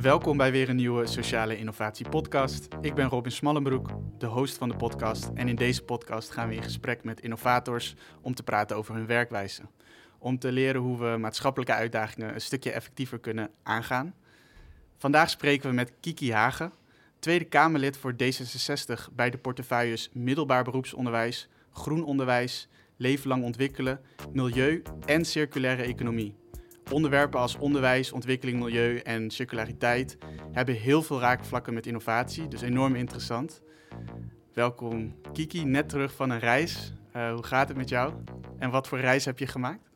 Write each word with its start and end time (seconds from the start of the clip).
Welkom 0.00 0.36
bij 0.36 0.52
weer 0.52 0.68
een 0.68 0.76
nieuwe 0.76 1.06
Sociale 1.06 1.58
Innovatie 1.58 2.08
Podcast. 2.08 2.68
Ik 2.80 2.94
ben 2.94 3.08
Robin 3.08 3.32
Smallenbroek, 3.32 3.88
de 4.18 4.26
host 4.26 4.58
van 4.58 4.68
de 4.68 4.76
podcast. 4.76 5.30
En 5.34 5.48
in 5.48 5.56
deze 5.56 5.82
podcast 5.82 6.30
gaan 6.30 6.48
we 6.48 6.54
in 6.54 6.62
gesprek 6.62 7.04
met 7.04 7.20
innovators 7.20 7.94
om 8.20 8.34
te 8.34 8.42
praten 8.42 8.76
over 8.76 8.94
hun 8.94 9.06
werkwijze. 9.06 9.62
Om 10.18 10.38
te 10.38 10.52
leren 10.52 10.80
hoe 10.80 10.98
we 10.98 11.16
maatschappelijke 11.16 11.72
uitdagingen 11.72 12.34
een 12.34 12.40
stukje 12.40 12.70
effectiever 12.70 13.18
kunnen 13.18 13.50
aangaan. 13.62 14.14
Vandaag 14.96 15.30
spreken 15.30 15.68
we 15.68 15.74
met 15.74 15.92
Kiki 16.00 16.32
Hagen, 16.32 16.72
Tweede 17.18 17.44
Kamerlid 17.44 17.96
voor 17.96 18.12
D66 18.12 19.14
bij 19.14 19.30
de 19.30 19.38
portefeuilles 19.38 20.10
Middelbaar 20.12 20.64
Beroepsonderwijs, 20.64 21.48
Groen 21.72 22.04
Onderwijs, 22.04 22.68
Leven 22.96 23.28
lang 23.28 23.44
ontwikkelen, 23.44 24.00
Milieu 24.32 24.82
en 25.06 25.24
Circulaire 25.24 25.82
Economie. 25.82 26.39
Onderwerpen 26.90 27.40
als 27.40 27.56
onderwijs, 27.56 28.12
ontwikkeling, 28.12 28.58
milieu 28.58 28.98
en 28.98 29.30
circulariteit 29.30 30.18
hebben 30.52 30.74
heel 30.74 31.02
veel 31.02 31.20
raakvlakken 31.20 31.74
met 31.74 31.86
innovatie, 31.86 32.48
dus 32.48 32.60
enorm 32.60 32.94
interessant. 32.94 33.62
Welkom 34.52 35.14
Kiki, 35.32 35.64
net 35.64 35.88
terug 35.88 36.14
van 36.14 36.30
een 36.30 36.38
reis. 36.38 36.92
Uh, 37.16 37.32
hoe 37.32 37.44
gaat 37.44 37.68
het 37.68 37.76
met 37.76 37.88
jou 37.88 38.14
en 38.58 38.70
wat 38.70 38.88
voor 38.88 38.98
reis 38.98 39.24
heb 39.24 39.38
je 39.38 39.46
gemaakt? 39.46 39.90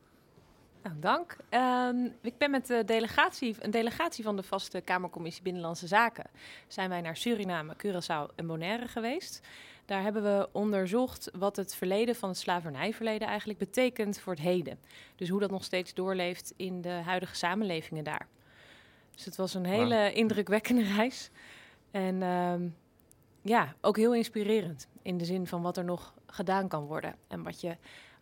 Nou, 0.83 0.97
dank. 1.01 1.37
Um, 1.51 2.13
ik 2.21 2.39
ben 2.39 2.51
met 2.51 2.67
de 2.67 2.83
delegatie, 2.87 3.57
een 3.59 3.71
delegatie 3.71 4.25
van 4.25 4.37
de 4.37 4.43
vaste 4.43 4.81
Kamercommissie 4.81 5.43
Binnenlandse 5.43 5.87
Zaken. 5.87 6.27
Zijn 6.67 6.89
wij 6.89 7.01
naar 7.01 7.17
Suriname, 7.17 7.75
Curaçao 7.77 8.35
en 8.35 8.47
Bonaire 8.47 8.89
geweest. 8.89 9.41
Daar 9.85 10.03
hebben 10.03 10.23
we 10.23 10.49
onderzocht 10.53 11.31
wat 11.39 11.57
het 11.57 11.75
verleden 11.75 12.17
van 12.17 12.29
het 12.29 12.39
slavernijverleden 12.39 13.29
eigenlijk 13.29 13.59
betekent 13.59 14.21
voor 14.21 14.33
het 14.33 14.43
heden. 14.43 14.79
Dus 15.17 15.29
hoe 15.29 15.41
dat 15.41 15.51
nog 15.51 15.65
steeds 15.65 15.95
doorleeft 15.95 16.53
in 16.57 16.81
de 16.81 16.89
huidige 16.89 17.37
samenlevingen 17.37 18.05
daar. 18.05 18.29
Dus 19.11 19.25
het 19.25 19.37
was 19.37 19.55
een 19.55 19.65
hele 19.65 20.13
indrukwekkende 20.13 20.83
reis. 20.97 21.31
En 21.91 22.15
uh, 22.15 22.55
ja, 23.43 23.75
ook 23.81 23.97
heel 23.97 24.15
inspirerend 24.15 24.89
in 25.03 25.19
de 25.19 25.25
zin 25.25 25.47
van 25.47 25.63
wat 25.63 25.77
er 25.77 25.85
nog 25.85 26.15
gedaan 26.27 26.69
kan 26.69 26.85
worden. 26.85 27.15
En 27.29 27.43
wat 27.43 27.61
je 27.61 27.77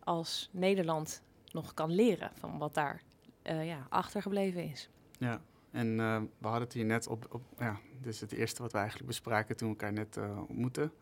als 0.05 0.49
Nederland 0.53 1.23
nog 1.53 1.75
kan 1.75 1.91
leren 1.91 2.31
van 2.35 2.59
wat 2.59 2.75
daar 2.75 3.03
uh, 3.43 3.67
ja, 3.67 3.87
achtergebleven 3.89 4.71
is. 4.71 4.89
Ja, 5.19 5.41
en 5.71 5.99
uh, 5.99 6.21
we 6.39 6.47
hadden 6.47 6.63
het 6.63 6.73
hier 6.73 6.85
net 6.85 7.07
op, 7.07 7.27
op 7.31 7.43
ja, 7.59 7.79
dit 8.01 8.13
is 8.13 8.21
het 8.21 8.33
eerste 8.33 8.63
wat 8.63 8.73
we 8.73 8.79
eigenlijk 8.79 9.09
bespraken 9.09 9.57
toen 9.57 9.69
we 9.69 9.75
elkaar 9.75 9.93
net 9.93 10.17
uh, 10.17 10.39
ontmoetten. 10.49 10.93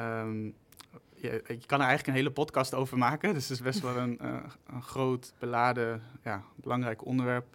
Um, 0.00 0.54
je, 1.14 1.42
kan 1.66 1.80
er 1.80 1.86
eigenlijk 1.86 2.06
een 2.06 2.14
hele 2.14 2.30
podcast 2.30 2.74
over 2.74 2.98
maken. 2.98 3.34
Dus 3.34 3.42
het 3.42 3.52
is 3.52 3.64
best 3.64 3.80
wel 3.80 3.96
een, 3.96 4.18
uh, 4.22 4.36
een 4.74 4.82
groot, 4.82 5.32
beladen, 5.38 6.02
ja, 6.22 6.42
belangrijk 6.54 7.04
onderwerp. 7.06 7.46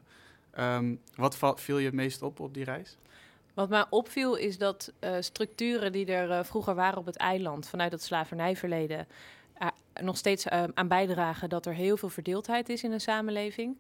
Um, 0.60 1.02
wat 1.16 1.38
viel 1.56 1.78
je 1.78 1.86
het 1.86 1.94
meest 1.94 2.22
op 2.22 2.40
op 2.40 2.54
die 2.54 2.64
reis? 2.64 2.98
Wat 3.54 3.70
mij 3.70 3.86
opviel 3.90 4.36
is 4.36 4.58
dat 4.58 4.92
uh, 5.00 5.16
structuren 5.20 5.92
die 5.92 6.06
er 6.06 6.30
uh, 6.30 6.44
vroeger 6.44 6.76
waren 6.76 6.98
op 6.98 7.06
het 7.06 7.18
eiland, 7.18 7.68
vanuit 7.68 7.92
het 7.92 8.04
slavernijverleden, 8.04 9.08
nog 10.02 10.18
steeds 10.18 10.48
aan 10.48 10.88
bijdragen 10.88 11.50
dat 11.50 11.66
er 11.66 11.74
heel 11.74 11.98
veel 11.98 12.10
verdeeldheid 12.10 12.70
is 12.70 12.84
in 12.84 12.92
de 12.92 13.00
samenleving. 13.00 13.78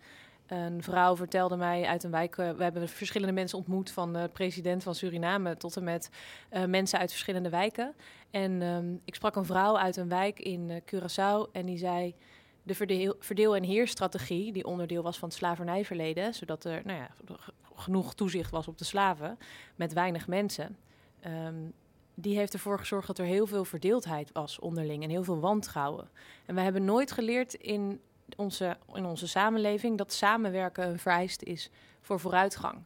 Een 0.50 0.84
vrouw 0.84 1.16
vertelde 1.16 1.56
mij 1.56 1.86
uit 1.86 2.04
een 2.04 2.12
wijk. 2.12 2.38
Uh, 2.38 2.52
we 2.52 2.64
hebben 2.64 2.90
verschillende 2.90 3.34
mensen 3.34 3.58
ontmoet, 3.58 3.92
van 3.92 4.14
de 4.14 4.30
president 4.34 4.84
van 4.84 4.96
Suriname 4.96 5.58
tot 5.58 5.78
en 5.78 5.84
met 5.84 6.10
uh, 6.52 6.66
mensen 6.66 7.00
uit 7.00 7.10
verschillende 7.12 7.50
wijken. 7.50 7.96
En 8.32 8.62
um, 8.62 9.02
ik 9.06 9.16
sprak 9.16 9.36
een 9.36 9.46
vrouw 9.46 9.78
uit 9.78 9.98
een 9.98 10.10
wijk 10.10 10.40
in 10.40 10.70
uh, 10.70 10.76
Curaçao 10.76 11.52
en 11.52 11.66
die 11.66 11.78
zei. 11.78 12.16
De 12.64 12.76
verdeel, 13.20 13.56
en 13.56 13.64
heerstrategie, 13.64 14.52
die 14.52 14.66
onderdeel 14.66 15.04
was 15.04 15.20
van 15.20 15.28
het 15.30 15.38
slavernijverleden, 15.38 16.34
zodat 16.34 16.64
er 16.64 16.82
nou 16.86 17.00
ja, 17.00 17.10
genoeg 17.76 18.14
toezicht 18.14 18.52
was 18.52 18.68
op 18.68 18.78
de 18.78 18.84
slaven 18.84 19.38
met 19.76 19.94
weinig 19.94 20.28
mensen. 20.28 20.78
Um, 21.48 21.74
die 22.14 22.38
heeft 22.38 22.54
ervoor 22.54 22.80
gezorgd 22.80 23.08
dat 23.08 23.20
er 23.20 23.26
heel 23.26 23.48
veel 23.48 23.66
verdeeldheid 23.66 24.32
was 24.32 24.60
onderling 24.60 25.04
en 25.04 25.10
heel 25.10 25.24
veel 25.24 25.40
wantrouwen. 25.40 26.10
En 26.46 26.56
we 26.56 26.62
hebben 26.62 26.86
nooit 26.86 27.12
geleerd 27.12 27.54
in 27.54 28.02
onze, 28.38 28.78
in 28.94 29.06
onze 29.06 29.28
samenleving 29.28 29.98
dat 29.98 30.14
samenwerken 30.14 30.88
een 30.88 31.00
vereist 31.00 31.42
is 31.42 31.70
voor 32.02 32.20
vooruitgang. 32.20 32.78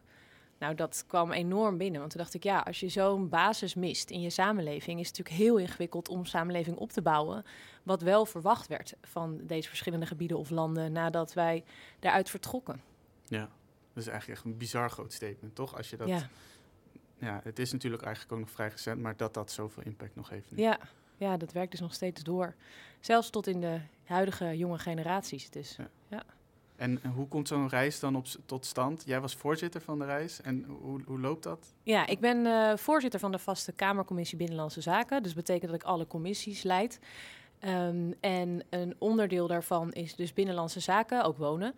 Nou, 0.63 0.75
dat 0.75 1.03
kwam 1.07 1.31
enorm 1.31 1.77
binnen. 1.77 1.99
Want 1.99 2.11
toen 2.11 2.21
dacht 2.21 2.33
ik, 2.33 2.43
ja, 2.43 2.59
als 2.59 2.79
je 2.79 2.89
zo'n 2.89 3.29
basis 3.29 3.75
mist 3.75 4.09
in 4.09 4.21
je 4.21 4.29
samenleving, 4.29 4.99
is 4.99 5.07
het 5.07 5.17
natuurlijk 5.17 5.45
heel 5.45 5.57
ingewikkeld 5.57 6.09
om 6.09 6.25
samenleving 6.25 6.77
op 6.77 6.91
te 6.91 7.01
bouwen. 7.01 7.45
Wat 7.83 8.01
wel 8.01 8.25
verwacht 8.25 8.67
werd 8.67 8.93
van 9.01 9.39
deze 9.41 9.67
verschillende 9.67 10.05
gebieden 10.05 10.37
of 10.37 10.49
landen 10.49 10.91
nadat 10.91 11.33
wij 11.33 11.63
daaruit 11.99 12.29
vertrokken. 12.29 12.81
Ja, 13.27 13.49
dat 13.93 14.03
is 14.03 14.07
eigenlijk 14.07 14.39
echt 14.39 14.49
een 14.49 14.57
bizar 14.57 14.89
groot 14.89 15.13
statement, 15.13 15.55
toch? 15.55 15.77
Als 15.77 15.89
je 15.89 15.97
dat. 15.97 16.07
Ja. 16.07 16.29
ja, 17.17 17.41
het 17.43 17.59
is 17.59 17.71
natuurlijk 17.71 18.03
eigenlijk 18.03 18.33
ook 18.33 18.39
nog 18.39 18.51
vrij 18.51 18.67
recent, 18.67 19.01
maar 19.01 19.17
dat 19.17 19.33
dat 19.33 19.51
zoveel 19.51 19.83
impact 19.83 20.15
nog 20.15 20.29
heeft. 20.29 20.51
Nu. 20.51 20.57
Ja, 20.57 20.79
ja, 21.17 21.37
dat 21.37 21.51
werkt 21.51 21.71
dus 21.71 21.79
nog 21.79 21.93
steeds 21.93 22.23
door. 22.23 22.55
Zelfs 22.99 23.29
tot 23.29 23.47
in 23.47 23.61
de 23.61 23.79
huidige 24.05 24.57
jonge 24.57 24.77
generaties. 24.77 25.49
Dus, 25.49 25.75
ja. 25.77 25.89
ja. 26.07 26.23
En 26.75 27.01
hoe 27.15 27.27
komt 27.27 27.47
zo'n 27.47 27.69
reis 27.69 27.99
dan 27.99 28.15
op, 28.15 28.25
tot 28.45 28.65
stand? 28.65 29.03
Jij 29.05 29.21
was 29.21 29.35
voorzitter 29.35 29.81
van 29.81 29.99
de 29.99 30.05
reis. 30.05 30.41
En 30.41 30.65
hoe, 30.81 31.01
hoe 31.05 31.19
loopt 31.19 31.43
dat? 31.43 31.73
Ja, 31.83 32.07
ik 32.07 32.19
ben 32.19 32.45
uh, 32.45 32.75
voorzitter 32.75 33.19
van 33.19 33.31
de 33.31 33.39
vaste 33.39 33.71
Kamercommissie 33.71 34.37
Binnenlandse 34.37 34.81
Zaken. 34.81 35.23
Dus 35.23 35.33
dat 35.33 35.45
betekent 35.45 35.71
dat 35.71 35.81
ik 35.81 35.87
alle 35.87 36.07
commissies 36.07 36.63
leid. 36.63 36.99
Um, 37.65 38.13
en 38.19 38.63
een 38.69 38.95
onderdeel 38.97 39.47
daarvan 39.47 39.91
is 39.91 40.15
dus 40.15 40.33
Binnenlandse 40.33 40.79
Zaken, 40.79 41.23
ook 41.23 41.37
wonen. 41.37 41.75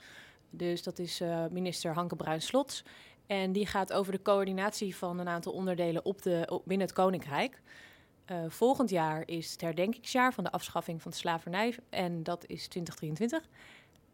Dus 0.49 0.83
dat 0.83 0.99
is 0.99 1.21
uh, 1.21 1.45
minister 1.51 1.93
Hanke 1.93 2.15
Bruins-Slots. 2.15 2.83
En 3.27 3.51
die 3.51 3.65
gaat 3.65 3.93
over 3.93 4.11
de 4.11 4.21
coördinatie 4.21 4.95
van 4.95 5.19
een 5.19 5.27
aantal 5.27 5.51
onderdelen 5.51 6.05
op 6.05 6.21
de, 6.21 6.47
op, 6.49 6.61
binnen 6.65 6.87
het 6.87 6.95
Koninkrijk. 6.95 7.61
Uh, 8.31 8.37
volgend 8.47 8.89
jaar 8.89 9.23
is 9.25 9.51
het 9.51 9.61
herdenkingsjaar 9.61 10.33
van 10.33 10.43
de 10.43 10.51
afschaffing 10.51 11.01
van 11.01 11.11
de 11.11 11.17
slavernij 11.17 11.75
en 11.89 12.23
dat 12.23 12.45
is 12.47 12.67
2023. 12.67 13.49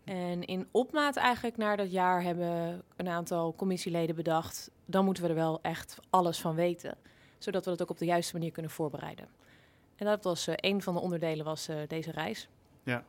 En 0.04 0.44
in 0.44 0.68
opmaat 0.72 1.16
eigenlijk 1.16 1.58
naar 1.58 1.78
dat 1.78 1.92
jaar 1.92 2.24
hebben 2.24 2.84
een 2.96 3.08
aantal 3.08 3.56
commissieleden 3.56 4.16
bedacht... 4.16 4.72
dan 4.86 5.06
moeten 5.06 5.24
we 5.24 5.30
er 5.30 5.36
wel 5.36 5.60
echt 5.62 5.98
alles 6.10 6.40
van 6.40 6.56
weten, 6.56 6.98
zodat 7.38 7.64
we 7.64 7.70
dat 7.70 7.82
ook 7.82 7.90
op 7.90 7.98
de 7.98 8.06
juiste 8.06 8.34
manier 8.34 8.52
kunnen 8.52 8.72
voorbereiden. 8.72 9.28
En 9.96 10.06
dat 10.06 10.24
was 10.24 10.48
uh, 10.48 10.54
een 10.58 10.82
van 10.82 10.94
de 10.94 11.00
onderdelen 11.00 11.46
was 11.46 11.70
uh, 11.70 11.76
deze 11.88 12.12
reis. 12.12 12.50
Ja, 12.84 13.04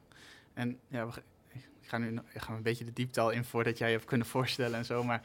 en 0.54 0.78
ja, 0.88 1.06
ik 1.52 1.88
ga 1.88 1.98
nu 1.98 2.20
ik 2.32 2.40
ga 2.40 2.54
een 2.54 2.62
beetje 2.62 2.84
de 2.84 2.92
diepte 2.92 3.20
al 3.20 3.30
in 3.30 3.44
voordat 3.44 3.78
jij 3.78 3.88
je 3.88 3.94
hebt 3.94 4.08
kunnen 4.08 4.26
voorstellen 4.26 4.78
en 4.78 4.84
zo, 4.84 5.04
maar... 5.04 5.22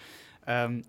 Um, 0.50 0.84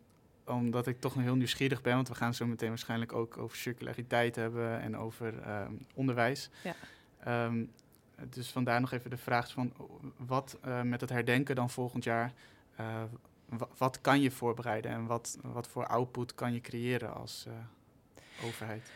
omdat 0.49 0.87
ik 0.87 1.01
toch 1.01 1.15
nog 1.15 1.25
heel 1.25 1.35
nieuwsgierig 1.35 1.83
ben, 1.83 1.95
want 1.95 2.09
we 2.09 2.15
gaan 2.15 2.35
zo 2.35 2.47
meteen 2.47 2.69
waarschijnlijk 2.69 3.13
ook 3.13 3.39
over 3.39 3.57
circulariteit 3.57 4.37
hebben 4.37 4.81
en 4.81 4.97
over 4.97 5.35
um, 5.63 5.87
onderwijs. 5.95 6.51
Ja. 6.63 7.45
Um, 7.45 7.71
dus 8.31 8.51
vandaar 8.51 8.81
nog 8.81 8.93
even 8.93 9.11
de 9.11 9.17
vraag 9.17 9.51
van 9.51 9.73
wat 10.17 10.59
uh, 10.67 10.83
met 10.83 11.01
het 11.01 11.11
herdenken 11.11 11.55
dan 11.55 11.71
volgend 11.71 12.05
jaar, 12.05 12.33
uh, 12.81 13.03
wat 13.77 14.01
kan 14.01 14.21
je 14.21 14.31
voorbereiden 14.31 14.91
en 14.91 15.07
wat, 15.07 15.39
wat 15.43 15.69
voor 15.69 15.87
output 15.87 16.35
kan 16.35 16.53
je 16.53 16.61
creëren 16.61 17.15
als 17.15 17.45
uh, 17.49 17.55
overheid? 18.45 18.91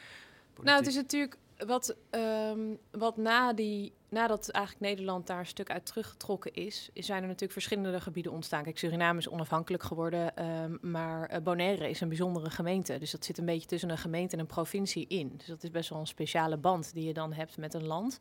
Politiek? 0.54 0.64
Nou, 0.64 0.78
het 0.78 0.86
is 0.86 0.94
natuurlijk 0.94 1.36
wat, 1.66 1.96
um, 2.10 2.78
wat 2.90 3.16
na 3.16 3.52
die, 3.52 3.92
nadat 4.08 4.48
eigenlijk 4.48 4.84
Nederland 4.84 5.26
daar 5.26 5.38
een 5.38 5.46
stuk 5.46 5.70
uit 5.70 5.86
teruggetrokken 5.86 6.52
is, 6.54 6.90
zijn 6.94 7.20
er 7.20 7.26
natuurlijk 7.26 7.52
verschillende 7.52 8.00
gebieden 8.00 8.32
ontstaan. 8.32 8.62
Kijk, 8.62 8.78
Suriname 8.78 9.18
is 9.18 9.28
onafhankelijk 9.28 9.82
geworden, 9.82 10.46
um, 10.46 10.78
maar 10.80 11.32
uh, 11.32 11.38
Bonaire 11.42 11.90
is 11.90 12.00
een 12.00 12.08
bijzondere 12.08 12.50
gemeente. 12.50 12.98
Dus 12.98 13.10
dat 13.10 13.24
zit 13.24 13.38
een 13.38 13.44
beetje 13.44 13.66
tussen 13.66 13.90
een 13.90 13.98
gemeente 13.98 14.34
en 14.34 14.40
een 14.40 14.46
provincie 14.46 15.06
in. 15.06 15.32
Dus 15.36 15.46
dat 15.46 15.62
is 15.62 15.70
best 15.70 15.90
wel 15.90 15.98
een 15.98 16.06
speciale 16.06 16.56
band 16.56 16.94
die 16.94 17.06
je 17.06 17.14
dan 17.14 17.32
hebt 17.32 17.56
met 17.56 17.74
een 17.74 17.86
land. 17.86 18.18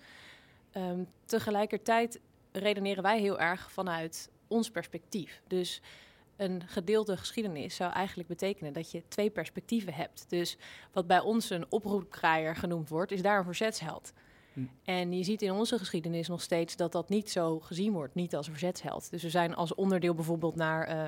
Um, 0.78 1.08
tegelijkertijd 1.26 2.20
redeneren 2.52 3.04
wij 3.04 3.20
heel 3.20 3.40
erg 3.40 3.72
vanuit 3.72 4.30
ons 4.48 4.72
perspectief. 4.72 5.42
Dus 5.48 5.82
een 6.42 6.62
gedeelde 6.66 7.18
geschiedenis 7.18 7.76
zou 7.76 7.92
eigenlijk 7.92 8.30
betekenen 8.30 8.74
dat 8.74 8.92
je 8.92 9.04
twee 9.08 9.30
perspectieven 9.30 9.94
hebt. 9.94 10.26
Dus 10.28 10.58
wat 10.92 11.08
bij 11.08 11.20
ons 11.20 11.50
een 11.50 11.66
oproepkraaier 11.70 12.56
genoemd 12.56 12.90
wordt, 12.90 13.12
is 13.12 13.22
daar 13.22 13.38
een 13.38 13.44
verzetsheld. 13.44 14.14
Hm. 14.54 14.60
En 14.84 15.14
je 15.14 15.24
ziet 15.24 15.42
in 15.42 15.52
onze 15.52 15.78
geschiedenis 15.78 16.28
nog 16.28 16.42
steeds 16.42 16.76
dat 16.76 16.92
dat 16.92 17.10
niet 17.10 17.30
zo 17.30 17.60
gezien 17.60 17.94
wordt, 17.94 18.16
niet 18.16 18.36
als 18.36 18.48
verzetsheld. 18.48 19.12
Dus 19.12 19.24
we 19.24 19.30
zijn 19.30 19.56
als 19.56 19.76
onderdeel 19.76 20.14
bijvoorbeeld 20.14 20.56
naar 20.56 20.90
uh, 20.90 21.08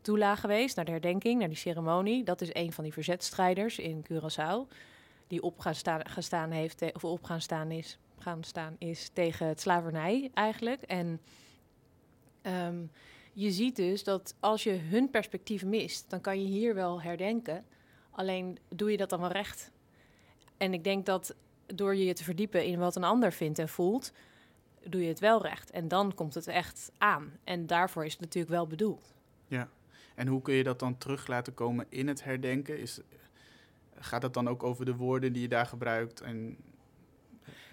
Tula 0.00 0.34
geweest, 0.36 0.76
naar 0.76 0.84
de 0.84 0.90
herdenking, 0.90 1.38
naar 1.38 1.48
die 1.48 1.56
ceremonie. 1.56 2.24
Dat 2.24 2.40
is 2.40 2.50
een 2.52 2.72
van 2.72 2.84
die 2.84 2.92
verzetstrijders 2.92 3.78
in 3.78 4.04
Curaçao, 4.12 4.72
die 5.26 5.42
op 5.42 5.58
gaan 5.58 5.74
staan, 5.74 6.08
gaan 6.08 6.22
staan 6.22 6.50
heeft, 6.50 6.92
of 6.92 7.04
op 7.04 7.24
gaan 7.24 7.40
staan 7.40 7.70
is, 7.70 7.98
gaan 8.18 8.44
staan 8.44 8.76
is 8.78 9.10
tegen 9.12 9.46
het 9.46 9.60
slavernij 9.60 10.30
eigenlijk. 10.34 10.82
En 10.82 11.20
um, 12.42 12.90
je 13.36 13.50
ziet 13.50 13.76
dus 13.76 14.04
dat 14.04 14.34
als 14.40 14.62
je 14.62 14.72
hun 14.72 15.10
perspectief 15.10 15.64
mist, 15.64 16.10
dan 16.10 16.20
kan 16.20 16.40
je 16.40 16.46
hier 16.46 16.74
wel 16.74 17.02
herdenken. 17.02 17.64
Alleen 18.10 18.58
doe 18.68 18.90
je 18.90 18.96
dat 18.96 19.10
dan 19.10 19.20
wel 19.20 19.32
recht. 19.32 19.70
En 20.56 20.72
ik 20.72 20.84
denk 20.84 21.06
dat 21.06 21.34
door 21.66 21.96
je 21.96 22.14
te 22.14 22.24
verdiepen 22.24 22.64
in 22.64 22.78
wat 22.78 22.96
een 22.96 23.04
ander 23.04 23.32
vindt 23.32 23.58
en 23.58 23.68
voelt, 23.68 24.12
doe 24.84 25.02
je 25.02 25.08
het 25.08 25.18
wel 25.18 25.42
recht. 25.42 25.70
En 25.70 25.88
dan 25.88 26.14
komt 26.14 26.34
het 26.34 26.46
echt 26.46 26.92
aan. 26.98 27.32
En 27.44 27.66
daarvoor 27.66 28.04
is 28.04 28.12
het 28.12 28.20
natuurlijk 28.20 28.52
wel 28.52 28.66
bedoeld. 28.66 29.14
Ja, 29.48 29.68
En 30.14 30.26
hoe 30.26 30.42
kun 30.42 30.54
je 30.54 30.62
dat 30.62 30.78
dan 30.78 30.98
terug 30.98 31.26
laten 31.26 31.54
komen 31.54 31.86
in 31.88 32.08
het 32.08 32.24
herdenken? 32.24 32.78
Is, 32.78 33.00
gaat 33.98 34.20
dat 34.20 34.34
dan 34.34 34.48
ook 34.48 34.62
over 34.62 34.84
de 34.84 34.96
woorden 34.96 35.32
die 35.32 35.42
je 35.42 35.48
daar 35.48 35.66
gebruikt 35.66 36.20
en 36.20 36.56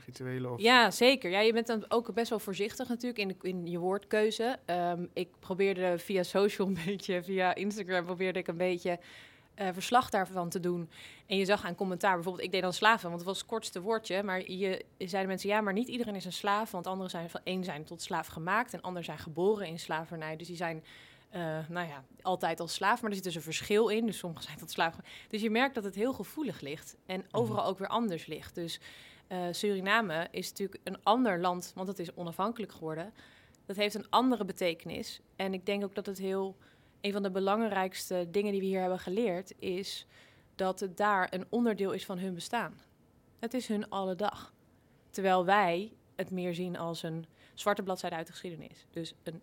rituelen? 0.06 0.52
Of? 0.52 0.62
Ja, 0.62 0.92
zeker. 0.92 1.30
Ja, 1.32 1.40
je 1.40 1.54
bent 1.54 1.68
dan 1.68 1.86
ook 1.88 2.14
best 2.14 2.30
wel 2.30 2.40
voorzichtig 2.40 2.88
natuurlijk 2.88 3.20
in, 3.20 3.28
de, 3.28 3.36
in 3.42 3.68
je 3.68 3.78
woordkeuze. 3.78 4.60
Ehm, 4.66 5.06
ik 5.14 5.30
probeerde 5.40 5.98
via 5.98 6.24
social 6.24 6.68
een 6.68 6.78
beetje, 6.86 7.24
via 7.24 7.56
Instagram 7.56 8.06
probeerde 8.06 8.40
ik 8.40 8.48
een 8.48 8.58
beetje 8.58 9.00
uh, 9.60 9.68
verslag 9.72 10.10
daarvan 10.10 10.50
te 10.50 10.60
doen. 10.60 10.90
En 11.26 11.38
je 11.38 11.46
zag 11.46 11.66
aan 11.66 11.76
commentaar, 11.76 12.14
bijvoorbeeld, 12.14 12.46
ik 12.46 12.52
deed 12.52 12.62
dan 12.62 12.74
slaven, 12.74 13.04
want 13.04 13.16
het 13.16 13.28
was 13.28 13.38
het 13.38 13.48
kortste 13.48 13.82
woordje. 13.82 14.24
Maar 14.24 14.52
je, 14.52 14.86
zeiden 14.98 15.28
mensen, 15.28 15.50
ja, 15.50 15.62
maar 15.62 15.74
niet 15.74 15.88
iedereen 15.88 16.16
is 16.16 16.26
een 16.26 16.34
slaaf. 16.34 16.72
Want 16.72 16.88
anderen 16.88 17.12
zijn 17.12 17.30
van 17.30 17.42
één 17.44 17.64
zijn 17.64 17.84
tot 17.84 18.02
slaaf 18.02 18.28
gemaakt 18.28 18.74
en 18.74 18.82
anderen 18.82 19.06
zijn 19.06 19.18
geboren 19.18 19.68
in 19.68 19.80
slavernij. 19.80 20.36
Dus 20.36 20.48
die 20.48 20.56
zijn, 20.56 20.84
uh, 21.36 21.58
nou 21.70 21.88
ja, 21.88 22.04
altijd 22.22 22.60
als 22.60 22.74
slaaf. 22.74 23.02
Maar 23.02 23.10
er 23.10 23.16
zit 23.16 23.26
dus 23.26 23.36
een 23.36 23.42
verschil 23.42 23.88
in. 23.88 24.06
Dus 24.06 24.18
sommigen 24.18 24.44
zijn 24.44 24.58
tot 24.58 24.72
slaaf. 24.72 24.96
Dus 25.30 25.42
je 25.42 25.50
merkt 25.50 25.76
dat 25.76 25.84
het 25.84 25.96
heel 25.96 26.14
gevoelig 26.14 26.62
ligt. 26.62 26.96
En 27.06 27.20
mhm. 27.20 27.38
overal 27.38 27.66
ook 27.66 27.80
weer 27.80 27.88
anders 27.88 28.26
ligt. 28.26 28.56
Dus 28.56 28.80
uh, 29.28 29.48
Suriname 29.52 30.28
is 30.32 30.50
natuurlijk 30.50 30.82
een 30.84 31.04
ander 31.04 31.40
land, 31.40 31.72
want 31.76 31.88
het 31.88 32.00
is 32.00 32.14
onafhankelijk 32.14 32.72
geworden. 32.72 33.14
Dat 33.66 33.76
heeft 33.76 33.96
een 33.96 34.10
andere 34.10 34.46
betekenis. 34.46 35.22
En 35.36 35.54
ik 35.54 35.66
denk 35.66 35.84
ook 35.84 35.96
dat 35.96 36.06
het 36.06 36.18
heel 36.18 36.58
een 37.02 37.12
van 37.12 37.24
de 37.24 37.32
belangrijkste 37.32 38.28
dingen 38.32 38.52
die 38.52 38.62
we 38.62 38.68
hier 38.68 38.80
hebben 38.80 39.00
geleerd 39.00 39.54
is 39.60 40.08
dat 40.56 40.80
het 40.80 40.98
daar 40.98 41.28
een 41.34 41.46
onderdeel 41.50 41.92
is 41.92 42.06
van 42.06 42.18
hun 42.18 42.34
bestaan. 42.34 42.80
Het 43.40 43.54
is 43.54 43.68
hun 43.68 43.90
alle 43.90 44.16
dag. 44.16 44.54
Terwijl 45.10 45.46
wij 45.46 45.94
het 46.16 46.32
meer 46.32 46.54
zien 46.54 46.78
als 46.78 47.04
een 47.04 47.26
zwarte 47.54 47.84
bladzijde 47.84 48.16
uit 48.16 48.26
de 48.26 48.32
geschiedenis. 48.32 48.86
Dus 48.90 49.14
een, 49.24 49.42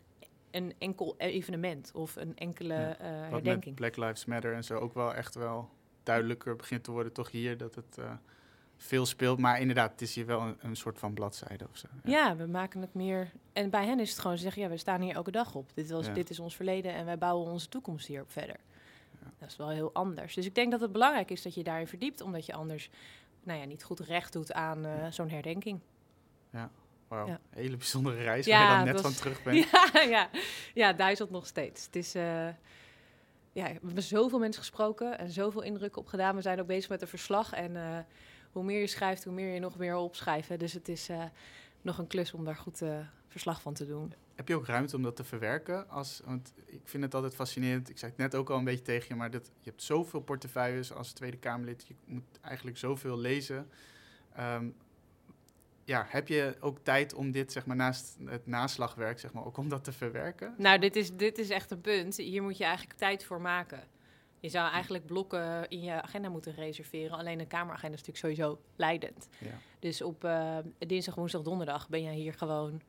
een 0.50 0.75
enkel 0.79 1.15
evenement 1.17 1.91
of 1.94 2.17
een 2.17 2.37
enkele 2.37 2.75
ja, 2.75 3.00
uh, 3.00 3.31
herdenking. 3.31 3.75
Black 3.75 3.97
Lives 3.97 4.25
Matter 4.25 4.55
en 4.55 4.65
zo 4.65 4.79
ook 4.79 4.94
wel 4.94 5.15
echt 5.15 5.35
wel 5.35 5.71
duidelijker 6.03 6.56
begint 6.56 6.85
te 6.85 6.91
worden, 6.91 7.12
toch 7.12 7.31
hier, 7.31 7.56
dat 7.56 7.75
het... 7.75 7.97
Uh, 7.99 8.12
veel 8.82 9.06
speelt. 9.06 9.38
Maar 9.38 9.61
inderdaad, 9.61 9.91
het 9.91 10.00
is 10.00 10.15
hier 10.15 10.27
wel 10.27 10.41
een, 10.41 10.56
een 10.61 10.77
soort 10.77 10.99
van 10.99 11.15
bladzijde 11.15 11.67
of 11.71 11.77
zo. 11.77 11.87
Ja. 12.05 12.37
we 12.37 12.47
maken 12.47 12.81
het 12.81 12.94
meer. 12.94 13.31
En 13.53 13.71
bij 13.71 13.87
hen 13.87 14.00
is 14.00 14.11
het 14.11 14.19
gewoon, 14.19 14.37
ze 14.37 14.43
zeggen, 14.43 14.62
ja, 14.62 14.69
we 14.69 14.77
staan 14.77 15.00
hier 15.00 15.15
elke 15.15 15.31
dag 15.31 15.55
op. 15.55 15.71
Dit, 15.75 15.91
was, 15.91 16.12
dit 16.12 16.31
is 16.31 16.38
ons 16.38 16.56
verleden 16.56 16.94
en 16.94 17.05
wij 17.05 17.19
bouwen 17.19 17.50
onze 17.50 17.69
toekomst 17.69 18.06
hierop 18.06 18.31
verder. 18.31 18.56
Ja. 19.21 19.31
Dat 19.38 19.49
is 19.49 19.56
wel 19.56 19.69
heel 19.69 19.93
anders. 19.93 20.35
Dus 20.35 20.47
ik 20.47 20.55
denk 20.55 20.71
dat 20.71 20.81
het 20.81 20.93
belangrijk 20.93 21.31
is 21.31 21.43
dat 21.43 21.55
je 21.55 21.62
daarin 21.62 21.87
verdiept, 21.87 22.21
omdat 22.21 22.47
je 22.47 22.53
anders 22.53 22.91
nou 23.43 23.59
ja, 23.61 23.65
niet 23.65 23.82
goed 23.82 24.00
recht 24.00 24.32
doet 24.32 24.53
aan 24.53 24.87
uh, 24.87 25.06
zo'n 25.11 25.29
herdenking. 25.29 25.81
Ja, 26.50 26.71
wauw. 27.09 27.27
Ja. 27.27 27.41
Hele 27.50 27.77
bijzondere 27.77 28.23
reis 28.23 28.47
waar 28.47 28.71
je 28.71 28.85
dan 28.85 28.94
net 28.94 29.00
van 29.00 29.15
terug 29.15 29.43
bent. 29.44 29.71
Ja, 29.71 30.00
ja. 30.00 30.31
ja, 30.75 30.93
Duitsland 30.93 31.32
nog 31.32 31.47
steeds. 31.47 31.85
Het 31.85 31.97
is... 31.97 32.15
Uh, 32.15 32.49
ja, 33.53 33.65
we 33.65 33.79
hebben 33.85 34.03
zoveel 34.03 34.38
mensen 34.38 34.61
gesproken 34.61 35.19
en 35.19 35.31
zoveel 35.31 35.62
indruk 35.62 35.97
op 35.97 36.06
gedaan. 36.06 36.35
We 36.35 36.43
zijn 36.43 36.61
ook 36.61 36.67
bezig 36.67 36.91
met 36.91 37.03
een 37.03 37.09
verslag 37.09 37.53
en... 37.53 37.71
Uh, 37.71 37.99
hoe 38.52 38.64
meer 38.64 38.81
je 38.81 38.87
schrijft, 38.87 39.25
hoe 39.25 39.32
meer 39.32 39.55
je 39.55 39.61
nog 39.61 39.76
meer 39.76 39.97
opschrijven. 39.97 40.58
Dus 40.58 40.73
het 40.73 40.88
is 40.88 41.11
uh, 41.11 41.25
nog 41.82 41.99
een 41.99 42.06
klus 42.06 42.32
om 42.32 42.44
daar 42.44 42.56
goed 42.56 42.82
uh, 42.82 42.99
verslag 43.29 43.62
van 43.62 43.75
te 43.75 43.87
doen. 43.87 44.14
Heb 44.35 44.49
je 44.49 44.55
ook 44.55 44.67
ruimte 44.67 44.97
om 44.97 45.02
dat 45.02 45.17
te 45.17 45.25
verwerken? 45.25 45.88
Als, 45.88 46.20
want 46.25 46.52
ik 46.67 46.81
vind 46.85 47.02
het 47.02 47.14
altijd 47.14 47.35
fascinerend. 47.35 47.91
Ik 47.91 47.99
zei 47.99 48.11
het 48.11 48.20
net 48.20 48.35
ook 48.35 48.50
al 48.50 48.58
een 48.58 48.64
beetje 48.64 48.85
tegen 48.85 49.06
je, 49.08 49.14
maar 49.14 49.31
dat, 49.31 49.50
je 49.61 49.70
hebt 49.70 49.82
zoveel 49.82 50.20
portefeuilles 50.20 50.93
als 50.93 51.12
Tweede 51.12 51.37
Kamerlid. 51.37 51.85
Je 51.88 51.94
moet 52.05 52.38
eigenlijk 52.41 52.79
zoveel 52.79 53.19
lezen. 53.19 53.69
Um, 54.38 54.75
ja, 55.85 56.06
heb 56.08 56.29
je 56.29 56.56
ook 56.61 56.79
tijd 56.82 57.14
om 57.14 57.31
dit, 57.31 57.53
zeg 57.53 57.67
maar, 57.67 57.76
naast 57.76 58.17
het 58.25 58.46
naslagwerk, 58.46 59.19
zeg 59.19 59.32
maar, 59.32 59.44
ook 59.44 59.56
om 59.56 59.69
dat 59.69 59.85
te 59.85 59.93
verwerken? 59.93 60.55
Nou, 60.58 60.79
dit 60.79 60.96
is, 60.96 61.17
dit 61.17 61.38
is 61.38 61.50
echt 61.50 61.70
een 61.70 61.81
punt. 61.81 62.17
Hier 62.17 62.43
moet 62.43 62.56
je 62.56 62.64
eigenlijk 62.64 62.99
tijd 62.99 63.25
voor 63.25 63.41
maken. 63.41 63.82
Je 64.40 64.48
zou 64.48 64.70
eigenlijk 64.70 65.06
blokken 65.06 65.69
in 65.69 65.82
je 65.82 66.02
agenda 66.02 66.28
moeten 66.28 66.54
reserveren. 66.54 67.19
Alleen 67.19 67.40
een 67.40 67.46
kameragenda 67.46 67.96
is 67.96 68.06
natuurlijk 68.06 68.38
sowieso 68.38 68.60
leidend. 68.76 69.28
Ja. 69.38 69.58
Dus 69.78 70.02
op 70.02 70.25
uh, 70.25 70.56
dinsdag, 70.78 71.14
woensdag, 71.14 71.42
donderdag 71.42 71.88
ben 71.88 72.02
je 72.02 72.10
hier 72.10 72.34
gewoon 72.34 72.82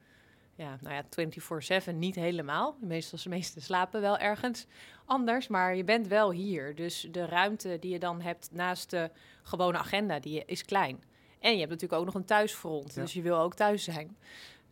ja, 0.55 0.77
nou 0.81 0.95
ja, 0.95 1.81
24-7 1.91 1.95
niet 1.95 2.15
helemaal. 2.15 2.77
Meestal, 2.81 3.19
de 3.23 3.29
meesten 3.29 3.61
slapen 3.61 4.01
wel 4.01 4.17
ergens 4.17 4.65
anders, 5.05 5.47
maar 5.47 5.75
je 5.75 5.83
bent 5.83 6.07
wel 6.07 6.31
hier. 6.31 6.75
Dus 6.75 7.07
de 7.11 7.25
ruimte 7.25 7.77
die 7.79 7.91
je 7.91 7.99
dan 7.99 8.21
hebt 8.21 8.49
naast 8.51 8.89
de 8.89 9.09
gewone 9.43 9.77
agenda, 9.77 10.19
die 10.19 10.45
is 10.45 10.65
klein. 10.65 11.03
En 11.39 11.51
je 11.51 11.57
hebt 11.57 11.69
natuurlijk 11.71 11.99
ook 11.99 12.05
nog 12.05 12.15
een 12.15 12.25
thuisfront, 12.25 12.93
dus 12.93 13.13
je 13.13 13.21
wil 13.21 13.37
ook 13.37 13.53
thuis 13.53 13.83
zijn. 13.83 14.17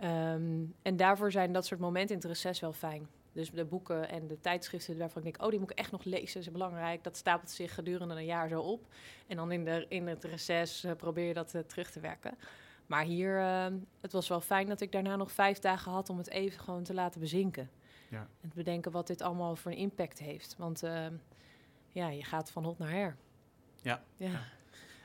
Um, 0.04 0.74
en 0.82 0.98
daarvoor 0.98 1.32
zijn 1.32 1.52
dat 1.52 1.66
soort 1.66 1.80
momenten 1.80 2.16
in 2.16 2.22
het 2.22 2.30
reces 2.30 2.60
wel 2.60 2.74
fijn. 2.74 3.08
Dus 3.32 3.52
de 3.52 3.66
boeken 3.66 4.10
en 4.10 4.28
de 4.28 4.40
tijdschriften 4.40 4.98
waarvan 4.98 5.18
ik 5.18 5.24
denk, 5.24 5.44
oh, 5.44 5.50
die 5.50 5.60
moet 5.60 5.72
ik 5.72 5.78
echt 5.78 5.92
nog 5.92 6.04
lezen, 6.04 6.34
dat 6.34 6.44
is 6.44 6.52
belangrijk. 6.52 7.04
Dat 7.04 7.18
stapelt 7.18 7.52
zich 7.52 7.74
gedurende 7.74 8.14
een 8.14 8.26
jaar 8.26 8.50
zo 8.50 8.62
op. 8.62 8.88
En 9.28 9.36
dan 9.36 9.52
in, 9.52 9.66
de, 9.66 9.86
in 9.90 10.08
het 10.08 10.24
reces 10.24 10.86
uh, 10.86 10.92
probeer 10.92 11.28
je 11.28 11.34
dat 11.34 11.54
uh, 11.54 11.62
terug 11.62 11.92
te 11.92 12.00
werken. 12.00 12.38
Maar 12.86 13.04
hier, 13.04 13.40
uh, 13.40 13.66
het 14.02 14.12
was 14.12 14.28
wel 14.28 14.42
fijn 14.42 14.68
dat 14.68 14.82
ik 14.82 14.92
daarna 14.92 15.16
nog 15.16 15.32
vijf 15.32 15.60
dagen 15.60 15.92
had 15.92 16.10
om 16.10 16.18
het 16.18 16.30
even 16.30 16.60
gewoon 16.60 16.84
te 16.84 16.94
laten 16.94 17.20
bezinken. 17.20 17.70
Ja. 18.10 18.28
En 18.42 18.50
te 18.50 18.56
bedenken 18.56 18.92
wat 18.92 19.08
dit 19.08 19.22
allemaal 19.22 19.56
voor 19.56 19.72
een 19.72 19.78
impact 19.78 20.20
heeft. 20.20 20.56
Want 20.58 20.84
ja, 21.88 22.10
je 22.10 22.24
gaat 22.24 22.52
van 22.52 22.64
hot 22.64 22.78
naar 22.78 22.92
her. 22.92 23.18
Ja. 23.82 24.04
ja. 24.18 24.44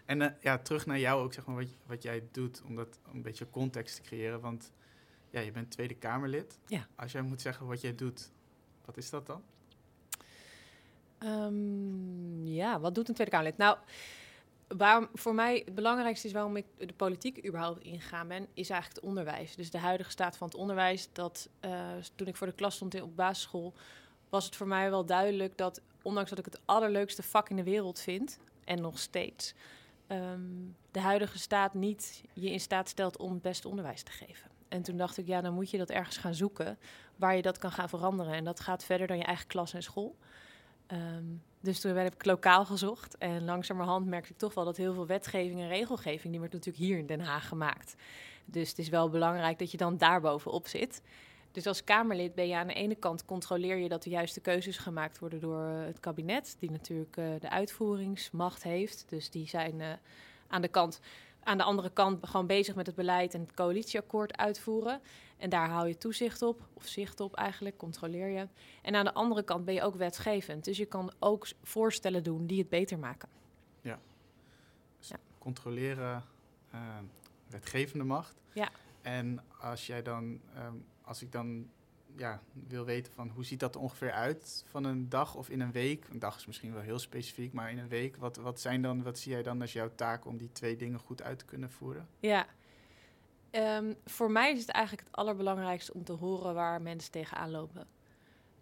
En 0.05 0.37
ja, 0.41 0.59
terug 0.59 0.87
naar 0.87 0.99
jou 0.99 1.23
ook, 1.23 1.33
zeg 1.33 1.47
maar, 1.47 1.57
wat, 1.57 1.69
wat 1.87 2.03
jij 2.03 2.23
doet 2.33 2.63
om 2.63 2.75
dat 2.75 2.99
een 3.13 3.23
beetje 3.23 3.51
context 3.51 3.97
te 3.97 4.03
creëren. 4.03 4.41
Want 4.41 4.73
ja, 5.35 5.41
je 5.41 5.51
bent 5.51 5.71
Tweede 5.71 5.95
Kamerlid. 5.95 6.59
Ja. 6.67 6.87
Als 6.95 7.13
jij 7.13 7.23
moet 7.23 7.41
zeggen 7.41 7.67
wat 7.67 7.81
jij 7.81 7.95
doet, 7.95 8.31
wat 8.85 8.97
is 8.97 9.11
dat 9.11 9.27
dan? 9.27 9.43
Um, 11.19 12.47
ja, 12.47 12.81
wat 12.81 12.95
doet 12.95 13.09
een 13.09 13.15
Tweede 13.15 13.33
Kamerlid? 13.33 13.59
Nou, 13.59 13.79
waarom 14.69 15.09
voor 15.15 15.35
mij 15.35 15.63
het 15.65 15.75
belangrijkste 15.75 16.27
is 16.27 16.33
waarom 16.33 16.57
ik 16.57 16.67
de 16.77 16.95
politiek 16.97 17.47
überhaupt 17.47 17.83
ingegaan 17.83 18.29
ben, 18.29 18.47
is 18.55 18.71
eigenlijk 18.71 19.01
het 19.01 19.11
onderwijs. 19.11 19.55
Dus 19.55 19.71
de 19.71 19.79
huidige 19.79 20.11
staat 20.11 20.37
van 20.37 20.47
het 20.47 20.57
onderwijs. 20.57 21.09
Dat 21.13 21.49
uh, 21.65 21.91
toen 22.15 22.27
ik 22.27 22.37
voor 22.37 22.47
de 22.47 22.53
klas 22.53 22.75
stond 22.75 22.95
in, 22.95 23.03
op 23.03 23.17
basisschool, 23.17 23.75
was 24.29 24.45
het 24.45 24.57
voor 24.57 24.67
mij 24.67 24.91
wel 24.91 25.07
duidelijk 25.07 25.57
dat, 25.59 25.81
ondanks 26.03 26.31
dat 26.31 26.39
ik 26.39 26.45
het 26.45 26.61
allerleukste 26.65 27.23
vak 27.23 27.49
in 27.49 27.57
de 27.57 27.63
wereld 27.63 28.01
vind, 28.01 28.39
en 28.65 28.81
nog 28.81 28.99
steeds, 28.99 29.55
um, 30.09 30.77
de 30.91 31.01
huidige 31.01 31.39
staat 31.39 31.75
niet 31.75 32.23
je 32.33 32.51
in 32.51 32.61
staat 32.61 32.89
stelt 32.89 33.17
om 33.17 33.33
het 33.33 33.43
beste 33.43 33.69
onderwijs 33.69 34.03
te 34.03 34.13
geven. 34.13 34.54
En 34.75 34.83
toen 34.83 34.97
dacht 34.97 35.19
ik, 35.19 35.27
ja, 35.27 35.41
dan 35.41 35.55
moet 35.55 35.71
je 35.71 35.79
dat 35.79 35.91
ergens 35.91 36.17
gaan 36.17 36.35
zoeken 36.35 36.79
waar 37.17 37.37
je 37.37 37.43
dat 37.43 37.59
kan 37.59 37.73
gaan 37.73 37.89
veranderen. 37.89 38.35
En 38.35 38.45
dat 38.45 38.61
gaat 38.61 38.85
verder 38.85 39.07
dan 39.07 39.17
je 39.17 39.25
eigen 39.25 39.47
klas 39.47 39.75
en 39.75 39.83
school. 39.83 40.17
Um, 40.93 41.43
dus 41.61 41.81
toen 41.81 41.97
heb 41.97 42.15
ik 42.15 42.25
lokaal 42.25 42.65
gezocht. 42.65 43.19
En 43.19 43.45
langzamerhand 43.45 44.07
merkte 44.07 44.33
ik 44.33 44.39
toch 44.39 44.55
wel 44.55 44.65
dat 44.65 44.77
heel 44.77 44.95
veel 44.95 45.07
wetgeving 45.07 45.61
en 45.61 45.69
regelgeving... 45.69 46.31
die 46.31 46.39
wordt 46.39 46.53
natuurlijk 46.53 46.85
hier 46.85 46.99
in 46.99 47.07
Den 47.07 47.21
Haag 47.21 47.49
gemaakt. 47.49 47.95
Dus 48.45 48.69
het 48.69 48.79
is 48.79 48.89
wel 48.89 49.09
belangrijk 49.09 49.59
dat 49.59 49.71
je 49.71 49.77
dan 49.77 49.97
daarbovenop 49.97 50.67
zit. 50.67 51.03
Dus 51.53 51.67
als 51.67 51.85
Kamerlid 51.85 52.35
ben 52.35 52.49
je 52.49 52.57
aan 52.57 52.67
de 52.67 52.75
ene 52.75 52.95
kant 52.95 53.25
controleer 53.25 53.77
je 53.77 53.89
dat 53.89 54.03
de 54.03 54.11
juiste 54.11 54.41
keuzes 54.41 54.79
gemaakt 54.79 55.19
worden 55.19 55.41
door 55.41 55.69
uh, 55.69 55.85
het 55.85 56.01
kabinet, 56.01 56.57
die 56.59 56.71
natuurlijk 56.71 57.17
uh, 57.17 57.27
de 57.41 57.51
uitvoeringsmacht 57.51 58.63
heeft. 58.63 59.05
Dus 59.09 59.31
die 59.31 59.49
zijn 59.49 59.81
uh, 59.81 59.87
aan 60.49 60.63
de 60.63 60.69
kant 60.69 61.01
aan 61.45 61.59
de 61.59 61.65
andere 61.65 61.91
kant 61.91 62.27
gewoon 62.27 62.47
bezig 62.47 62.75
met 62.75 62.87
het 62.87 62.95
beleid 62.95 63.35
en 63.35 63.41
het 63.41 63.55
coalitieakkoord 63.55 64.37
uitvoeren. 64.37 65.01
En 65.37 65.51
daar 65.51 65.69
hou 65.69 65.89
je 65.89 65.99
toezicht 65.99 66.43
op, 66.43 66.69
of 66.73 66.87
zicht 66.87 67.21
op 67.21 67.35
eigenlijk, 67.37 67.77
controleer 67.77 68.29
je. 68.29 68.49
En 68.83 68.95
aan 68.95 69.05
de 69.05 69.15
andere 69.15 69.43
kant 69.43 69.65
ben 69.65 69.75
je 69.75 69.83
ook 69.83 69.95
wetgevend. 69.95 70.65
Dus 70.65 70.77
je 70.77 70.87
kan 70.87 71.13
ook 71.19 71.47
voorstellen 71.63 72.23
doen 72.23 72.47
die 72.47 72.59
het 72.59 72.69
beter 72.69 72.99
maken. 72.99 73.29
Ja. 73.81 73.99
Dus 74.99 75.09
ja. 75.09 75.17
controleren, 75.39 76.25
uh, 76.75 76.99
wetgevende 77.47 78.05
macht. 78.05 78.35
Ja. 78.53 78.69
En 79.03 79.41
als 79.61 79.87
jij 79.87 80.03
dan, 80.03 80.41
um, 80.59 80.87
als 81.03 81.23
ik 81.23 81.33
dan 81.33 81.69
ja, 82.17 82.43
wil 82.69 82.85
weten 82.85 83.13
van 83.13 83.29
hoe 83.29 83.45
ziet 83.45 83.61
dat 83.61 83.75
er 83.75 83.81
ongeveer 83.81 84.13
uit 84.13 84.65
van 84.69 84.85
een 84.85 85.09
dag 85.09 85.35
of 85.35 85.49
in 85.49 85.61
een 85.61 85.73
week. 85.73 86.09
Een 86.09 86.19
dag 86.19 86.37
is 86.37 86.47
misschien 86.47 86.73
wel 86.73 86.83
heel 86.83 86.99
specifiek, 86.99 87.53
maar 87.53 87.71
in 87.71 87.79
een 87.79 87.89
week, 87.89 88.17
wat, 88.17 88.37
wat, 88.37 88.61
zijn 88.61 88.83
dan, 88.83 89.03
wat 89.03 89.19
zie 89.19 89.33
jij 89.33 89.43
dan 89.43 89.61
als 89.61 89.73
jouw 89.73 89.91
taak 89.95 90.27
om 90.27 90.37
die 90.37 90.53
twee 90.53 90.77
dingen 90.77 90.99
goed 90.99 91.23
uit 91.23 91.39
te 91.39 91.45
kunnen 91.45 91.71
voeren? 91.71 92.09
Ja, 92.21 92.47
um, 93.51 93.97
voor 94.05 94.31
mij 94.31 94.53
is 94.53 94.61
het 94.61 94.69
eigenlijk 94.69 95.07
het 95.07 95.17
allerbelangrijkste 95.17 95.95
om 95.95 96.05
te 96.05 96.13
horen 96.13 96.55
waar 96.55 96.83
mensen 96.83 97.11
tegenaan 97.11 97.51
lopen. 97.51 97.87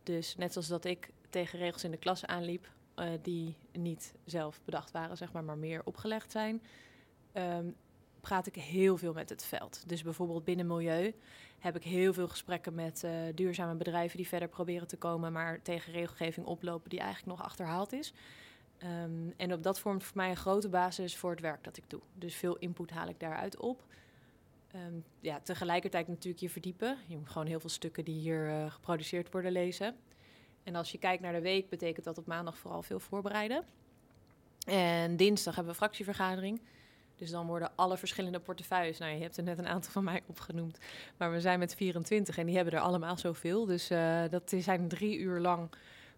Dus 0.03 0.37
net 0.37 0.53
zoals 0.53 0.69
dat 0.69 0.85
ik 0.85 1.11
tegen 1.31 1.59
regels 1.59 1.85
in 1.85 1.91
de 1.91 1.97
klas 1.97 2.27
aanliep, 2.27 2.69
uh, 2.97 3.11
die 3.23 3.57
niet 3.73 4.15
zelf 4.25 4.61
bedacht 4.65 4.91
waren, 4.91 5.17
zeg 5.17 5.33
maar, 5.33 5.45
maar 5.45 5.59
meer 5.59 5.81
opgelegd 5.85 6.31
zijn. 6.31 6.63
Um, 7.33 7.77
praat 8.23 8.47
ik 8.47 8.55
heel 8.55 8.97
veel 8.97 9.13
met 9.13 9.29
het 9.29 9.45
veld. 9.45 9.83
Dus 9.87 10.03
bijvoorbeeld 10.03 10.45
binnen 10.45 10.67
milieu 10.67 11.15
heb 11.59 11.77
ik 11.77 11.83
heel 11.83 12.13
veel 12.13 12.29
gesprekken 12.29 12.75
met 12.75 13.03
uh, 13.05 13.11
duurzame 13.35 13.75
bedrijven 13.75 14.17
die 14.17 14.29
verder 14.29 14.49
proberen 14.49 14.89
te 14.89 14.97
komen, 14.97 15.33
maar 15.33 15.63
tegen 15.63 15.93
regelgeving 15.93 16.47
oplopen 16.47 16.91
die 16.91 17.01
eigenlijk 17.01 17.39
nog 17.39 17.47
achterhaald 17.47 17.93
is. 17.93 18.13
Um, 19.05 19.35
en 19.37 19.53
op 19.53 19.63
dat 19.63 19.81
vormt 19.81 20.05
voor 20.05 20.17
mij 20.17 20.31
een 20.31 20.37
grote 20.37 20.69
basis 20.69 21.17
voor 21.17 21.31
het 21.31 21.41
werk 21.41 21.65
dat 21.65 21.77
ik 21.77 21.85
doe. 21.87 22.01
Dus 22.15 22.35
veel 22.35 22.57
input 22.57 22.91
haal 22.91 23.09
ik 23.09 23.21
daaruit 23.21 23.57
op. 23.57 23.85
Um, 24.75 25.05
ja, 25.21 25.41
tegelijkertijd 25.41 26.09
natuurlijk 26.09 26.43
je 26.43 26.51
verdiepen. 26.51 26.99
Je 27.07 27.17
moet 27.17 27.31
gewoon 27.31 27.47
heel 27.47 27.61
veel 27.61 27.71
stukken 27.71 28.05
die 28.05 28.21
hier 28.21 28.49
uh, 28.49 28.71
geproduceerd 28.71 29.33
worden 29.33 29.53
lezen. 29.53 29.97
En 30.63 30.75
als 30.75 30.93
je 30.93 30.99
kijkt 30.99 31.23
naar 31.23 31.33
de 31.33 31.41
week, 31.41 31.69
betekent 31.69 32.05
dat 32.05 32.19
op 32.19 32.27
maandag 32.27 32.59
vooral 32.59 32.83
veel 32.83 33.01
voorbereiden. 33.01 33.65
En 34.67 35.17
dinsdag 35.17 35.55
hebben 35.55 35.73
we 35.73 35.79
fractievergadering. 35.79 36.61
Dus 37.17 37.31
dan 37.31 37.47
worden 37.47 37.71
alle 37.75 37.97
verschillende 37.97 38.39
portefeuilles. 38.39 38.99
Nou, 38.99 39.13
je 39.13 39.23
hebt 39.23 39.37
er 39.37 39.43
net 39.43 39.59
een 39.59 39.67
aantal 39.67 39.93
van 39.93 40.05
mij 40.05 40.23
opgenoemd. 40.27 40.79
Maar 41.17 41.33
we 41.33 41.41
zijn 41.41 41.59
met 41.59 41.75
24 41.75 42.39
en 42.39 42.47
die 42.47 42.55
hebben 42.55 42.75
er 42.75 42.81
allemaal 42.81 43.19
zoveel. 43.19 43.67
Dus 43.67 43.91
uh, 43.91 44.23
dat 44.31 44.55
zijn 44.57 44.89
drie 44.89 45.19
uur 45.19 45.41
lang 45.41 45.71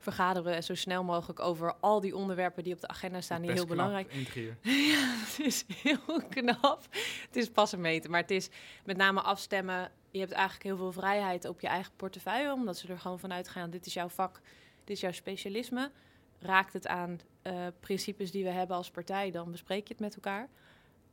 vergaderen 0.04 0.62
zo 0.62 0.74
snel 0.74 1.04
mogelijk 1.04 1.40
over 1.40 1.74
al 1.80 2.00
die 2.00 2.16
onderwerpen 2.16 2.64
die 2.64 2.74
op 2.74 2.80
de 2.80 2.88
agenda 2.88 3.20
staan, 3.20 3.42
die 3.42 3.50
heel 3.50 3.66
belangrijk 3.66 4.12
zijn. 4.12 4.44
ja, 4.92 5.14
het 5.24 5.38
is 5.40 5.64
heel 5.82 6.22
knap. 6.28 6.82
Het 7.26 7.36
is 7.36 7.50
passen 7.50 7.80
meten, 7.80 8.10
maar 8.10 8.20
het 8.20 8.30
is 8.30 8.48
met 8.84 8.96
name 8.96 9.20
afstemmen. 9.20 9.90
Je 10.10 10.18
hebt 10.18 10.32
eigenlijk 10.32 10.64
heel 10.64 10.76
veel 10.76 10.92
vrijheid 10.92 11.44
op 11.48 11.60
je 11.60 11.66
eigen 11.66 11.92
portefeuille, 11.96 12.52
omdat 12.52 12.78
ze 12.78 12.88
er 12.88 12.98
gewoon 12.98 13.18
vanuit 13.18 13.48
gaan: 13.48 13.70
dit 13.70 13.86
is 13.86 13.94
jouw 13.94 14.08
vak, 14.08 14.40
dit 14.84 14.96
is 14.96 15.00
jouw 15.00 15.12
specialisme. 15.12 15.90
Raakt 16.38 16.72
het 16.72 16.86
aan 16.86 17.20
uh, 17.42 17.52
principes 17.80 18.30
die 18.30 18.44
we 18.44 18.50
hebben 18.50 18.76
als 18.76 18.90
partij, 18.90 19.30
dan 19.30 19.50
bespreek 19.50 19.88
je 19.88 19.92
het 19.92 20.02
met 20.02 20.14
elkaar. 20.14 20.48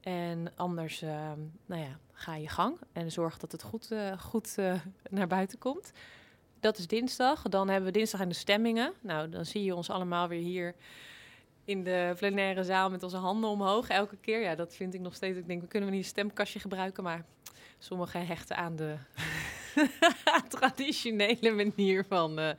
En 0.01 0.51
anders, 0.55 1.03
uh, 1.03 1.31
nou 1.65 1.81
ja, 1.81 1.98
ga 2.13 2.36
je 2.36 2.48
gang 2.48 2.77
en 2.93 3.12
zorg 3.12 3.38
dat 3.38 3.51
het 3.51 3.63
goed, 3.63 3.91
uh, 3.91 4.20
goed 4.20 4.58
naar 5.10 5.27
buiten 5.27 5.58
komt. 5.58 5.91
Dat 6.60 6.77
is 6.77 6.88
dinsdag. 6.88 7.41
Dan 7.41 7.67
hebben 7.67 7.91
we 7.91 7.98
dinsdag 7.98 8.20
en 8.20 8.29
de 8.29 8.36
stemmingen. 8.36 8.93
Nou, 9.01 9.29
dan 9.29 9.46
zie 9.46 9.63
je 9.63 9.75
ons 9.75 9.89
allemaal 9.89 10.27
weer 10.27 10.41
hier 10.41 10.75
in 11.65 11.84
de 11.84 12.13
plenaire 12.17 12.63
zaal 12.63 12.89
met 12.89 13.03
onze 13.03 13.17
handen 13.17 13.50
omhoog 13.50 13.88
elke 13.88 14.17
keer. 14.17 14.41
Ja, 14.41 14.55
dat 14.55 14.75
vind 14.75 14.93
ik 14.93 15.00
nog 15.00 15.15
steeds. 15.15 15.38
Ik 15.38 15.48
denk, 15.48 15.62
we 15.62 15.67
kunnen 15.67 15.89
niet 15.89 16.00
een 16.00 16.05
stemkastje 16.05 16.60
gebruiken, 16.60 17.03
maar 17.03 17.25
sommigen 17.77 18.25
hechten 18.25 18.55
aan 18.55 18.75
de 18.75 18.96
traditionele 20.60 21.51
manier 21.51 22.05
van. 22.08 22.55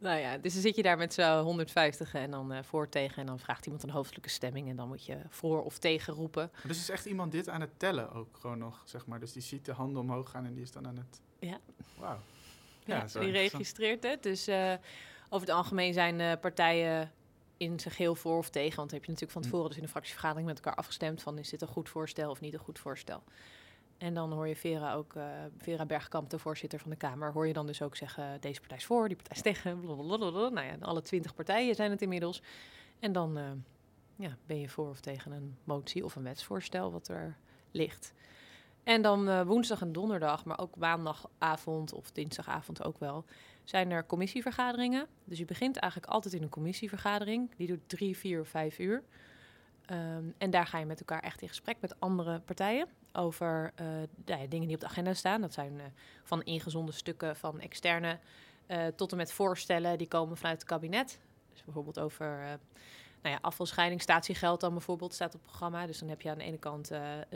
Nou 0.00 0.18
ja, 0.18 0.38
dus 0.38 0.52
dan 0.52 0.62
zit 0.62 0.76
je 0.76 0.82
daar 0.82 0.96
met 0.96 1.14
z'n 1.14 1.38
150 1.38 2.14
en 2.14 2.30
dan 2.30 2.52
uh, 2.52 2.58
voor 2.62 2.88
tegen 2.88 3.16
en 3.16 3.26
dan 3.26 3.38
vraagt 3.38 3.64
iemand 3.64 3.82
een 3.82 3.90
hoofdelijke 3.90 4.28
stemming 4.28 4.68
en 4.68 4.76
dan 4.76 4.88
moet 4.88 5.06
je 5.06 5.16
voor 5.28 5.62
of 5.62 5.78
tegen 5.78 6.14
roepen. 6.14 6.50
dus 6.66 6.78
is 6.78 6.90
echt 6.90 7.06
iemand 7.06 7.32
dit 7.32 7.48
aan 7.48 7.60
het 7.60 7.78
tellen 7.78 8.12
ook 8.12 8.36
gewoon 8.40 8.58
nog, 8.58 8.82
zeg 8.84 9.06
maar. 9.06 9.20
Dus 9.20 9.32
die 9.32 9.42
ziet 9.42 9.64
de 9.64 9.72
handen 9.72 10.02
omhoog 10.02 10.30
gaan 10.30 10.46
en 10.46 10.54
die 10.54 10.62
is 10.62 10.72
dan 10.72 10.86
aan 10.86 10.96
het. 10.96 11.20
Ja. 11.38 11.58
Wauw. 11.98 12.18
Ja, 12.84 13.06
die 13.20 13.30
registreert 13.30 14.02
het. 14.02 14.22
Dus 14.22 14.48
uh, 14.48 14.72
over 15.28 15.46
het 15.46 15.56
algemeen 15.56 15.92
zijn 15.92 16.20
uh, 16.20 16.32
partijen 16.40 17.12
in 17.56 17.80
zijn 17.80 17.94
geheel 17.94 18.14
voor 18.14 18.38
of 18.38 18.50
tegen. 18.50 18.76
Want 18.76 18.90
dan 18.90 18.98
heb 18.98 19.04
je 19.04 19.12
natuurlijk 19.12 19.32
van 19.32 19.42
tevoren 19.42 19.68
dus 19.68 19.76
in 19.76 19.82
de 19.82 19.88
fractievergadering 19.88 20.46
met 20.46 20.56
elkaar 20.56 20.74
afgestemd 20.74 21.22
van 21.22 21.38
is 21.38 21.48
dit 21.48 21.62
een 21.62 21.68
goed 21.68 21.88
voorstel 21.88 22.30
of 22.30 22.40
niet 22.40 22.54
een 22.54 22.60
goed 22.60 22.78
voorstel. 22.78 23.22
En 24.00 24.14
dan 24.14 24.32
hoor 24.32 24.48
je 24.48 24.56
Vera 24.56 24.94
ook, 24.94 25.14
uh, 25.14 25.24
Vera 25.58 25.86
Bergkamp, 25.86 26.30
de 26.30 26.38
voorzitter 26.38 26.78
van 26.78 26.90
de 26.90 26.96
Kamer, 26.96 27.32
hoor 27.32 27.46
je 27.46 27.52
dan 27.52 27.66
dus 27.66 27.82
ook 27.82 27.96
zeggen: 27.96 28.40
deze 28.40 28.60
partij 28.60 28.78
is 28.78 28.84
voor, 28.84 29.08
die 29.08 29.16
partij 29.16 29.36
is 29.36 29.42
tegen. 29.42 29.80
Nou 29.84 30.60
ja, 30.60 30.76
alle 30.80 31.02
twintig 31.02 31.34
partijen 31.34 31.74
zijn 31.74 31.90
het 31.90 32.02
inmiddels. 32.02 32.42
En 32.98 33.12
dan 33.12 33.38
uh, 33.38 33.44
ja, 34.16 34.36
ben 34.46 34.60
je 34.60 34.68
voor 34.68 34.88
of 34.88 35.00
tegen 35.00 35.32
een 35.32 35.56
motie 35.64 36.04
of 36.04 36.16
een 36.16 36.22
wetsvoorstel 36.22 36.92
wat 36.92 37.08
er 37.08 37.36
ligt. 37.70 38.14
En 38.82 39.02
dan 39.02 39.28
uh, 39.28 39.42
woensdag 39.42 39.80
en 39.80 39.92
donderdag, 39.92 40.44
maar 40.44 40.58
ook 40.58 40.76
maandagavond 40.76 41.92
of 41.92 42.10
dinsdagavond 42.10 42.84
ook 42.84 42.98
wel, 42.98 43.24
zijn 43.64 43.90
er 43.90 44.06
commissievergaderingen. 44.06 45.06
Dus 45.24 45.38
je 45.38 45.44
begint 45.44 45.76
eigenlijk 45.76 46.12
altijd 46.12 46.34
in 46.34 46.42
een 46.42 46.48
commissievergadering. 46.48 47.50
Die 47.56 47.66
doet 47.66 47.88
drie, 47.88 48.16
vier 48.16 48.46
vijf 48.46 48.78
uur. 48.78 49.02
Um, 49.90 50.34
en 50.38 50.50
daar 50.50 50.66
ga 50.66 50.78
je 50.78 50.84
met 50.84 50.98
elkaar 50.98 51.22
echt 51.22 51.42
in 51.42 51.48
gesprek 51.48 51.76
met 51.80 52.00
andere 52.00 52.40
partijen 52.40 52.88
over 53.12 53.72
uh, 53.80 53.86
ja, 54.24 54.46
dingen 54.46 54.66
die 54.66 54.74
op 54.74 54.80
de 54.80 54.86
agenda 54.86 55.14
staan. 55.14 55.40
Dat 55.40 55.52
zijn 55.52 55.74
uh, 55.74 55.82
van 56.22 56.42
ingezonde 56.42 56.92
stukken 56.92 57.36
van 57.36 57.60
externe 57.60 58.18
tot 58.96 59.10
en 59.10 59.16
met 59.16 59.32
voorstellen 59.32 59.98
die 59.98 60.08
komen 60.08 60.36
vanuit 60.36 60.58
het 60.58 60.68
kabinet. 60.68 61.18
Dus 61.52 61.64
bijvoorbeeld 61.64 61.98
over 61.98 62.26
nou 63.22 63.34
ja, 63.34 63.38
afvalscheiding, 63.40 64.02
statiegeld 64.02 64.60
dan 64.60 64.72
bijvoorbeeld 64.72 65.14
staat 65.14 65.34
op 65.34 65.40
het 65.40 65.42
programma. 65.42 65.86
Dus 65.86 65.98
dan 65.98 66.08
heb 66.08 66.20
je 66.20 66.30
aan 66.30 66.38
de 66.38 66.44
ene 66.44 66.58
kant 66.58 66.90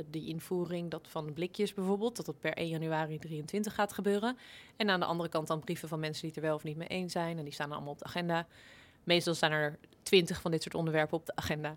die 0.07 0.29
invoering 0.29 0.91
dat 0.91 1.09
van 1.09 1.33
blikjes 1.33 1.75
bijvoorbeeld, 1.75 2.17
dat 2.17 2.27
dat 2.27 2.41
per 2.41 2.53
1 2.53 2.69
januari 2.69 3.19
23 3.19 3.75
gaat 3.75 3.93
gebeuren. 3.93 4.39
En 4.77 4.91
aan 4.91 5.01
de 5.01 5.07
andere 5.07 5.29
kant 5.29 5.47
dan 5.47 5.61
brieven 5.61 5.89
van 5.89 6.01
mensen 6.01 6.21
die 6.21 6.31
het 6.31 6.39
er 6.39 6.47
wel 6.47 6.55
of 6.55 6.65
niet 6.65 6.77
mee 6.77 6.89
eens 6.89 7.13
zijn. 7.13 7.39
En 7.39 7.45
die 7.45 7.53
staan 7.53 7.73
allemaal 7.73 7.93
op 7.93 7.99
de 7.99 8.05
agenda. 8.05 8.47
Meestal 9.05 9.35
staan 9.35 9.53
er 9.53 9.79
20 10.03 10.41
van 10.41 10.51
dit 10.51 10.63
soort 10.63 10.75
onderwerpen 10.75 11.19
op 11.19 11.27
de 11.27 11.37
agenda. 11.37 11.77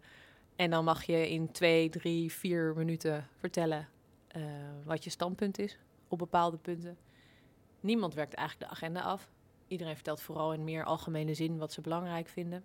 En 0.58 0.70
dan 0.70 0.84
mag 0.84 1.04
je 1.04 1.30
in 1.30 1.52
twee, 1.52 1.90
drie, 1.90 2.32
vier 2.32 2.74
minuten 2.76 3.28
vertellen 3.40 3.88
uh, 4.38 4.44
wat 4.84 5.04
je 5.04 5.10
standpunt 5.10 5.60
is 5.60 5.78
op 6.08 6.18
bepaalde 6.18 6.58
punten. 6.58 6.98
Niemand 7.80 8.14
werkt 8.14 8.34
eigenlijk 8.34 8.70
de 8.70 8.76
agenda 8.76 9.02
af. 9.02 9.30
Iedereen 9.68 9.96
vertelt 9.96 10.22
vooral 10.22 10.54
in 10.54 10.64
meer 10.64 10.84
algemene 10.84 11.34
zin 11.34 11.58
wat 11.58 11.74
ze 11.74 11.82
belangrijk 11.82 12.28
vinden. 12.28 12.64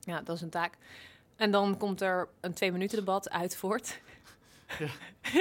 Ja, 0.00 0.20
dat 0.20 0.36
is 0.36 0.42
een 0.42 0.50
taak. 0.50 0.78
En 1.36 1.50
dan 1.50 1.76
komt 1.76 2.00
er 2.00 2.28
een 2.40 2.54
twee 2.54 2.72
minuten 2.72 2.98
debat 2.98 3.30
uit 3.30 3.56
voort. 3.56 4.00
Ja. 4.78 4.88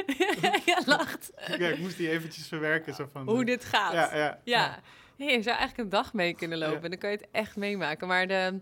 ja, 0.66 0.82
lacht. 0.86 1.32
Ja, 1.48 1.68
ik 1.68 1.80
moest 1.80 1.98
die 1.98 2.10
eventjes 2.10 2.48
verwerken. 2.48 2.94
Zo 2.94 3.10
van, 3.12 3.30
Hoe 3.30 3.46
dit 3.46 3.66
gaat. 3.66 3.94
Ja, 3.94 4.16
ja, 4.16 4.40
ja. 4.44 4.80
je 5.16 5.26
zou 5.26 5.58
eigenlijk 5.58 5.78
een 5.78 5.90
dag 5.90 6.14
mee 6.14 6.36
kunnen 6.36 6.58
lopen. 6.58 6.84
En 6.84 6.90
dan 6.90 7.00
kan 7.00 7.10
je 7.10 7.18
het 7.18 7.28
echt 7.32 7.56
meemaken. 7.56 8.08
Maar 8.08 8.28
de, 8.28 8.60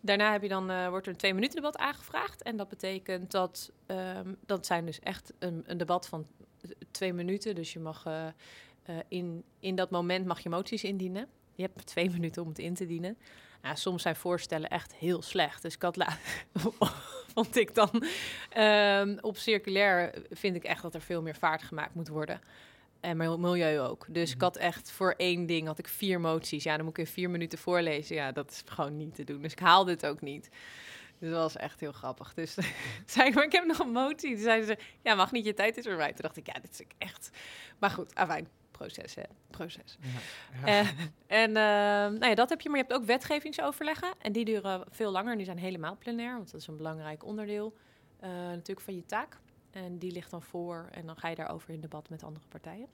daarna 0.00 0.32
heb 0.32 0.42
je 0.42 0.48
dan, 0.48 0.70
uh, 0.70 0.88
wordt 0.88 1.06
er 1.06 1.12
een 1.12 1.18
twee 1.18 1.34
minuten 1.34 1.56
debat 1.56 1.78
aangevraagd. 1.78 2.42
En 2.42 2.56
dat 2.56 2.68
betekent 2.68 3.30
dat, 3.30 3.72
um, 3.86 4.36
dat 4.46 4.66
zijn 4.66 4.86
dus 4.86 5.00
echt 5.00 5.32
een, 5.38 5.64
een, 5.66 5.78
debat 5.78 6.08
van 6.08 6.26
twee 6.90 7.12
minuten. 7.12 7.54
Dus 7.54 7.72
je 7.72 7.78
mag 7.78 8.06
uh, 8.06 8.26
uh, 8.90 8.96
in, 9.08 9.44
in 9.60 9.74
dat 9.74 9.90
moment 9.90 10.26
mag 10.26 10.40
je 10.40 10.48
moties 10.48 10.84
indienen. 10.84 11.28
Je 11.54 11.62
hebt 11.62 11.86
twee 11.86 12.10
minuten 12.16 12.42
om 12.42 12.48
het 12.48 12.58
in 12.58 12.74
te 12.74 12.86
dienen. 12.86 13.18
Soms 13.74 14.02
zijn 14.02 14.16
voorstellen 14.16 14.70
echt 14.70 14.94
heel 14.94 15.22
slecht. 15.22 15.62
Dus 15.62 15.74
ik 15.74 15.82
had 15.82 16.04
vond 17.34 17.56
ik 17.56 17.74
dan 17.74 18.04
um, 18.58 19.18
op 19.20 19.36
circulair 19.36 20.22
vind 20.30 20.56
ik 20.56 20.64
echt 20.64 20.82
dat 20.82 20.94
er 20.94 21.00
veel 21.00 21.22
meer 21.22 21.36
vaart 21.36 21.62
gemaakt 21.62 21.94
moet 21.94 22.08
worden. 22.08 22.40
En 23.00 23.16
milieu 23.40 23.80
ook. 23.80 24.06
Dus 24.08 24.30
ik 24.30 24.36
mhm. 24.36 24.44
had 24.44 24.56
echt 24.56 24.90
voor 24.90 25.14
één 25.16 25.46
ding 25.46 25.66
had 25.66 25.78
ik 25.78 25.88
vier 25.88 26.20
moties. 26.20 26.62
Ja, 26.62 26.76
dan 26.76 26.84
moet 26.84 26.98
ik 26.98 27.06
in 27.06 27.12
vier 27.12 27.30
minuten 27.30 27.58
voorlezen. 27.58 28.16
Ja, 28.16 28.32
dat 28.32 28.50
is 28.50 28.62
gewoon 28.64 28.96
niet 28.96 29.14
te 29.14 29.24
doen. 29.24 29.42
Dus 29.42 29.52
ik 29.52 29.58
haalde 29.58 29.90
het 29.90 30.06
ook 30.06 30.20
niet. 30.20 30.50
Dus 31.18 31.30
dat 31.30 31.38
was 31.38 31.56
echt 31.56 31.80
heel 31.80 31.92
grappig. 31.92 32.34
Dus 32.34 32.56
zei 33.06 33.28
ik, 33.28 33.34
maar 33.34 33.44
ik 33.44 33.52
heb 33.52 33.64
nog 33.64 33.78
een 33.78 33.92
motie. 33.92 34.34
Toen 34.34 34.42
zeiden 34.42 34.66
ze, 34.66 34.78
ja, 35.02 35.14
mag 35.14 35.32
niet, 35.32 35.44
je 35.44 35.54
tijd 35.54 35.76
is 35.76 35.86
erbij. 35.86 36.12
Toen 36.12 36.22
dacht 36.22 36.36
ik, 36.36 36.46
ja, 36.46 36.60
dit 36.60 36.70
is 36.70 36.82
echt... 36.98 37.30
Maar 37.78 37.90
goed, 37.90 38.14
afijn 38.14 38.48
proces, 38.80 39.14
hè? 39.14 39.22
Proces. 39.50 39.98
Ja, 40.00 40.66
ja. 40.66 40.82
Uh, 40.82 40.88
en 41.26 41.48
uh, 41.48 42.18
nou 42.18 42.26
ja, 42.26 42.34
dat 42.34 42.48
heb 42.48 42.60
je, 42.60 42.68
maar 42.68 42.78
je 42.78 42.84
hebt 42.84 42.96
ook 43.00 43.06
wetgevingsoverleggen. 43.06 44.14
En 44.18 44.32
die 44.32 44.44
duren 44.44 44.84
veel 44.90 45.10
langer 45.10 45.30
en 45.30 45.36
die 45.36 45.46
zijn 45.46 45.58
helemaal 45.58 45.96
plenair, 45.98 46.36
want 46.36 46.50
dat 46.50 46.60
is 46.60 46.66
een 46.66 46.76
belangrijk 46.76 47.24
onderdeel 47.24 47.74
uh, 48.22 48.28
natuurlijk 48.28 48.80
van 48.80 48.94
je 48.94 49.06
taak. 49.06 49.38
En 49.70 49.98
die 49.98 50.12
ligt 50.12 50.30
dan 50.30 50.42
voor 50.42 50.88
en 50.90 51.06
dan 51.06 51.16
ga 51.16 51.28
je 51.28 51.36
daarover 51.36 51.70
in 51.70 51.80
debat 51.80 52.08
met 52.08 52.22
andere 52.22 52.46
partijen. 52.48 52.88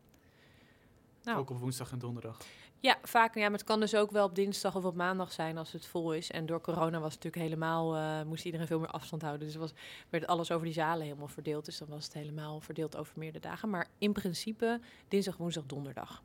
Nou, 1.23 1.38
ook 1.38 1.50
op 1.50 1.59
woensdag 1.59 1.92
en 1.92 1.99
donderdag? 1.99 2.38
Ja, 2.80 2.99
vaak. 3.02 3.35
Ja, 3.35 3.42
maar 3.42 3.59
het 3.59 3.64
kan 3.64 3.80
dus 3.80 3.95
ook 3.95 4.11
wel 4.11 4.25
op 4.25 4.35
dinsdag 4.35 4.76
of 4.76 4.85
op 4.85 4.95
maandag 4.95 5.33
zijn 5.33 5.59
als 5.59 5.73
het 5.73 5.87
vol 5.87 6.14
is. 6.14 6.30
En 6.30 6.47
door 6.47 6.61
corona 6.61 7.00
was 7.00 7.14
het 7.14 7.25
natuurlijk 7.25 7.42
helemaal, 7.42 7.97
uh, 7.97 8.23
moest 8.23 8.45
iedereen 8.45 8.66
veel 8.66 8.78
meer 8.78 8.88
afstand 8.90 9.23
houden. 9.23 9.47
Dus 9.47 9.56
was, 9.56 9.73
werd 10.09 10.26
alles 10.26 10.50
over 10.50 10.64
die 10.64 10.75
zalen 10.75 11.04
helemaal 11.04 11.28
verdeeld. 11.28 11.64
Dus 11.64 11.78
dan 11.78 11.88
was 11.88 12.04
het 12.04 12.12
helemaal 12.12 12.61
verdeeld 12.61 12.97
over 12.97 13.12
meerdere 13.18 13.49
dagen. 13.49 13.71
Maar 13.71 13.87
in 13.99 14.12
principe 14.12 14.80
dinsdag, 15.09 15.37
woensdag, 15.37 15.66
donderdag. 15.66 16.23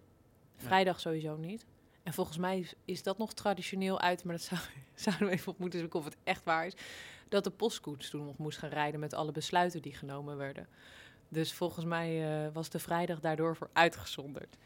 Vrijdag 0.55 0.99
sowieso 0.99 1.37
niet. 1.37 1.65
En 2.03 2.13
volgens 2.13 2.37
mij 2.37 2.67
is, 2.85 3.03
dat 3.03 3.17
nog 3.17 3.33
traditioneel 3.33 3.99
uit, 3.99 4.23
maar 4.23 4.35
dat 4.35 4.43
zou, 4.43 4.61
zouden 4.95 5.27
we 5.27 5.33
even 5.33 5.51
op 5.51 5.57
moeten 5.57 5.79
zoeken 5.79 5.99
of 5.99 6.05
het 6.05 6.17
echt 6.23 6.43
waar 6.43 6.65
is. 6.65 6.73
Dat 7.29 7.43
de 7.43 7.49
postkoets 7.49 8.09
toen 8.09 8.25
nog 8.25 8.37
moest 8.37 8.57
gaan 8.57 8.69
rijden 8.69 8.99
met 8.99 9.13
alle 9.13 9.31
besluiten 9.31 9.81
die 9.81 9.93
genomen 9.93 10.37
werden. 10.37 10.67
Dus 11.29 11.53
volgens 11.53 11.85
mij 11.85 12.45
uh, 12.45 12.53
was 12.53 12.69
de 12.69 12.79
vrijdag 12.79 13.19
daardoor 13.19 13.55
voor 13.55 13.69
uitgezonderd. 13.73 14.57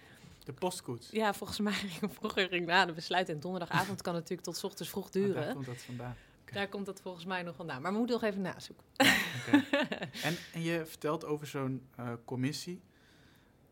De 0.44 0.54
postkoets? 0.54 1.10
Ja, 1.12 1.34
volgens 1.34 1.60
mij 1.60 1.74
ging 2.00 2.14
vroeger 2.14 2.48
ging 2.48 2.66
na 2.66 2.86
de 2.86 2.94
besluit. 2.94 3.30
En 3.30 3.40
donderdagavond 3.40 4.02
kan 4.02 4.14
natuurlijk 4.14 4.42
tot 4.42 4.64
ochtends 4.64 4.92
vroeg 4.92 5.10
duren. 5.10 5.44
daar 5.44 5.54
komt 5.54 5.66
dat 5.66 5.82
vandaan. 5.82 6.16
Daar 6.52 6.68
komt 6.68 6.86
dat 6.86 7.02
volgens 7.02 7.26
mij 7.26 7.44
nog 7.44 7.56
vandaan. 7.56 7.82
Maar 7.82 7.92
we 7.92 7.98
moeten 7.98 8.16
nog 8.16 8.30
even 8.30 8.42
nazoeken. 8.42 8.86
en, 10.28 10.38
en, 10.54 10.62
je 10.62 10.86
vertelt 10.86 11.26
over 11.26 11.48
zo'n 11.48 11.88
uh, 12.00 12.14
commissie. 12.26 12.82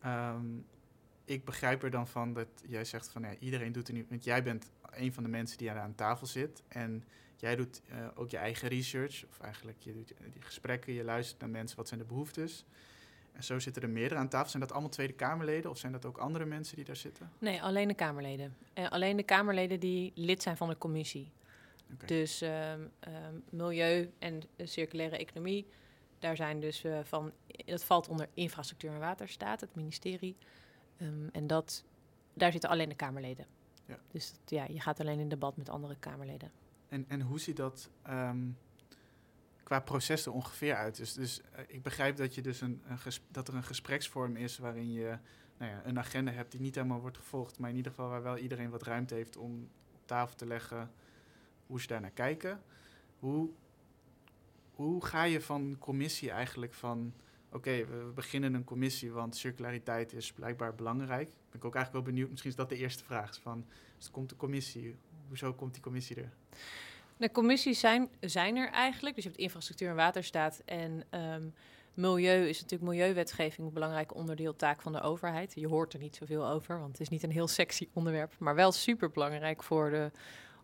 Um, 0.05 0.65
ik 1.25 1.45
begrijp 1.45 1.83
er 1.83 1.89
dan 1.89 2.07
van 2.07 2.33
dat 2.33 2.47
jij 2.67 2.85
zegt 2.85 3.09
van 3.09 3.21
ja, 3.21 3.35
iedereen 3.39 3.71
doet 3.71 3.87
er 3.87 3.93
nu. 3.93 4.05
Want 4.09 4.23
jij 4.23 4.43
bent 4.43 4.71
een 4.91 5.13
van 5.13 5.23
de 5.23 5.29
mensen 5.29 5.57
die 5.57 5.71
aan 5.71 5.95
tafel 5.95 6.27
zit. 6.27 6.63
En 6.67 7.03
jij 7.35 7.55
doet 7.55 7.81
uh, 7.91 8.07
ook 8.15 8.29
je 8.29 8.37
eigen 8.37 8.67
research. 8.67 9.25
Of 9.29 9.39
eigenlijk 9.39 9.77
je 9.79 9.93
doet 9.93 10.13
die 10.33 10.41
gesprekken, 10.41 10.93
je 10.93 11.03
luistert 11.03 11.39
naar 11.39 11.49
mensen, 11.49 11.77
wat 11.77 11.87
zijn 11.87 11.99
de 11.99 12.05
behoeftes. 12.05 12.65
En 13.31 13.43
zo 13.43 13.59
zitten 13.59 13.81
er 13.81 13.89
meerdere 13.89 14.19
aan 14.19 14.29
tafel. 14.29 14.49
Zijn 14.49 14.63
dat 14.63 14.71
allemaal 14.71 14.89
Tweede 14.89 15.13
Kamerleden 15.13 15.71
of 15.71 15.77
zijn 15.77 15.91
dat 15.91 16.05
ook 16.05 16.17
andere 16.17 16.45
mensen 16.45 16.75
die 16.75 16.85
daar 16.85 16.95
zitten? 16.95 17.31
Nee, 17.39 17.61
alleen 17.61 17.87
de 17.87 17.93
Kamerleden. 17.93 18.55
Uh, 18.75 18.89
alleen 18.89 19.17
de 19.17 19.23
Kamerleden 19.23 19.79
die 19.79 20.11
lid 20.15 20.43
zijn 20.43 20.57
van 20.57 20.69
de 20.69 20.77
commissie. 20.77 21.31
Okay. 21.93 22.07
Dus 22.07 22.41
um, 22.41 22.49
um, 22.49 23.43
milieu 23.49 24.11
en 24.19 24.41
circulaire 24.57 25.17
economie, 25.17 25.67
daar 26.19 26.35
zijn 26.35 26.59
dus 26.59 26.83
uh, 26.83 26.99
van, 27.03 27.31
dat 27.65 27.83
valt 27.83 28.07
onder 28.07 28.27
infrastructuur 28.33 28.91
en 28.91 28.99
waterstaat, 28.99 29.61
het 29.61 29.75
ministerie. 29.75 30.35
Um, 31.03 31.29
en 31.31 31.47
dat, 31.47 31.83
daar 32.33 32.51
zitten 32.51 32.69
alleen 32.69 32.89
de 32.89 32.95
Kamerleden. 32.95 33.45
Ja. 33.85 33.99
Dus 34.11 34.31
dat, 34.31 34.49
ja, 34.49 34.65
je 34.65 34.79
gaat 34.79 34.99
alleen 34.99 35.19
in 35.19 35.29
debat 35.29 35.57
met 35.57 35.69
andere 35.69 35.95
Kamerleden. 35.99 36.51
En, 36.87 37.05
en 37.07 37.21
hoe 37.21 37.39
ziet 37.39 37.57
dat 37.57 37.89
ehm, 38.01 38.49
qua 39.63 39.79
proces 39.79 40.25
er 40.25 40.31
ongeveer 40.31 40.75
uit? 40.75 40.95
Dus, 40.95 41.13
dus 41.13 41.41
eh, 41.41 41.63
ik 41.67 41.83
begrijp 41.83 42.15
dat, 42.15 42.35
je 42.35 42.41
dus 42.41 42.61
een, 42.61 42.81
dat 43.31 43.47
er 43.47 43.55
een 43.55 43.63
gespreksvorm 43.63 44.35
is 44.35 44.57
waarin 44.57 44.91
je 44.91 45.17
nou 45.57 45.71
ja, 45.71 45.81
een 45.85 45.99
agenda 45.99 46.31
hebt 46.31 46.51
die 46.51 46.61
niet 46.61 46.75
helemaal 46.75 46.99
wordt 46.99 47.17
gevolgd, 47.17 47.59
maar 47.59 47.69
in 47.69 47.75
ieder 47.75 47.91
geval 47.91 48.09
waar 48.09 48.23
wel 48.23 48.37
iedereen 48.37 48.69
wat 48.69 48.83
ruimte 48.83 49.13
heeft 49.13 49.37
om 49.37 49.69
op 49.93 50.07
tafel 50.07 50.35
te 50.35 50.45
leggen 50.45 50.91
hoe 51.65 51.81
ze 51.81 51.87
daar 51.87 52.01
naar 52.01 52.11
kijken. 52.11 52.61
Hoe, 53.19 53.49
hoe 54.71 55.05
ga 55.05 55.23
je 55.23 55.41
van 55.41 55.75
commissie 55.79 56.31
eigenlijk 56.31 56.73
van, 56.73 57.13
oké, 57.53 57.85
we 57.85 58.11
beginnen 58.15 58.53
een 58.53 58.63
commissie, 58.63 59.11
want 59.11 59.35
circulariteit 59.35 60.13
is 60.13 60.31
blijkbaar 60.31 60.75
belangrijk. 60.75 61.29
Ben 61.29 61.59
ik 61.59 61.65
ook 61.65 61.75
eigenlijk 61.75 62.05
wel 62.05 62.13
benieuwd, 62.13 62.29
misschien 62.29 62.51
is 62.51 62.57
dat 62.57 62.69
de 62.69 62.77
eerste 62.77 63.03
vraag, 63.03 63.39
van, 63.41 63.65
dus 63.97 64.11
komt 64.11 64.29
de 64.29 64.35
commissie, 64.35 64.95
hoezo 65.27 65.53
komt 65.53 65.73
die 65.73 65.83
commissie 65.83 66.15
er? 66.15 66.31
De 67.17 67.31
commissies 67.31 67.79
zijn, 67.79 68.09
zijn 68.19 68.55
er 68.55 68.69
eigenlijk. 68.69 69.15
Dus 69.15 69.23
je 69.23 69.29
hebt 69.29 69.41
infrastructuur 69.41 69.89
en 69.89 69.95
waterstaat. 69.95 70.61
En 70.65 71.03
ehm, 71.09 71.43
milieu 71.93 72.47
is 72.47 72.61
natuurlijk 72.61 72.91
milieuwetgeving 72.91 73.67
een 73.67 73.73
belangrijk 73.73 74.15
onderdeel, 74.15 74.55
taak 74.55 74.81
van 74.81 74.91
de 74.91 75.01
overheid. 75.01 75.53
Je 75.55 75.67
hoort 75.67 75.93
er 75.93 75.99
niet 75.99 76.15
zoveel 76.15 76.47
over, 76.47 76.79
want 76.79 76.91
het 76.91 77.01
is 77.01 77.09
niet 77.09 77.23
een 77.23 77.31
heel 77.31 77.47
sexy 77.47 77.87
onderwerp, 77.93 78.33
maar 78.37 78.55
wel 78.55 78.71
super 78.71 79.11
belangrijk 79.11 79.63
voor 79.63 79.89
de, 79.89 80.11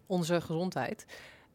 onze 0.05 0.41
gezondheid. 0.41 1.05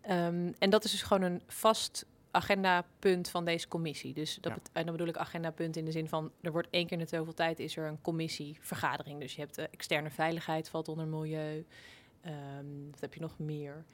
Ehm, 0.00 0.52
en 0.58 0.70
dat 0.70 0.84
is 0.84 0.90
dus 0.90 1.02
gewoon 1.02 1.22
een 1.22 1.42
vast 1.46 2.06
agendapunt 2.34 3.28
van 3.30 3.44
deze 3.44 3.68
commissie. 3.68 4.14
Dus 4.14 4.38
dat 4.40 4.52
Ja. 4.52 4.58
en 4.72 4.82
dan 4.82 4.92
bedoel 4.92 5.08
ik 5.08 5.16
agendapunt 5.16 5.76
in 5.76 5.84
de 5.84 5.90
zin 5.92 6.08
van 6.08 6.32
er 6.40 6.52
wordt 6.52 6.68
één 6.70 6.86
keer 6.86 6.98
in 6.98 7.04
de 7.04 7.16
zoveel 7.16 7.34
tijd 7.34 7.58
is 7.58 7.76
er 7.76 7.86
een 7.86 8.00
commissievergadering. 8.00 9.20
Dus 9.20 9.34
je 9.34 9.40
hebt 9.40 9.54
de 9.54 9.68
externe 9.68 10.10
veiligheid 10.10 10.68
valt 10.68 10.88
onder 10.88 11.06
milieu. 11.06 11.66
Ehm 12.20 12.90
wat 12.90 13.00
heb 13.00 13.14
je 13.14 13.20
nog 13.20 13.38
meer? 13.38 13.84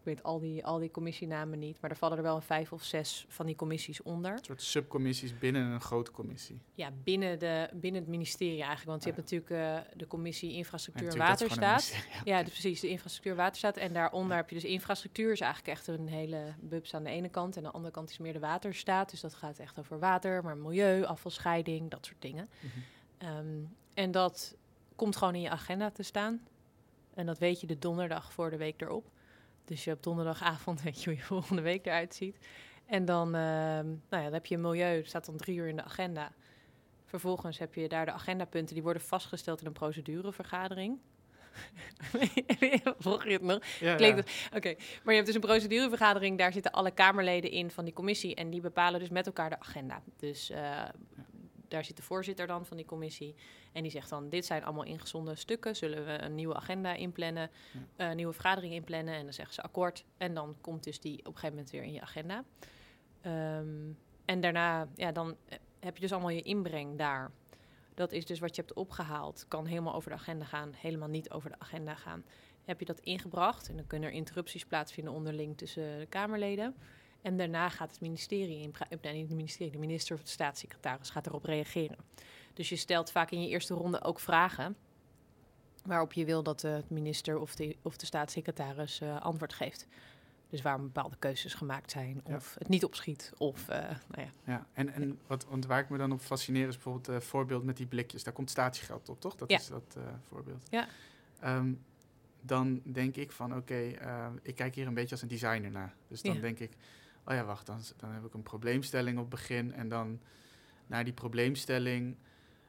Ik 0.00 0.06
weet 0.06 0.22
al 0.22 0.38
die, 0.38 0.64
al 0.64 0.78
die 0.78 0.90
commissienamen 0.90 1.58
niet, 1.58 1.80
maar 1.80 1.90
er 1.90 1.96
vallen 1.96 2.16
er 2.16 2.22
wel 2.22 2.36
een 2.36 2.42
vijf 2.42 2.72
of 2.72 2.82
zes 2.82 3.24
van 3.28 3.46
die 3.46 3.56
commissies 3.56 4.02
onder. 4.02 4.32
Een 4.32 4.44
soort 4.44 4.62
subcommissies 4.62 5.38
binnen 5.38 5.62
een 5.62 5.80
grote 5.80 6.10
commissie. 6.10 6.60
Ja, 6.74 6.90
binnen, 7.04 7.38
de, 7.38 7.68
binnen 7.72 8.00
het 8.00 8.10
ministerie 8.10 8.58
eigenlijk. 8.58 8.86
Want 8.86 9.04
je 9.04 9.10
Ah, 9.10 9.16
hebt 9.16 9.30
natuurlijk 9.30 9.84
eh, 9.86 9.98
de 9.98 10.06
commissie 10.06 10.52
infrastructuur 10.52 11.08
en 11.08 11.18
waterstaat. 11.18 11.94
Ja, 12.24 12.42
dus 12.42 12.52
precies, 12.52 12.80
de 12.80 12.88
infrastructuur 12.88 13.34
waterstaat. 13.34 13.76
En 13.76 13.92
daaronder 13.92 14.36
heb 14.36 14.48
je 14.48 14.54
dus 14.54 14.64
infrastructuur, 14.64 15.32
is 15.32 15.40
eigenlijk 15.40 15.78
echt 15.78 15.86
een 15.86 16.08
hele 16.08 16.54
bubs 16.60 16.94
aan 16.94 17.04
de 17.04 17.10
ene 17.10 17.28
kant. 17.28 17.56
En 17.56 17.62
aan 17.62 17.68
de 17.68 17.76
andere 17.76 17.94
kant 17.94 18.10
is 18.10 18.18
meer 18.18 18.32
de 18.32 18.38
waterstaat. 18.38 19.10
Dus 19.10 19.20
dat 19.20 19.34
gaat 19.34 19.58
echt 19.58 19.78
over 19.78 19.98
water, 19.98 20.44
maar 20.44 20.56
milieu, 20.56 21.04
afvalscheiding, 21.04 21.90
dat 21.90 22.06
soort 22.06 22.22
dingen. 22.22 22.48
Mhm. 22.60 22.78
Ehm, 23.18 23.58
en 23.94 24.10
dat 24.10 24.56
komt 24.96 25.16
gewoon 25.16 25.34
in 25.34 25.40
je 25.40 25.50
agenda 25.50 25.90
te 25.90 26.02
staan. 26.02 26.40
En 27.14 27.26
dat 27.26 27.38
weet 27.38 27.60
je 27.60 27.66
de 27.66 27.78
donderdag 27.78 28.32
voor 28.32 28.50
de 28.50 28.56
week 28.56 28.80
erop. 28.82 29.10
Dus 29.70 29.84
je 29.84 29.92
op 29.92 30.02
donderdagavond 30.02 30.82
weet 30.82 31.02
je 31.02 31.10
hoe 31.10 31.18
je 31.18 31.24
volgende 31.24 31.62
week 31.62 31.86
eruit 31.86 32.14
ziet. 32.14 32.36
En 32.86 33.04
dan, 33.04 33.34
ehm, 33.34 33.86
nou 33.86 33.98
ja, 34.10 34.22
dan 34.22 34.32
heb 34.32 34.46
je 34.46 34.58
milieu, 34.58 34.96
dat 34.96 35.06
staat 35.06 35.26
dan 35.26 35.36
drie 35.36 35.56
uur 35.56 35.68
in 35.68 35.76
de 35.76 35.84
agenda. 35.84 36.32
Vervolgens 37.04 37.58
heb 37.58 37.74
je 37.74 37.88
daar 37.88 38.04
de 38.04 38.12
agendapunten, 38.12 38.74
die 38.74 38.82
worden 38.82 39.02
vastgesteld 39.02 39.60
in 39.60 39.66
een 39.66 39.72
procedurevergadering. 39.72 40.98
Volg 42.98 43.24
je 43.24 43.32
het 43.32 43.42
nog? 43.42 43.64
Ja, 43.80 43.92
Oké, 44.54 44.74
maar 44.74 45.14
je 45.14 45.20
hebt 45.20 45.26
dus 45.26 45.34
een 45.34 45.40
procedurevergadering, 45.40 46.38
daar 46.38 46.52
zitten 46.52 46.72
alle 46.72 46.90
Kamerleden 46.90 47.50
in 47.50 47.70
van 47.70 47.84
die 47.84 47.94
commissie 47.94 48.34
en 48.34 48.50
die 48.50 48.60
bepalen 48.60 49.00
dus 49.00 49.08
met 49.08 49.26
elkaar 49.26 49.50
de 49.50 49.60
agenda. 49.60 50.02
Dus 50.16 50.50
eh, 50.50 50.82
daar 51.70 51.84
zit 51.84 51.96
de 51.96 52.02
voorzitter 52.02 52.46
dan 52.46 52.66
van 52.66 52.76
die 52.76 52.86
commissie 52.86 53.34
en 53.72 53.82
die 53.82 53.90
zegt 53.90 54.08
dan, 54.10 54.28
dit 54.28 54.46
zijn 54.46 54.64
allemaal 54.64 54.84
ingezonden 54.84 55.38
stukken, 55.38 55.76
zullen 55.76 56.06
we 56.06 56.22
een 56.22 56.34
nieuwe 56.34 56.54
agenda 56.54 56.94
inplannen, 56.94 57.50
Ja. 57.96 58.10
een 58.10 58.16
nieuwe 58.16 58.32
vergadering 58.32 58.74
inplannen 58.74 59.14
en 59.14 59.24
dan 59.24 59.32
zeggen 59.32 59.54
ze 59.54 59.62
akkoord 59.62 60.04
en 60.16 60.34
dan 60.34 60.56
komt 60.60 60.84
dus 60.84 61.00
die 61.00 61.18
op 61.18 61.26
een 61.26 61.32
gegeven 61.32 61.50
moment 61.54 61.70
weer 61.70 61.82
in 61.82 61.92
je 61.92 62.00
agenda. 62.00 62.44
Ehm, 63.20 63.92
en 64.24 64.40
daarna, 64.40 64.88
ja, 64.94 65.12
dan 65.12 65.36
eh, 65.48 65.58
heb 65.80 65.94
je 65.94 66.00
dus 66.00 66.12
allemaal 66.12 66.30
je 66.30 66.42
inbreng 66.42 66.98
daar. 66.98 67.30
Dat 67.94 68.12
is 68.12 68.26
dus 68.26 68.38
wat 68.38 68.56
je 68.56 68.62
hebt 68.62 68.74
opgehaald. 68.74 69.44
Kan 69.48 69.66
helemaal 69.66 69.94
over 69.94 70.10
de 70.10 70.16
agenda 70.16 70.44
gaan, 70.44 70.72
helemaal 70.76 71.08
niet 71.08 71.30
over 71.30 71.50
de 71.50 71.58
agenda 71.58 71.94
gaan. 71.94 72.24
Heb 72.64 72.78
je 72.80 72.86
dat 72.86 73.00
ingebracht 73.00 73.68
en 73.68 73.76
dan 73.76 73.86
kunnen 73.86 74.08
er 74.08 74.14
interrupties 74.14 74.64
plaatsvinden 74.64 75.12
onderling 75.12 75.56
tussen 75.56 75.98
de 75.98 76.06
Kamerleden. 76.06 76.74
En 77.22 77.36
daarna 77.36 77.68
gaat 77.68 77.90
het 77.90 78.00
ministerie, 78.00 78.62
in, 78.62 78.74
nee, 79.02 79.12
niet 79.12 79.28
het 79.28 79.36
ministerie, 79.36 79.72
de 79.72 79.78
minister 79.78 80.16
of 80.16 80.22
de 80.22 80.28
staatssecretaris 80.28 81.10
gaat 81.10 81.26
erop 81.26 81.44
reageren. 81.44 81.96
Dus 82.54 82.68
je 82.68 82.76
stelt 82.76 83.10
vaak 83.10 83.30
in 83.30 83.42
je 83.42 83.48
eerste 83.48 83.74
ronde 83.74 84.02
ook 84.02 84.20
vragen 84.20 84.76
waarop 85.84 86.12
je 86.12 86.24
wil 86.24 86.42
dat 86.42 86.60
de 86.60 86.68
het 86.68 86.90
minister 86.90 87.38
of 87.38 87.54
de, 87.54 87.76
of 87.82 87.96
de 87.96 88.06
staatssecretaris 88.06 89.00
eh, 89.00 89.20
antwoord 89.20 89.52
geeft. 89.52 89.86
Dus 90.48 90.62
waarom 90.62 90.82
bepaalde 90.82 91.16
keuzes 91.18 91.54
gemaakt 91.54 91.90
zijn, 91.90 92.22
Ja. 92.26 92.36
of 92.36 92.54
het 92.58 92.68
niet 92.68 92.84
opschiet, 92.84 93.32
of 93.38 93.68
eh, 93.68 93.78
nou 94.08 94.22
ja, 94.22 94.28
Ja, 94.44 94.66
en, 94.72 94.92
en 94.92 95.18
wat, 95.26 95.44
want 95.44 95.66
waar 95.66 95.80
ik 95.80 95.88
me 95.88 95.98
dan 95.98 96.12
op 96.12 96.20
fascineer 96.20 96.68
is 96.68 96.74
bijvoorbeeld 96.74 97.06
het 97.06 97.24
voorbeeld 97.24 97.64
met 97.64 97.76
die 97.76 97.86
blikjes. 97.86 98.22
Daar 98.24 98.32
komt 98.32 98.50
statiegeld 98.50 99.08
op, 99.08 99.20
toch? 99.20 99.34
Dat 99.36 99.50
Ja. 99.50 99.58
is 99.58 99.66
dat 99.66 99.94
eh, 99.96 100.02
voorbeeld. 100.28 100.66
Ja. 100.70 100.88
Ehm, 101.40 101.72
dan 102.40 102.80
denk 102.84 103.16
ik 103.16 103.32
van, 103.32 103.56
oké, 103.56 103.74
eh, 103.90 104.26
ik 104.42 104.54
kijk 104.54 104.74
hier 104.74 104.86
een 104.86 104.94
beetje 104.94 105.10
als 105.10 105.22
een 105.22 105.28
designer 105.28 105.70
naar. 105.70 105.94
Dus 106.08 106.22
dan 106.22 106.40
denk 106.40 106.58
ik, 106.58 106.72
oh 107.30 107.36
ja, 107.36 107.44
wacht, 107.44 107.66
dan, 107.66 107.80
dan 107.96 108.10
heb 108.10 108.24
ik 108.24 108.34
een 108.34 108.42
probleemstelling 108.42 109.18
op 109.18 109.30
begin. 109.30 109.72
En 109.72 109.88
dan 109.88 110.20
naar 110.86 111.04
die 111.04 111.12
probleemstelling 111.12 112.16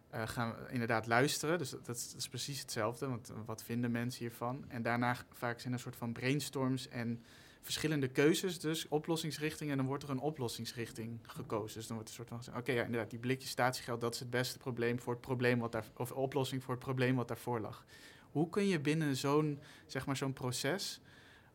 eh, 0.09 0.27
gaan 0.27 0.55
we 0.55 0.71
inderdaad 0.71 1.07
luisteren. 1.07 1.57
Dus 1.57 1.69
dat, 1.83 2.13
is, 2.17 2.27
precies 2.27 2.59
hetzelfde, 2.59 3.07
want 3.07 3.31
wat 3.45 3.63
vinden 3.63 3.91
mensen 3.91 4.19
hiervan? 4.19 4.65
En 4.67 4.81
daarna 4.81 5.15
vaak 5.31 5.59
zijn 5.59 5.67
er 5.67 5.73
een 5.73 5.83
soort 5.83 5.95
van 5.95 6.13
brainstorms 6.13 6.89
en 6.89 7.23
verschillende 7.61 8.07
keuzes, 8.07 8.59
dus 8.59 8.87
oplossingsrichtingen. 8.87 9.71
En 9.71 9.77
dan 9.77 9.87
wordt 9.87 10.03
er 10.03 10.09
een 10.09 10.19
oplossingsrichting 10.19 11.19
gekozen. 11.21 11.77
Dus 11.77 11.87
dan 11.87 11.95
wordt 11.95 12.13
er 12.13 12.19
een 12.19 12.25
soort 12.25 12.27
van 12.27 12.37
gezegd, 12.37 12.57
oké, 12.57 12.71
ja, 12.71 12.83
inderdaad, 12.83 13.09
die 13.09 13.19
blikjes 13.19 13.49
statiegeld, 13.49 14.01
dat 14.01 14.13
is 14.13 14.19
het 14.19 14.29
beste 14.29 14.57
probleem 14.57 14.99
voor 14.99 15.13
het 15.13 15.21
probleem 15.21 15.59
wat 15.59 15.71
daar, 15.71 15.85
of 15.95 16.11
oplossing 16.11 16.63
voor 16.63 16.73
het 16.73 16.83
probleem 16.83 17.15
wat 17.15 17.27
daarvoor 17.27 17.59
lag. 17.59 17.85
Hoe 18.31 18.49
kun 18.49 18.67
je 18.67 18.79
binnen 18.79 19.15
zo'n, 19.15 19.59
zeg 19.85 20.05
maar, 20.05 20.17
zo'n 20.17 20.33
proces, 20.33 21.01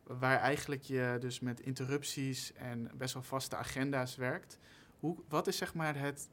waar 0.07 0.39
eigenlijk 0.39 0.81
je 0.83 1.17
dus 1.19 1.39
met 1.39 1.59
interrupties 1.59 2.53
en 2.53 2.91
best 2.97 3.13
wel 3.13 3.23
vaste 3.23 3.55
agenda's 3.55 4.15
werkt, 4.15 4.59
hoe, 4.99 5.17
wat 5.27 5.47
is 5.47 5.57
zeg 5.57 5.73
maar 5.73 5.99
het 5.99 6.29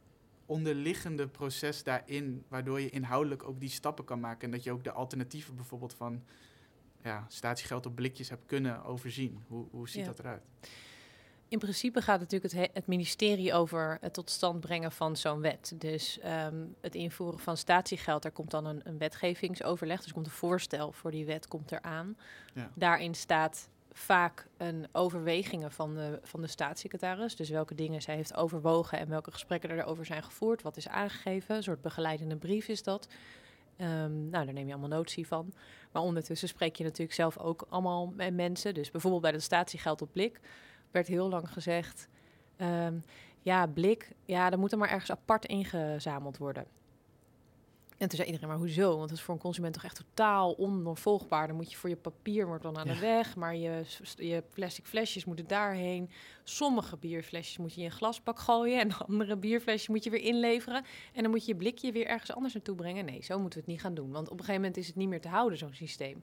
onderliggende 0.47 1.29
proces 1.29 1.83
daarin, 1.83 2.45
waardoor 2.49 2.81
je 2.81 2.91
inhoudelijk 2.91 3.43
ook 3.43 3.61
die 3.61 3.69
stappen 3.69 4.05
kan 4.05 4.21
maken 4.21 4.45
en 4.45 4.51
dat 4.51 4.63
je 4.65 4.73
ook 4.73 4.85
de 4.85 4.93
alternatieven 4.93 5.55
bijvoorbeeld 5.55 5.95
van 5.95 6.25
ja, 7.03 7.25
statiegeld 7.29 7.87
op 7.87 7.95
blikjes 7.95 8.29
hebt 8.29 8.47
kunnen 8.47 8.85
overzien. 8.85 9.43
Hoe, 9.47 9.67
hoe 9.71 9.89
ziet 9.89 10.01
Ja. 10.01 10.07
dat 10.07 10.19
eruit? 10.19 10.43
In 11.55 11.61
principe 11.61 12.03
gaat 12.03 12.21
natuurlijk 12.21 12.53
het, 12.53 12.63
he- 12.63 12.71
het 12.73 12.87
ministerie 12.87 13.55
over 13.55 13.99
het 14.01 14.13
tot 14.13 14.31
stand 14.31 14.61
brengen 14.61 14.93
van 14.93 15.17
zo'n 15.17 15.41
wet. 15.41 15.73
Dus 15.75 16.19
ehm, 16.19 16.65
het 16.81 16.95
invoeren 16.95 17.39
van 17.39 17.57
statiegeld, 17.57 18.23
daar 18.23 18.33
komt 18.33 18.51
dan 18.51 18.67
een, 18.67 18.81
een 18.85 18.99
wetgevingsoverleg. 18.99 20.03
Dus 20.03 20.13
komt 20.13 20.27
een 20.27 20.33
voorstel 20.33 20.93
voor 20.93 21.11
die 21.11 21.25
wet 21.25 21.49
komt 21.49 21.73
eraan. 21.73 22.17
Ja. 22.55 22.71
Daarin 22.75 23.15
staat 23.15 23.69
vaak 23.93 24.47
een 24.57 24.87
overwegingen 24.93 25.73
van 25.73 25.95
de, 25.95 26.19
van 26.23 26.41
de 26.41 26.47
staatssecretaris. 26.47 27.37
Dus 27.37 27.49
welke 27.49 27.75
dingen 27.75 28.03
zij 28.03 28.15
heeft 28.15 28.35
overwogen 28.35 28.99
en 28.99 29.09
welke 29.09 29.31
gesprekken 29.31 29.71
er 29.71 29.85
over 29.85 30.07
zijn 30.07 30.23
gevoerd. 30.23 30.63
Wat 30.63 30.77
is 30.77 30.89
aangegeven. 30.89 31.57
Een 31.57 31.63
soort 31.63 31.83
begeleidende 31.83 32.37
brief 32.37 32.69
is 32.69 32.83
dat. 32.83 33.09
Ehm, 33.77 34.29
nou, 34.29 34.45
daar 34.45 34.53
neem 34.53 34.67
je 34.67 34.73
allemaal 34.73 34.99
notie 34.99 35.27
van. 35.27 35.53
Maar 35.93 36.03
ondertussen 36.03 36.49
spreek 36.49 36.77
je 36.77 36.85
natuurlijk 36.85 37.13
zelf 37.13 37.39
ook 37.39 37.67
allemaal 37.69 38.13
met 38.17 38.35
mensen. 38.35 38.75
Dus 38.75 38.91
bijvoorbeeld 38.91 39.23
bij 39.23 39.33
de 39.33 39.41
statiegeld 39.41 40.03
op 40.03 40.13
blik 40.13 40.41
werd 40.95 41.07
heel 41.07 41.29
lang 41.29 41.53
gezegd... 41.53 42.09
ehm, 42.57 42.95
ja, 43.43 43.67
blik, 43.67 44.09
ja, 44.25 44.51
dat 44.51 44.59
moet 44.59 44.73
er 44.73 44.79
maar 44.79 44.91
ergens 44.91 45.11
apart 45.11 45.45
ingezameld 45.47 46.39
worden. 46.39 46.65
En 47.99 48.09
toen 48.09 48.19
zei 48.19 48.27
iedereen, 48.27 48.49
maar 48.49 48.59
hoezo? 48.59 48.97
Want 48.97 49.09
dat 49.09 49.19
is 49.19 49.25
voor 49.25 49.35
een 49.35 49.41
consument 49.41 49.75
toch 49.75 49.85
echt 49.85 49.97
totaal 49.97 50.53
ondoorvolgbaar. 50.53 51.47
Dan 51.47 51.57
moet 51.57 51.71
je 51.71 51.77
voor 51.77 51.89
je 51.89 51.97
papier 51.97 52.47
wordt 52.47 52.63
dan 52.63 52.79
aan 52.79 52.87
de 52.87 52.95
Ja. 52.95 53.01
weg, 53.01 53.37
maar 53.37 53.57
je, 53.57 53.83
je 54.17 54.43
plastic 54.55 54.87
flesjes 54.87 55.25
moeten 55.25 55.47
daarheen. 55.47 56.11
Sommige 56.45 56.97
bierflesjes 56.97 57.57
moet 57.59 57.75
je 57.75 57.81
in 57.81 57.87
een 57.87 57.93
glasbak 57.93 58.39
gooien 58.39 58.81
en 58.81 58.99
andere 59.07 59.37
bierflesjes 59.37 59.89
moet 59.89 60.05
je 60.05 60.11
weer 60.11 60.21
inleveren. 60.23 60.85
En 61.13 61.23
dan 61.23 61.31
moet 61.31 61.45
je 61.47 61.53
je 61.53 61.59
blikje 61.59 61.93
weer 61.93 62.07
ergens 62.07 62.33
anders 62.35 62.55
naartoe 62.55 62.75
brengen. 62.77 63.05
Nee, 63.05 63.23
zo 63.23 63.39
moeten 63.39 63.59
we 63.59 63.65
het 63.65 63.75
niet 63.75 63.81
gaan 63.81 63.95
doen. 63.95 64.11
Want 64.11 64.27
op 64.27 64.33
een 64.33 64.39
gegeven 64.45 64.61
moment 64.61 64.77
is 64.77 64.87
het 64.87 64.97
niet 64.97 65.09
meer 65.09 65.21
te 65.21 65.29
houden, 65.29 65.59
zo'n 65.59 65.75
systeem 65.75 66.23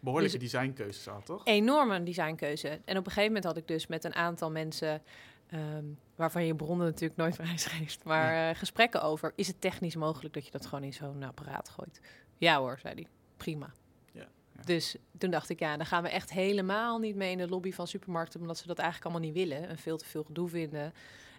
Behoorlijke 0.00 0.38
Dus- 0.38 0.50
designkeuzes 0.50 1.08
al, 1.08 1.22
toch? 1.22 1.44
enorme 1.44 2.02
designkeuze. 2.02 2.68
En 2.68 2.96
op 2.98 3.06
een 3.06 3.12
gegeven 3.12 3.26
moment 3.26 3.44
had 3.44 3.56
ik 3.56 3.68
dus 3.68 3.86
met 3.86 4.04
een 4.04 4.14
aantal 4.14 4.50
mensen, 4.50 5.02
ehm, 5.46 5.84
waarvan 6.14 6.46
je 6.46 6.54
bronnen 6.54 6.86
natuurlijk 6.86 7.16
nooit 7.16 7.36
prijsgeeft, 7.36 8.04
maar 8.04 8.50
eh, 8.50 8.56
gesprekken 8.58 9.02
over, 9.02 9.32
is 9.36 9.46
het 9.46 9.60
technisch 9.60 9.96
mogelijk 9.96 10.34
dat 10.34 10.44
je 10.44 10.50
dat 10.50 10.66
gewoon 10.66 10.84
in 10.84 10.92
zo'n 10.92 11.22
apparaat 11.22 11.68
gooit? 11.68 12.00
Ja 12.38 12.58
hoor, 12.58 12.78
zei 12.80 12.94
hij. 12.94 13.06
Prima. 13.36 13.72
Ja, 14.12 14.26
ja. 14.56 14.62
Dus 14.64 14.96
toen 15.18 15.30
dacht 15.30 15.48
ik, 15.48 15.58
ja, 15.58 15.76
dan 15.76 15.86
gaan 15.86 16.02
we 16.02 16.08
echt 16.08 16.30
helemaal 16.30 16.98
niet 16.98 17.16
mee 17.16 17.30
in 17.30 17.38
de 17.38 17.48
lobby 17.48 17.72
van 17.72 17.86
supermarkten, 17.86 18.40
omdat 18.40 18.58
ze 18.58 18.66
dat 18.66 18.78
eigenlijk 18.78 19.10
allemaal 19.10 19.30
niet 19.32 19.48
willen 19.48 19.68
en 19.68 19.78
veel 19.78 19.96
te 19.96 20.04
veel 20.04 20.22
gedoe 20.24 20.48
vinden. 20.48 20.92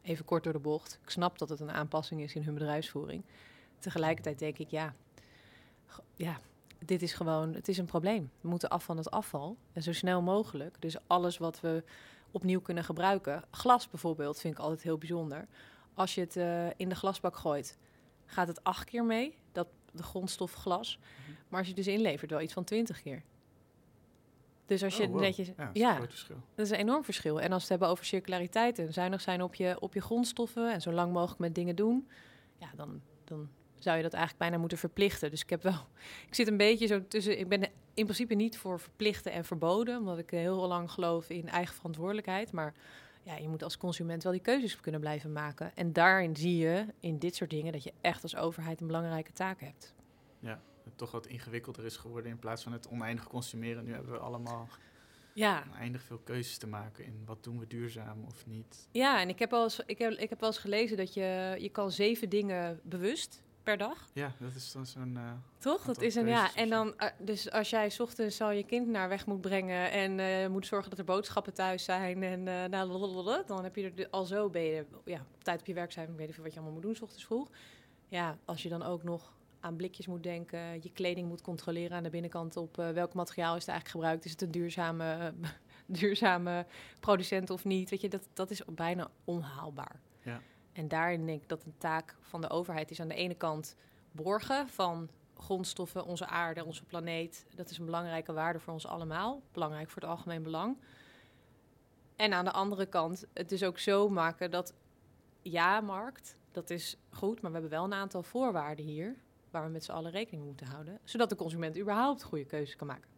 Even 0.04 0.26
kort 0.26 0.44
door 0.44 0.54
de 0.54 0.60
bocht. 0.60 1.00
Ik 1.04 1.10
snap 1.10 1.38
dat 1.38 1.50
het 1.50 1.60
een 1.60 1.72
aanpassing 1.72 2.22
is 2.22 2.36
in 2.36 2.44
hun 2.44 2.54
bedrijfsvoering. 2.54 3.24
Tegelijkertijd 3.80 4.40
denk 4.40 4.58
ik, 4.58 4.70
ja, 4.70 4.94
ja 6.16 6.40
dit 6.86 7.02
is 7.02 7.14
gewoon, 7.14 7.54
het 7.54 7.68
is 7.68 7.78
een 7.78 7.86
probleem. 7.86 8.32
We 8.42 8.48
moeten 8.48 8.70
af 8.70 8.84
van 8.84 8.98
het 8.98 9.12
afval 9.12 9.58
en 9.74 9.84
zo 9.84 9.94
snel 9.94 10.22
mogelijk. 10.22 10.76
Dus 10.80 10.96
alles 11.08 11.38
wat 11.38 11.60
we 11.60 11.84
opnieuw 12.32 12.62
kunnen 12.62 12.84
gebruiken. 12.84 13.44
Glas 13.52 13.90
bijvoorbeeld 13.90 14.40
vind 14.40 14.54
ik 14.54 14.60
altijd 14.60 14.82
heel 14.82 14.98
bijzonder. 14.98 15.48
Als 15.94 16.16
je 16.16 16.22
het 16.22 16.36
uh, 16.36 16.68
in 16.78 16.90
de 16.90 16.96
glasbak 16.96 17.36
gooit, 17.36 17.78
gaat 18.26 18.48
het 18.48 18.64
acht 18.64 18.84
keer 18.84 19.06
mee, 19.06 19.38
dat, 19.52 19.68
de 19.92 20.04
grondstof 20.04 20.54
glas. 20.54 20.98
Mhm. 20.98 21.32
Maar 21.50 21.60
als 21.60 21.68
je 21.68 21.74
dus 21.74 21.88
inlevert, 21.88 22.32
wel 22.32 22.42
iets 22.42 22.54
van 22.54 22.64
twintig 22.64 23.02
keer. 23.02 23.24
Dus 24.66 24.84
als 24.84 24.98
je 24.98 25.04
oh, 25.04 25.10
wow. 25.10 25.20
netjes... 25.20 25.48
Ja, 25.48 25.54
dat 25.56 25.70
is 25.74 25.82
ja, 25.82 25.90
een 25.90 25.96
groot 25.96 26.10
verschil. 26.10 26.38
dat 26.56 26.66
is 26.66 26.72
een 26.72 26.78
enorm 26.78 27.04
verschil. 27.04 27.42
En 27.42 27.52
als 27.52 27.56
we 27.56 27.60
het 27.60 27.70
hebben 27.70 27.88
over 27.88 28.06
circulariteit 28.06 28.80
en 28.80 28.94
zuinig 28.94 29.22
zijn 29.22 29.42
op 29.42 29.56
je, 29.56 29.78
op 29.80 29.94
je 29.94 30.02
grondstoffen... 30.02 30.74
en 30.74 30.82
zo 30.82 30.92
lang 30.92 31.14
mogelijk 31.14 31.40
met 31.40 31.56
dingen 31.56 31.76
doen... 31.76 32.08
ja, 32.58 32.68
dan, 32.76 33.02
dan 33.24 33.50
zou 33.84 33.98
je 33.98 34.04
dat 34.04 34.14
eigenlijk 34.14 34.44
bijna 34.44 34.58
moeten 34.58 34.78
verplichten. 34.78 35.30
Dus 35.30 35.42
ik 35.42 35.50
heb 35.50 35.64
wel... 35.64 35.88
Ik 36.28 36.36
zit 36.36 36.48
een 36.48 36.58
beetje 36.58 36.88
zo 36.88 37.08
tussen... 37.08 37.40
Ik 37.40 37.48
ben 37.48 37.62
in 37.94 38.04
principe 38.04 38.34
niet 38.34 38.58
voor 38.58 38.80
verplichten 38.80 39.32
en 39.32 39.46
verboden... 39.46 39.98
omdat 39.98 40.18
ik 40.18 40.30
heel 40.30 40.68
lang 40.68 40.92
geloof 40.92 41.30
in 41.30 41.50
eigen 41.50 41.76
verantwoordelijkheid. 41.76 42.52
Maar 42.52 42.74
ja, 43.24 43.36
je 43.36 43.48
moet 43.48 43.64
als 43.64 43.78
consument 43.78 44.24
wel 44.24 44.32
die 44.32 44.42
keuzes 44.42 44.80
kunnen 44.80 45.02
blijven 45.02 45.32
maken. 45.32 45.76
En 45.76 45.94
daarin 45.94 46.36
zie 46.36 46.58
je, 46.58 46.86
in 47.00 47.20
dit 47.20 47.36
soort 47.36 47.50
dingen... 47.50 47.72
dat 47.72 47.84
je 47.84 47.94
echt 48.02 48.24
als 48.24 48.36
overheid 48.36 48.82
een 48.82 48.88
belangrijke 48.88 49.32
taak 49.32 49.60
hebt. 49.60 49.94
Ja, 50.40 50.62
het 50.84 50.98
toch 50.98 51.12
wat 51.12 51.28
ingewikkelder 51.28 51.86
is 51.86 51.98
geworden 51.98 52.32
in 52.32 52.40
plaats 52.40 52.64
van 52.64 52.72
het 52.72 52.88
oneindig 52.88 53.28
consumeren. 53.28 53.84
Nu 53.84 53.94
hebben 53.94 54.12
we 54.12 54.18
allemaal 54.18 54.68
Ja, 55.34 55.64
oneindig 55.74 56.04
veel 56.04 56.18
keuzes 56.18 56.58
te 56.58 56.68
maken 56.68 57.06
in 57.06 57.22
wat 57.26 57.44
doen 57.44 57.60
we 57.60 57.68
duurzaam 57.68 58.24
of 58.24 58.46
niet. 58.46 58.88
ja 58.92 59.22
en 59.22 59.30
ik 59.30 59.40
heb, 59.40 59.52
wel 59.52 59.64
eens, 59.64 59.80
ik, 59.86 59.98
heb, 59.98 60.12
ik 60.12 60.30
heb 60.30 60.40
wel 60.40 60.50
eens 60.50 60.58
gelezen 60.58 60.98
dat 60.98 61.14
je, 61.14 61.56
je 61.60 61.70
kan 61.70 61.92
zeven 61.92 62.30
dingen 62.30 62.80
bewust 62.84 63.44
per 63.64 63.78
dag. 63.78 64.08
Ja, 64.14 64.32
dat 64.40 64.56
is 64.56 64.72
dan 64.72 64.86
zo'n... 64.86 65.18
eh, 65.18 65.32
Toch? 65.58 65.82
Dat 65.86 66.02
is 66.02 66.16
een 66.16 66.28
ja. 66.28 66.56
En 66.56 66.70
dan, 66.70 66.98
eh, 66.98 67.10
dus 67.20 67.52
als 67.52 67.70
jij 67.70 67.90
's 67.90 68.00
ochtends 68.00 68.42
al 68.42 68.52
je 68.52 68.64
kind 68.64 68.88
naar 68.88 69.10
weg 69.10 69.26
moet 69.26 69.42
brengen 69.42 69.92
en 69.92 70.20
eh, 70.20 70.48
moet 70.48 70.66
zorgen 70.68 70.90
dat 70.90 71.00
er 71.00 71.06
boodschappen 71.06 71.54
thuis 71.54 71.84
zijn 71.84 72.24
en 72.24 72.44
nou, 72.44 72.88
lalalala, 72.88 73.44
dan 73.46 73.64
heb 73.64 73.76
je 73.76 73.92
er 73.96 74.08
al 74.10 74.26
zo 74.26 74.50
ben 74.50 74.62
je 74.64 74.86
ja, 75.06 75.26
op 75.36 75.44
tijd 75.44 75.60
op 75.60 75.66
je 75.66 75.74
werk 75.74 75.92
zijn. 75.92 76.10
Ik 76.10 76.16
weet 76.18 76.26
niet 76.26 76.36
veel 76.36 76.44
wat 76.44 76.54
je 76.54 76.60
allemaal 76.60 76.78
moet 76.80 76.86
doen 76.88 76.96
's 76.96 77.02
ochtends 77.02 77.26
vroeg. 77.26 77.50
Ja, 78.08 78.38
als 78.46 78.64
je 78.64 78.70
dan 78.70 78.84
ook 78.84 79.04
nog 79.04 79.34
aan 79.60 79.76
blikjes 79.76 80.08
moet 80.08 80.24
denken, 80.24 80.60
je 80.60 80.92
kleding 80.94 81.28
moet 81.28 81.42
controleren 81.42 81.98
aan 81.98 82.04
de 82.04 82.10
binnenkant 82.10 82.58
op 82.58 82.76
welk 82.76 83.14
materiaal 83.14 83.56
is 83.56 83.60
het 83.66 83.70
eigenlijk 83.70 83.90
gebruikt. 84.00 84.26
Is 84.26 84.32
het 84.32 84.42
een 84.42 84.52
duurzame, 84.52 85.34
duurzame 86.00 86.66
producent 87.00 87.50
of 87.50 87.66
niet? 87.66 87.90
Weet 87.90 88.02
je, 88.02 88.10
dat, 88.10 88.28
dat 88.34 88.52
is 88.52 88.62
bijna 88.66 89.10
onhaalbaar. 89.24 90.00
Ja. 90.22 90.42
En 90.74 90.88
daarin 90.88 91.26
denk 91.26 91.42
ik 91.42 91.50
dat 91.50 91.64
een 91.64 91.78
taak 91.78 92.16
van 92.22 92.42
de 92.42 92.50
overheid 92.50 92.92
is 92.92 93.00
aan 93.00 93.08
de 93.08 93.16
ene 93.16 93.36
kant 93.36 93.76
borgen 94.12 94.70
van 94.70 95.10
grondstoffen, 95.38 96.06
onze 96.06 96.26
aarde, 96.26 96.66
onze 96.66 96.84
planeet. 96.84 97.46
Dat 97.56 97.70
is 97.70 97.78
een 97.78 97.86
belangrijke 97.86 98.34
waarde 98.34 98.60
voor 98.60 98.74
ons 98.74 98.88
allemaal. 98.88 99.42
Belangrijk 99.52 99.90
voor 99.90 100.02
het 100.02 100.12
algemeen 100.12 100.44
belang. 100.44 100.78
En 102.16 102.34
aan 102.34 102.46
de 102.46 102.52
andere 102.52 102.86
kant 102.86 103.26
het 103.34 103.50
dus 103.50 103.64
ook 103.64 103.80
zo 103.80 104.10
maken 104.10 104.52
dat 104.52 104.74
ja, 105.42 105.82
markt, 105.82 106.38
dat 106.52 106.70
is 106.70 106.98
goed, 107.10 107.42
maar 107.42 107.52
we 107.52 107.58
hebben 107.58 107.78
wel 107.78 107.84
een 107.84 107.94
aantal 107.94 108.24
voorwaarden 108.24 108.86
hier 108.86 109.16
waar 109.50 109.64
we 109.64 109.70
met 109.70 109.84
z'n 109.84 109.92
allen 109.92 110.12
rekening 110.12 110.42
mee 110.42 110.52
moeten 110.52 110.68
houden, 110.68 111.00
zodat 111.04 111.30
de 111.30 111.36
consument 111.36 111.78
überhaupt 111.78 112.24
goede 112.24 112.46
keuzes 112.46 112.76
kan 112.76 112.88
maken. 112.88 113.11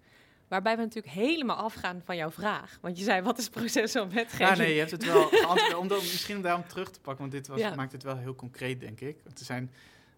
Waarbij 0.54 0.76
we 0.76 0.82
natuurlijk 0.82 1.14
helemaal 1.14 1.56
afgaan 1.56 2.02
van 2.06 2.16
jouw 2.16 2.32
vraag. 2.32 2.78
Want 2.82 2.98
je 2.98 3.04
zei, 3.04 3.22
wat 3.22 3.38
is 3.38 3.44
het 3.44 3.54
proces 3.54 3.92
van 3.92 4.10
wetgeving? 4.10 4.50
Ja, 4.50 4.56
nee, 4.56 4.74
je 4.74 4.80
hebt 4.80 4.92
het 4.92 5.06
wel 5.06 5.28
geantwoord. 5.44 5.76
Om 5.76 5.88
dat, 5.88 6.02
misschien 6.02 6.36
om 6.36 6.42
daarom 6.42 6.68
terug 6.68 6.92
te 6.92 7.00
pakken, 7.00 7.22
want 7.22 7.32
dit 7.32 7.48
was, 7.48 7.60
Ja. 7.60 7.76
maakt 7.76 7.92
het 7.92 8.04
wel 8.04 8.18
heel 8.18 8.36
concreet, 8.36 8.80
denk 8.80 9.00
ik. 9.02 9.18
Want 9.24 9.40
er 9.40 9.46
zijn 9.46 9.72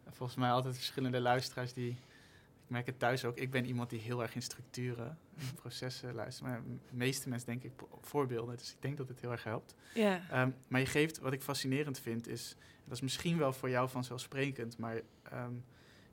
eh, 0.06 0.12
volgens 0.14 0.38
mij 0.38 0.50
altijd 0.50 0.76
verschillende 0.76 1.20
luisteraars 1.20 1.74
die... 1.74 1.90
Ik 1.90 2.72
merk 2.72 2.86
het 2.86 3.00
thuis 3.00 3.26
ook. 3.26 3.38
Ik 3.38 3.52
ben 3.52 3.66
iemand 3.66 3.90
die 3.90 4.00
heel 4.00 4.22
erg 4.22 4.36
in 4.36 4.42
structuren 4.42 5.18
en 5.38 5.54
processen 5.56 6.14
luistert. 6.16 6.48
Maar 6.50 6.62
de 6.66 6.96
meeste 6.96 7.30
mensen 7.30 7.48
denk 7.48 7.64
ik 7.64 7.72
voorbeelden. 8.02 8.58
Dus 8.58 8.72
ik 8.72 8.82
denk 8.82 8.98
dat 8.98 9.08
het 9.08 9.22
heel 9.22 9.32
erg 9.32 9.44
helpt. 9.44 9.76
Ja, 9.94 10.22
Ehm, 10.32 10.50
maar 10.68 10.80
je 10.80 10.86
geeft, 10.86 11.20
wat 11.20 11.34
ik 11.34 11.42
fascinerend 11.42 12.00
vind, 12.00 12.28
is... 12.28 12.56
Dat 12.86 12.94
is 12.94 13.02
misschien 13.02 13.38
wel 13.38 13.54
voor 13.54 13.70
jou 13.70 13.90
vanzelfsprekend, 13.90 14.78
maar... 14.78 15.02
ehm, 15.24 15.52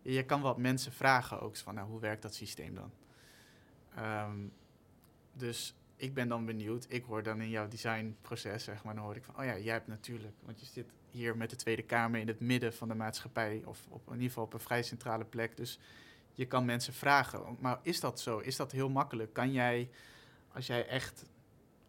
je, 0.02 0.12
je 0.12 0.22
kan 0.24 0.40
wat 0.40 0.58
mensen 0.58 0.92
vragen 0.92 1.40
ook. 1.40 1.56
Van, 1.56 1.74
nou, 1.74 1.88
hoe 1.88 2.00
werkt 2.00 2.22
dat 2.22 2.34
systeem 2.34 2.74
dan? 2.74 2.90
Ehm, 3.96 4.36
dus 5.32 5.74
ik 5.96 6.14
ben 6.14 6.28
dan 6.28 6.44
benieuwd. 6.44 6.86
Ik 6.88 7.04
hoor 7.04 7.22
dan 7.22 7.40
in 7.40 7.48
jouw 7.50 7.68
designproces, 7.68 8.64
zeg 8.64 8.84
maar, 8.84 8.94
dan 8.94 9.04
hoor 9.04 9.16
ik 9.16 9.24
van, 9.24 9.38
oh 9.38 9.44
ja, 9.44 9.58
jij 9.58 9.72
hebt 9.72 9.86
natuurlijk, 9.86 10.34
want 10.44 10.60
je 10.60 10.66
zit 10.66 10.86
hier 11.10 11.36
met 11.36 11.50
de 11.50 11.56
Tweede 11.56 11.82
Kamer 11.82 12.20
in 12.20 12.28
het 12.28 12.40
midden 12.40 12.74
van 12.74 12.88
de 12.88 12.94
maatschappij, 12.94 13.62
of 13.64 13.86
op, 13.88 14.06
in 14.06 14.12
ieder 14.12 14.28
geval 14.28 14.44
op 14.44 14.52
een 14.54 14.60
vrij 14.60 14.82
centrale 14.82 15.24
plek. 15.24 15.56
Dus 15.56 15.78
je 16.32 16.46
kan 16.46 16.64
mensen 16.64 16.92
vragen. 16.92 17.56
Maar 17.60 17.78
is 17.82 18.00
dat 18.00 18.20
zo? 18.20 18.38
Is 18.38 18.56
dat 18.56 18.72
heel 18.72 18.88
makkelijk? 18.90 19.32
Kan 19.32 19.52
jij, 19.52 19.90
als 20.52 20.66
jij 20.66 20.86
echt 20.86 21.24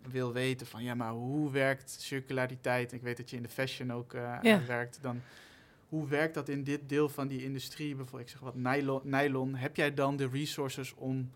wil 0.02 0.34
weten 0.34 0.68
van, 0.68 0.84
ja, 0.84 0.96
maar 0.96 1.12
hoe 1.12 1.52
werkt 1.52 1.90
circulariteit? 1.90 2.92
Ik 2.92 3.02
weet 3.02 3.18
dat 3.18 3.30
je 3.30 3.36
in 3.36 3.44
de 3.44 3.50
fashion 3.50 3.94
ook 3.94 4.14
eh, 4.14 4.38
Ja. 4.42 4.56
aan 4.56 4.66
werkt. 4.66 5.00
Dan, 5.02 5.22
hoe 5.90 6.08
werkt 6.08 6.34
dat 6.34 6.50
in 6.50 6.64
dit 6.64 6.90
deel 6.90 7.10
van 7.10 7.28
die 7.28 7.44
industrie? 7.44 7.96
Bijvoorbeeld, 7.96 8.22
ik 8.22 8.30
zeg 8.30 8.40
wat, 8.40 8.56
nylon, 8.56 9.02
nylon. 9.04 9.56
Heb 9.56 9.76
jij 9.76 9.94
dan 9.94 10.16
de 10.16 10.28
resources 10.28 10.94
om 10.94 11.32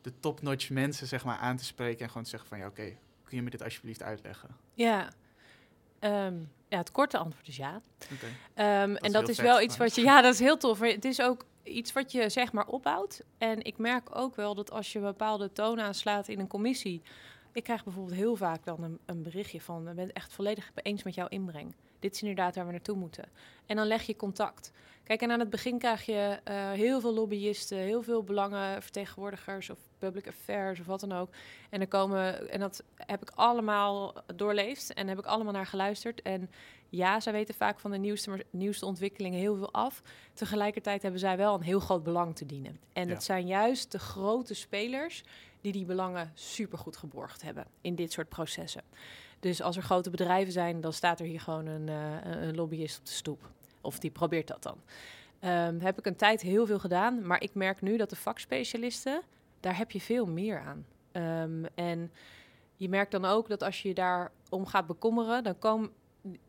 de 0.00 0.12
top-notch 0.20 0.70
mensen 0.70 1.06
zeg 1.06 1.24
maar, 1.24 1.38
aan 1.38 1.56
te 1.56 1.64
spreken 1.64 2.00
en 2.00 2.08
gewoon 2.08 2.22
te 2.22 2.30
zeggen 2.30 2.48
van 2.48 2.58
ja, 2.58 2.66
oké, 2.66 2.96
kun 3.24 3.36
je 3.36 3.42
me 3.42 3.50
dit 3.50 3.62
alsjeblieft 3.62 4.02
uitleggen? 4.02 4.48
ja. 4.74 5.08
Ehm, 5.98 6.38
ja, 6.68 6.78
het 6.78 6.90
korte 6.90 7.18
antwoord 7.18 7.48
is 7.48 7.56
ja. 7.56 7.80
Ehm, 8.54 8.94
en 8.94 9.12
dat 9.12 9.28
is 9.28 9.36
vet, 9.36 9.44
wel 9.44 9.60
iets 9.60 9.76
wat 9.76 9.94
je, 9.94 10.02
ja, 10.02 10.22
dat 10.22 10.32
is 10.32 10.38
heel 10.38 10.56
tof. 10.56 10.80
Maar 10.80 10.88
het 10.88 11.04
is 11.04 11.20
ook 11.20 11.44
iets 11.62 11.92
wat 11.92 12.12
je 12.12 12.28
zeg 12.28 12.52
maar 12.52 12.66
opbouwt. 12.66 13.22
En 13.38 13.62
ik 13.64 13.78
merk 13.78 14.16
ook 14.16 14.36
wel 14.36 14.54
dat 14.54 14.70
als 14.70 14.92
je 14.92 14.98
een 14.98 15.04
bepaalde 15.04 15.52
toon 15.52 15.80
aanslaat 15.80 16.28
in 16.28 16.40
een 16.40 16.46
commissie. 16.46 17.02
Ik 17.52 17.64
krijg 17.64 17.84
bijvoorbeeld 17.84 18.16
heel 18.16 18.36
vaak 18.36 18.64
dan 18.64 18.82
een, 18.82 18.98
een 19.06 19.22
berichtje 19.22 19.60
van: 19.60 19.88
Ik 19.88 19.94
ben 19.94 20.06
het 20.06 20.16
echt 20.16 20.32
volledig 20.32 20.70
eens 20.74 21.02
met 21.02 21.14
jouw 21.14 21.28
inbreng. 21.28 21.74
Dit 21.98 22.14
is 22.14 22.20
inderdaad 22.20 22.54
waar 22.54 22.66
we 22.66 22.72
naartoe 22.72 22.96
moeten. 22.96 23.24
En 23.66 23.76
dan 23.76 23.86
leg 23.86 24.02
je 24.02 24.16
contact. 24.16 24.72
Kijk, 25.04 25.20
en 25.20 25.30
aan 25.30 25.40
het 25.40 25.50
begin 25.50 25.78
krijg 25.78 26.06
je 26.06 26.38
eh, 26.44 26.70
heel 26.70 27.00
veel 27.00 27.14
lobbyisten, 27.14 27.78
heel 27.78 28.02
veel 28.02 28.22
belangenvertegenwoordigers 28.22 29.70
of 29.70 29.78
public 29.98 30.26
affairs 30.26 30.80
of 30.80 30.86
wat 30.86 31.00
dan 31.00 31.12
ook. 31.12 31.30
En, 31.70 31.80
er 31.80 31.88
komen, 31.88 32.50
en 32.50 32.60
dat 32.60 32.82
heb 32.96 33.22
ik 33.22 33.30
allemaal 33.34 34.14
doorleefd 34.36 34.92
en 34.92 35.08
heb 35.08 35.18
ik 35.18 35.24
allemaal 35.24 35.52
naar 35.52 35.66
geluisterd. 35.66 36.22
En 36.22 36.50
ja, 36.88 37.20
zij 37.20 37.32
weten 37.32 37.54
vaak 37.54 37.80
van 37.80 37.90
de 37.90 37.98
nieuwste, 37.98 38.44
nieuwste 38.50 38.86
ontwikkelingen 38.86 39.38
heel 39.38 39.56
veel 39.56 39.72
af. 39.72 40.02
Tegelijkertijd 40.32 41.02
hebben 41.02 41.20
zij 41.20 41.36
wel 41.36 41.54
een 41.54 41.62
heel 41.62 41.80
groot 41.80 42.02
belang 42.02 42.36
te 42.36 42.46
dienen. 42.46 42.80
En 42.92 43.06
Ja. 43.06 43.12
het 43.14 43.24
zijn 43.24 43.46
juist 43.46 43.92
de 43.92 43.98
grote 43.98 44.54
spelers 44.54 45.24
die 45.60 45.72
die 45.72 45.84
belangen 45.84 46.30
supergoed 46.34 46.96
geborgd 46.96 47.42
hebben 47.42 47.66
in 47.80 47.94
dit 47.94 48.12
soort 48.12 48.28
processen. 48.28 48.82
Dus 49.40 49.62
als 49.62 49.76
er 49.76 49.82
grote 49.82 50.10
bedrijven 50.10 50.52
zijn, 50.52 50.80
dan 50.80 50.92
staat 50.92 51.20
er 51.20 51.26
hier 51.26 51.40
gewoon 51.40 51.66
een, 51.66 51.88
eh, 51.88 52.46
een 52.46 52.54
lobbyist 52.54 52.98
op 52.98 53.04
de 53.04 53.12
stoep. 53.12 53.50
Of 53.80 53.98
die 53.98 54.10
probeert 54.10 54.46
dat 54.46 54.62
dan. 54.62 54.78
Ehm, 55.40 55.78
heb 55.80 55.98
ik 55.98 56.06
een 56.06 56.16
tijd 56.16 56.40
heel 56.40 56.66
veel 56.66 56.78
gedaan, 56.78 57.26
maar 57.26 57.42
ik 57.42 57.54
merk 57.54 57.80
nu 57.80 57.96
dat 57.96 58.10
de 58.10 58.16
vakspecialisten, 58.16 59.22
daar 59.60 59.76
heb 59.76 59.90
je 59.90 60.00
veel 60.00 60.26
meer 60.26 60.60
aan. 60.60 60.86
Ehm, 61.12 61.64
en 61.74 62.12
je 62.76 62.88
merkt 62.88 63.10
dan 63.10 63.24
ook 63.24 63.48
dat 63.48 63.62
als 63.62 63.82
je 63.82 63.88
je 63.88 63.94
daarom 63.94 64.66
gaat 64.66 64.86
bekommeren, 64.86 65.44
dan 65.44 65.58
komen 65.58 65.90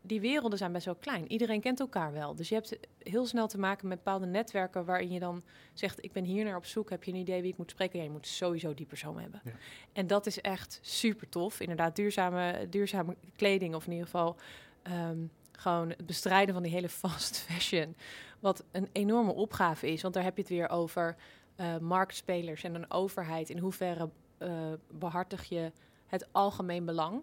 die 0.02 0.20
werelden 0.20 0.58
zijn 0.58 0.72
best 0.72 0.84
wel 0.84 0.94
klein. 0.94 1.30
Iedereen 1.30 1.60
kent 1.60 1.80
elkaar 1.80 2.12
wel. 2.12 2.34
Dus 2.34 2.48
je 2.48 2.54
hebt 2.54 2.78
heel 2.98 3.26
snel 3.26 3.46
te 3.46 3.58
maken 3.58 3.88
met 3.88 3.96
bepaalde 3.96 4.26
netwerken 4.26 4.84
waarin 4.84 5.10
je 5.10 5.20
dan 5.20 5.42
zegt: 5.72 6.04
Ik 6.04 6.12
ben 6.12 6.24
hier 6.24 6.44
naar 6.44 6.56
op 6.56 6.66
zoek. 6.66 6.90
Heb 6.90 7.04
je 7.04 7.12
een 7.12 7.18
idee 7.18 7.42
wie 7.42 7.50
ik 7.50 7.58
moet 7.58 7.70
spreken? 7.70 7.98
Ja, 7.98 8.04
je 8.04 8.10
moet 8.10 8.26
sowieso 8.26 8.74
die 8.74 8.86
persoon 8.86 9.20
hebben. 9.20 9.40
Ja. 9.44 9.52
En 9.92 10.06
dat 10.06 10.26
is 10.26 10.40
echt 10.40 10.78
super 10.82 11.28
tof. 11.28 11.60
Inderdaad, 11.60 11.96
duurzame, 11.96 12.66
duurzame 12.70 13.16
kleding, 13.36 13.74
of 13.74 13.86
in 13.86 13.92
ieder 13.92 14.06
geval 14.06 14.36
ehm, 14.82 15.18
gewoon 15.52 15.88
het 15.88 16.06
bestrijden 16.06 16.54
van 16.54 16.62
die 16.62 16.72
hele 16.72 16.88
fast 17.02 17.38
fashion. 17.38 17.96
Wat 18.40 18.64
een 18.70 18.88
enorme 18.92 19.32
opgave 19.32 19.92
is. 19.92 20.02
Want 20.02 20.14
daar 20.14 20.24
heb 20.24 20.36
je 20.36 20.42
het 20.42 20.50
weer 20.50 20.68
over 20.68 21.16
eh, 21.56 21.78
marktspelers 21.78 22.62
en 22.62 22.74
een 22.74 22.90
overheid. 22.90 23.50
In 23.50 23.58
hoeverre 23.58 24.10
eh, 24.38 24.72
behartig 24.90 25.44
je 25.44 25.72
het 26.06 26.28
algemeen 26.32 26.84
belang? 26.84 27.22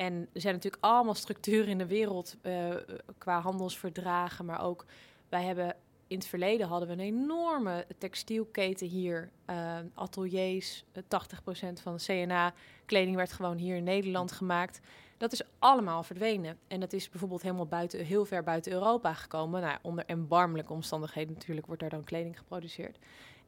En 0.00 0.28
er 0.32 0.40
zijn 0.40 0.54
natuurlijk 0.54 0.84
allemaal 0.84 1.14
structuren 1.14 1.68
in 1.68 1.78
de 1.78 1.86
wereld 1.86 2.36
eh, 2.42 2.74
qua 3.18 3.40
handelsverdragen, 3.40 4.44
maar 4.44 4.62
ook 4.62 4.84
wij 5.28 5.44
hebben 5.44 5.76
in 6.06 6.16
het 6.16 6.26
verleden 6.26 6.66
hadden 6.66 6.88
we 6.88 6.94
een 6.94 7.00
enorme 7.00 7.86
textielketen 7.98 8.86
hier, 8.86 9.30
eh, 9.44 9.78
ateliers, 9.94 10.84
eh, 10.92 11.02
80% 11.08 11.80
van 11.80 11.96
de 11.96 12.02
CNA 12.02 12.52
kleding 12.84 13.16
werd 13.16 13.32
gewoon 13.32 13.56
hier 13.56 13.76
in 13.76 13.84
Nederland 13.84 14.32
gemaakt. 14.32 14.80
Dat 15.16 15.32
is 15.32 15.42
allemaal 15.58 16.02
verdwenen. 16.02 16.58
En 16.68 16.80
dat 16.80 16.92
is 16.92 17.08
bijvoorbeeld 17.08 17.42
helemaal 17.42 17.66
buiten, 17.66 18.04
heel 18.04 18.24
ver 18.24 18.42
buiten 18.42 18.72
Europa 18.72 19.14
gekomen. 19.14 19.60
Nou, 19.60 19.78
onder 19.82 20.06
erbarmelijke 20.06 20.72
omstandigheden 20.72 21.34
natuurlijk 21.34 21.66
wordt 21.66 21.80
daar 21.80 21.90
dan 21.90 22.04
kleding 22.04 22.38
geproduceerd. 22.38 22.98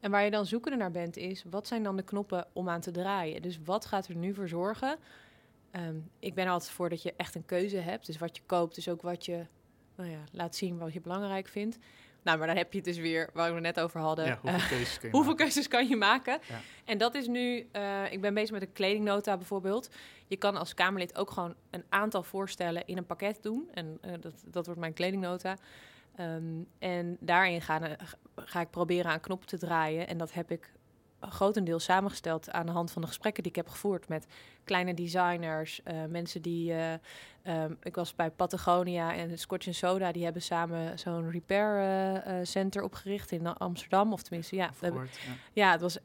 En 0.00 0.10
waar 0.10 0.24
je 0.24 0.30
dan 0.30 0.46
zoekende 0.46 0.76
naar 0.78 0.90
bent 0.90 1.16
is, 1.16 1.44
wat 1.50 1.66
zijn 1.66 1.82
dan 1.82 1.96
de 1.96 2.02
knoppen 2.02 2.46
om 2.52 2.68
aan 2.68 2.80
te 2.80 2.90
draaien? 2.90 3.42
Dus 3.42 3.58
wat 3.64 3.86
gaat 3.86 4.08
er 4.08 4.14
nu 4.14 4.34
voor 4.34 4.48
zorgen? 4.48 4.98
Ehm, 5.72 5.96
ik 6.18 6.35
ben 6.35 6.44
er 6.46 6.50
altijd 6.50 6.70
voor 6.70 6.88
dat 6.88 7.02
je 7.02 7.14
echt 7.16 7.35
een 7.35 7.44
keuze 7.44 7.76
hebt. 7.76 8.06
Dus 8.06 8.18
wat 8.18 8.37
je 8.37 8.42
koopt 8.46 8.76
is 8.76 8.88
ook 8.88 9.02
wat 9.02 9.24
je 9.24 9.46
nou 9.96 10.11
ja, 10.11 10.18
laat 10.32 10.56
zien 10.56 10.78
wat 10.78 10.92
je 10.92 11.00
belangrijk 11.00 11.48
vindt. 11.48 11.78
Nou, 12.22 12.38
maar 12.38 12.46
dan 12.46 12.56
heb 12.56 12.70
je 12.72 12.78
het 12.78 12.87
dus 12.87 12.98
weer, 12.98 13.30
waar 13.32 13.48
we 13.48 13.54
het 13.54 13.62
net 13.62 13.80
over 13.80 14.00
hadden. 14.00 14.24
Ja, 14.26 14.38
hoeveel 14.40 14.61
Eh, 14.61 14.68
keuzes 14.68 14.98
kun 14.98 15.08
je 15.08 15.14
hoeveel 15.14 15.30
maken? 15.32 15.44
keuzes 15.46 15.68
kan 15.68 15.88
je 15.88 15.96
maken? 15.96 16.38
Ja. 16.48 16.61
En 16.85 16.98
dat 16.98 17.14
is 17.14 17.26
nu, 17.26 17.68
eh, 17.72 18.12
ik 18.12 18.20
ben 18.20 18.35
bezig 18.35 18.50
met 18.50 18.62
een 18.62 18.72
kledingnota 18.72 19.37
bijvoorbeeld. 19.37 19.90
Je 20.26 20.37
kan 20.37 20.56
als 20.56 20.74
Kamerlid 20.74 21.16
ook 21.16 21.30
gewoon 21.30 21.54
een 21.70 21.85
aantal 21.88 22.22
voorstellen 22.22 22.87
in 22.87 22.96
een 22.96 23.06
pakket 23.06 23.42
doen. 23.42 23.68
En 23.74 23.98
eh, 24.00 24.12
dat, 24.20 24.44
dat 24.46 24.64
wordt 24.66 24.80
mijn 24.80 24.92
kledingnota. 24.92 25.56
Ehm, 26.16 26.44
en 26.78 27.16
daarin 27.20 27.62
ga, 27.62 27.96
ga 28.37 28.61
ik 28.61 28.70
proberen 28.70 29.11
aan 29.11 29.20
knoppen 29.20 29.48
te 29.48 29.58
draaien. 29.58 30.08
En 30.08 30.18
dat 30.18 30.32
heb 30.32 30.50
ik 30.50 30.72
grotendeels 31.28 31.85
samengesteld 31.85 32.50
aan 32.50 32.66
de 32.66 32.72
hand 32.72 32.90
van 32.90 33.02
de 33.02 33.08
gesprekken 33.08 33.42
die 33.42 33.52
ik 33.52 33.58
heb 33.58 33.68
gevoerd 33.68 34.08
met 34.08 34.26
kleine 34.64 34.94
designers, 34.94 35.80
eh, 35.82 36.04
mensen 36.08 36.42
die. 36.42 36.72
eh, 36.72 36.92
ehm, 37.42 37.74
ik 37.82 37.94
was 37.94 38.14
bij 38.14 38.30
Patagonia 38.30 39.14
en 39.14 39.38
Scotch 39.38 39.74
Soda, 39.74 40.12
die 40.12 40.24
hebben 40.24 40.42
samen 40.42 40.98
zo'n 40.98 41.30
repair 41.30 41.78
eh, 42.24 42.38
center 42.42 42.82
opgericht 42.82 43.30
in 43.32 43.46
Amsterdam. 43.46 44.12
Of 44.12 44.22
tenminste, 44.22 44.56
ja, 44.56 44.70
ja. 44.80 44.92
ja, 45.52 45.70
het 45.70 45.80
was. 45.80 45.98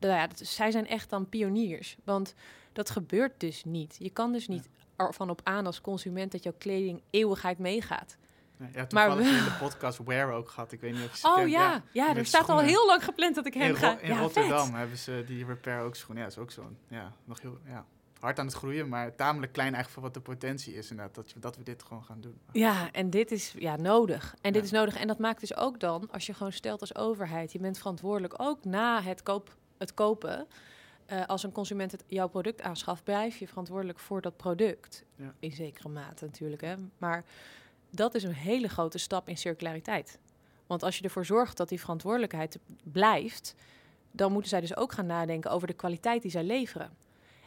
Nou 0.00 0.14
ja, 0.14 0.26
dat, 0.26 0.38
zij 0.38 0.70
zijn 0.70 0.86
echt 0.86 1.10
dan 1.10 1.28
pioniers. 1.28 1.96
Want 2.04 2.34
dat 2.72 2.90
gebeurt 2.90 3.40
dus 3.40 3.64
niet. 3.64 3.96
Je 3.98 4.10
kan 4.10 4.32
dus 4.32 4.48
niet 4.48 4.68
ervan 4.96 5.30
op 5.30 5.40
aan 5.44 5.66
als 5.66 5.80
consument 5.80 6.32
dat 6.32 6.42
jouw 6.42 6.54
kleding 6.58 7.02
eeuwigheid 7.10 7.58
meegaat. 7.58 8.16
Nee, 8.58 8.70
ja, 8.74 8.86
Maar 8.90 9.16
we- 9.16 9.22
in 9.22 9.28
de 9.44 9.56
podcast 9.60 9.98
Wear 10.04 10.32
ook 10.32 10.48
gehad. 10.48 10.72
Ik 10.72 10.80
weet 10.80 10.92
niet 10.92 11.04
of 11.04 11.10
je 11.12 11.18
ze 11.18 11.26
Oh 11.26 11.48
ja, 11.48 11.82
ja, 11.92 12.16
er 12.16 12.26
staat 12.26 12.48
al 12.48 12.58
heel 12.58 12.86
lang 12.86 13.04
gepland 13.04 13.34
dat 13.34 13.46
ik 13.46 13.54
In, 13.54 13.60
heen 13.60 13.70
Ro- 13.70 13.76
ga. 13.76 13.98
in 13.98 14.08
ja, 14.08 14.18
Rotterdam 14.18 14.66
vet. 14.66 14.74
hebben 14.76 14.98
ze 14.98 15.22
die 15.26 15.44
repair 15.44 15.80
ook 15.82 15.94
schoenen. 15.96 16.22
Ja, 16.24 16.28
dat 16.28 16.38
is 16.38 16.42
ook 16.42 16.50
zo'n, 16.50 16.76
ja, 16.88 17.12
nog 17.24 17.40
heel, 17.40 17.58
ja, 17.66 17.84
hard 18.20 18.38
aan 18.38 18.46
het 18.46 18.54
groeien, 18.54 18.88
maar 18.88 19.14
tamelijk 19.14 19.52
klein 19.52 19.74
eigenlijk 19.74 19.94
voor 19.94 20.02
wat 20.12 20.14
de 20.24 20.30
potentie 20.32 20.74
is 20.74 20.90
inderdaad, 20.90 21.14
dat, 21.14 21.32
dat 21.36 21.56
we 21.56 21.62
dit 21.62 21.82
gewoon 21.82 22.04
gaan 22.04 22.20
doen. 22.20 22.38
Ja, 22.52 22.92
en 22.92 23.10
dit 23.10 23.30
is 23.30 23.54
ja, 23.58 23.76
nodig. 23.76 24.34
En 24.40 24.52
dit 24.52 24.60
Ja. 24.62 24.66
is 24.68 24.70
nodig. 24.74 24.96
En 24.96 25.06
dat 25.06 25.18
maakt 25.18 25.40
dus 25.40 25.56
ook 25.56 25.80
dan, 25.80 26.08
als 26.10 26.26
je 26.26 26.34
gewoon 26.34 26.52
stelt 26.52 26.80
als 26.80 26.94
overheid, 26.94 27.52
je 27.52 27.58
bent 27.58 27.78
verantwoordelijk 27.78 28.34
ook 28.36 28.64
na 28.64 29.02
het, 29.02 29.22
koop, 29.22 29.56
het 29.78 29.94
kopen. 29.94 30.46
eh, 31.06 31.26
als 31.26 31.42
een 31.42 31.52
consument 31.52 31.92
het, 31.92 32.04
jouw 32.06 32.28
product 32.28 32.62
aanschaft, 32.62 33.04
blijf 33.04 33.36
je 33.36 33.48
verantwoordelijk 33.48 33.98
voor 33.98 34.20
dat 34.20 34.36
product. 34.36 35.04
Ja. 35.16 35.34
In 35.38 35.52
zekere 35.52 35.88
mate 35.88 36.24
natuurlijk. 36.24 36.60
Hè. 36.62 36.74
Maar 36.98 37.24
dat 37.90 38.14
is 38.14 38.22
een 38.22 38.34
hele 38.34 38.68
grote 38.68 38.98
stap 38.98 39.28
in 39.28 39.36
circulariteit. 39.36 40.18
Want 40.66 40.82
als 40.82 40.98
je 40.98 41.04
ervoor 41.04 41.26
zorgt 41.26 41.56
dat 41.56 41.68
die 41.68 41.80
verantwoordelijkheid 41.80 42.58
blijft, 42.82 43.54
dan 44.10 44.32
moeten 44.32 44.50
zij 44.50 44.60
dus 44.60 44.76
ook 44.76 44.92
gaan 44.92 45.06
nadenken 45.06 45.50
over 45.50 45.66
de 45.66 45.72
kwaliteit 45.72 46.22
die 46.22 46.30
zij 46.30 46.44
leveren. 46.44 46.96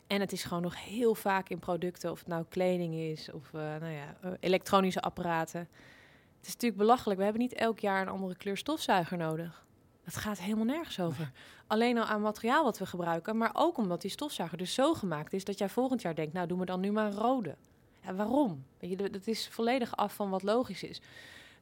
En 0.08 0.19
het 0.19 0.32
is 0.32 0.43
gewoon 0.43 0.63
nog 0.63 0.86
heel 0.86 1.15
vaak 1.15 1.49
in 1.49 1.60
producten, 1.60 2.12
of 2.12 2.19
het 2.19 2.27
nou 2.27 2.45
kleding 2.49 2.95
is 2.95 3.32
of 3.32 3.54
eh, 3.54 3.62
nou 3.62 3.91
ja, 3.91 4.15
eh, 4.21 4.32
elektronische 4.39 5.01
apparaten. 5.01 5.60
Het 6.38 6.47
is 6.47 6.54
natuurlijk 6.54 6.82
belachelijk. 6.82 7.17
We 7.17 7.23
hebben 7.23 7.41
niet 7.41 7.54
elk 7.54 7.80
jaar 7.80 8.01
een 8.01 8.08
andere 8.08 8.36
kleur 8.36 8.58
stofzuiger 8.58 9.17
nodig. 9.17 9.65
Het 10.04 10.15
gaat 10.15 10.39
helemaal 10.39 10.65
nergens 10.65 10.99
over. 10.99 11.32
Alleen 11.67 11.97
al 11.97 12.06
aan 12.06 12.21
materiaal 12.21 12.63
wat 12.63 12.77
we 12.77 12.86
gebruiken, 12.86 13.38
maar 13.38 13.51
ook 13.54 13.77
omdat 13.77 14.01
die 14.01 14.12
stofzuiger 14.12 14.58
dus 14.58 14.73
zo 14.73 14.93
gemaakt 14.93 15.34
is 15.34 15.43
dat 15.43 15.58
jij 15.58 15.69
volgend 15.69 16.01
jaar 16.01 16.15
denkt, 16.15 16.34
nou 16.34 16.47
doen 16.47 16.60
we 16.60 16.65
dan 16.65 16.80
nu 16.80 16.91
maar 16.91 17.06
een 17.06 17.17
rode. 17.17 17.56
Ja, 18.03 18.13
waarom? 18.13 18.65
Weet 18.79 18.89
je, 18.89 19.09
dat 19.09 19.27
is 19.27 19.47
volledig 19.47 19.95
af 19.95 20.15
van 20.15 20.29
wat 20.29 20.43
logisch 20.43 20.83
is. 20.83 21.01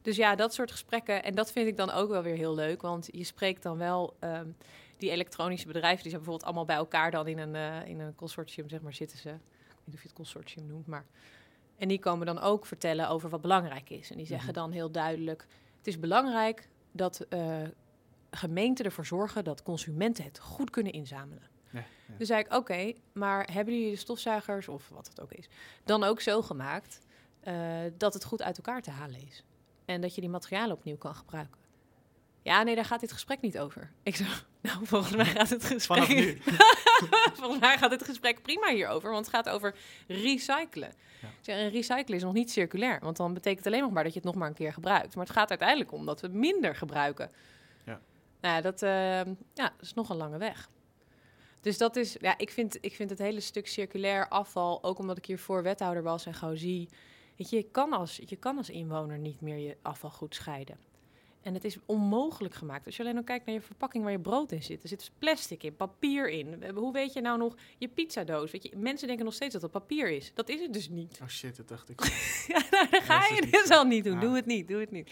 Dus 0.02 0.16
ja, 0.16 0.34
dat 0.34 0.54
soort 0.54 0.70
gesprekken, 0.70 1.22
en 1.24 1.34
dat 1.34 1.52
vind 1.52 1.68
ik 1.68 1.76
dan 1.76 1.90
ook 1.90 2.08
wel 2.08 2.22
weer 2.22 2.36
heel 2.36 2.54
leuk, 2.54 2.82
want 2.82 3.08
je 3.12 3.24
spreekt 3.24 3.62
dan 3.62 3.78
wel 3.78 4.16
ehm, 4.18 4.48
die 4.96 5.10
elektronische 5.10 5.66
bedrijven, 5.66 6.02
die 6.02 6.10
zijn 6.10 6.22
bijvoorbeeld 6.22 6.44
allemaal 6.44 6.64
bij 6.64 6.76
elkaar 6.76 7.10
dan 7.10 7.26
in 7.26 7.38
een, 7.38 7.54
eh, 7.54 7.88
in 7.88 8.00
een 8.00 8.14
consortium, 8.14 8.68
zeg 8.68 8.80
maar, 8.80 8.94
zitten 8.94 9.18
ze. 9.18 9.28
Ik 9.28 9.36
weet 9.36 9.84
niet 9.84 9.94
of 9.94 10.00
je 10.02 10.08
het 10.08 10.16
consortium 10.16 10.66
noemt, 10.66 10.86
maar... 10.86 11.04
En 11.76 11.88
die 11.88 11.98
komen 11.98 12.26
dan 12.26 12.38
ook 12.40 12.66
vertellen 12.66 13.08
over 13.08 13.30
wat 13.30 13.40
belangrijk 13.40 13.90
is. 13.90 14.10
En 14.10 14.16
die 14.16 14.26
zeggen 14.26 14.50
Mhm. 14.50 14.58
dan 14.58 14.70
heel 14.70 14.90
duidelijk, 14.90 15.46
het 15.78 15.86
is 15.86 15.98
belangrijk 15.98 16.68
dat 16.92 17.20
eh, 17.20 17.62
gemeenten 18.30 18.84
ervoor 18.84 19.06
zorgen 19.06 19.44
dat 19.44 19.62
consumenten 19.62 20.24
het 20.24 20.38
goed 20.38 20.70
kunnen 20.70 20.92
inzamelen. 20.92 21.42
Ja, 21.70 21.78
ja. 21.78 22.14
Dus 22.18 22.26
zei 22.26 22.40
ik, 22.40 22.54
oké, 22.54 22.92
maar 23.12 23.52
hebben 23.52 23.74
jullie 23.74 23.90
de 23.90 23.96
stofzuigers, 23.96 24.68
of 24.68 24.88
wat 24.88 25.08
het 25.08 25.20
ook 25.20 25.32
is, 25.32 25.48
dan 25.84 26.04
ook 26.04 26.20
zo 26.20 26.42
gemaakt 26.42 27.00
eh, 27.40 27.54
dat 27.96 28.14
het 28.14 28.24
goed 28.24 28.42
uit 28.42 28.56
elkaar 28.56 28.82
te 28.82 28.90
halen 28.90 29.26
is? 29.26 29.44
En 29.84 30.00
dat 30.00 30.14
je 30.14 30.20
die 30.20 30.30
materialen 30.30 30.76
opnieuw 30.76 30.96
kan 30.96 31.14
gebruiken? 31.14 31.58
Ja, 32.42 32.62
nee, 32.62 32.74
daar 32.74 32.84
gaat 32.84 33.00
dit 33.00 33.12
gesprek 33.12 33.40
niet 33.40 33.58
over. 33.58 33.92
Ik 34.02 34.16
zo, 34.16 34.24
nou, 34.62 34.86
volgens 34.86 35.16
mij 35.16 35.24
gaat 35.24 35.50
het 35.50 35.64
gesprek... 35.64 36.04
Vanaf 36.04 36.14
nu. 36.14 36.40
volgens 37.40 37.60
mij 37.60 37.78
gaat 37.78 37.90
het 37.90 38.04
gesprek 38.04 38.42
prima 38.42 38.68
hierover, 38.68 39.10
want 39.10 39.26
het 39.26 39.34
gaat 39.34 39.48
over 39.48 39.74
recyclen. 40.06 40.92
Ja. 41.22 41.28
Zeg, 41.40 41.56
en 41.56 41.70
recyclen 41.70 42.16
is 42.16 42.22
nog 42.22 42.32
niet 42.32 42.50
circulair, 42.50 43.00
want 43.00 43.16
dan 43.16 43.34
betekent 43.34 43.64
het 43.64 43.72
alleen 43.72 43.84
nog 43.84 43.92
maar 43.92 44.04
dat 44.04 44.12
je 44.12 44.18
het 44.18 44.28
nog 44.28 44.36
maar 44.36 44.48
een 44.48 44.54
keer 44.54 44.72
gebruikt. 44.72 45.14
Maar 45.14 45.24
het 45.24 45.34
gaat 45.34 45.50
uiteindelijk 45.50 45.92
om 45.92 46.06
dat 46.06 46.20
we 46.20 46.28
minder 46.28 46.76
gebruiken. 46.76 47.30
Ja. 47.84 48.00
Nou, 48.40 48.54
ja, 48.54 48.60
dat, 48.60 48.82
eh, 48.82 49.34
ja, 49.54 49.72
is 49.80 49.94
nog 49.94 50.10
een 50.10 50.16
lange 50.16 50.38
weg. 50.38 50.68
Dus 51.60 51.78
dat 51.78 51.96
is, 51.96 52.16
ja, 52.20 52.38
ik 52.38 52.50
vind, 52.50 52.78
ik 52.80 52.94
vind 52.94 53.10
het 53.10 53.18
hele 53.18 53.40
stuk 53.40 53.66
circulair 53.66 54.28
afval, 54.28 54.82
ook 54.82 54.98
omdat 54.98 55.16
ik 55.16 55.26
hiervoor 55.26 55.62
wethouder 55.62 56.02
was 56.02 56.26
en 56.26 56.34
gewoon 56.34 56.56
zie, 56.56 56.88
je, 57.34 57.46
je 57.56 57.62
kan 57.62 57.92
als, 57.92 58.20
je 58.26 58.36
kan 58.36 58.56
als 58.56 58.70
inwoner 58.70 59.18
niet 59.18 59.40
meer 59.40 59.56
je 59.56 59.76
afval 59.82 60.10
goed 60.10 60.34
scheiden. 60.34 60.78
En 61.42 61.54
het 61.54 61.64
is 61.64 61.76
onmogelijk 61.86 62.54
gemaakt. 62.54 62.86
Als 62.86 62.96
je 62.96 63.02
alleen 63.02 63.14
nog 63.14 63.24
kijkt 63.24 63.46
naar 63.46 63.54
je 63.54 63.60
verpakking 63.60 64.02
waar 64.02 64.12
je 64.12 64.18
brood 64.18 64.52
in 64.52 64.62
zit. 64.62 64.82
Er 64.82 64.88
zit 64.88 64.98
dus 64.98 65.10
plastic 65.18 65.62
in, 65.62 65.76
papier 65.76 66.30
in. 66.30 66.64
Hoe 66.74 66.92
weet 66.92 67.12
je 67.12 67.20
nou 67.20 67.38
nog 67.38 67.54
je 67.78 67.88
pizzadoos? 67.88 68.50
Weet 68.50 68.62
je, 68.62 68.76
mensen 68.76 69.06
denken 69.06 69.24
nog 69.24 69.34
steeds 69.34 69.52
dat 69.52 69.62
het 69.62 69.70
papier 69.70 70.10
is. 70.10 70.34
Dat 70.34 70.48
is 70.48 70.60
het 70.60 70.72
dus 70.72 70.88
niet. 70.88 71.18
Oh 71.22 71.28
shit, 71.28 71.56
dat 71.56 71.68
dacht 71.68 71.88
ik. 71.88 72.00
Ja, 72.46 72.62
nou, 72.70 72.90
dan 72.90 73.02
ga 73.02 73.26
je 73.26 73.64
zo. 73.66 73.74
al 73.74 73.84
niet 73.84 74.04
doen. 74.04 74.20
Doe 74.20 74.36
het 74.36 74.46
niet, 74.46 74.68
doe 74.68 74.80
het 74.80 74.90
niet. 74.90 75.10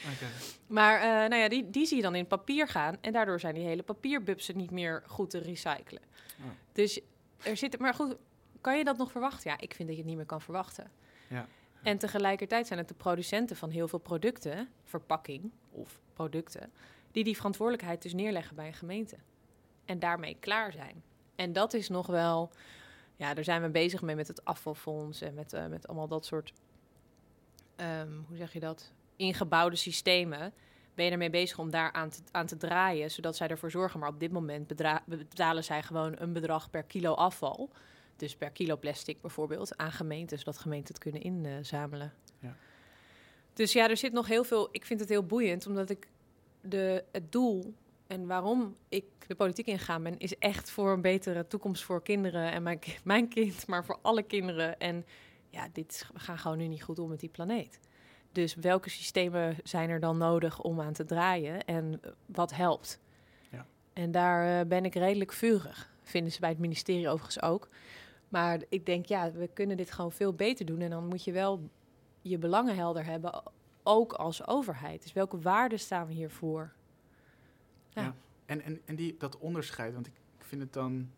Maar 0.67 1.01
eh, 1.01 1.29
nou 1.29 1.35
ja, 1.35 1.49
die, 1.49 1.71
die 1.71 1.87
zie 1.87 1.97
je 1.97 2.03
dan 2.03 2.15
in 2.15 2.27
papier 2.27 2.69
gaan. 2.69 2.97
En 3.01 3.13
daardoor 3.13 3.41
zijn 3.41 3.55
die 3.55 3.65
hele 3.65 3.83
papierbubsen 3.83 4.57
niet 4.57 4.71
meer 4.71 5.03
goed 5.07 5.31
te 5.31 5.39
recyclen. 5.39 6.03
Oh. 6.41 6.45
Dus 6.73 7.01
er 7.43 7.57
zit... 7.57 7.79
Maar 7.79 7.95
goed, 7.95 8.17
kan 8.61 8.79
je 8.79 8.85
dat 8.85 8.97
nog 8.97 9.11
verwachten? 9.11 9.51
Ja, 9.51 9.57
ik 9.61 9.75
vind 9.75 9.89
dat 9.89 9.97
je 9.97 10.03
het 10.03 10.07
niet 10.07 10.17
meer 10.17 10.27
kan 10.27 10.41
verwachten. 10.41 10.91
Ja. 11.29 11.47
En 11.83 11.99
tegelijkertijd 11.99 12.67
zijn 12.67 12.79
het 12.79 12.89
de 12.89 12.95
producenten 12.95 13.57
van 13.57 13.71
heel 13.71 13.89
veel 13.89 13.99
producten, 13.99 14.69
verpakking 14.85 15.51
of 15.71 16.01
producten, 16.19 16.73
die 17.13 17.25
die 17.25 17.37
verantwoordelijkheid 17.37 18.03
dus 18.03 18.15
neerleggen 18.15 18.57
bij 18.57 18.67
een 18.67 18.75
gemeente. 18.75 19.17
En 19.85 19.99
daarmee 19.99 20.37
klaar 20.41 20.73
zijn. 20.73 21.03
En 21.37 21.53
dat 21.53 21.75
is 21.75 21.89
nog 21.89 22.07
wel, 22.07 22.51
ja, 23.17 23.35
daar 23.35 23.45
zijn 23.45 23.63
we 23.63 23.69
bezig 23.69 24.03
mee 24.03 24.17
met 24.17 24.29
het 24.29 24.45
afvalfonds 24.45 25.21
en 25.21 25.35
met, 25.35 25.53
eh, 25.53 25.67
met 25.67 25.89
allemaal 25.89 26.09
dat 26.09 26.27
soort, 26.27 26.53
ehm, 27.77 28.13
hoe 28.29 28.37
zeg 28.37 28.53
je 28.53 28.61
dat, 28.61 28.93
ingebouwde 29.17 29.77
systemen. 29.77 30.53
Ben 30.95 31.05
je 31.05 31.11
ermee 31.11 31.31
bezig 31.31 31.59
om 31.59 31.71
daar 31.71 31.93
aan 31.93 32.09
te, 32.09 32.21
aan 32.31 32.47
te 32.47 32.57
draaien, 32.57 33.11
zodat 33.11 33.37
zij 33.37 33.49
ervoor 33.49 33.71
zorgen. 33.71 34.01
Maar 34.01 34.09
op 34.09 34.21
dit 34.21 34.33
moment 34.33 34.67
betalen 35.07 35.65
zij 35.65 35.83
gewoon 35.83 36.15
een 36.19 36.33
bedrag 36.33 36.71
per 36.71 36.83
kilo 36.83 37.15
afval. 37.15 37.71
Dus 38.17 38.37
per 38.37 38.51
kilo 38.51 38.77
plastic 38.77 39.21
bijvoorbeeld 39.21 39.77
aan 39.77 39.93
gemeenten, 39.93 40.39
zodat 40.39 40.59
gemeenten 40.59 40.95
het 40.95 41.03
kunnen 41.03 41.23
inzamelen. 41.23 42.13
Ja. 42.39 42.57
Dus 43.59 43.73
ja, 43.73 43.89
er 43.89 43.97
zit 43.97 44.13
nog 44.13 44.27
heel 44.27 44.45
veel. 44.45 44.69
Ik 44.71 44.85
vind 44.85 45.01
het 45.01 45.09
heel 45.09 45.27
boeiend, 45.27 45.67
omdat 45.67 45.91
ik 45.91 46.09
de, 46.61 47.05
het 47.13 47.33
doel 47.33 47.75
en 48.07 48.27
waarom 48.27 48.77
ik 48.89 49.05
de 49.27 49.35
politiek 49.35 49.67
ingegaan 49.67 50.03
ben, 50.03 50.19
is 50.19 50.39
echt 50.39 50.71
voor 50.71 50.93
een 50.93 51.01
betere 51.01 51.47
toekomst 51.47 51.83
voor 51.83 52.03
kinderen 52.03 52.53
en 52.53 52.63
mijn, 52.63 52.79
mijn 53.05 53.29
kind, 53.29 53.67
maar 53.67 53.85
voor 53.85 53.99
alle 54.03 54.23
kinderen. 54.23 54.79
En 54.79 55.05
ja, 55.51 55.69
dit 55.73 56.09
gaan 56.15 56.39
gewoon 56.39 56.59
nu 56.59 56.67
niet 56.67 56.83
goed 56.83 56.99
om 56.99 57.09
met 57.09 57.21
die 57.21 57.29
planeet. 57.29 57.81
Dus 58.33 58.55
welke 58.55 58.91
systemen 58.91 59.57
zijn 59.63 59.91
er 59.91 60.01
dan 60.01 60.19
nodig 60.19 60.61
om 60.61 60.81
aan 60.81 60.93
te 60.93 61.05
draaien 61.05 61.65
en 61.65 62.01
wat 62.27 62.55
helpt? 62.55 63.01
Ja. 63.51 63.67
En 63.93 64.11
daar 64.11 64.61
eh, 64.61 64.67
ben 64.67 64.85
ik 64.85 64.95
redelijk 64.95 65.33
vurig. 65.33 65.93
Vinden 66.03 66.33
ze 66.33 66.41
bij 66.41 66.51
het 66.51 66.59
ministerie 66.59 67.09
overigens 67.09 67.43
ook. 67.43 67.69
Maar 68.29 68.63
ik 68.69 68.87
denk, 68.87 69.07
ja, 69.07 69.33
we 69.33 69.49
kunnen 69.53 69.77
dit 69.77 69.91
gewoon 69.91 70.13
veel 70.13 70.33
beter 70.33 70.67
doen. 70.67 70.81
En 70.81 70.91
dan 70.91 71.07
moet 71.07 71.25
je 71.25 71.33
wel 71.33 71.71
je 72.21 72.39
belangen 72.39 72.77
helder 72.77 73.05
hebben, 73.05 73.43
ook 73.83 74.13
als 74.13 74.47
overheid. 74.47 75.03
Dus 75.03 75.13
welke 75.13 75.41
waarden 75.41 75.79
staan 75.79 76.07
we 76.07 76.13
hiervoor? 76.13 76.73
Ja. 77.91 78.03
Ja. 78.03 78.15
En, 78.47 78.63
en, 78.63 78.81
en 78.85 78.97
die, 78.97 79.17
dat 79.19 79.39
onderscheid, 79.39 79.95
want 79.95 80.07
ik 80.07 80.13
vind 80.39 80.61
het 80.63 80.73
dan 80.73 81.11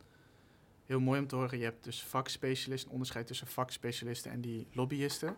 heel 0.86 1.00
mooi 1.00 1.20
om 1.20 1.26
te 1.26 1.36
horen. 1.36 1.58
Je 1.58 1.64
hebt 1.64 1.84
dus 1.84 2.02
vakspecialisten, 2.02 2.86
een 2.88 2.92
onderscheid 2.92 3.26
tussen 3.26 3.46
vakspecialisten 3.46 4.30
en 4.30 4.40
die 4.40 4.66
lobbyisten. 4.72 5.36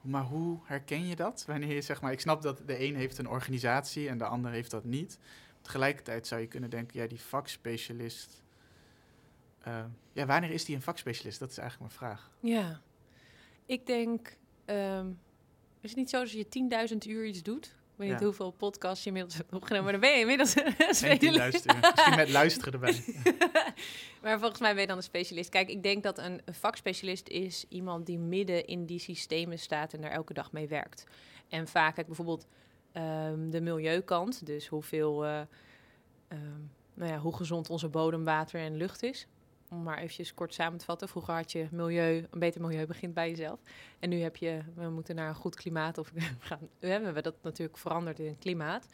Maar 0.00 0.22
hoe 0.22 0.58
herken 0.64 1.06
je 1.06 1.16
dat? 1.16 1.44
Wanneer 1.46 1.74
je 1.74 1.80
zeg 1.82 2.00
maar, 2.00 2.12
ik 2.12 2.20
snap 2.20 2.42
dat 2.42 2.62
de 2.66 2.86
een 2.86 2.96
heeft 2.96 3.18
een 3.18 3.28
organisatie 3.28 4.08
en 4.08 4.18
de 4.18 4.24
ander 4.24 4.50
heeft 4.50 4.70
dat 4.70 4.84
niet. 4.84 5.18
Tegelijkertijd 5.60 6.26
zou 6.26 6.40
je 6.40 6.46
kunnen 6.46 6.70
denken, 6.70 7.00
ja, 7.00 7.06
die 7.06 7.20
vakspecialist. 7.20 8.42
eh, 9.60 9.84
ja, 10.12 10.26
wanneer 10.26 10.50
is 10.50 10.64
die 10.64 10.76
een 10.76 10.82
vakspecialist? 10.82 11.38
Dat 11.38 11.50
is 11.50 11.58
eigenlijk 11.58 11.90
mijn 11.90 12.00
vraag. 12.10 12.30
Ja, 12.40 12.80
ik 13.66 13.86
denk, 13.86 14.36
ehm, 14.64 15.08
is 15.80 15.90
het 15.90 15.98
niet 15.98 16.10
zo 16.10 16.18
dat 16.18 16.30
je 16.30 16.46
10.000 16.92 16.96
uur 17.06 17.26
iets 17.26 17.42
doet? 17.42 17.66
Ik 17.66 18.00
weet 18.00 18.10
niet 18.10 18.20
hoeveel 18.20 18.50
podcasts 18.50 19.02
je 19.02 19.06
inmiddels 19.06 19.36
hebt 19.36 19.52
opgenomen, 19.52 19.84
maar 19.84 19.92
dan 19.92 20.00
ben 20.00 20.10
je 20.10 20.20
inmiddels 20.20 20.56
een 20.56 20.76
En 20.76 20.94
specialist. 20.94 21.66
10.000 21.72 21.76
uur. 21.76 21.90
Misschien 21.94 22.16
met 22.16 22.30
luisteren 22.30 22.72
erbij. 22.72 23.04
maar 24.22 24.38
volgens 24.38 24.60
mij 24.60 24.72
ben 24.72 24.80
je 24.80 24.86
dan 24.86 24.96
een 24.96 25.02
specialist. 25.02 25.50
Kijk, 25.50 25.68
ik 25.68 25.82
denk 25.82 26.02
dat 26.02 26.18
een, 26.18 26.40
een 26.44 26.54
vakspecialist 26.54 27.28
is 27.28 27.64
iemand 27.68 28.06
die 28.06 28.18
midden 28.18 28.66
in 28.66 28.86
die 28.86 28.98
systemen 28.98 29.58
staat 29.58 29.92
en 29.92 30.00
daar 30.00 30.10
elke 30.10 30.32
dag 30.32 30.52
mee 30.52 30.68
werkt. 30.68 31.04
En 31.48 31.68
vaak, 31.68 31.94
kijk, 31.94 32.06
bijvoorbeeld 32.06 32.46
Ehm, 32.94 33.50
de 33.50 33.60
milieukant, 33.60 34.46
dus 34.46 34.66
hoeveel, 34.66 35.24
uh, 35.24 35.40
nou 36.94 37.10
ja, 37.10 37.18
hoe 37.18 37.36
gezond 37.36 37.70
onze 37.70 37.88
bodem, 37.88 38.24
water 38.24 38.60
en 38.60 38.76
lucht 38.76 39.02
is. 39.02 39.26
Om 39.74 39.82
maar 39.82 39.98
eventjes 39.98 40.34
kort 40.34 40.54
samen 40.54 40.78
te 40.78 40.84
vatten. 40.84 41.08
Vroeger 41.08 41.34
had 41.34 41.52
je 41.52 41.68
milieu, 41.70 42.26
een 42.30 42.38
beter 42.38 42.60
milieu 42.60 42.86
begint 42.86 43.14
bij 43.14 43.28
jezelf. 43.28 43.60
En 43.98 44.08
nu 44.08 44.20
heb 44.20 44.36
je, 44.36 44.60
we 44.74 44.88
moeten 44.88 45.14
naar 45.14 45.28
een 45.28 45.34
goed 45.34 45.54
klimaat. 45.54 45.98
Of 45.98 46.12
gaan, 46.38 46.68
we 46.78 46.86
hebben 46.86 47.22
dat 47.22 47.34
natuurlijk 47.42 47.78
veranderd 47.78 48.18
in 48.18 48.38
klimaat. 48.38 48.86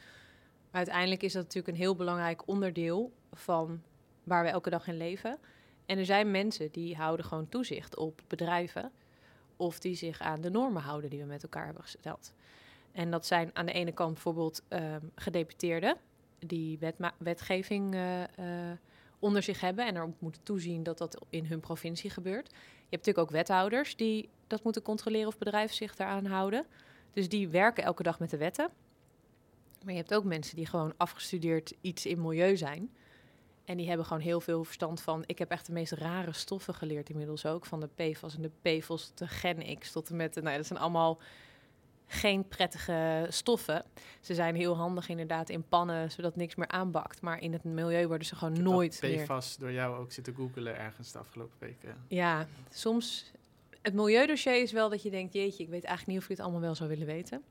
Maar 0.70 0.80
uiteindelijk 0.80 1.22
is 1.22 1.32
dat 1.32 1.42
natuurlijk 1.42 1.74
een 1.76 1.82
heel 1.82 1.96
belangrijk 1.96 2.48
onderdeel 2.48 3.12
van 3.32 3.82
waar 4.24 4.44
we 4.44 4.50
elke 4.50 4.70
dag 4.70 4.86
in 4.86 4.96
leven. 4.96 5.38
En 5.86 5.98
er 5.98 6.04
zijn 6.04 6.30
mensen 6.30 6.70
die 6.70 6.96
houden 6.96 7.26
gewoon 7.26 7.48
toezicht 7.48 7.96
op 7.96 8.22
bedrijven. 8.26 8.92
Of 9.56 9.78
die 9.78 9.94
zich 9.94 10.20
aan 10.20 10.40
de 10.40 10.50
normen 10.50 10.82
houden 10.82 11.10
die 11.10 11.20
we 11.20 11.26
met 11.26 11.42
elkaar 11.42 11.64
hebben 11.64 11.82
gesteld. 11.82 12.32
En 12.92 13.10
dat 13.10 13.26
zijn 13.26 13.50
aan 13.52 13.66
de 13.66 13.72
ene 13.72 13.92
kant 13.92 14.12
bijvoorbeeld 14.12 14.62
uh, 14.68 14.96
gedeputeerden, 15.14 15.96
die 16.38 16.78
wetgeving 17.18 17.94
uh, 17.94 18.20
uh, 18.20 18.26
onder 19.20 19.42
zich 19.42 19.60
hebben 19.60 19.86
en 19.86 19.96
erop 19.96 20.20
moeten 20.20 20.42
toezien 20.42 20.82
dat 20.82 20.98
dat 20.98 21.24
in 21.28 21.44
hun 21.44 21.60
provincie 21.60 22.10
gebeurt. 22.10 22.48
Je 22.50 22.56
hebt 22.96 23.06
natuurlijk 23.06 23.18
ook 23.18 23.30
wethouders 23.30 23.96
die 23.96 24.28
dat 24.46 24.64
moeten 24.64 24.82
controleren 24.82 25.26
of 25.26 25.38
bedrijven 25.38 25.76
zich 25.76 25.96
daaraan 25.96 26.26
houden. 26.26 26.66
Dus 27.12 27.28
die 27.28 27.48
werken 27.48 27.84
elke 27.84 28.02
dag 28.02 28.18
met 28.18 28.30
de 28.30 28.36
wetten. 28.36 28.70
Maar 29.84 29.92
je 29.92 29.98
hebt 29.98 30.14
ook 30.14 30.24
mensen 30.24 30.56
die 30.56 30.66
gewoon 30.66 30.94
afgestudeerd 30.96 31.74
iets 31.80 32.06
in 32.06 32.20
milieu 32.20 32.56
zijn. 32.56 32.90
En 33.64 33.76
die 33.76 33.88
hebben 33.88 34.06
gewoon 34.06 34.22
heel 34.22 34.40
veel 34.40 34.64
verstand 34.64 35.00
van. 35.00 35.22
Ik 35.26 35.38
heb 35.38 35.50
echt 35.50 35.66
de 35.66 35.72
meest 35.72 35.92
rare 35.92 36.32
stoffen 36.32 36.74
geleerd 36.74 37.10
inmiddels 37.10 37.46
ook. 37.46 37.66
Van 37.66 37.80
de 37.80 37.88
PFAS 37.94 38.36
en 38.36 38.42
de 38.42 38.78
PFOS 38.78 39.06
tot 39.06 39.18
de 39.18 39.26
Gen 39.26 39.78
X 39.78 39.92
tot 39.92 40.10
en 40.10 40.16
met. 40.16 40.34
Nou, 40.34 40.56
dat 40.56 40.66
zijn 40.66 40.78
allemaal 40.78 41.18
geen 42.12 42.48
prettige 42.48 43.26
stoffen. 43.28 43.84
Ze 44.20 44.34
zijn 44.34 44.54
heel 44.54 44.76
handig 44.76 45.08
inderdaad 45.08 45.48
in 45.48 45.62
pannen, 45.68 46.10
zodat 46.10 46.36
niks 46.36 46.54
meer 46.54 46.68
aanbakt. 46.68 47.20
Maar 47.20 47.42
in 47.42 47.52
het 47.52 47.64
milieu 47.64 48.06
worden 48.06 48.26
ze 48.26 48.36
gewoon 48.36 48.62
nooit 48.62 48.98
meer... 49.02 49.22
PFAS 49.24 49.56
door 49.56 49.72
jou 49.72 49.96
ook 49.96 50.12
zitten 50.12 50.34
googelen 50.34 50.78
ergens 50.78 51.12
de 51.12 51.18
afgelopen 51.18 51.56
weken. 51.58 51.96
Ja, 52.08 52.46
soms... 52.70 53.32
Het 53.82 53.94
milieudossier 53.94 54.62
is 54.62 54.72
wel 54.72 54.88
dat 54.88 55.02
je 55.02 55.10
denkt, 55.10 55.32
jeetje, 55.32 55.62
ik 55.62 55.68
weet 55.68 55.84
eigenlijk 55.84 56.06
niet 56.06 56.18
of 56.18 56.24
ik 56.24 56.30
het 56.30 56.40
allemaal 56.40 56.60
wel 56.60 56.74
zou 56.74 56.88
willen 56.88 57.06
weten. 57.06 57.42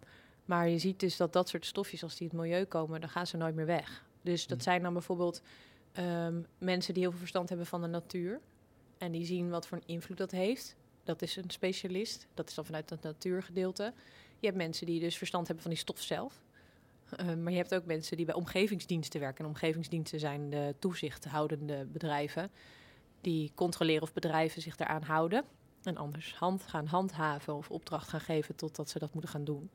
Maar 0.45 0.69
je 0.69 0.77
ziet 0.77 0.99
dus 0.99 1.17
dat 1.17 1.33
dat 1.33 1.49
soort 1.49 1.65
stofjes, 1.65 2.03
als 2.03 2.15
die 2.15 2.27
het 2.27 2.35
milieu 2.35 2.65
komen, 2.65 3.01
dan 3.01 3.09
gaan 3.09 3.27
ze 3.27 3.37
nooit 3.37 3.55
meer 3.55 3.65
weg. 3.65 4.05
Dus 4.21 4.47
dat 4.47 4.57
hm. 4.57 4.63
zijn 4.63 4.81
dan 4.81 4.93
bijvoorbeeld 4.93 5.41
um, 5.97 6.45
mensen 6.57 6.93
die 6.93 7.01
heel 7.01 7.11
veel 7.11 7.19
verstand 7.19 7.49
hebben 7.49 7.67
van 7.67 7.81
de 7.81 7.87
natuur. 7.87 8.39
En 8.97 9.11
die 9.11 9.25
zien 9.25 9.49
wat 9.49 9.67
voor 9.67 9.77
een 9.77 9.87
invloed 9.87 10.17
dat 10.17 10.31
heeft. 10.31 10.75
Dat 11.03 11.21
is 11.21 11.35
een 11.35 11.49
specialist. 11.49 12.27
Dat 12.33 12.49
is 12.49 12.55
dan 12.55 12.65
vanuit 12.65 12.89
het 12.89 13.01
natuurgedeelte. 13.01 13.93
Je 14.39 14.45
hebt 14.45 14.57
mensen 14.57 14.85
die 14.85 14.99
dus 14.99 15.17
verstand 15.17 15.45
hebben 15.45 15.63
van 15.63 15.73
die 15.73 15.81
stof 15.81 16.01
zelf. 16.01 16.41
Uh, 17.19 17.35
maar 17.35 17.51
je 17.51 17.57
hebt 17.57 17.75
ook 17.75 17.85
mensen 17.85 18.17
die 18.17 18.25
bij 18.25 18.35
omgevingsdiensten 18.35 19.19
werken. 19.19 19.43
En 19.43 19.49
omgevingsdiensten 19.49 20.19
zijn 20.19 20.49
de 20.49 20.75
toezichthoudende 20.79 21.85
bedrijven. 21.85 22.51
Die 23.21 23.51
controleren 23.55 24.01
of 24.01 24.13
bedrijven 24.13 24.61
zich 24.61 24.75
daaraan 24.75 25.03
houden. 25.03 25.43
En 25.83 25.97
anders 25.97 26.35
hand 26.35 26.63
gaan 26.63 26.85
handhaven 26.85 27.55
of 27.55 27.71
opdracht 27.71 28.09
gaan 28.09 28.21
geven 28.21 28.55
totdat 28.55 28.89
ze 28.89 28.99
dat 28.99 29.13
moeten 29.13 29.31
gaan 29.31 29.43
doen. 29.43 29.69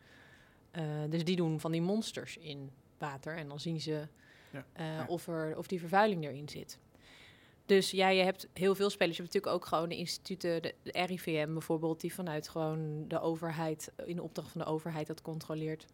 Uh, 0.72 0.82
dus 1.08 1.24
die 1.24 1.36
doen 1.36 1.60
van 1.60 1.72
die 1.72 1.82
monsters 1.82 2.36
in 2.36 2.70
water. 2.98 3.36
En 3.36 3.48
dan 3.48 3.60
zien 3.60 3.80
ze 3.80 4.08
ja. 4.50 4.64
Uh, 5.00 5.08
of, 5.08 5.26
er, 5.26 5.58
of 5.58 5.66
die 5.66 5.80
vervuiling 5.80 6.24
erin 6.24 6.48
zit. 6.48 6.78
Dus 7.66 7.90
ja, 7.90 8.08
je 8.08 8.22
hebt 8.22 8.48
heel 8.52 8.74
veel 8.74 8.90
spelers. 8.90 9.16
Je 9.16 9.22
hebt 9.22 9.34
natuurlijk 9.34 9.62
ook 9.62 9.68
gewoon 9.68 9.88
de 9.88 9.96
instituten, 9.96 10.62
de, 10.62 10.74
RIVM 10.82 11.52
bijvoorbeeld, 11.52 12.00
die 12.00 12.14
vanuit 12.14 12.48
gewoon 12.48 13.08
de 13.08 13.20
overheid, 13.20 13.92
in 14.04 14.16
de 14.16 14.22
opdracht 14.22 14.50
van 14.50 14.60
de 14.60 14.66
overheid 14.66 15.06
dat 15.06 15.22
controleert. 15.22 15.86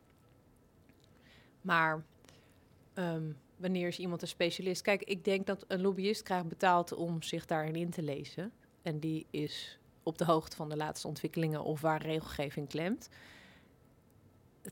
Maar 1.60 2.04
um, 2.94 3.36
wanneer 3.56 3.88
is 3.88 3.98
iemand 3.98 4.22
een 4.22 4.28
specialist? 4.28 4.82
Kijk, 4.82 5.02
ik 5.02 5.24
denk 5.24 5.46
dat 5.46 5.64
een 5.68 5.80
lobbyist 5.80 6.22
krijgt 6.22 6.48
betaald 6.48 6.92
om 6.92 7.22
zich 7.22 7.46
daarin 7.46 7.76
in 7.76 7.90
te 7.90 8.02
lezen. 8.02 8.52
En 8.82 8.98
die 8.98 9.26
is 9.30 9.78
op 10.02 10.18
de 10.18 10.24
hoogte 10.24 10.56
van 10.56 10.68
de 10.68 10.76
laatste 10.76 11.06
ontwikkelingen 11.06 11.64
of 11.64 11.80
waar 11.80 12.02
regelgeving 12.02 12.68
klemt. 12.68 13.08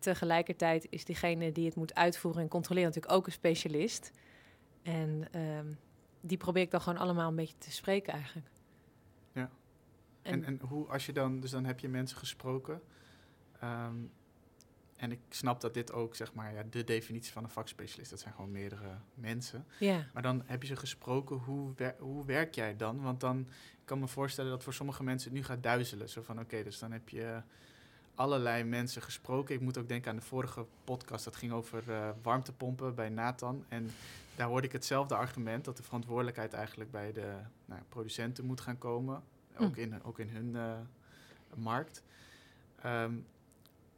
Tegelijkertijd 0.00 0.86
is 0.90 1.04
diegene 1.04 1.52
die 1.52 1.66
het 1.66 1.74
moet 1.74 1.94
uitvoeren 1.94 2.42
en 2.42 2.48
controleren 2.48 2.88
natuurlijk 2.88 3.14
ook 3.14 3.26
een 3.26 3.32
specialist. 3.32 4.10
En 4.82 5.28
um, 5.40 5.78
die 6.20 6.38
probeer 6.38 6.62
ik 6.62 6.70
dan 6.70 6.80
gewoon 6.80 6.98
allemaal 6.98 7.28
een 7.28 7.36
beetje 7.36 7.58
te 7.58 7.72
spreken 7.72 8.12
eigenlijk. 8.12 8.46
Ja. 9.32 9.50
En, 10.22 10.44
en, 10.44 10.60
hoe, 10.60 10.86
als 10.86 11.06
je 11.06 11.12
dan, 11.12 11.40
dus 11.40 11.50
dan 11.50 11.64
heb 11.64 11.80
je 11.80 11.88
mensen 11.88 12.18
gesproken. 12.18 12.82
Um, 13.64 14.10
en 14.98 15.12
ik 15.12 15.20
snap 15.28 15.60
dat 15.60 15.74
dit 15.74 15.92
ook, 15.92 16.14
zeg 16.14 16.34
maar, 16.34 16.54
ja, 16.54 16.62
de 16.70 16.84
definitie 16.84 17.32
van 17.32 17.44
een 17.44 17.50
vakspecialist, 17.50 18.10
dat 18.10 18.20
zijn 18.20 18.34
gewoon 18.34 18.50
meerdere 18.50 18.98
mensen. 19.14 19.66
Ja. 19.78 20.06
Maar 20.12 20.22
dan 20.22 20.42
heb 20.46 20.62
je 20.62 20.68
ze 20.68 20.76
gesproken, 20.76 21.36
hoe, 21.36 21.72
wer 21.76 21.94
hoe 21.98 22.24
werk 22.24 22.54
jij 22.54 22.76
dan? 22.76 23.00
Want 23.00 23.20
dan 23.20 23.40
ik 23.72 23.84
kan 23.84 23.98
me 23.98 24.08
voorstellen 24.08 24.50
dat 24.50 24.62
voor 24.62 24.74
sommige 24.74 25.02
mensen 25.02 25.30
het 25.30 25.38
nu 25.38 25.44
gaat 25.44 25.62
duizelen. 25.62 26.08
Zo 26.08 26.22
van, 26.22 26.40
oké, 26.40 26.62
dus 26.62 26.78
dan 26.78 26.92
heb 26.92 27.08
je 27.08 27.42
allerlei 28.18 28.64
mensen 28.64 29.02
gesproken. 29.02 29.54
Ik 29.54 29.60
moet 29.60 29.78
ook 29.78 29.88
denken 29.88 30.10
aan 30.10 30.16
de 30.16 30.22
vorige 30.22 30.66
podcast, 30.84 31.24
dat 31.24 31.36
ging 31.36 31.52
over 31.52 31.82
uh, 31.88 32.08
warmtepompen 32.22 32.94
bij 32.94 33.08
Nathan. 33.08 33.64
En 33.68 33.90
daar 34.36 34.46
hoorde 34.46 34.66
ik 34.66 34.72
hetzelfde 34.72 35.14
argument, 35.14 35.64
dat 35.64 35.76
de 35.76 35.82
verantwoordelijkheid 35.82 36.52
eigenlijk 36.52 36.90
bij 36.90 37.12
de 37.12 37.32
nou, 37.64 37.80
producenten 37.88 38.44
moet 38.44 38.60
gaan 38.60 38.78
komen. 38.78 39.22
Hm. 39.56 39.64
Ook, 39.64 39.76
in, 39.76 40.02
ook 40.04 40.18
in 40.18 40.28
hun 40.28 40.48
uh, 40.54 40.72
markt. 41.54 42.02
Um, 42.86 43.26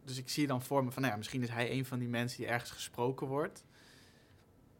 dus 0.04 0.18
ik 0.18 0.28
zie 0.28 0.46
dan 0.46 0.62
voor 0.62 0.85
me 0.85 0.90
van, 0.90 1.02
nou 1.02 1.14
ja, 1.14 1.18
misschien 1.18 1.42
is 1.42 1.50
hij 1.50 1.70
een 1.70 1.85
van 1.85 1.98
die 1.98 2.09
mensen 2.09 2.38
die 2.38 2.46
ergens 2.46 2.70
gesproken 2.70 3.26
wordt. 3.26 3.64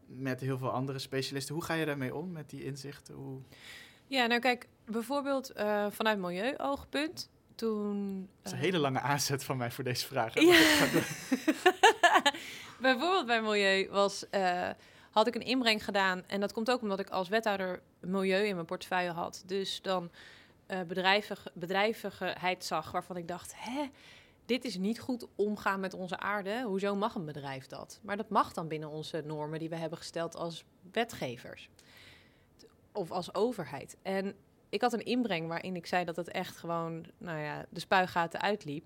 Met 0.07 0.41
heel 0.41 0.59
veel 0.59 0.71
andere 0.71 0.99
specialisten. 0.99 1.55
Hoe 1.55 1.65
ga 1.65 1.75
je 1.75 1.87
daarmee 1.87 2.15
om, 2.15 2.33
met 2.33 2.51
die 2.51 2.65
inzichten? 2.65 3.15
Hoe... 3.15 3.41
Ja, 4.07 4.27
nou 4.27 4.41
kijk, 4.41 4.69
bijvoorbeeld 4.85 5.57
uh, 5.57 5.87
vanuit 5.91 6.19
milieu-oogpunt. 6.19 7.31
Toen. 7.61 8.29
Dat 8.43 8.53
is 8.53 8.59
een 8.59 8.65
hele 8.65 8.79
lange 8.79 9.01
aanzet 9.01 9.45
van 9.45 9.57
mij 9.57 9.71
voor 9.71 9.85
deze 9.85 10.07
vraag. 10.07 10.35
Ja. 10.41 10.87
bijvoorbeeld 12.81 13.27
bij 13.27 13.43
milieu 13.43 13.89
was. 13.91 14.25
Uh, 14.31 14.69
had 15.11 15.27
ik 15.27 15.35
een 15.35 15.43
inbreng 15.43 15.85
gedaan. 15.85 16.23
En 16.27 16.41
dat 16.41 16.53
komt 16.53 16.71
ook 16.71 16.83
omdat 16.83 17.01
ik 17.01 17.11
als 17.11 17.29
wethouder 17.29 17.81
milieu 18.01 18.47
in 18.47 18.55
mijn 18.55 18.67
portefeuille 18.67 19.11
had. 19.11 19.43
Dus 19.47 19.83
dan 19.83 20.11
uh, 20.71 20.81
bedrijvig, 20.81 21.47
bedrijvigheid 21.55 22.65
zag 22.65 22.91
waarvan 22.91 23.17
ik 23.17 23.29
dacht, 23.29 23.53
hè, 23.57 23.91
dit 24.47 24.65
is 24.65 24.77
niet 24.77 25.01
goed 25.01 25.27
omgaan 25.35 25.81
met 25.81 25.95
onze 25.95 26.19
aarde. 26.19 26.63
Hoezo 26.63 26.97
mag 26.97 27.15
een 27.15 27.25
bedrijf 27.25 27.67
dat? 27.67 28.01
Maar 28.03 28.17
dat 28.17 28.29
mag 28.29 28.53
dan 28.53 28.69
binnen 28.69 28.89
onze 28.89 29.23
normen 29.27 29.59
die 29.59 29.69
we 29.69 29.77
hebben 29.77 29.99
gesteld 29.99 30.37
als 30.37 30.65
wetgevers. 30.93 31.69
Of 32.93 33.11
als 33.11 33.35
overheid. 33.35 33.97
En 34.03 34.35
ik 34.71 34.81
had 34.81 34.93
een 34.93 35.05
inbreng 35.05 35.49
waarin 35.49 35.77
ik 35.77 35.87
zei 35.87 36.05
dat 36.05 36.17
het 36.17 36.29
echt 36.29 36.57
gewoon, 36.57 37.05
nou 37.19 37.39
ja, 37.39 37.65
de 37.71 37.81
spuigaten 37.81 38.41
uitliep, 38.41 38.85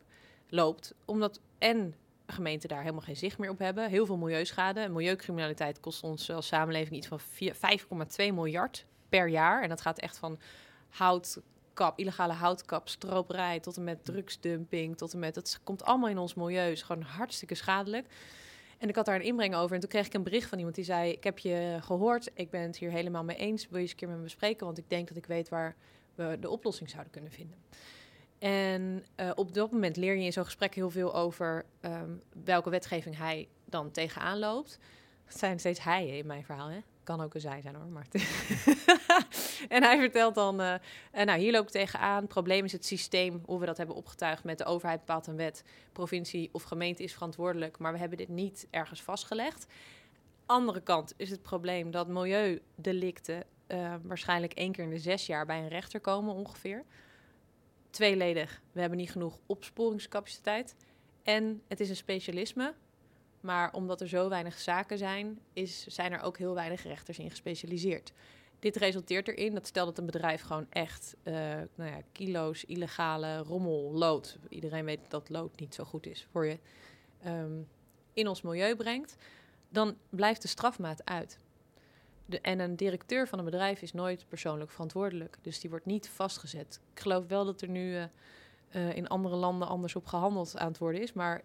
loopt. 0.49 0.95
Omdat 1.05 1.41
en 1.59 1.95
gemeenten 2.27 2.69
daar 2.69 2.81
helemaal 2.81 3.01
geen 3.01 3.17
zicht 3.17 3.39
meer 3.39 3.51
op 3.51 3.59
hebben. 3.59 3.89
Heel 3.89 4.07
veel 4.07 4.17
milieuschade. 4.17 4.89
Milieucriminaliteit 4.89 5.81
kost 5.81 6.03
ons 6.03 6.31
als 6.31 6.47
samenleving 6.47 6.97
iets 6.97 7.07
van 7.07 7.21
5,2 7.21 8.35
miljard 8.35 8.87
per 9.09 9.29
jaar. 9.29 9.63
En 9.63 9.69
dat 9.69 9.81
gaat 9.81 9.99
echt 9.99 10.19
van 10.19 10.39
houtkap, 10.89 11.99
illegale 11.99 12.33
houtkap, 12.33 12.89
stroperij, 12.89 13.61
tot 13.61 13.77
en 13.77 13.85
met 13.85 14.05
drugsdumping, 14.05 14.97
tot 14.97 15.13
en 15.13 15.19
met... 15.19 15.35
Het 15.35 15.61
komt 15.65 15.85
allemaal 15.85 16.09
in 16.09 16.19
ons 16.19 16.35
milieu. 16.35 16.71
is 16.71 16.83
gewoon 16.83 17.03
hartstikke 17.03 17.55
schadelijk. 17.55 18.07
En 18.85 18.91
ik 18.91 18.97
had 18.97 19.07
daar 19.07 19.15
een 19.15 19.23
inbreng 19.23 19.55
over. 19.55 19.75
En 19.75 19.81
toen 19.81 19.89
kreeg 19.89 20.07
ik 20.07 20.15
een 20.15 20.23
bericht 20.23 20.49
van 20.49 20.59
iemand 20.59 20.77
die 20.77 20.85
zei... 20.85 21.11
Ik 21.11 21.25
heb 21.25 21.39
je 21.39 21.79
gehoord, 21.81 22.31
ik 22.35 22.51
ben 22.51 22.61
het 22.61 22.77
hier 22.77 22.91
helemaal 22.91 23.25
mee 23.25 23.37
eens. 23.37 23.69
Wil 23.69 23.77
je 23.77 23.83
eens 23.83 23.91
een 23.91 23.97
keer 23.97 24.09
met 24.09 24.17
me 24.17 24.23
bespreken? 24.23 24.67
Want 24.67 24.79
ik 24.79 24.89
denk 24.89 25.09
dat 25.09 25.17
ik 25.17 25.27
weet 25.27 25.49
waar 25.49 25.77
we 26.15 26.37
de 26.41 26.49
oplossing 26.49 26.91
zouden 26.91 27.13
kunnen 27.13 27.31
vinden. 27.31 27.57
En 28.39 29.05
uh, 29.21 29.31
op 29.35 29.55
dat 29.55 29.71
moment 29.71 29.97
leer 29.97 30.15
je 30.15 30.25
in 30.25 30.33
zo'n 30.33 30.45
gesprek 30.45 30.75
heel 30.75 30.91
veel 30.91 31.15
over 31.15 31.65
um, 31.81 32.23
welke 32.45 32.71
wetgeving 32.71 33.17
hij 33.17 33.49
dan 33.65 33.91
tegenaan 33.91 34.39
loopt. 34.39 34.79
Het 35.25 35.39
zijn 35.39 35.59
steeds 35.59 35.83
hij 35.83 36.07
in 36.07 36.27
mijn 36.27 36.45
verhaal, 36.45 36.69
hè? 36.69 36.79
Kan 37.05 37.21
ook 37.21 37.35
een 37.35 37.41
zij 37.41 37.61
zijn 37.61 37.75
hoor, 37.75 37.87
maar... 37.87 38.07
en 39.69 39.83
hij 39.83 39.99
vertelt 39.99 40.35
dan, 40.35 40.61
uh, 40.61 40.75
nou 41.13 41.39
hier 41.39 41.53
loop 41.53 41.65
ik 41.65 41.71
tegenaan. 41.71 42.21
Het 42.21 42.29
probleem 42.29 42.65
is 42.65 42.73
het 42.73 42.85
systeem, 42.85 43.43
hoe 43.45 43.61
we 43.61 43.67
dat 43.67 43.77
hebben 43.77 43.97
opgetuigd 43.97 44.45
met 44.45 44.59
de 44.59 44.65
overheid 44.65 44.99
bepaalt 44.99 45.27
een 45.27 45.37
wet. 45.37 45.65
Provincie 45.93 46.49
of 46.53 46.63
gemeente 46.63 47.03
is 47.03 47.13
verantwoordelijk, 47.13 47.79
maar 47.79 47.93
we 47.93 47.99
hebben 47.99 48.19
dit 48.19 48.29
niet 48.29 48.67
ergens 48.71 49.03
vastgelegd. 49.03 49.67
Andere 50.47 50.81
kant 50.81 51.15
is 51.17 51.31
het 51.31 51.43
probleem 51.43 51.91
dat 51.91 52.09
milieudelicten 52.09 53.45
uh, 53.69 53.95
waarschijnlijk 54.03 54.53
één 54.53 54.73
keer 54.73 54.85
in 54.85 54.91
de 54.91 54.99
zes 54.99 55.27
jaar 55.27 55.47
bij 55.47 55.59
een 55.59 55.69
rechter 55.69 56.01
komen 56.01 56.35
ongeveer 56.35 56.85
tweeledig. 57.95 58.61
We 58.73 58.81
hebben 58.81 58.99
niet 58.99 59.11
genoeg 59.11 59.39
opsporingscapaciteit. 59.47 60.77
En 61.23 61.63
het 61.69 61.81
is 61.81 61.89
een 61.89 61.97
specialisme. 61.97 62.75
Maar 63.45 63.73
omdat 63.73 64.01
er 64.01 64.09
zo 64.09 64.29
weinig 64.29 64.59
zaken 64.59 64.99
zijn, 64.99 65.39
is, 65.53 65.87
zijn 65.87 66.13
er 66.13 66.21
ook 66.21 66.39
heel 66.39 66.55
weinig 66.55 66.83
rechters 66.83 67.19
in 67.19 67.31
gespecialiseerd. 67.31 68.13
Dit 68.59 68.77
resulteert 68.77 69.29
erin 69.29 69.55
dat 69.55 69.67
stel 69.67 69.85
dat 69.85 69.99
een 69.99 70.07
bedrijf 70.07 70.43
gewoon 70.43 70.67
echt 70.71 71.17
uh, 71.23 71.35
nou 71.75 71.91
ja, 71.91 72.01
kilo's 72.13 72.65
illegale 72.65 73.39
rommel 73.39 73.93
lood. 73.93 74.39
Iedereen 74.49 74.85
weet 74.85 75.01
dat 75.09 75.29
lood 75.29 75.61
niet 75.61 75.75
zo 75.75 75.85
goed 75.85 76.07
is 76.07 76.27
voor 76.31 76.47
je. 76.47 76.59
Um, 77.27 77.69
in 78.13 78.29
ons 78.29 78.43
milieu 78.43 78.77
brengt, 78.77 79.17
dan 79.69 79.97
blijft 80.11 80.43
de 80.43 80.49
strafmaat 80.49 81.05
uit. 81.05 81.39
De, 82.27 82.41
en 82.41 82.59
een 82.59 82.77
directeur 82.77 83.29
van 83.29 83.39
een 83.39 83.45
bedrijf 83.45 83.83
is 83.83 83.93
nooit 83.93 84.25
persoonlijk 84.29 84.71
verantwoordelijk. 84.71 85.37
Dus 85.43 85.61
die 85.61 85.71
wordt 85.71 85.87
niet 85.87 86.09
vastgezet. 86.09 86.81
Ik 86.95 87.01
geloof 87.01 87.27
wel 87.27 87.45
dat 87.45 87.61
er 87.61 87.69
nu 87.69 87.95
uh, 87.95 88.05
uh, 88.73 88.97
in 88.97 89.09
andere 89.09 89.37
landen 89.37 89.69
anders 89.69 89.97
op 89.97 90.07
gehandeld 90.07 90.59
aan 90.59 90.69
het 90.69 90.79
worden 90.79 91.01
is. 91.01 91.13
Maar 91.13 91.43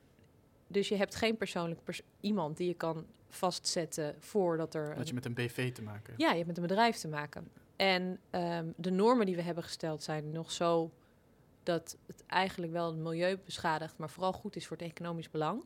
dus 0.70 0.88
je 0.88 0.95
hebt 0.95 1.15
geen 1.15 1.38
persoonlijk 1.38 1.84
pers 1.84 2.01
iemand 2.20 2.57
die 2.57 2.67
je 2.67 2.74
kan 2.74 3.05
vastzetten 3.28 4.15
voordat 4.20 4.74
er. 4.74 4.95
Dat 4.95 5.07
je 5.07 5.13
met 5.13 5.26
een 5.26 5.34
BV 5.34 5.72
te 5.74 5.82
maken 5.82 6.05
hebt. 6.05 6.22
Ja, 6.22 6.30
je 6.30 6.36
hebt 6.36 6.47
met 6.47 6.57
een 6.57 6.67
bedrijf 6.67 6.97
te 6.97 7.07
maken. 7.07 7.51
En 7.76 8.20
um, 8.32 8.74
de 8.78 8.91
normen 8.91 9.26
die 9.26 9.36
we 9.36 9.41
hebben 9.41 9.63
gesteld 9.63 10.03
zijn 10.03 10.32
nog 10.32 10.51
zo 10.51 10.91
dat 11.63 11.97
het 12.05 12.24
eigenlijk 12.26 12.72
wel 12.72 12.88
het 12.88 12.97
milieu 12.97 13.38
beschadigt, 13.45 13.97
maar 13.97 14.09
vooral 14.09 14.34
goed 14.34 14.55
is 14.55 14.67
voor 14.67 14.78
het 14.78 14.86
economisch 14.86 15.30
belang. 15.30 15.63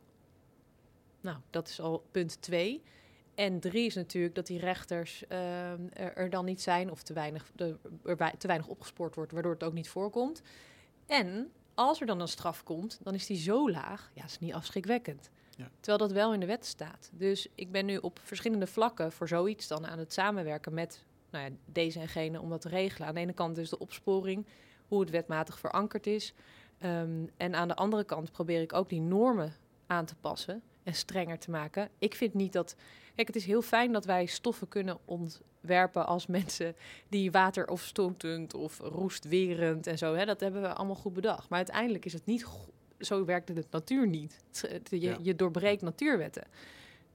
Nou, 1.20 1.36
dat 1.50 1.68
is 1.68 1.80
al 1.80 2.04
punt 2.10 2.42
twee. 2.42 2.82
En 3.34 3.60
drie 3.60 3.86
is 3.86 3.94
natuurlijk 3.94 4.34
dat 4.34 4.46
die 4.46 4.58
rechters 4.58 5.24
uh, 5.28 5.70
er, 5.72 6.16
er, 6.16 6.30
dan 6.30 6.44
niet 6.44 6.62
zijn 6.62 6.90
of 6.90 7.02
te 7.02 7.12
weinig, 7.12 7.50
de, 7.54 7.76
er 8.04 8.36
te 8.38 8.46
weinig 8.46 8.68
opgespoord 8.68 9.14
wordt, 9.14 9.32
waardoor 9.32 9.52
het 9.52 9.64
ook 9.64 9.72
niet 9.72 9.88
voorkomt. 9.88 10.42
En 11.06 11.52
als 11.74 12.00
er 12.00 12.06
dan 12.06 12.20
een 12.20 12.28
straf 12.28 12.62
komt, 12.62 12.98
dan 13.02 13.14
is 13.14 13.26
die 13.26 13.36
zo 13.36 13.70
laag, 13.70 14.10
ja, 14.14 14.20
dat 14.20 14.30
is 14.30 14.38
niet 14.38 14.54
afschrikwekkend. 14.54 15.30
Ja. 15.56 15.70
Terwijl 15.80 15.98
dat 15.98 16.12
wel 16.12 16.32
in 16.34 16.40
de 16.40 16.46
wet 16.46 16.66
staat. 16.66 17.10
Dus 17.12 17.48
ik 17.54 17.72
ben 17.72 17.86
nu 17.86 17.96
op 17.96 18.20
verschillende 18.22 18.66
vlakken 18.66 19.12
voor 19.12 19.28
zoiets 19.28 19.68
dan 19.68 19.86
aan 19.86 19.98
het 19.98 20.12
samenwerken 20.12 20.74
met 20.74 21.04
nou 21.30 21.44
ja, 21.44 21.50
deze 21.64 22.00
en 22.00 22.08
gene 22.08 22.40
om 22.40 22.50
dat 22.50 22.60
te 22.60 22.68
regelen. 22.68 23.08
Aan 23.08 23.14
de 23.14 23.20
ene 23.20 23.32
kant 23.32 23.54
dus 23.54 23.70
de 23.70 23.78
opsporing, 23.78 24.46
hoe 24.88 25.00
het 25.00 25.10
wetmatig 25.10 25.58
verankerd 25.58 26.06
is. 26.06 26.34
Um, 26.80 27.30
en 27.36 27.54
aan 27.54 27.68
de 27.68 27.76
andere 27.76 28.04
kant 28.04 28.32
probeer 28.32 28.60
ik 28.60 28.72
ook 28.72 28.88
die 28.88 29.00
normen 29.00 29.54
aan 29.86 30.04
te 30.04 30.14
passen 30.14 30.62
en 30.84 30.94
strenger 30.94 31.38
te 31.38 31.50
maken. 31.50 31.88
Ik 31.98 32.14
vind 32.14 32.34
niet 32.34 32.52
dat. 32.52 32.76
Kijk, 33.14 33.26
het 33.26 33.36
is 33.36 33.44
heel 33.44 33.62
fijn 33.62 33.92
dat 33.92 34.04
wij 34.04 34.26
stoffen 34.26 34.68
kunnen 34.68 34.98
ontwerpen 35.04 36.06
als 36.06 36.26
mensen 36.26 36.76
die 37.08 37.30
water 37.30 37.68
of 37.68 37.82
stootend 37.82 38.54
of 38.54 38.78
roestwerend 38.78 39.86
en 39.86 39.98
zo. 39.98 40.14
Hè, 40.14 40.24
dat 40.24 40.40
hebben 40.40 40.62
we 40.62 40.74
allemaal 40.74 40.96
goed 40.96 41.12
bedacht. 41.12 41.48
Maar 41.48 41.58
uiteindelijk 41.58 42.04
is 42.04 42.12
het 42.12 42.26
niet. 42.26 42.46
Zo 42.98 43.24
werkt 43.24 43.48
het 43.48 43.70
natuur 43.70 44.06
niet. 44.06 44.38
Je, 44.90 45.00
ja. 45.00 45.18
je 45.22 45.34
doorbreekt 45.34 45.82
natuurwetten. 45.82 46.44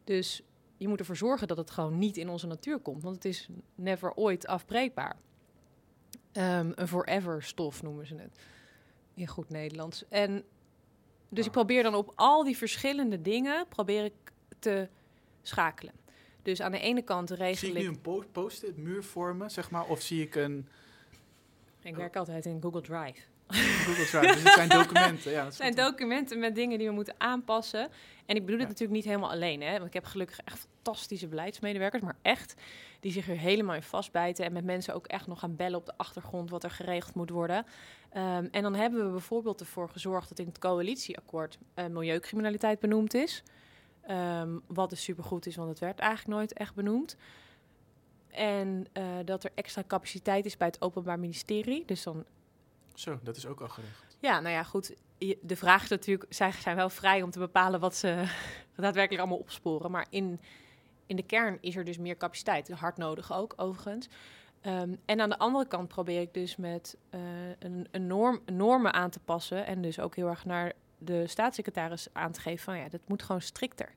Dus 0.03 0.41
je 0.77 0.87
moet 0.87 0.99
ervoor 0.99 1.17
zorgen 1.17 1.47
dat 1.47 1.57
het 1.57 1.71
gewoon 1.71 1.97
niet 1.97 2.17
in 2.17 2.29
onze 2.29 2.47
natuur 2.47 2.79
komt. 2.79 3.03
Want 3.03 3.15
het 3.15 3.25
is 3.25 3.49
never 3.75 4.13
ooit 4.13 4.47
afbreekbaar. 4.47 5.15
Um, 6.33 6.71
een 6.75 6.87
forever 6.87 7.43
stof 7.43 7.83
noemen 7.83 8.07
ze 8.07 8.15
het. 8.15 8.39
In 9.13 9.27
goed 9.27 9.49
Nederlands. 9.49 10.03
En 10.09 10.43
dus 11.29 11.45
ik 11.45 11.51
probeer 11.51 11.83
dan 11.83 11.95
op 11.95 12.11
al 12.15 12.43
die 12.43 12.57
verschillende 12.57 13.21
dingen 13.21 13.67
probeer 13.67 14.03
ik 14.03 14.13
te 14.59 14.87
schakelen. 15.41 15.93
Dus 16.41 16.61
aan 16.61 16.71
de 16.71 16.79
ene 16.79 17.01
kant 17.01 17.29
regel 17.29 17.67
Zie 17.67 17.77
ik 17.77 17.83
nu 17.83 17.87
een 17.87 18.31
post-it 18.31 18.77
muur 18.77 19.03
vormen, 19.03 19.51
zeg 19.51 19.71
maar? 19.71 19.85
Of 19.85 20.01
zie 20.01 20.21
ik 20.21 20.35
een... 20.35 20.67
Ik 21.81 21.95
werk 21.95 22.15
altijd 22.15 22.45
in 22.45 22.61
Google 22.61 22.81
Drive. 22.81 23.21
Google 23.85 24.05
Drive, 24.05 24.33
dus 24.33 24.43
het 24.43 24.53
zijn 24.53 24.69
documenten. 24.69 25.31
Ja, 25.31 25.45
het 25.45 25.55
zijn 25.55 25.75
documenten 25.75 26.39
met 26.39 26.55
dingen 26.55 26.77
die 26.77 26.87
we 26.87 26.93
moeten 26.93 27.15
aanpassen. 27.17 27.89
En 28.25 28.35
ik 28.35 28.45
bedoel 28.45 28.59
het 28.59 28.67
natuurlijk 28.67 28.95
niet 28.95 29.05
helemaal 29.05 29.31
alleen. 29.31 29.61
Hè? 29.61 29.71
Want 29.71 29.85
ik 29.85 29.93
heb 29.93 30.05
gelukkig 30.05 30.39
echt 30.39 30.67
fantastische 30.81 31.27
beleidsmedewerkers. 31.27 32.03
Maar 32.03 32.15
echt, 32.21 32.53
die 32.99 33.11
zich 33.11 33.29
er 33.29 33.37
helemaal 33.37 33.75
in 33.75 33.83
vastbijten. 33.83 34.45
En 34.45 34.53
met 34.53 34.63
mensen 34.63 34.93
ook 34.93 35.07
echt 35.07 35.27
nog 35.27 35.39
gaan 35.39 35.55
bellen 35.55 35.79
op 35.79 35.85
de 35.85 35.97
achtergrond 35.97 36.49
wat 36.49 36.63
er 36.63 36.71
geregeld 36.71 37.15
moet 37.15 37.29
worden. 37.29 37.65
Um, 38.13 38.47
en 38.51 38.61
dan 38.61 38.75
hebben 38.75 39.05
we 39.05 39.11
bijvoorbeeld 39.11 39.59
ervoor 39.59 39.89
gezorgd 39.89 40.29
dat 40.29 40.39
in 40.39 40.47
het 40.47 40.59
coalitieakkoord 40.59 41.57
uh, 41.75 41.85
milieucriminaliteit 41.85 42.79
benoemd 42.79 43.13
is. 43.13 43.43
Um, 44.09 44.61
wat 44.67 44.89
dus 44.89 45.03
supergoed 45.03 45.45
is, 45.45 45.55
want 45.55 45.69
het 45.69 45.79
werd 45.79 45.99
eigenlijk 45.99 46.37
nooit 46.37 46.53
echt 46.53 46.75
benoemd. 46.75 47.17
En 48.29 48.85
uh, 48.93 49.03
dat 49.25 49.43
er 49.43 49.51
extra 49.55 49.83
capaciteit 49.87 50.45
is 50.45 50.57
bij 50.57 50.67
het 50.67 50.81
Openbaar 50.81 51.19
Ministerie. 51.19 51.85
Dus 51.85 52.03
dan 52.03 52.25
zo, 52.99 53.19
dat 53.23 53.35
is 53.35 53.45
ook 53.45 53.61
al 53.61 53.69
geregeld. 53.69 54.17
Ja, 54.19 54.39
nou 54.39 54.53
ja, 54.53 54.63
goed. 54.63 54.95
De 55.41 55.55
vraag 55.55 55.83
is 55.83 55.89
natuurlijk, 55.89 56.33
zij 56.33 56.51
zijn 56.51 56.75
wel 56.75 56.89
vrij 56.89 57.21
om 57.21 57.31
te 57.31 57.39
bepalen 57.39 57.79
wat 57.79 57.95
ze 57.95 58.23
daadwerkelijk 58.75 59.19
allemaal 59.21 59.37
opsporen. 59.37 59.91
Maar 59.91 60.07
in, 60.09 60.39
in 61.05 61.15
de 61.15 61.23
kern 61.23 61.57
is 61.61 61.75
er 61.75 61.83
dus 61.83 61.97
meer 61.97 62.17
capaciteit. 62.17 62.69
Hard 62.69 62.97
nodig 62.97 63.33
ook, 63.33 63.53
overigens. 63.55 64.09
Um, 64.65 64.99
en 65.05 65.21
aan 65.21 65.29
de 65.29 65.37
andere 65.37 65.67
kant 65.67 65.87
probeer 65.87 66.21
ik 66.21 66.33
dus 66.33 66.55
met 66.55 66.97
uh, 67.11 67.21
een, 67.59 67.87
een 67.91 68.07
norm, 68.07 68.41
normen 68.45 68.93
aan 68.93 69.09
te 69.09 69.19
passen. 69.19 69.65
En 69.65 69.81
dus 69.81 69.99
ook 69.99 70.15
heel 70.15 70.27
erg 70.27 70.45
naar 70.45 70.73
de 70.97 71.27
staatssecretaris 71.27 72.07
aan 72.13 72.31
te 72.31 72.41
geven 72.41 72.63
van 72.63 72.77
ja, 72.77 72.89
dat 72.89 73.01
moet 73.07 73.23
gewoon 73.23 73.41
strikter. 73.41 73.95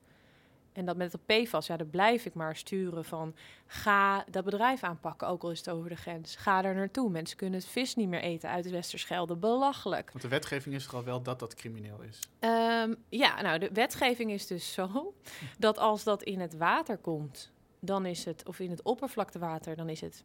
En 0.72 0.84
dat 0.84 0.96
met 0.96 1.12
het 1.12 1.26
PFAS, 1.26 1.66
ja, 1.66 1.76
daar 1.76 1.86
blijf 1.86 2.26
ik 2.26 2.34
maar 2.34 2.56
sturen 2.56 3.04
van... 3.04 3.34
ga 3.66 4.24
dat 4.30 4.44
bedrijf 4.44 4.82
aanpakken, 4.82 5.28
ook 5.28 5.42
al 5.42 5.50
is 5.50 5.58
het 5.58 5.70
over 5.70 5.88
de 5.88 5.96
grens. 5.96 6.36
Ga 6.36 6.64
er 6.64 6.74
naartoe. 6.74 7.10
Mensen 7.10 7.36
kunnen 7.36 7.58
het 7.60 7.68
vis 7.68 7.94
niet 7.94 8.08
meer 8.08 8.20
eten 8.20 8.48
uit 8.48 8.64
de 8.64 8.70
Westerschelde. 8.70 9.36
Belachelijk. 9.36 10.10
Want 10.10 10.22
de 10.22 10.28
wetgeving 10.28 10.74
is 10.74 10.84
toch 10.84 10.94
al 10.94 11.04
wel 11.04 11.22
dat 11.22 11.38
dat 11.38 11.54
crimineel 11.54 12.02
is? 12.02 12.18
Um, 12.40 12.96
ja, 13.08 13.42
nou, 13.42 13.58
de 13.58 13.70
wetgeving 13.72 14.30
is 14.30 14.46
dus 14.46 14.72
zo... 14.72 15.14
dat 15.58 15.78
als 15.78 16.04
dat 16.04 16.22
in 16.22 16.40
het 16.40 16.56
water 16.56 16.98
komt, 16.98 17.52
dan 17.80 18.06
is 18.06 18.24
het... 18.24 18.46
of 18.46 18.58
in 18.58 18.70
het 18.70 18.82
oppervlaktewater, 18.82 19.76
dan 19.76 19.88
is 19.88 20.00
het 20.00 20.24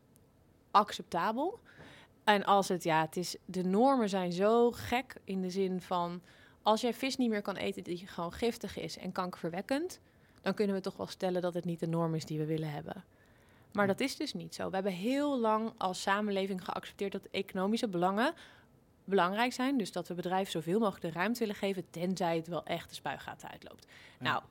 acceptabel. 0.71 1.59
En 2.23 2.43
als 2.45 2.67
het, 2.67 2.83
ja, 2.83 3.01
het 3.01 3.17
is... 3.17 3.35
de 3.45 3.63
normen 3.63 4.09
zijn 4.09 4.31
zo 4.31 4.71
gek 4.71 5.15
in 5.23 5.41
de 5.41 5.49
zin 5.49 5.81
van... 5.81 6.21
als 6.61 6.81
jij 6.81 6.93
vis 6.93 7.17
niet 7.17 7.29
meer 7.29 7.41
kan 7.41 7.55
eten 7.55 7.83
die 7.83 8.07
gewoon 8.07 8.33
giftig 8.33 8.77
is 8.77 8.97
en 8.97 9.11
kankerverwekkend 9.11 9.99
dan 10.47 10.55
kunnen 10.55 10.75
we 10.75 10.81
toch 10.81 10.97
wel 10.97 11.07
stellen 11.07 11.41
dat 11.41 11.53
het 11.53 11.65
niet 11.65 11.79
de 11.79 11.87
norm 11.87 12.15
is 12.15 12.25
die 12.25 12.39
we 12.39 12.45
willen 12.45 12.71
hebben. 12.71 13.03
Maar 13.71 13.87
dat 13.87 13.99
is 13.99 14.15
dus 14.15 14.33
niet 14.33 14.55
zo. 14.55 14.67
We 14.69 14.75
hebben 14.75 14.93
heel 14.93 15.39
lang 15.39 15.71
als 15.77 16.01
samenleving 16.01 16.63
geaccepteerd 16.63 17.11
dat 17.11 17.27
economische 17.31 17.87
belangen 17.87 18.33
belangrijk 19.03 19.53
zijn. 19.53 19.77
Dus 19.77 19.91
dat 19.91 20.07
we 20.07 20.13
bedrijven 20.13 20.51
zoveel 20.51 20.79
mogelijk 20.79 21.01
de 21.01 21.19
ruimte 21.19 21.39
willen 21.39 21.55
geven, 21.55 21.89
tenzij 21.89 22.35
het 22.35 22.47
wel 22.47 22.63
echt 22.63 22.89
de 22.89 22.95
spuigaten 22.95 23.49
uitloopt. 23.49 23.87
Nou, 24.19 24.43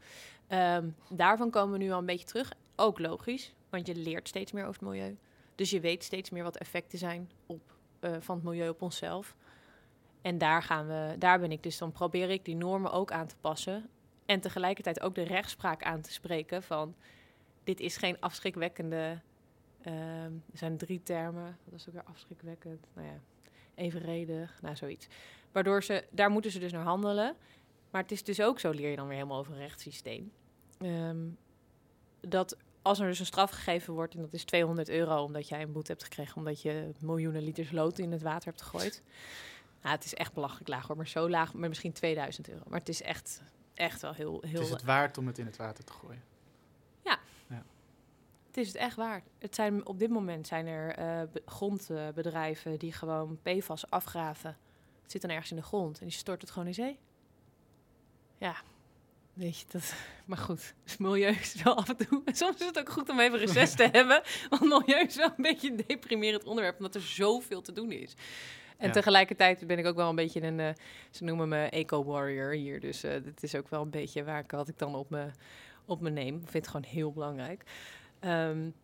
um, 0.49 0.97
daarvan 1.09 1.51
komen 1.51 1.79
we 1.79 1.85
nu 1.85 1.91
al 1.91 1.99
een 1.99 2.07
beetje 2.07 2.27
terug. 2.27 2.53
Ook 2.75 2.99
logisch, 2.99 3.55
want 3.71 3.87
je 3.87 3.95
leert 3.95 4.29
steeds 4.29 4.53
meer 4.53 4.67
over 4.67 4.81
het 4.81 4.91
milieu. 4.91 5.17
Dus 5.55 5.71
je 5.71 5.81
weet 5.81 6.05
steeds 6.05 6.31
meer 6.31 6.43
wat 6.43 6.57
effecten 6.57 6.99
zijn 6.99 7.31
op, 7.47 7.73
uh, 8.01 8.17
van 8.21 8.35
het 8.37 8.45
milieu 8.45 8.69
op 8.69 8.83
onszelf. 8.83 9.37
En 10.23 10.39
daar, 10.39 10.63
gaan 10.63 10.87
we, 10.87 11.15
daar 11.19 11.41
ben 11.41 11.53
ik 11.53 11.63
dus, 11.63 11.79
dan 11.79 11.93
probeer 11.93 12.31
ik 12.31 12.45
die 12.45 12.57
normen 12.57 12.93
ook 12.93 13.13
aan 13.13 13.27
te 13.27 13.37
passen. 13.41 13.89
En 14.27 14.41
tegelijkertijd 14.41 15.01
ook 15.01 15.15
de 15.15 15.23
rechtspraak 15.23 15.83
aan 15.83 16.01
te 16.01 16.13
spreken 16.13 16.63
van 16.63 16.95
dit 17.65 17.81
is 17.81 17.97
geen 17.97 18.21
afschrikwekkende. 18.21 19.21
Uh, 19.87 20.25
er 20.25 20.31
zijn 20.53 20.77
drie 20.77 21.03
termen. 21.03 21.59
Dat 21.65 21.81
is 21.81 21.89
ook 21.89 21.95
weer 21.95 22.05
afschrikwekkend. 22.05 22.87
Nou 22.93 23.07
ja, 23.07 23.21
evenredig, 23.75 24.63
nou 24.63 24.77
zoiets. 24.77 25.07
Waardoor 25.53 25.83
ze, 25.83 26.05
daar 26.11 26.31
moeten 26.31 26.51
ze 26.51 26.59
dus 26.59 26.73
naar 26.73 26.85
handelen. 26.85 27.37
Maar 27.91 28.03
het 28.03 28.13
is 28.13 28.25
dus 28.25 28.41
ook 28.41 28.61
zo, 28.61 28.71
leer 28.71 28.91
je 28.91 28.97
dan 28.97 29.07
weer 29.07 29.17
helemaal 29.17 29.39
over 29.39 29.53
een 29.53 29.59
rechtssysteem. 29.59 30.33
Um, 30.81 31.39
dat 32.21 32.57
als 32.83 32.99
er 32.99 33.07
dus 33.07 33.19
een 33.19 33.27
straf 33.27 33.51
gegeven 33.51 33.95
wordt, 33.95 34.15
en 34.15 34.21
dat 34.21 34.33
is 34.33 34.45
200 34.45 34.89
euro, 34.89 35.23
omdat 35.23 35.49
jij 35.49 35.63
een 35.63 35.73
boete 35.73 35.91
hebt 35.91 36.05
gekregen, 36.05 36.37
omdat 36.37 36.63
je 36.63 36.91
miljoenen 37.01 37.43
liters 37.43 37.71
lood 37.71 37.99
in 37.99 38.13
het 38.13 38.23
water 38.23 38.49
hebt 38.49 38.63
gegooid. 38.63 39.03
Nou, 39.83 39.95
het 39.95 40.05
is 40.05 40.15
echt 40.15 40.33
belachelijk 40.33 40.69
laag 40.69 40.87
hoor, 40.87 40.97
maar 40.97 41.09
zo 41.09 41.31
laag, 41.31 41.55
maar 41.55 41.69
misschien 41.69 41.93
2000 41.93 42.49
euro. 42.49 42.63
Maar 42.69 42.79
het 42.79 42.89
is 42.89 43.03
echt 43.03 43.43
echt 43.77 44.03
wel 44.03 44.13
heel, 44.13 44.41
heel... 44.41 44.53
Het 44.53 44.63
is 44.63 44.71
het 44.71 44.83
waard 44.83 45.19
om 45.19 45.27
het 45.27 45.39
in 45.39 45.47
het 45.47 45.57
water 45.57 45.85
te 45.85 45.93
gooien. 45.93 46.23
Ja. 47.05 47.19
ja. 47.49 47.63
Het 48.47 48.57
is 48.57 48.67
het 48.67 48.77
echt 48.77 48.97
waard. 48.97 49.25
Het 49.39 49.55
zijn, 49.55 49.87
op 49.87 49.99
dit 49.99 50.11
moment 50.11 50.47
zijn 50.47 50.67
er 50.67 50.99
uh, 50.99 51.29
grondbedrijven 51.47 52.79
die 52.79 52.93
gewoon 52.93 53.39
PFAS 53.43 53.91
afgraven. 53.91 54.57
Het 55.03 55.13
zit 55.13 55.21
dan 55.21 55.31
ergens 55.31 55.51
in 55.51 55.57
de 55.57 55.63
grond 55.63 55.99
en 55.99 56.07
die 56.07 56.17
stort 56.17 56.41
het 56.41 56.51
gewoon 56.51 56.69
in 56.69 56.75
zee. 56.75 56.99
Ja, 58.39 58.57
weet 59.33 59.59
je, 59.59 59.65
dat... 59.69 59.95
Maar 60.27 60.39
goed, 60.39 60.75
het 60.85 60.99
milieu 60.99 61.31
is 61.31 61.63
wel 61.63 61.77
af 61.77 61.89
en 61.89 61.97
toe... 61.97 62.23
Soms 62.33 62.61
is 62.61 62.67
het 62.67 62.79
ook 62.79 62.89
goed 62.89 63.09
om 63.09 63.21
even 63.21 63.39
reces 63.39 63.75
te 63.75 63.89
hebben. 63.93 64.23
Want 64.49 64.63
milieu 64.63 65.05
is 65.05 65.17
wel 65.17 65.33
een 65.37 65.43
beetje 65.43 65.71
een 65.71 65.85
deprimerend 65.87 66.45
onderwerp... 66.45 66.77
omdat 66.77 66.95
er 66.95 67.01
zoveel 67.01 67.63
te 67.63 67.73
doen 67.73 67.93
is. 67.93 68.15
En 68.77 68.93
tegelijkertijd 68.93 69.67
ben 69.67 69.79
ik 69.79 69.87
ook 69.87 69.97
wel 69.97 70.09
een 70.09 70.17
beetje 70.17 70.43
een, 70.43 70.59
uh, 70.59 70.69
ze 71.11 71.25
noemen 71.25 71.49
me 71.49 71.65
eco-warrior 71.65 72.53
hier. 72.53 72.81
Dus 72.81 73.05
uh, 73.05 73.13
dit 73.13 73.43
is 73.43 73.55
ook 73.55 73.69
wel 73.69 73.83
een 73.83 73.91
beetje 73.91 74.25
waar 74.25 74.41
ik, 74.41 74.51
wat 74.51 74.69
ik 74.69 74.79
dan 74.79 74.95
op 74.95 75.11
me, 75.11 75.31
op 75.85 76.01
me 76.01 76.11
neem. 76.11 76.35
Ik 76.35 76.49
vind 76.49 76.53
het 76.53 76.69
gewoon 76.69 76.91
heel 76.91 77.13
belangrijk. 77.13 77.63
Um, 78.21 78.75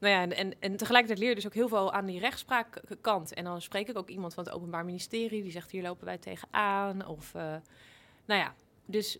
nou 0.00 0.14
ja, 0.14 0.22
en, 0.22 0.36
en, 0.36 0.54
en, 0.60 0.76
tegelijkertijd 0.76 1.18
leer 1.18 1.28
je 1.28 1.34
dus 1.34 1.46
ook 1.46 1.54
heel 1.54 1.68
veel 1.68 1.92
aan 1.92 2.06
die 2.06 2.20
rechtspraakkant. 2.20 3.34
En 3.34 3.44
dan 3.44 3.62
spreek 3.62 3.88
ik 3.88 3.98
ook 3.98 4.08
iemand 4.08 4.34
van 4.34 4.44
het 4.44 4.52
Openbaar 4.52 4.84
Ministerie 4.84 5.42
die 5.42 5.52
zegt: 5.52 5.70
hier 5.70 5.82
lopen 5.82 6.04
wij 6.04 6.18
tegenaan. 6.18 7.06
Of, 7.06 7.34
uh, 7.34 7.42
nou 8.24 8.40
ja, 8.40 8.54
dus 8.86 9.18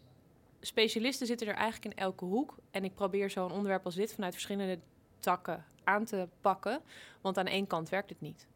specialisten 0.60 1.26
zitten 1.26 1.46
er 1.46 1.54
eigenlijk 1.54 1.94
in 1.94 2.02
elke 2.02 2.24
hoek. 2.24 2.56
En 2.70 2.84
ik 2.84 2.94
probeer 2.94 3.30
zo'n 3.30 3.52
onderwerp 3.52 3.84
als 3.84 3.94
dit 3.94 4.14
vanuit 4.14 4.32
verschillende 4.32 4.78
takken 5.18 5.64
aan 5.84 6.04
te 6.04 6.28
pakken. 6.40 6.80
Want 7.20 7.38
aan 7.38 7.46
één 7.46 7.66
kant 7.66 7.88
werkt 7.88 8.10
het 8.10 8.20
niet. 8.20 8.46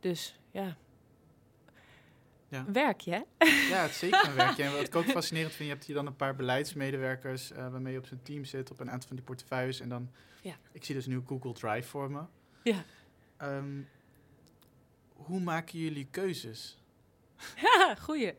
Dus 0.00 0.38
ja, 0.50 0.76
Ja. 2.50 2.64
Werk 2.72 3.00
je, 3.00 3.24
Ja, 3.68 3.82
het 3.82 3.90
is 3.90 3.98
zeker 3.98 4.28
een 4.28 4.34
werkje. 4.34 4.62
En 4.62 4.72
wat 4.72 4.86
ik 4.86 4.96
ook 4.96 5.04
fascinerend 5.18 5.54
vind, 5.54 5.68
je 5.68 5.74
hebt 5.74 5.86
hier 5.86 5.94
dan 5.94 6.06
een 6.06 6.16
paar 6.16 6.36
beleidsmedewerkers 6.36 7.52
uh, 7.52 7.56
waarmee 7.56 7.92
je 7.92 7.98
op 7.98 8.06
zijn 8.06 8.22
team 8.22 8.44
zit, 8.44 8.70
op 8.70 8.80
een 8.80 8.90
aantal 8.90 9.08
van 9.08 9.16
die 9.16 9.24
portefeuilles. 9.24 9.80
En 9.80 9.88
dan, 9.88 10.10
ja. 10.42 10.54
ik 10.72 10.84
zie 10.84 10.94
dus 10.94 11.06
nu 11.06 11.22
Google 11.26 11.52
Drive 11.52 11.88
voor 11.88 12.10
me. 12.10 12.22
Ja. 12.62 12.84
Um, 13.42 13.88
hoe 15.12 15.40
maken 15.40 15.78
jullie 15.78 16.06
keuzes? 16.10 16.78
Ja, 17.56 17.94
goeie. 18.06 18.34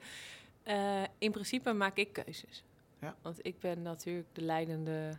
Uh, 0.68 1.04
in 1.18 1.32
principe 1.32 1.74
maak 1.74 1.98
ik 1.98 2.14
keuzes. 2.14 2.64
Ja. 3.00 3.16
Want 3.22 3.46
ik 3.46 3.60
ben 3.60 3.82
natuurlijk 3.82 4.28
de 4.32 4.42
leidende, 4.42 5.18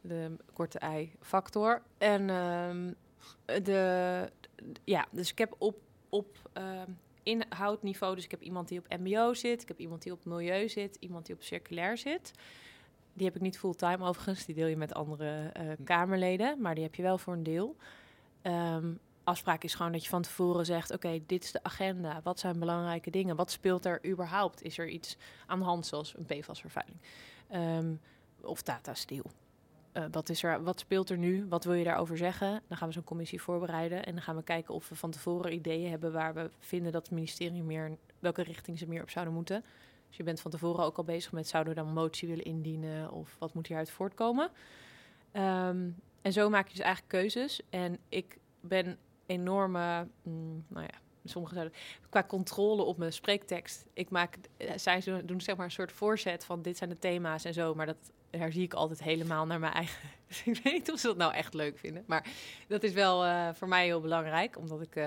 de 0.00 0.36
korte 0.52 0.78
ei-factor. 0.78 1.82
En 1.98 2.30
um, 2.30 2.94
de, 3.44 4.30
ja, 4.84 5.06
dus 5.10 5.30
ik 5.30 5.38
heb 5.38 5.54
op, 5.58 5.80
op 6.08 6.50
um, 6.54 6.98
inhoudniveau, 7.28 8.14
dus 8.14 8.24
ik 8.24 8.30
heb 8.30 8.42
iemand 8.42 8.68
die 8.68 8.78
op 8.78 8.98
MBO 8.98 9.34
zit, 9.34 9.62
ik 9.62 9.68
heb 9.68 9.78
iemand 9.78 10.02
die 10.02 10.12
op 10.12 10.24
milieu 10.24 10.68
zit, 10.68 10.96
iemand 11.00 11.26
die 11.26 11.34
op 11.34 11.42
circulair 11.42 11.98
zit. 11.98 12.32
Die 13.12 13.26
heb 13.26 13.36
ik 13.36 13.42
niet 13.42 13.58
fulltime 13.58 14.04
overigens, 14.04 14.44
die 14.44 14.54
deel 14.54 14.66
je 14.66 14.76
met 14.76 14.94
andere 14.94 15.52
uh, 15.60 15.72
Kamerleden, 15.84 16.60
maar 16.60 16.74
die 16.74 16.84
heb 16.84 16.94
je 16.94 17.02
wel 17.02 17.18
voor 17.18 17.32
een 17.32 17.42
deel. 17.42 17.76
Um, 18.42 18.98
afspraak 19.24 19.64
is 19.64 19.74
gewoon 19.74 19.92
dat 19.92 20.02
je 20.02 20.08
van 20.08 20.22
tevoren 20.22 20.66
zegt: 20.66 20.92
Oké, 20.92 21.20
dit 21.26 21.44
is 21.44 21.52
de 21.52 21.62
agenda. 21.62 22.20
Wat 22.22 22.38
zijn 22.38 22.58
belangrijke 22.58 23.10
dingen? 23.10 23.36
Wat 23.36 23.50
speelt 23.50 23.84
er 23.84 24.06
überhaupt? 24.06 24.62
Is 24.62 24.78
er 24.78 24.88
iets 24.88 25.16
aan 25.46 25.58
de 25.58 25.64
hand, 25.64 25.86
zoals 25.86 26.14
een 26.16 26.24
PFAS-vervuiling? 26.24 27.00
Um, 27.54 28.00
of 28.40 28.62
data 28.62 28.94
steel? 28.94 29.24
Uh, 29.92 30.04
wat, 30.10 30.28
is 30.28 30.42
er, 30.42 30.62
wat 30.62 30.80
speelt 30.80 31.10
er 31.10 31.18
nu? 31.18 31.46
Wat 31.48 31.64
wil 31.64 31.74
je 31.74 31.84
daarover 31.84 32.16
zeggen? 32.16 32.62
Dan 32.68 32.76
gaan 32.76 32.88
we 32.88 32.94
zo'n 32.94 33.04
commissie 33.04 33.42
voorbereiden. 33.42 34.04
En 34.04 34.12
dan 34.12 34.22
gaan 34.22 34.36
we 34.36 34.42
kijken 34.42 34.74
of 34.74 34.88
we 34.88 34.94
van 34.94 35.10
tevoren 35.10 35.52
ideeën 35.52 35.90
hebben 35.90 36.12
waar 36.12 36.34
we 36.34 36.50
vinden 36.58 36.92
dat 36.92 37.02
het 37.02 37.14
ministerie 37.14 37.62
meer, 37.62 37.96
welke 38.18 38.42
richting 38.42 38.78
ze 38.78 38.88
meer 38.88 39.02
op 39.02 39.10
zouden 39.10 39.34
moeten. 39.34 39.64
Dus 40.08 40.16
je 40.16 40.22
bent 40.22 40.40
van 40.40 40.50
tevoren 40.50 40.84
ook 40.84 40.96
al 40.96 41.04
bezig 41.04 41.32
met 41.32 41.48
zouden 41.48 41.74
we 41.74 41.80
dan 41.80 41.88
een 41.88 41.94
motie 41.94 42.28
willen 42.28 42.44
indienen 42.44 43.10
of 43.10 43.36
wat 43.38 43.54
moet 43.54 43.66
hieruit 43.66 43.90
voortkomen. 43.90 44.50
Um, 45.32 45.96
en 46.22 46.32
zo 46.32 46.50
maak 46.50 46.68
je 46.68 46.74
dus 46.74 46.84
eigenlijk 46.84 47.12
keuzes. 47.12 47.60
En 47.70 47.98
ik 48.08 48.38
ben 48.60 48.98
enorme, 49.26 50.08
mm, 50.22 50.64
nou 50.68 50.82
ja, 50.82 50.98
sommige 51.24 51.54
zouden 51.54 51.74
qua 52.08 52.24
controle 52.24 52.82
op 52.82 52.98
mijn 52.98 53.12
spreektekst. 53.12 53.86
Ik 53.92 54.10
maak, 54.10 54.36
eh, 54.56 54.72
zij 54.76 55.22
doen 55.24 55.40
zeg 55.40 55.56
maar 55.56 55.64
een 55.64 55.70
soort 55.70 55.92
voorzet 55.92 56.44
van 56.44 56.62
dit 56.62 56.76
zijn 56.76 56.90
de 56.90 56.98
thema's 56.98 57.44
en 57.44 57.54
zo, 57.54 57.74
maar 57.74 57.86
dat 57.86 58.12
herzie 58.30 58.62
ik 58.62 58.74
altijd 58.74 59.02
helemaal 59.02 59.46
naar 59.46 59.58
mijn 59.58 59.72
eigen. 59.72 60.08
Dus 60.28 60.44
ik 60.44 60.62
weet 60.62 60.72
niet 60.72 60.92
of 60.92 60.98
ze 60.98 61.06
dat 61.06 61.16
nou 61.16 61.32
echt 61.32 61.54
leuk 61.54 61.78
vinden, 61.78 62.04
maar 62.06 62.26
dat 62.66 62.82
is 62.82 62.92
wel 62.92 63.26
uh, 63.26 63.48
voor 63.54 63.68
mij 63.68 63.84
heel 63.84 64.00
belangrijk, 64.00 64.56
omdat 64.56 64.82
ik 64.82 64.96
uh, 64.96 65.04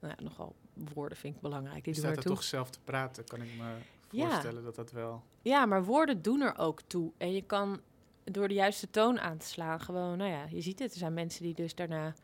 nou 0.00 0.14
ja, 0.16 0.22
nogal 0.22 0.54
woorden 0.94 1.18
vind 1.18 1.34
ik 1.34 1.40
belangrijk. 1.40 1.84
Die 1.84 1.94
je 1.94 2.00
staat 2.00 2.16
er 2.16 2.22
toch 2.22 2.42
zelf 2.42 2.70
te 2.70 2.78
praten, 2.84 3.24
kan 3.24 3.42
ik 3.42 3.48
me 3.58 3.74
voorstellen 4.08 4.58
ja. 4.58 4.64
dat 4.64 4.74
dat 4.74 4.92
wel. 4.92 5.22
Ja, 5.42 5.66
maar 5.66 5.84
woorden 5.84 6.22
doen 6.22 6.40
er 6.40 6.58
ook 6.58 6.80
toe 6.86 7.12
en 7.18 7.32
je 7.32 7.42
kan 7.42 7.80
door 8.24 8.48
de 8.48 8.54
juiste 8.54 8.90
toon 8.90 9.20
aan 9.20 9.38
te 9.38 9.46
slaan 9.46 9.80
gewoon, 9.80 10.18
nou 10.18 10.30
ja, 10.30 10.46
je 10.48 10.60
ziet 10.60 10.78
het. 10.78 10.92
Er 10.92 10.98
zijn 10.98 11.14
mensen 11.14 11.42
die 11.42 11.54
dus 11.54 11.74
daarna 11.74 12.14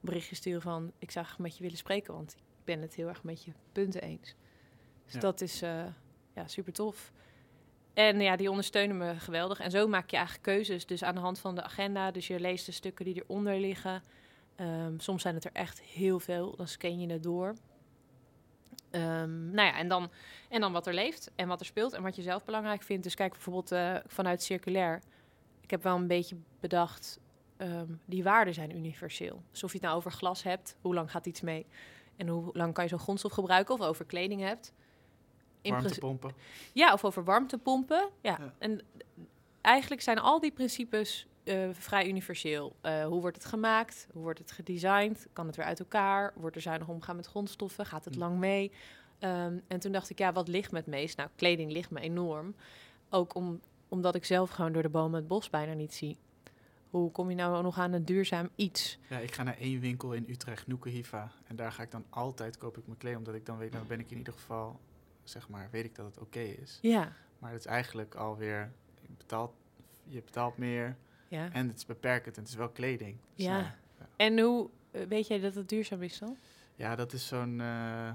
berichtje 0.00 0.34
sturen 0.34 0.62
van... 0.62 0.92
ik 0.98 1.10
zou 1.10 1.26
met 1.38 1.56
je 1.56 1.62
willen 1.62 1.78
spreken, 1.78 2.14
want 2.14 2.32
ik 2.32 2.64
ben 2.64 2.80
het 2.80 2.94
heel 2.94 3.08
erg 3.08 3.22
met 3.22 3.44
je 3.44 3.52
punten 3.72 4.02
eens. 4.02 4.34
Dus 5.04 5.20
dat 5.20 5.40
is 5.40 5.62
uh, 5.62 5.84
ja, 6.34 6.48
super 6.48 6.72
tof. 6.72 7.12
En 8.00 8.20
ja, 8.20 8.36
die 8.36 8.50
ondersteunen 8.50 8.96
me 8.96 9.14
geweldig. 9.18 9.60
En 9.60 9.70
zo 9.70 9.88
maak 9.88 10.10
je 10.10 10.16
eigenlijk 10.16 10.46
keuzes. 10.46 10.86
Dus 10.86 11.02
aan 11.02 11.14
de 11.14 11.20
hand 11.20 11.38
van 11.38 11.54
de 11.54 11.62
agenda. 11.62 12.10
Dus 12.10 12.26
je 12.26 12.40
leest 12.40 12.66
de 12.66 12.72
stukken 12.72 13.04
die 13.04 13.14
eronder 13.14 13.60
liggen. 13.60 14.02
Um, 14.56 15.00
soms 15.00 15.22
zijn 15.22 15.34
het 15.34 15.44
er 15.44 15.52
echt 15.52 15.80
heel 15.80 16.20
veel. 16.20 16.56
Dan 16.56 16.68
scan 16.68 17.00
je 17.00 17.12
het 17.12 17.22
door. 17.22 17.54
Um, 18.90 19.50
nou 19.50 19.68
ja, 19.68 19.76
en 19.76 19.88
dan, 19.88 20.10
en 20.48 20.60
dan 20.60 20.72
wat 20.72 20.86
er 20.86 20.94
leeft 20.94 21.30
en 21.36 21.48
wat 21.48 21.60
er 21.60 21.66
speelt 21.66 21.92
en 21.92 22.02
wat 22.02 22.16
je 22.16 22.22
zelf 22.22 22.44
belangrijk 22.44 22.82
vindt. 22.82 23.02
Dus 23.02 23.14
kijk 23.14 23.32
bijvoorbeeld 23.32 23.72
uh, 23.72 23.96
vanuit 24.06 24.42
circulair. 24.42 25.02
Ik 25.60 25.70
heb 25.70 25.82
wel 25.82 25.96
een 25.96 26.06
beetje 26.06 26.36
bedacht 26.60 27.18
um, 27.58 28.00
die 28.04 28.22
waarden 28.22 28.54
zijn 28.54 28.76
universeel. 28.76 29.42
Dus 29.50 29.64
of 29.64 29.70
je 29.70 29.78
het 29.78 29.86
nou 29.86 29.96
over 29.96 30.12
glas 30.12 30.42
hebt, 30.42 30.76
hoe 30.80 30.94
lang 30.94 31.10
gaat 31.10 31.26
iets 31.26 31.40
mee? 31.40 31.66
En 32.16 32.28
hoe 32.28 32.50
lang 32.52 32.74
kan 32.74 32.84
je 32.84 32.90
zo'n 32.90 32.98
grondstof 32.98 33.32
gebruiken? 33.32 33.74
Of 33.74 33.80
over 33.80 34.04
kleding 34.04 34.40
hebt. 34.40 34.72
Warmtepompen. 35.62 36.32
Ja, 36.72 36.92
of 36.92 37.04
over 37.04 37.24
warmtepompen. 37.24 38.08
Ja. 38.20 38.36
ja. 38.40 38.54
En 38.58 38.80
eigenlijk 39.60 40.02
zijn 40.02 40.18
al 40.18 40.40
die 40.40 40.52
principes 40.52 41.26
uh, 41.44 41.68
vrij 41.72 42.08
universeel. 42.08 42.76
Uh, 42.82 43.04
hoe 43.04 43.20
wordt 43.20 43.36
het 43.36 43.46
gemaakt? 43.46 44.06
Hoe 44.12 44.22
wordt 44.22 44.38
het 44.38 44.52
gedesigned? 44.52 45.28
Kan 45.32 45.46
het 45.46 45.56
weer 45.56 45.66
uit 45.66 45.80
elkaar? 45.80 46.32
Wordt 46.36 46.56
er 46.56 46.62
zuinig 46.62 46.88
omgaan 46.88 47.16
met 47.16 47.26
grondstoffen? 47.26 47.86
Gaat 47.86 48.04
het 48.04 48.14
hm. 48.14 48.20
lang 48.20 48.38
mee? 48.38 48.72
Um, 49.20 49.62
en 49.68 49.80
toen 49.80 49.92
dacht 49.92 50.10
ik, 50.10 50.18
ja, 50.18 50.32
wat 50.32 50.48
ligt 50.48 50.70
me 50.70 50.78
het 50.78 50.86
meest? 50.86 51.16
Nou, 51.16 51.28
kleding 51.36 51.72
ligt 51.72 51.90
me 51.90 52.00
enorm. 52.00 52.54
Ook 53.10 53.34
om, 53.34 53.60
omdat 53.88 54.14
ik 54.14 54.24
zelf 54.24 54.50
gewoon 54.50 54.72
door 54.72 54.82
de 54.82 54.88
bomen 54.88 55.18
het 55.18 55.28
bos 55.28 55.50
bijna 55.50 55.72
niet 55.72 55.94
zie. 55.94 56.16
Hoe 56.90 57.10
kom 57.10 57.30
je 57.30 57.36
nou 57.36 57.62
nog 57.62 57.78
aan 57.78 57.92
een 57.92 58.04
duurzaam 58.04 58.48
iets? 58.54 58.98
Ja, 59.08 59.18
ik 59.18 59.34
ga 59.34 59.42
naar 59.42 59.56
één 59.58 59.80
winkel 59.80 60.12
in 60.12 60.24
Utrecht, 60.28 60.66
Noekehiva. 60.66 61.32
En 61.46 61.56
daar 61.56 61.72
ga 61.72 61.82
ik 61.82 61.90
dan 61.90 62.04
altijd, 62.10 62.58
koop 62.58 62.78
ik 62.78 62.86
mijn 62.86 62.98
kleding, 62.98 63.18
omdat 63.18 63.40
ik 63.40 63.46
dan 63.46 63.58
weet, 63.58 63.72
dan 63.72 63.86
ben 63.86 64.00
ik 64.00 64.10
in 64.10 64.18
ieder 64.18 64.32
geval, 64.32 64.80
zeg 65.30 65.48
maar, 65.48 65.68
weet 65.70 65.84
ik 65.84 65.94
dat 65.94 66.06
het 66.06 66.18
oké 66.18 66.40
is. 66.40 66.78
Ja. 66.82 67.12
Maar 67.38 67.50
het 67.50 67.60
is 67.60 67.66
eigenlijk 67.66 68.14
alweer, 68.14 68.72
je 69.00 69.14
betaalt, 69.18 69.52
je 70.04 70.22
betaalt 70.22 70.56
meer 70.56 70.96
ja. 71.28 71.52
en 71.52 71.68
het 71.68 71.76
is 71.76 71.86
beperkend 71.86 72.36
en 72.36 72.42
het 72.42 72.50
is 72.50 72.56
wel 72.56 72.68
kleding. 72.68 73.16
Dus 73.34 73.44
ja. 73.44 73.52
Nou, 73.52 73.64
ja. 73.98 74.08
En 74.16 74.38
hoe 74.38 74.70
eh, 74.90 75.02
weet 75.06 75.26
jij 75.26 75.40
dat 75.40 75.54
het 75.54 75.68
duurzaam 75.68 76.02
is 76.02 76.18
dan? 76.18 76.36
Ja, 76.80 76.96
dat 76.96 77.12
is 77.12 77.26
zo'n, 77.26 77.50
uh, 77.50 77.56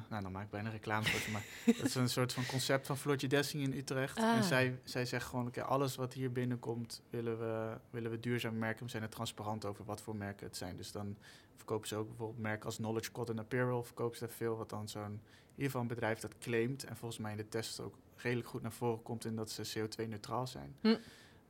nou 0.10 0.22
dan 0.22 0.32
maak 0.32 0.44
ik 0.44 0.50
bijna 0.50 0.70
reclame 0.70 1.06
voor 1.06 1.32
maar 1.32 1.46
dat 1.78 1.86
is 1.86 1.96
een 1.96 2.10
soort 2.10 2.34
van 2.34 2.46
concept 2.46 2.88
van 2.88 2.98
Floortje 2.98 3.28
Dessing 3.28 3.64
in 3.64 3.74
Utrecht. 3.74 4.18
En 4.18 4.24
ah. 4.24 4.42
zij, 4.42 4.80
zij 4.84 5.06
zegt 5.06 5.26
gewoon, 5.26 5.48
oké, 5.48 5.64
alles 5.64 5.96
wat 5.96 6.14
hier 6.14 6.32
binnenkomt 6.32 7.02
willen 7.10 7.40
we, 7.40 7.78
willen 7.90 8.12
we 8.12 8.20
duurzaam 8.20 8.58
merken. 8.58 8.86
We 8.86 8.92
zijn 8.92 9.04
er 9.04 9.10
transparant 9.10 9.66
over 9.66 9.86
wat 9.86 10.02
voor 10.02 10.16
merken 10.16 10.46
het 10.46 10.58
zijn. 10.58 10.76
Dus 10.76 10.92
dan 10.92 11.18
verkopen 11.56 11.88
ze 11.88 11.96
ook 11.96 12.08
bijvoorbeeld 12.08 12.40
merken 12.40 12.66
als 12.66 12.76
Knowledge 12.76 13.12
Cotton 13.12 13.40
Apparel, 13.40 13.84
verkopen 13.84 14.18
ze 14.18 14.26
daar 14.26 14.34
veel, 14.34 14.58
wat 14.58 14.70
dan 14.70 14.88
zo'n, 14.88 15.04
in 15.04 15.22
ieder 15.52 15.66
geval 15.66 15.82
een 15.82 15.88
bedrijf 15.88 16.20
dat 16.20 16.38
claimt 16.38 16.84
en 16.84 16.98
volgens 16.98 17.20
mij 17.20 17.32
in 17.32 17.38
de 17.38 17.50
test 17.50 17.80
ook 17.80 17.96
redelijk 18.16 18.48
goed 18.48 18.62
naar 18.62 18.72
voren 18.72 19.02
komt 19.02 19.26
in 19.26 19.36
dat 19.36 19.52
ze 19.52 19.80
CO2-neutraal 19.80 20.48
zijn. 20.48 20.76
Hm. 20.82 20.88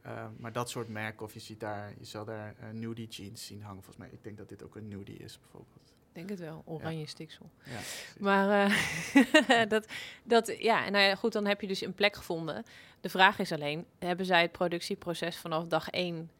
Uh, 0.05 0.25
maar 0.37 0.51
dat 0.51 0.69
soort 0.69 0.89
merken, 0.89 1.25
of 1.25 1.33
je 1.33 1.39
ziet 1.39 1.59
daar, 1.59 1.93
je 1.99 2.05
zal 2.05 2.25
daar 2.25 2.55
uh, 2.61 2.69
nudie 2.69 3.07
jeans 3.07 3.45
zien 3.45 3.61
hangen. 3.61 3.83
Volgens 3.83 4.05
mij, 4.05 4.09
ik 4.11 4.23
denk 4.23 4.37
dat 4.37 4.49
dit 4.49 4.63
ook 4.63 4.75
een 4.75 4.87
nudie 4.87 5.17
is 5.17 5.39
bijvoorbeeld 5.39 5.93
denk 6.15 6.29
het 6.29 6.39
wel, 6.39 6.61
oranje 6.65 7.05
stiksel. 7.05 7.49
Ja, 7.63 7.79
maar 8.19 8.69
uh, 8.69 9.65
dat, 9.73 9.87
dat, 10.23 10.55
ja, 10.57 10.89
nou 10.89 11.03
ja, 11.03 11.15
goed, 11.15 11.33
dan 11.33 11.45
heb 11.45 11.61
je 11.61 11.67
dus 11.67 11.81
een 11.81 11.93
plek 11.93 12.15
gevonden. 12.15 12.63
De 13.01 13.09
vraag 13.09 13.39
is 13.39 13.51
alleen, 13.51 13.85
hebben 13.99 14.25
zij 14.25 14.41
het 14.41 14.51
productieproces 14.51 15.37
vanaf 15.37 15.65
dag 15.65 15.89
één, 15.89 16.31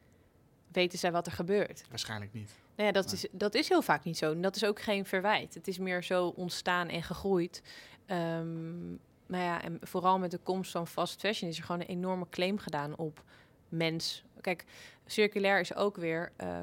weten 0.72 0.98
zij 0.98 1.12
wat 1.12 1.26
er 1.26 1.32
gebeurt? 1.32 1.84
Waarschijnlijk 1.88 2.32
niet. 2.32 2.50
Nou 2.76 2.88
ja, 2.88 2.92
dat, 2.92 3.12
is, 3.12 3.26
dat 3.32 3.54
is 3.54 3.68
heel 3.68 3.82
vaak 3.82 4.04
niet 4.04 4.16
zo. 4.16 4.32
En 4.32 4.40
dat 4.40 4.56
is 4.56 4.64
ook 4.64 4.80
geen 4.80 5.04
verwijt. 5.04 5.54
Het 5.54 5.68
is 5.68 5.78
meer 5.78 6.02
zo 6.02 6.26
ontstaan 6.26 6.88
en 6.88 7.02
gegroeid. 7.02 7.62
Um, 8.06 9.00
nou 9.26 9.44
ja, 9.44 9.62
en 9.62 9.78
vooral 9.80 10.18
met 10.18 10.30
de 10.30 10.38
komst 10.38 10.70
van 10.70 10.86
fast 10.86 11.20
fashion 11.20 11.50
is 11.50 11.58
er 11.58 11.64
gewoon 11.64 11.80
een 11.80 11.86
enorme 11.86 12.26
claim 12.30 12.58
gedaan 12.58 12.96
op 12.96 13.24
mens. 13.68 14.24
Kijk, 14.40 14.64
circulair 15.06 15.60
is 15.60 15.74
ook 15.74 15.96
weer 15.96 16.32
uh, 16.40 16.58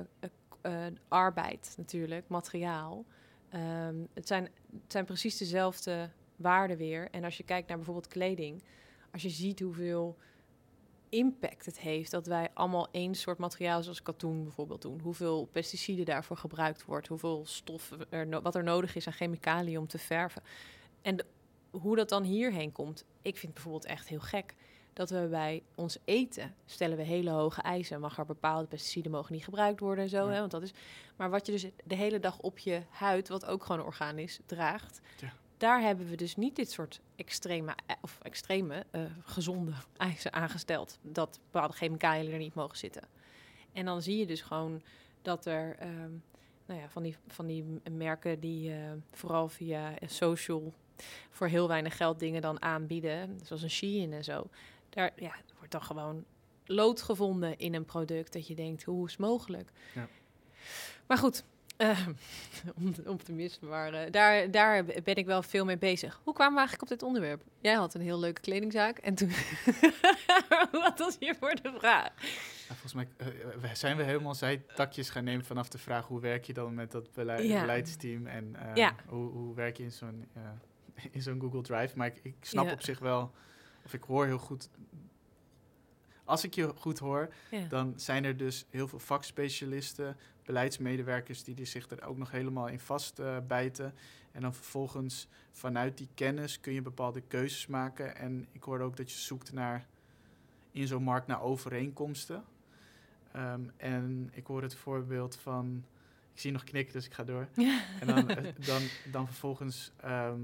uh, 0.62 0.86
arbeid 1.08 1.74
natuurlijk, 1.78 2.28
materiaal. 2.28 3.06
Um, 3.54 4.08
het, 4.14 4.28
zijn, 4.28 4.44
het 4.44 4.92
zijn 4.92 5.06
precies 5.06 5.38
dezelfde 5.38 6.10
waarden 6.36 6.78
weer. 6.78 7.08
En 7.12 7.24
als 7.24 7.38
je 7.38 7.44
kijkt 7.44 7.68
naar 7.68 7.78
bijvoorbeeld 7.78 8.08
kleding, 8.08 8.64
als 9.12 9.22
je 9.22 9.30
ziet 9.30 9.60
hoeveel 9.60 10.18
impact 11.14 11.66
het 11.66 11.80
heeft 11.80 12.12
dat 12.12 12.28
wij 12.28 12.50
allemaal 12.54 12.88
één 12.92 13.16
soort 13.16 13.38
materiaal 13.38 13.84
zoals 13.84 14.02
katoen 14.02 14.44
bijvoorbeeld 14.44 14.82
doen. 14.82 15.00
Hoeveel 15.00 15.46
pesticiden 15.52 16.06
daarvoor 16.06 16.38
gebruikt 16.38 16.86
wordt, 16.86 17.08
hoeveel 17.08 17.46
stof 17.46 17.92
er 18.10 18.42
wat 18.42 18.56
er 18.56 18.64
nodig 18.64 18.96
is 18.96 19.08
aan 19.08 19.14
chemicaliën 19.14 19.78
om 19.78 19.88
te 19.88 19.98
verven. 19.98 20.44
En 21.02 21.26
hoe 21.72 21.96
dat 21.96 22.10
dan 22.10 22.24
hierheen 22.24 22.72
komt, 22.72 23.06
ik 23.22 23.38
vind 23.38 23.54
bijvoorbeeld 23.54 23.86
echt 23.86 24.08
heel 24.08 24.20
gek 24.20 24.56
dat 24.94 25.10
we 25.10 25.28
bij 25.30 25.64
ons 25.76 25.98
eten 26.06 26.56
stellen 26.66 26.98
we 26.98 27.04
hele 27.04 27.30
hoge 27.30 27.62
eisen. 27.62 28.00
Mag 28.00 28.18
er 28.18 28.26
bepaalde 28.26 28.68
pesticiden 28.68 29.12
mogen 29.12 29.34
niet 29.34 29.44
gebruikt 29.44 29.80
worden 29.80 30.04
en 30.04 30.10
zo. 30.10 30.28
Hè, 30.28 30.40
want 30.40 30.52
dat 30.52 30.62
is, 30.62 30.74
maar 31.16 31.30
wat 31.30 31.46
je 31.46 31.52
dus 31.52 31.66
de 31.84 31.96
hele 31.96 32.20
dag 32.20 32.40
op 32.40 32.58
je 32.58 32.82
huid, 32.90 33.28
wat 33.28 33.46
ook 33.46 33.64
gewoon 33.64 33.86
organisch 33.86 34.40
draagt, 34.46 35.02
ja. 35.18 35.34
Daar 35.58 35.82
hebben 35.82 36.10
we 36.10 36.16
dus 36.16 36.36
niet 36.36 36.56
dit 36.56 36.72
soort 36.72 37.02
extreme, 37.16 37.76
eh, 37.86 37.96
of 38.02 38.20
extreme 38.22 38.86
uh, 38.92 39.02
gezonde 39.24 39.74
eisen 39.98 40.34
aangesteld. 40.34 40.98
Dat 41.02 41.40
bepaalde 41.52 41.74
chemicaliën 41.74 42.32
er 42.32 42.38
niet 42.38 42.54
mogen 42.54 42.78
zitten. 42.78 43.04
En 43.74 43.86
dan 43.86 44.02
zie 44.02 44.18
je 44.18 44.26
dus 44.26 44.42
gewoon 44.42 44.82
dat 45.22 45.46
er 45.46 45.78
um, 45.82 46.24
nou 46.66 46.80
ja, 46.80 46.90
van, 46.90 47.04
die, 47.04 47.16
van 47.28 47.48
die 47.48 47.82
merken 47.92 48.40
die 48.40 48.70
uh, 48.70 48.76
vooral 49.12 49.50
via 49.50 49.94
social 50.06 50.74
voor 51.30 51.48
heel 51.48 51.68
weinig 51.68 51.98
geld 51.98 52.20
dingen 52.20 52.42
dan 52.42 52.62
aanbieden, 52.62 53.40
zoals 53.44 53.62
een 53.62 53.70
Shein 53.70 54.14
en 54.14 54.24
zo 54.24 54.48
daar 54.94 55.12
ja, 55.16 55.36
wordt 55.58 55.72
dan 55.72 55.84
gewoon 55.84 56.26
lood 56.66 57.02
gevonden 57.02 57.58
in 57.58 57.74
een 57.74 57.86
product 57.86 58.34
dat 58.34 58.48
je 58.48 58.56
denkt, 58.56 58.84
hoe 58.84 59.06
is 59.06 59.12
het 59.12 59.22
mogelijk? 59.22 59.72
Ja. 59.94 60.08
Maar 61.08 61.18
goed, 61.18 61.44
Uh, 62.98 63.08
optimisme, 63.08 63.68
maar 63.68 63.94
uh, 63.94 64.12
daar, 64.12 64.52
daar 64.52 64.86
ben 64.86 65.16
ik 65.16 65.26
wel 65.26 65.44
veel 65.44 65.66
mee 65.66 65.78
bezig. 65.78 66.22
Hoe 66.24 66.34
kwamen 66.34 66.54
we 66.54 66.60
eigenlijk 66.60 66.92
op 66.92 66.98
dit 66.98 67.08
onderwerp? 67.08 67.44
Jij 67.60 67.74
had 67.74 67.94
een 67.94 68.02
heel 68.02 68.20
leuke 68.20 68.42
kledingzaak 68.42 68.98
en 68.98 69.16
toen... 69.16 69.32
Wat 70.72 71.00
was 71.00 71.18
hier 71.20 71.36
voor 71.36 71.56
de 71.62 71.74
vraag? 71.78 72.10
volgens 72.68 72.94
mij 72.94 73.08
uh, 73.64 73.74
zijn 73.74 73.98
we 73.98 74.04
helemaal 74.04 74.36
zijtakjes 74.36 75.10
gaan 75.10 75.24
nemen 75.24 75.46
vanaf 75.46 75.70
de 75.70 75.78
vraag... 75.78 76.08
hoe 76.08 76.20
werk 76.20 76.46
je 76.46 76.54
dan 76.54 76.74
met 76.74 76.92
dat 76.92 77.14
beleid, 77.14 77.48
ja. 77.48 77.60
beleidsteam 77.60 78.28
en 78.28 78.56
ja. 78.76 78.96
hoe, 79.08 79.32
hoe 79.32 79.56
werk 79.56 79.78
je 79.78 79.84
in 79.84 79.92
zo'n 79.92 80.26
in 81.12 81.22
zo'n 81.22 81.40
Google 81.42 81.62
Drive? 81.62 81.98
Maar 81.98 82.08
ik, 82.08 82.20
ik 82.24 82.36
snap 82.42 82.72
op 82.72 82.82
zich 82.82 83.00
wel, 83.00 83.32
of 83.86 83.94
ik 83.94 84.04
hoor 84.04 84.26
heel 84.26 84.38
goed 84.38 84.70
als 86.26 86.44
ik 86.44 86.54
je 86.54 86.72
goed 86.76 87.00
hoor, 87.00 87.30
dan 87.70 87.94
zijn 87.96 88.24
er 88.24 88.38
dus 88.38 88.66
heel 88.70 88.88
veel 88.88 89.00
vakspecialisten, 89.00 90.18
beleidsmedewerkers 90.46 91.44
die 91.44 91.66
zich 91.66 91.90
er 91.90 92.06
ook 92.06 92.18
nog 92.18 92.32
helemaal 92.32 92.68
in 92.68 92.80
vastbijten. 92.80 93.86
Uh, 93.86 93.92
en 94.32 94.42
dan 94.42 94.54
vervolgens 94.54 95.28
vanuit 95.52 95.98
die 95.98 96.10
kennis 96.14 96.60
kun 96.60 96.74
je 96.74 96.82
bepaalde 96.82 97.22
keuzes 97.22 97.68
maken. 97.68 98.16
En 98.16 98.48
ik 98.52 98.64
hoorde 98.64 98.84
ook 98.84 98.98
dat 98.98 99.12
je 99.12 99.18
zoekt 99.18 99.54
naar 99.54 99.88
in 100.72 100.88
zo'n 100.88 101.04
markt 101.04 101.28
naar 101.28 101.42
overeenkomsten. 101.42 102.44
Ehm, 103.32 103.62
en 103.78 104.30
ik 104.34 104.46
hoor 104.46 104.62
het 104.62 104.76
voorbeeld 104.76 105.36
van. 105.36 105.86
Ik 106.34 106.40
zie 106.40 106.52
nog 106.52 106.64
knikken, 106.64 106.94
dus 106.94 107.06
ik 107.06 107.14
ga 107.14 107.24
door. 107.24 107.48
En 108.00 108.08
dan, 108.08 108.30
eh, 108.30 108.54
dan, 108.66 108.82
dan 109.12 109.26
vervolgens 109.28 109.92
ehm, 109.98 110.42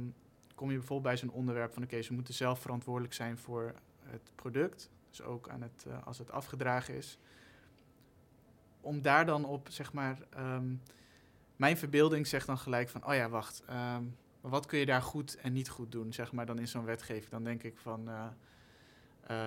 kom 0.55 0.69
je 0.69 0.77
bijvoorbeeld 0.77 1.07
bij 1.07 1.17
zo'n 1.17 1.37
onderwerp 1.37 1.73
van: 1.73 1.83
oké, 1.83 2.01
ze 2.01 2.13
moeten 2.13 2.33
zelf 2.33 2.59
verantwoordelijk 2.59 3.13
zijn 3.13 3.37
voor 3.37 3.73
het 4.03 4.31
product. 4.35 4.89
Dus 5.09 5.21
ook 5.21 5.49
aan 5.49 5.61
het, 5.61 5.85
uh, 5.87 6.07
als 6.07 6.17
het 6.17 6.31
afgedragen 6.31 6.95
is. 6.95 7.17
Om 8.81 9.01
daar 9.01 9.25
dan 9.25 9.45
op, 9.45 9.67
zeg 9.69 9.93
maar, 9.93 10.17
ehm, 10.29 10.75
mijn 11.55 11.77
verbeelding 11.77 12.27
zegt 12.27 12.47
dan 12.47 12.57
gelijk 12.57 12.89
van, 12.89 13.07
oh 13.07 13.13
ja, 13.13 13.29
wacht, 13.29 13.63
um, 13.69 14.15
wat 14.41 14.65
kun 14.65 14.79
je 14.79 14.85
daar 14.85 15.01
goed 15.01 15.35
en 15.35 15.53
niet 15.53 15.69
goed 15.69 15.91
doen, 15.91 16.13
zeg 16.13 16.31
maar, 16.31 16.45
dan 16.45 16.59
in 16.59 16.67
zo'n 16.67 16.85
wetgeving? 16.85 17.29
Dan 17.29 17.43
denk 17.43 17.63
ik 17.63 17.77
van, 17.77 18.09
uh, 18.09 18.25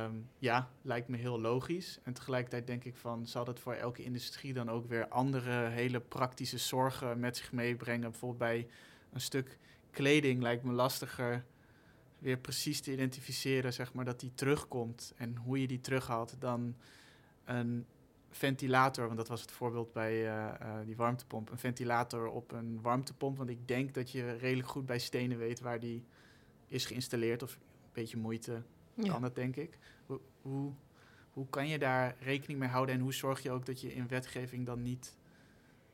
um, 0.04 0.28
ja, 0.38 0.68
lijkt 0.82 1.08
me 1.08 1.16
heel 1.16 1.40
logisch. 1.40 1.98
En 2.02 2.12
tegelijkertijd 2.12 2.66
denk 2.66 2.84
ik 2.84 2.96
van, 2.96 3.26
zal 3.26 3.44
dat 3.44 3.58
voor 3.58 3.74
elke 3.74 4.02
industrie 4.02 4.52
dan 4.52 4.70
ook 4.70 4.88
weer 4.88 5.08
andere 5.08 5.68
hele 5.68 6.00
praktische 6.00 6.58
zorgen 6.58 7.20
met 7.20 7.36
zich 7.36 7.52
meebrengen? 7.52 8.10
Bijvoorbeeld 8.10 8.38
bij 8.38 8.68
een 9.12 9.20
stuk 9.20 9.58
kleding 9.90 10.42
lijkt 10.42 10.64
me 10.64 10.72
lastiger 10.72 11.44
weer 12.18 12.38
precies 12.38 12.80
te 12.80 12.92
identificeren, 12.92 13.72
zeg 13.72 13.92
maar, 13.92 14.04
dat 14.04 14.20
die 14.20 14.34
terugkomt 14.34 15.12
en 15.16 15.36
hoe 15.36 15.60
je 15.60 15.66
die 15.66 15.80
terughaalt, 15.80 16.36
dan 16.38 16.76
een 17.44 17.86
ventilator, 18.32 19.04
want 19.04 19.16
dat 19.16 19.28
was 19.28 19.40
het 19.40 19.52
voorbeeld 19.52 19.92
bij 19.92 20.14
uh, 20.14 20.54
uh, 20.62 20.74
die 20.84 20.96
warmtepomp, 20.96 21.50
een 21.50 21.58
ventilator 21.58 22.26
op 22.26 22.52
een 22.52 22.78
warmtepomp, 22.82 23.36
want 23.36 23.50
ik 23.50 23.68
denk 23.68 23.94
dat 23.94 24.10
je 24.10 24.32
redelijk 24.32 24.68
goed 24.68 24.86
bij 24.86 24.98
stenen 24.98 25.38
weet 25.38 25.60
waar 25.60 25.80
die 25.80 26.04
is 26.68 26.86
geïnstalleerd, 26.86 27.42
of 27.42 27.54
een 27.54 27.60
beetje 27.92 28.16
moeite 28.16 28.62
kan 29.06 29.20
dat, 29.20 29.34
denk 29.34 29.56
ik. 29.56 29.78
Hoe, 30.06 30.20
hoe, 30.42 30.72
hoe 31.32 31.46
kan 31.50 31.68
je 31.68 31.78
daar 31.78 32.16
rekening 32.20 32.58
mee 32.58 32.68
houden 32.68 32.94
en 32.94 33.00
hoe 33.00 33.14
zorg 33.14 33.42
je 33.42 33.50
ook 33.50 33.66
dat 33.66 33.80
je 33.80 33.94
in 33.94 34.08
wetgeving 34.08 34.66
dan 34.66 34.82
niet 34.82 35.16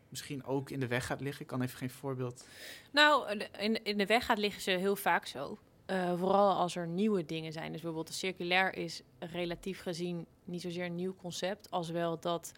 misschien 0.08 0.44
ook 0.44 0.70
in 0.70 0.80
de 0.80 0.86
weg 0.86 1.06
gaat 1.06 1.20
liggen? 1.20 1.42
Ik 1.42 1.46
kan 1.46 1.62
even 1.62 1.78
geen 1.78 1.90
voorbeeld. 1.90 2.46
Nou, 2.90 3.38
in, 3.58 3.84
in 3.84 3.98
de 3.98 4.06
weg 4.06 4.24
gaat 4.24 4.38
liggen 4.38 4.62
ze 4.62 4.70
heel 4.70 4.96
vaak 4.96 5.26
zo. 5.26 5.58
Uh, 5.90 6.18
vooral 6.18 6.52
als 6.52 6.76
er 6.76 6.86
nieuwe 6.86 7.26
dingen 7.26 7.52
zijn. 7.52 7.72
Dus 7.72 7.80
bijvoorbeeld 7.80 8.14
circulair 8.14 8.76
is 8.76 9.02
relatief 9.18 9.80
gezien 9.80 10.26
niet 10.44 10.60
zozeer 10.60 10.84
een 10.84 10.94
nieuw 10.94 11.14
concept, 11.16 11.70
als 11.70 11.90
wel 11.90 12.20
dat 12.20 12.52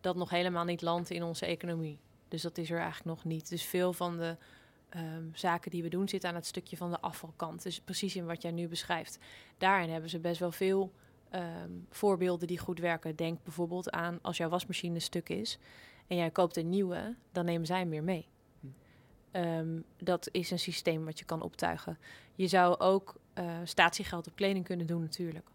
dat 0.00 0.16
nog 0.16 0.30
helemaal 0.30 0.64
niet 0.64 0.82
landt 0.82 1.10
in 1.10 1.22
onze 1.22 1.46
economie. 1.46 1.98
Dus 2.28 2.42
dat 2.42 2.58
is 2.58 2.70
er 2.70 2.78
eigenlijk 2.78 3.04
nog 3.04 3.24
niet. 3.24 3.48
Dus 3.48 3.62
veel 3.62 3.92
van 3.92 4.16
de 4.16 4.36
um, 4.96 5.30
zaken 5.34 5.70
die 5.70 5.82
we 5.82 5.88
doen 5.88 6.08
zitten 6.08 6.28
aan 6.28 6.34
het 6.34 6.46
stukje 6.46 6.76
van 6.76 6.90
de 6.90 7.00
afvalkant. 7.00 7.62
Dus 7.62 7.80
precies 7.80 8.16
in 8.16 8.26
wat 8.26 8.42
jij 8.42 8.50
nu 8.50 8.68
beschrijft. 8.68 9.18
Daarin 9.58 9.90
hebben 9.90 10.10
ze 10.10 10.18
best 10.18 10.40
wel 10.40 10.52
veel 10.52 10.92
um, 11.34 11.86
voorbeelden 11.90 12.46
die 12.46 12.58
goed 12.58 12.78
werken. 12.78 13.16
Denk 13.16 13.42
bijvoorbeeld 13.42 13.90
aan 13.90 14.18
als 14.22 14.36
jouw 14.36 14.48
wasmachine 14.48 15.00
stuk 15.00 15.28
is 15.28 15.58
en 16.06 16.16
jij 16.16 16.30
koopt 16.30 16.56
een 16.56 16.68
nieuwe, 16.68 17.14
dan 17.32 17.44
nemen 17.44 17.66
zij 17.66 17.78
hem 17.78 17.90
weer 17.90 18.04
mee. 18.04 18.28
Um, 19.32 19.84
dat 19.98 20.28
is 20.32 20.50
een 20.50 20.58
systeem 20.58 21.04
wat 21.04 21.18
je 21.18 21.24
kan 21.24 21.42
optuigen. 21.42 21.98
Je 22.34 22.46
zou 22.46 22.78
ook 22.78 23.14
uh, 23.38 23.58
statiegeld 23.64 24.26
op 24.26 24.36
kleding 24.36 24.64
kunnen 24.64 24.86
doen 24.86 25.00
natuurlijk. 25.00 25.46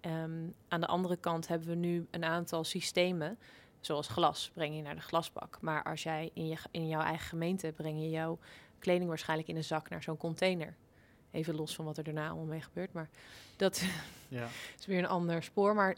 Um, 0.00 0.54
aan 0.68 0.80
de 0.80 0.86
andere 0.86 1.16
kant 1.16 1.48
hebben 1.48 1.68
we 1.68 1.74
nu 1.74 2.06
een 2.10 2.24
aantal 2.24 2.64
systemen, 2.64 3.38
zoals 3.80 4.08
glas, 4.08 4.50
breng 4.54 4.76
je 4.76 4.82
naar 4.82 4.94
de 4.94 5.00
glasbak. 5.00 5.58
Maar 5.60 5.82
als 5.82 6.02
jij 6.02 6.30
in, 6.34 6.46
je, 6.46 6.56
in 6.70 6.88
jouw 6.88 7.00
eigen 7.00 7.26
gemeente 7.26 7.72
breng 7.72 8.00
je 8.00 8.10
jouw 8.10 8.38
kleding 8.78 9.08
waarschijnlijk 9.08 9.48
in 9.48 9.56
een 9.56 9.64
zak 9.64 9.88
naar 9.88 10.02
zo'n 10.02 10.16
container. 10.16 10.74
Even 11.30 11.54
los 11.54 11.74
van 11.74 11.84
wat 11.84 11.96
er 11.96 12.04
daarna 12.04 12.26
allemaal 12.26 12.44
mee 12.44 12.60
gebeurt. 12.60 12.92
Maar 12.92 13.08
dat 13.56 13.84
ja. 14.28 14.48
is 14.78 14.86
weer 14.86 14.98
een 14.98 15.06
ander 15.06 15.42
spoor. 15.42 15.74
Maar 15.74 15.96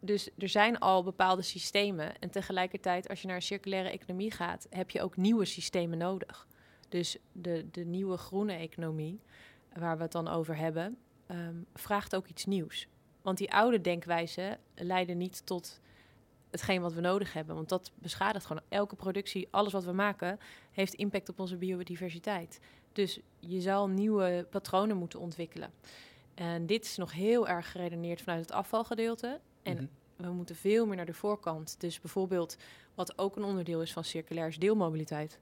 dus 0.00 0.30
er 0.38 0.48
zijn 0.48 0.78
al 0.78 1.02
bepaalde 1.02 1.42
systemen. 1.42 2.18
En 2.18 2.30
tegelijkertijd, 2.30 3.08
als 3.08 3.20
je 3.20 3.26
naar 3.26 3.36
een 3.36 3.42
circulaire 3.42 3.90
economie 3.90 4.30
gaat, 4.30 4.66
heb 4.70 4.90
je 4.90 5.02
ook 5.02 5.16
nieuwe 5.16 5.44
systemen 5.44 5.98
nodig. 5.98 6.46
Dus 6.88 7.16
de, 7.32 7.66
de 7.70 7.84
nieuwe 7.84 8.16
groene 8.16 8.52
economie, 8.52 9.20
waar 9.72 9.96
we 9.96 10.02
het 10.02 10.12
dan 10.12 10.28
over 10.28 10.56
hebben, 10.56 10.98
um, 11.30 11.66
vraagt 11.74 12.16
ook 12.16 12.26
iets 12.26 12.44
nieuws. 12.44 12.88
Want 13.22 13.38
die 13.38 13.52
oude 13.52 13.80
denkwijzen 13.80 14.58
leiden 14.74 15.16
niet 15.16 15.46
tot 15.46 15.80
hetgeen 16.50 16.80
wat 16.80 16.92
we 16.92 17.00
nodig 17.00 17.32
hebben. 17.32 17.54
Want 17.54 17.68
dat 17.68 17.92
beschadigt 17.94 18.46
gewoon 18.46 18.62
elke 18.68 18.96
productie, 18.96 19.48
alles 19.50 19.72
wat 19.72 19.84
we 19.84 19.92
maken, 19.92 20.38
heeft 20.72 20.94
impact 20.94 21.28
op 21.28 21.40
onze 21.40 21.56
biodiversiteit. 21.56 22.60
Dus 22.92 23.20
je 23.38 23.60
zal 23.60 23.88
nieuwe 23.88 24.46
patronen 24.50 24.96
moeten 24.96 25.20
ontwikkelen. 25.20 25.70
En 26.34 26.66
dit 26.66 26.84
is 26.84 26.96
nog 26.96 27.12
heel 27.12 27.48
erg 27.48 27.70
geredeneerd 27.70 28.22
vanuit 28.22 28.40
het 28.40 28.52
afvalgedeelte. 28.52 29.40
En 29.66 29.90
mhm. 30.16 30.28
we 30.28 30.34
moeten 30.34 30.56
veel 30.56 30.86
meer 30.86 30.96
naar 30.96 31.06
de 31.06 31.14
voorkant. 31.14 31.80
Dus 31.80 32.00
bijvoorbeeld, 32.00 32.56
wat 32.94 33.18
ook 33.18 33.36
een 33.36 33.44
onderdeel 33.44 33.82
is 33.82 33.92
van 33.92 34.04
circulair, 34.04 34.48
is 34.48 34.58
deelmobiliteit. 34.58 35.38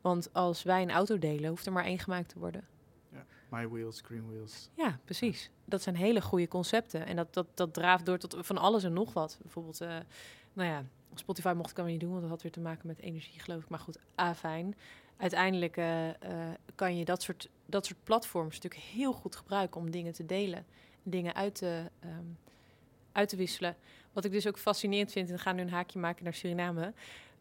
Want 0.00 0.32
als 0.32 0.62
wij 0.62 0.82
een 0.82 0.90
auto 0.90 1.18
delen, 1.18 1.48
hoeft 1.48 1.66
er 1.66 1.72
maar 1.72 1.84
één 1.84 1.98
gemaakt 1.98 2.28
te 2.28 2.38
worden. 2.38 2.64
Ja, 3.12 3.24
my 3.50 3.68
wheels, 3.68 4.00
green 4.00 4.26
wheels. 4.28 4.70
Ja, 4.76 4.98
precies. 5.04 5.50
Dat 5.64 5.82
zijn 5.82 5.96
hele 5.96 6.20
goede 6.20 6.48
concepten. 6.48 7.06
En 7.06 7.16
dat, 7.16 7.34
dat, 7.34 7.46
dat 7.54 7.74
draaft 7.74 8.06
door 8.06 8.18
tot 8.18 8.36
van 8.38 8.58
alles 8.58 8.84
en 8.84 8.92
nog 8.92 9.12
wat. 9.12 9.38
Bijvoorbeeld, 9.42 9.80
uh, 9.82 9.88
nou 10.52 10.68
ja, 10.68 10.84
Spotify 11.14 11.52
mocht 11.56 11.78
ik 11.78 11.84
niet 11.84 12.00
doen, 12.00 12.10
want 12.10 12.20
dat 12.20 12.30
had 12.30 12.42
weer 12.42 12.52
te 12.52 12.60
maken 12.60 12.86
met 12.86 13.00
energie, 13.00 13.40
geloof 13.40 13.62
ik. 13.62 13.68
Maar 13.68 13.78
goed, 13.78 13.98
ah, 14.14 14.34
fijn. 14.34 14.74
Uiteindelijk 15.16 15.76
uh, 15.76 16.06
uh, 16.06 16.12
kan 16.74 16.96
je 16.96 17.04
dat 17.04 17.22
soort, 17.22 17.48
dat 17.66 17.86
soort 17.86 18.04
platforms 18.04 18.54
natuurlijk 18.54 18.82
heel 18.82 19.12
goed 19.12 19.36
gebruiken 19.36 19.80
om 19.80 19.90
dingen 19.90 20.12
te 20.12 20.26
delen. 20.26 20.66
Dingen 21.02 21.34
uit 21.34 21.54
te, 21.54 21.90
um, 22.04 22.38
uit 23.14 23.28
te 23.28 23.36
wisselen. 23.36 23.76
Wat 24.12 24.24
ik 24.24 24.32
dus 24.32 24.46
ook 24.46 24.58
fascinerend 24.58 25.12
vind, 25.12 25.28
en 25.28 25.34
we 25.34 25.40
gaan 25.40 25.56
nu 25.56 25.62
een 25.62 25.70
haakje 25.70 25.98
maken 25.98 26.24
naar 26.24 26.34
Suriname. 26.34 26.92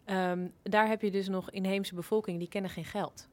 Um, 0.06 0.54
daar 0.62 0.88
heb 0.88 1.02
je 1.02 1.12
dus 1.12 1.28
nog 1.28 1.52
inheemse 1.52 1.96
bevolking, 1.96 2.40
die 2.40 2.48
kennen 2.48 2.72
geen 2.72 2.86
geld. 2.86 3.30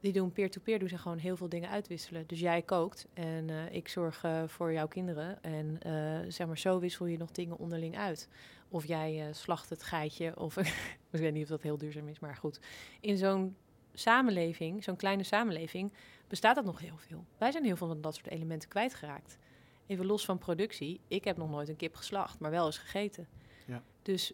Die 0.00 0.12
doen 0.12 0.32
peer-to-peer, 0.32 0.78
doen 0.78 0.88
ze 0.88 0.98
gewoon 0.98 1.18
heel 1.18 1.36
veel 1.36 1.48
dingen 1.48 1.70
uitwisselen. 1.70 2.26
Dus 2.26 2.40
jij 2.40 2.62
kookt 2.62 3.06
en 3.14 3.48
uh, 3.48 3.72
ik 3.72 3.88
zorg 3.88 4.24
uh, 4.24 4.42
voor 4.46 4.72
jouw 4.72 4.88
kinderen. 4.88 5.42
En 5.42 5.78
uh, 5.86 6.18
zeg 6.28 6.46
maar, 6.46 6.58
zo 6.58 6.78
wissel 6.78 7.06
je 7.06 7.18
nog 7.18 7.30
dingen 7.30 7.58
onderling 7.58 7.96
uit. 7.96 8.28
Of 8.68 8.86
jij 8.86 9.28
slacht 9.32 9.70
het 9.70 9.82
geitje, 9.82 10.38
of 10.38 10.56
ik 11.10 11.20
weet 11.20 11.32
niet 11.32 11.42
of 11.42 11.48
dat 11.48 11.62
heel 11.62 11.78
duurzaam 11.78 12.08
is, 12.08 12.18
maar 12.18 12.36
goed. 12.36 12.60
In 13.00 13.16
zo'n 13.16 13.56
samenleving, 13.92 14.84
zo'n 14.84 14.96
kleine 14.96 15.22
samenleving, 15.22 15.92
bestaat 16.28 16.54
dat 16.54 16.64
nog 16.64 16.80
heel 16.80 16.96
veel. 16.96 17.24
Wij 17.38 17.50
zijn 17.50 17.64
heel 17.64 17.76
veel 17.76 17.86
van 17.86 18.00
dat 18.00 18.14
soort 18.14 18.30
elementen 18.30 18.68
kwijtgeraakt. 18.68 19.38
Even 19.86 20.06
los 20.06 20.24
van 20.24 20.38
productie. 20.38 21.00
Ik 21.08 21.24
heb 21.24 21.36
nog 21.36 21.50
nooit 21.50 21.68
een 21.68 21.76
kip 21.76 21.94
geslacht, 21.94 22.38
maar 22.38 22.50
wel 22.50 22.66
eens 22.66 22.78
gegeten. 22.78 23.28
Ja. 23.66 23.82
Dus 24.02 24.32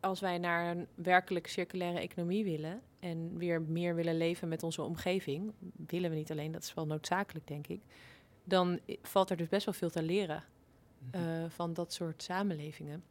als 0.00 0.20
wij 0.20 0.38
naar 0.38 0.76
een 0.76 0.86
werkelijk 0.94 1.46
circulaire 1.46 2.00
economie 2.00 2.44
willen 2.44 2.82
en 3.00 3.38
weer 3.38 3.62
meer 3.62 3.94
willen 3.94 4.16
leven 4.16 4.48
met 4.48 4.62
onze 4.62 4.82
omgeving, 4.82 5.52
willen 5.86 6.10
we 6.10 6.16
niet 6.16 6.30
alleen, 6.30 6.52
dat 6.52 6.62
is 6.62 6.74
wel 6.74 6.86
noodzakelijk, 6.86 7.46
denk 7.46 7.66
ik, 7.66 7.80
dan 8.44 8.80
valt 9.02 9.30
er 9.30 9.36
dus 9.36 9.48
best 9.48 9.64
wel 9.64 9.74
veel 9.74 9.90
te 9.90 10.02
leren 10.02 10.44
uh, 11.14 11.44
van 11.48 11.72
dat 11.72 11.92
soort 11.92 12.22
samenlevingen. 12.22 13.04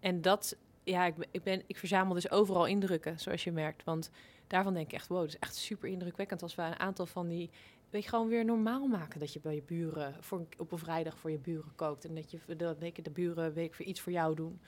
En 0.00 0.20
dat, 0.20 0.56
ja, 0.84 1.06
ik, 1.06 1.14
ik, 1.30 1.42
ben, 1.42 1.62
ik 1.66 1.76
verzamel 1.76 2.14
dus 2.14 2.30
overal 2.30 2.66
indrukken, 2.66 3.20
zoals 3.20 3.44
je 3.44 3.52
merkt. 3.52 3.84
Want 3.84 4.10
daarvan 4.46 4.74
denk 4.74 4.86
ik 4.86 4.92
echt, 4.92 5.08
wow, 5.08 5.20
dat 5.20 5.28
is 5.28 5.38
echt 5.38 5.56
super 5.56 5.88
indrukwekkend 5.88 6.42
als 6.42 6.54
we 6.54 6.62
een 6.62 6.78
aantal 6.78 7.06
van 7.06 7.28
die 7.28 7.50
weet 7.92 8.02
je, 8.02 8.08
gewoon 8.08 8.28
weer 8.28 8.44
normaal 8.44 8.86
maken. 8.86 9.20
Dat 9.20 9.32
je 9.32 9.40
bij 9.40 9.54
je 9.54 9.62
buren 9.62 10.16
voor, 10.20 10.46
op 10.58 10.72
een 10.72 10.78
vrijdag 10.78 11.18
voor 11.18 11.30
je 11.30 11.38
buren 11.38 11.74
kookt. 11.74 12.04
En 12.04 12.14
dat 12.14 12.30
je 12.30 12.56
dat 12.56 12.78
week 12.78 13.04
de 13.04 13.10
buren 13.10 13.52
week 13.52 13.74
voor 13.74 13.84
iets 13.84 14.00
voor 14.00 14.12
jou 14.12 14.34
doen 14.34 14.60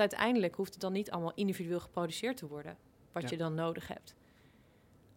uiteindelijk 0.00 0.54
hoeft 0.54 0.72
het 0.72 0.80
dan 0.80 0.92
niet 0.92 1.10
allemaal 1.10 1.34
individueel 1.34 1.80
geproduceerd 1.80 2.36
te 2.36 2.46
worden, 2.46 2.76
wat 3.12 3.30
je 3.30 3.36
dan 3.36 3.54
nodig 3.54 3.88
hebt. 3.88 4.14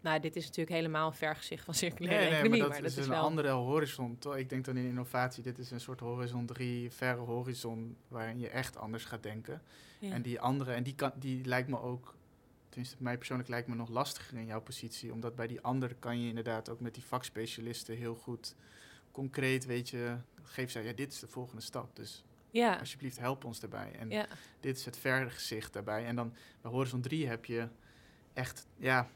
Nou, 0.01 0.19
dit 0.19 0.35
is 0.35 0.45
natuurlijk 0.45 0.75
helemaal 0.75 1.07
een 1.07 1.15
vergezicht 1.15 1.65
van 1.65 1.73
circulaire 1.73 2.23
nee, 2.23 2.33
economie. 2.33 2.67
maar 2.67 2.81
dat, 2.81 2.97
is, 2.97 3.07
een 3.07 3.13
andere 3.13 3.49
horizon. 3.49 4.17
Ik 4.35 4.49
denk 4.49 4.65
dan 4.65 4.77
in 4.77 4.85
innovatie, 4.85 5.43
dit 5.43 5.57
is 5.57 5.71
een 5.71 5.79
soort 5.79 5.99
horizon 5.99 6.45
3, 6.45 6.91
verre 6.91 7.21
horizon, 7.21 7.97
waarin 8.07 8.39
je 8.39 8.49
echt 8.49 8.77
anders 8.77 9.05
gaat 9.05 9.23
denken. 9.23 9.61
En 9.99 10.21
die 10.21 10.39
andere, 10.39 10.73
en 10.73 10.83
die, 10.83 10.95
kan, 10.95 11.11
die 11.15 11.45
lijkt 11.45 11.69
me 11.69 11.81
ook 11.81 12.15
tenminste 12.73 13.03
mij 13.03 13.17
persoonlijk 13.17 13.49
lijkt 13.49 13.67
me 13.67 13.75
nog 13.75 13.89
lastiger 13.89 14.37
in 14.37 14.45
jouw 14.45 14.61
positie, 14.61 15.11
omdat 15.11 15.35
bij 15.35 15.47
die 15.47 15.61
andere 15.61 15.95
kan 15.99 16.21
je 16.21 16.27
inderdaad 16.27 16.69
ook 16.69 16.79
met 16.79 16.93
die 16.93 17.03
vakspecialisten 17.03 17.95
heel 17.95 18.15
goed 18.15 18.55
concreet, 19.11 19.65
weet 19.65 19.89
je, 19.89 20.17
geef 20.43 20.71
zij, 20.71 20.83
ja, 20.83 20.93
dit 20.93 21.11
is 21.11 21.19
de 21.19 21.27
volgende 21.27 21.61
stap, 21.61 21.95
dus 21.95 22.23
Ja, 22.51 22.75
alsjeblieft 22.75 23.19
help 23.19 23.43
ons 23.43 23.59
daarbij. 23.59 23.91
En 23.99 24.09
ja, 24.09 24.27
dit 24.59 24.77
is 24.77 24.85
het 24.85 24.97
vergezicht 24.97 25.73
daarbij. 25.73 26.05
En 26.05 26.15
dan 26.15 26.33
bij 26.61 26.71
Horizon 26.71 27.01
3 27.01 27.27
heb 27.27 27.45
je 27.45 27.67
echt, 28.33 28.67
ja, 28.77 29.09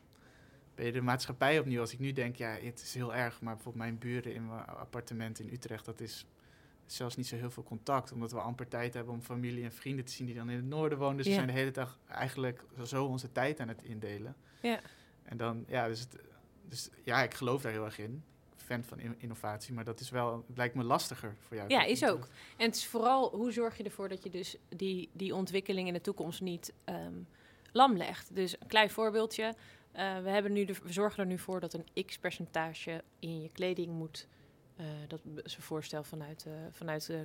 ben 0.76 0.86
je 0.86 0.92
de 0.92 1.02
maatschappij 1.02 1.60
opnieuw. 1.60 1.82
Als 1.82 1.94
ik 1.94 2.00
nu 2.00 2.12
denk, 2.12 2.36
ja, 2.36 2.50
het 2.50 2.82
is 2.82 2.94
heel 2.94 3.16
erg, 3.16 3.42
maar 3.42 3.54
bijvoorbeeld 3.54 3.84
mijn 3.84 3.98
buren 3.98 4.34
in 4.34 4.48
mijn 4.48 4.66
appartement 4.66 5.40
in 5.40 5.50
Utrecht, 5.54 5.86
dat 5.86 6.00
is 6.00 6.26
zelfs 6.94 7.16
niet 7.16 7.28
zo 7.28 7.36
heel 7.36 7.52
veel 7.52 7.64
contact, 7.64 8.12
omdat 8.12 8.32
we 8.32 8.40
amper 8.40 8.68
tijd 8.68 8.94
hebben 8.94 9.14
om 9.14 9.22
familie 9.22 9.64
en 9.64 9.72
vrienden 9.72 10.06
te 10.06 10.12
zien 10.12 10.26
die 10.26 10.36
dan 10.36 10.50
in 10.50 10.56
het 10.56 10.66
noorden 10.66 10.98
wonen. 10.98 11.18
Dus 11.18 11.26
Ja. 11.26 11.32
we 11.32 11.38
zijn 11.38 11.48
de 11.54 11.60
hele 11.60 11.72
dag 11.72 11.98
eigenlijk 12.08 12.64
zo 12.86 13.06
onze 13.06 13.32
tijd 13.32 13.60
aan 13.60 13.68
het 13.68 13.84
indelen. 13.84 14.36
ja. 14.62 14.80
En 15.24 15.38
dan, 15.38 15.64
ja, 15.68 15.88
dus, 15.88 16.00
het- 16.00 16.18
dus 16.70 16.90
ja, 17.04 17.24
ik 17.24 17.34
geloof 17.34 17.62
daar 17.62 17.72
heel 17.72 17.86
erg 17.86 17.98
in. 18.00 18.24
Fan 18.56 18.84
van 18.84 19.00
in- 19.00 19.16
innovatie, 19.18 19.74
maar 19.74 19.84
dat 19.84 20.00
is 20.00 20.10
wel, 20.10 20.44
het 20.48 20.58
lijkt 20.58 20.76
me 20.76 20.84
lastiger 20.84 21.36
voor 21.48 21.58
jou. 21.58 21.70
Ja, 21.70 21.84
is 21.84 22.06
ook. 22.06 22.28
En 22.58 22.66
het 22.66 22.76
is 22.76 22.88
vooral 22.88 23.30
hoe 23.36 23.52
zorg 23.52 23.78
je 23.78 23.84
ervoor 23.84 24.10
dat 24.10 24.24
je 24.24 24.30
dus 24.30 24.56
die, 24.70 25.10
die 25.14 25.36
ontwikkeling 25.36 25.88
in 25.88 25.94
de 25.94 26.02
toekomst 26.02 26.42
niet 26.42 26.74
ehm, 26.84 27.14
lam 27.72 27.98
legt. 27.98 28.36
Dus 28.36 28.62
een 28.62 28.68
klein 28.68 28.90
voorbeeldje. 28.90 29.56
Eh, 29.92 30.20
we, 30.22 30.30
hebben 30.30 30.54
nu 30.54 30.66
de, 30.66 30.74
we 30.84 30.92
zorgen 30.94 31.20
er 31.20 31.26
nu 31.30 31.38
voor 31.38 31.60
dat 31.60 31.74
een 31.74 32.06
x-percentage 32.06 33.04
in 33.20 33.42
je 33.42 33.50
kleding 33.52 33.92
moet. 33.94 34.28
Eh, 34.78 34.86
dat 35.08 35.22
is 35.44 35.56
een 35.56 35.62
voorstel 35.62 36.04
vanuit, 36.04 36.46
eh 36.46 36.54
vanuit 36.72 37.10
eh, 37.10 37.20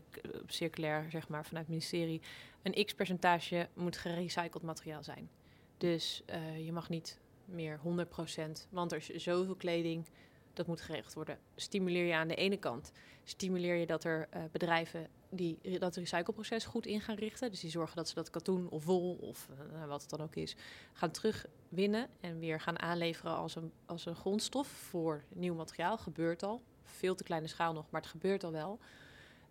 circulair, 0.46 1.06
zeg 1.10 1.28
maar, 1.28 1.44
vanuit 1.44 1.66
het 1.66 1.74
ministerie. 1.74 2.20
Een 2.62 2.84
x-percentage 2.84 3.68
moet 3.74 3.96
gerecycled 3.96 4.62
materiaal 4.62 5.02
zijn. 5.02 5.30
Dus 5.78 6.22
je 6.64 6.72
mag 6.72 6.88
niet 6.88 7.18
meer 7.44 7.78
100%, 7.78 8.68
want 8.70 8.92
er 8.92 8.98
is 8.98 9.22
zoveel 9.22 9.54
kleding, 9.54 10.06
dat 10.52 10.66
moet 10.66 10.80
geregeld 10.80 11.14
worden. 11.14 11.38
Stimuleer 11.56 12.06
je 12.06 12.14
aan 12.14 12.28
de 12.28 12.34
ene 12.34 12.56
kant 12.56 12.92
stimuleer 13.24 13.74
je 13.74 13.86
dat 13.86 14.04
er 14.04 14.28
bedrijven 14.52 15.08
die 15.34 15.78
dat 15.78 15.96
recycleproces 15.96 16.64
goed 16.64 16.86
in 16.86 17.00
gaan 17.00 17.16
richten. 17.16 17.50
Dus 17.50 17.60
die 17.60 17.70
zorgen 17.70 17.96
dat 17.96 18.08
ze 18.08 18.14
dat 18.14 18.30
katoen 18.30 18.68
of 18.68 18.84
wol 18.84 19.18
of 19.20 19.48
eh, 19.72 19.86
wat 19.86 20.00
het 20.00 20.10
dan 20.10 20.20
ook 20.20 20.34
is, 20.36 20.56
gaan 20.92 21.10
terugwinnen 21.10 22.08
en 22.20 22.38
weer 22.38 22.60
gaan 22.60 22.78
aanleveren 22.78 23.36
als 23.36 23.54
een, 23.54 23.72
als 23.86 24.06
een 24.06 24.14
grondstof 24.14 24.68
voor 24.68 25.24
nieuw 25.28 25.54
materiaal. 25.54 25.98
Gebeurt 25.98 26.42
al. 26.42 26.62
Veel 26.84 27.14
te 27.14 27.24
kleine 27.24 27.46
schaal 27.46 27.72
nog, 27.72 27.90
maar 27.90 28.00
het 28.00 28.10
gebeurt 28.10 28.44
al 28.44 28.52
wel. 28.52 28.78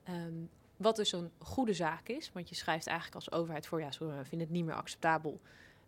Ehm, 0.04 0.34
wat 0.78 0.96
dus 0.96 1.12
een 1.12 1.32
goede 1.38 1.74
zaak 1.74 2.08
is, 2.08 2.32
want 2.32 2.50
je 2.50 2.56
schrijft 2.56 2.88
eigenlijk 2.88 3.16
als 3.16 3.32
overheid 3.32 3.68
voor, 3.68 3.80
ja, 3.80 3.90
we 4.00 4.22
vinden 4.24 4.48
het 4.48 4.50
niet 4.50 4.66
meer 4.66 4.76
acceptabel 4.76 5.40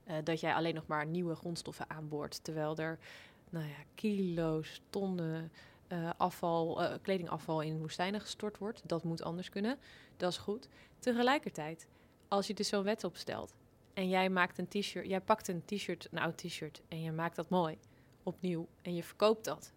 eh, 0.04 0.16
dat 0.24 0.40
jij 0.40 0.54
alleen 0.54 0.76
nog 0.76 0.88
maar 0.88 1.06
nieuwe 1.06 1.36
grondstoffen 1.36 1.90
aanboort, 1.90 2.44
terwijl 2.44 2.78
er 2.78 3.00
nou 3.50 3.66
ja, 3.66 3.84
kilo's, 3.96 4.82
tonnen 4.90 5.52
eh, 5.88 6.10
afval, 6.18 6.84
eh, 6.84 6.94
kledingafval 7.02 7.62
in 7.62 7.80
woestijnen 7.80 8.22
gestort 8.22 8.58
wordt. 8.58 8.82
Dat 8.86 9.04
moet 9.04 9.24
anders 9.24 9.50
kunnen. 9.50 9.78
Dat 10.18 10.32
is 10.32 10.38
goed. 10.38 10.70
Tegelijkertijd, 11.00 11.88
als 12.28 12.48
je 12.48 12.54
dus 12.54 12.68
zo'n 12.68 12.84
wet 12.84 13.04
opstelt 13.04 13.54
en 13.94 14.10
jij 14.10 14.30
maakt 14.30 14.58
een 14.58 14.68
t-shirt, 14.68 15.08
jij 15.08 15.22
pakt 15.22 15.48
een 15.48 15.66
t-shirt, 15.66 16.08
een 16.12 16.20
oud 16.20 16.38
t-shirt 16.38 16.82
en 16.88 17.02
je 17.02 17.12
maakt 17.12 17.36
dat 17.36 17.50
mooi 17.50 17.78
opnieuw 18.24 18.68
en 18.82 18.96
je 18.96 19.04
verkoopt 19.04 19.46
dat, 19.46 19.72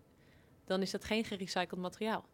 dan 0.67 0.83
is 0.83 0.91
dat 0.91 1.05
geen 1.05 1.25
gerecycled 1.25 1.81
materiaal. 1.81 2.25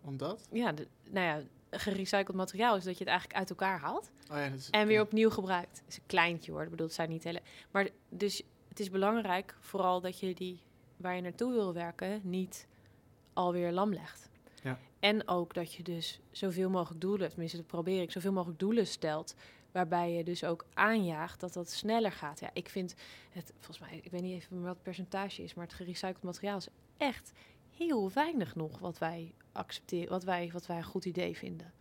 Omdat? 0.00 0.48
Ja, 0.52 0.72
de, 0.72 0.86
nou 1.10 1.26
ja, 1.26 1.42
gerecycled 1.70 2.36
materiaal 2.36 2.76
is 2.76 2.84
dat 2.84 2.98
je 2.98 3.04
het 3.04 3.08
eigenlijk 3.08 3.38
uit 3.38 3.50
elkaar 3.50 3.78
haalt 3.78 4.10
Oh 4.30 4.36
ja, 4.36 4.48
dat 4.48 4.58
is, 4.58 4.70
en 4.70 4.86
weer 4.86 5.00
opnieuw 5.00 5.30
gebruikt. 5.30 5.78
Het 5.78 5.88
is 5.88 5.96
een 5.96 6.06
kleintje 6.06 6.52
hoor, 6.52 6.62
ik 6.62 6.70
bedoel, 6.70 6.86
het 6.86 6.94
zijn 6.94 7.08
niet 7.08 7.24
hele... 7.24 7.40
Maar 7.70 7.88
dus 8.08 8.42
het 8.68 8.80
is 8.80 8.90
belangrijk 8.90 9.56
vooral 9.60 10.00
dat 10.00 10.20
je 10.20 10.34
die, 10.34 10.62
waar 10.96 11.14
je 11.16 11.22
naartoe 11.22 11.52
wil 11.52 11.72
werken, 11.72 12.20
niet 12.22 12.66
alweer 13.32 13.72
lam 13.72 13.92
legt. 13.92 14.30
Ja. 14.62 14.78
En 15.00 15.28
ook 15.28 15.54
dat 15.54 15.72
je 15.72 15.82
dus 15.82 16.20
zoveel 16.30 16.70
mogelijk 16.70 17.00
doelen, 17.00 17.28
tenminste 17.28 17.56
dat 17.56 17.66
probeer 17.66 18.02
ik, 18.02 18.10
zoveel 18.10 18.32
mogelijk 18.32 18.58
doelen 18.58 18.86
stelt, 18.86 19.34
waarbij 19.74 20.12
je 20.12 20.24
dus 20.24 20.44
ook 20.44 20.66
aanjaagt 20.74 21.40
dat 21.40 21.52
dat 21.52 21.70
sneller 21.70 22.12
gaat. 22.12 22.40
Ja, 22.40 22.50
ik 22.52 22.68
vind 22.68 22.94
het, 23.30 23.52
volgens 23.58 23.78
mij, 23.78 24.00
ik 24.02 24.10
weet 24.10 24.22
niet 24.22 24.34
even 24.34 24.62
wat 24.62 24.74
het 24.74 24.82
percentage 24.82 25.42
is, 25.42 25.54
maar 25.54 25.64
het 25.64 25.74
gerecycled 25.74 26.22
materiaal 26.22 26.56
is 26.56 26.68
echt 26.96 27.32
heel 27.76 28.12
weinig 28.12 28.54
nog 28.54 28.78
wat 28.78 28.98
wij 28.98 29.34
accepteren, 29.52 30.08
wat 30.08 30.24
wij, 30.24 30.50
wat 30.52 30.66
wij 30.66 30.76
een 30.76 30.84
goed 30.84 31.04
idee 31.04 31.36
vinden. 31.36 31.72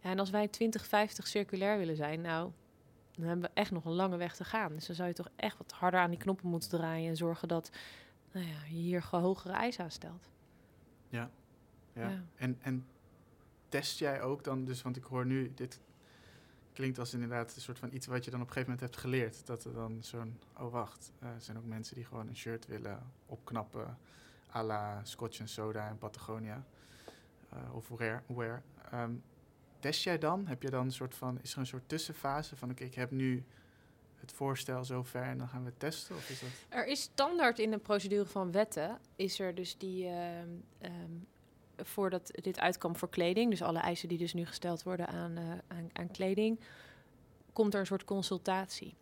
Ja, 0.00 0.10
en 0.10 0.18
als 0.18 0.30
wij 0.30 0.48
2050 0.48 1.26
circulair 1.26 1.78
willen 1.78 1.96
zijn, 1.96 2.20
nou, 2.20 2.50
dan 3.12 3.26
hebben 3.26 3.50
we 3.50 3.60
echt 3.60 3.70
nog 3.70 3.84
een 3.84 3.92
lange 3.92 4.16
weg 4.16 4.36
te 4.36 4.44
gaan. 4.44 4.72
Dus 4.72 4.86
dan 4.86 4.96
zou 4.96 5.08
je 5.08 5.14
toch 5.14 5.30
echt 5.36 5.58
wat 5.58 5.72
harder 5.72 6.00
aan 6.00 6.10
die 6.10 6.18
knoppen 6.18 6.48
moeten 6.48 6.70
draaien 6.70 7.08
en 7.08 7.16
zorgen 7.16 7.48
dat 7.48 7.70
nou 8.32 8.46
ja, 8.46 8.64
je 8.64 8.74
hier 8.74 9.02
gewoon 9.02 9.24
hogere 9.24 9.54
eisen 9.54 9.84
aan 9.84 9.90
stelt. 9.90 10.30
Ja. 11.08 11.30
Ja. 11.94 12.24
En, 12.34 12.58
en 12.60 12.86
test 13.68 13.98
jij 13.98 14.22
ook 14.22 14.44
dan, 14.44 14.64
dus, 14.64 14.82
want 14.82 14.96
ik 14.96 15.04
hoor 15.04 15.26
nu, 15.26 15.52
dit 15.54 15.80
klinkt 16.72 16.98
als 16.98 17.12
inderdaad 17.14 17.54
een 17.54 17.60
soort 17.60 17.78
van 17.78 17.92
iets 17.92 18.06
wat 18.06 18.24
je 18.24 18.30
dan 18.30 18.40
op 18.40 18.46
een 18.46 18.52
gegeven 18.52 18.72
moment 18.74 18.92
hebt 18.92 19.02
geleerd. 19.04 19.46
Dat 19.46 19.64
er 19.64 19.72
dan 19.72 19.98
zo'n, 20.02 20.38
oh 20.58 20.72
wacht, 20.72 21.12
eh, 21.18 21.28
er 21.28 21.40
zijn 21.40 21.58
ook 21.58 21.64
mensen 21.64 21.94
die 21.94 22.04
gewoon 22.04 22.28
een 22.28 22.36
shirt 22.36 22.66
willen 22.66 23.12
opknappen 23.26 23.98
à 24.54 24.62
la 24.62 25.00
Scotch 25.04 25.38
en 25.40 25.48
Soda 25.48 25.88
en 25.88 25.98
Patagonia. 25.98 26.64
eh, 27.48 27.74
of 27.74 27.88
Wear. 28.26 28.62
Ehm, 28.90 29.12
test 29.78 30.02
jij 30.02 30.18
dan? 30.18 30.46
Heb 30.46 30.62
je 30.62 30.70
dan 30.70 30.84
een 30.84 30.92
soort 30.92 31.14
van, 31.14 31.38
is 31.42 31.52
er 31.52 31.58
een 31.58 31.66
soort 31.66 31.88
tussenfase 31.88 32.56
van, 32.56 32.70
oké, 32.70 32.84
ik 32.84 32.94
heb 32.94 33.10
nu 33.10 33.44
het 34.16 34.32
voorstel 34.32 34.84
zover 34.84 35.22
en 35.22 35.38
dan 35.38 35.48
gaan 35.48 35.64
we 35.64 35.72
testen? 35.76 36.16
Of 36.16 36.30
is 36.30 36.40
dat... 36.40 36.48
Er 36.68 36.86
is 36.86 37.00
standaard 37.00 37.58
in 37.58 37.70
de 37.70 37.78
procedure 37.78 38.26
van 38.26 38.52
wetten, 38.52 38.98
is 39.16 39.40
er 39.40 39.54
dus 39.54 39.78
die, 39.78 40.06
ehm, 40.06 40.48
ehm, 40.78 41.12
voordat 41.82 42.30
dit 42.42 42.60
uitkwam 42.60 42.96
voor 42.96 43.08
kleding, 43.08 43.50
dus 43.50 43.62
alle 43.62 43.78
eisen 43.78 44.08
die 44.08 44.18
dus 44.18 44.34
nu 44.34 44.46
gesteld 44.46 44.82
worden 44.82 45.08
aan, 45.08 45.36
eh, 45.36 45.44
aan, 45.68 45.88
aan 45.92 46.10
kleding, 46.10 46.60
komt 47.52 47.74
er 47.74 47.80
een 47.80 47.86
soort 47.86 48.04
consultatie. 48.04 48.94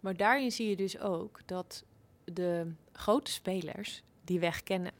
Maar 0.00 0.16
daarin 0.16 0.52
zie 0.52 0.68
je 0.68 0.76
dus 0.76 0.98
ook 0.98 1.40
dat 1.46 1.84
de 2.24 2.72
grote 2.92 3.30
spelers 3.30 4.02
die 4.24 4.40
weg 4.40 4.62
kennen, 4.62 4.92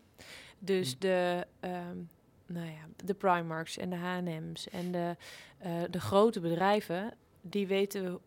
dus 0.58 0.90
Hmm. 0.90 1.00
de, 1.00 1.46
ehm, 1.60 1.98
nou 2.46 2.66
ja, 2.66 3.04
de 3.04 3.14
Primarks 3.14 3.76
en 3.76 3.90
de 3.90 3.96
H&M's 3.96 4.68
en 4.68 4.92
de, 4.92 5.16
eh, 5.58 5.82
de 5.90 6.00
grote 6.00 6.40
bedrijven, 6.40 7.14
die 7.40 7.66
weten 7.66 8.20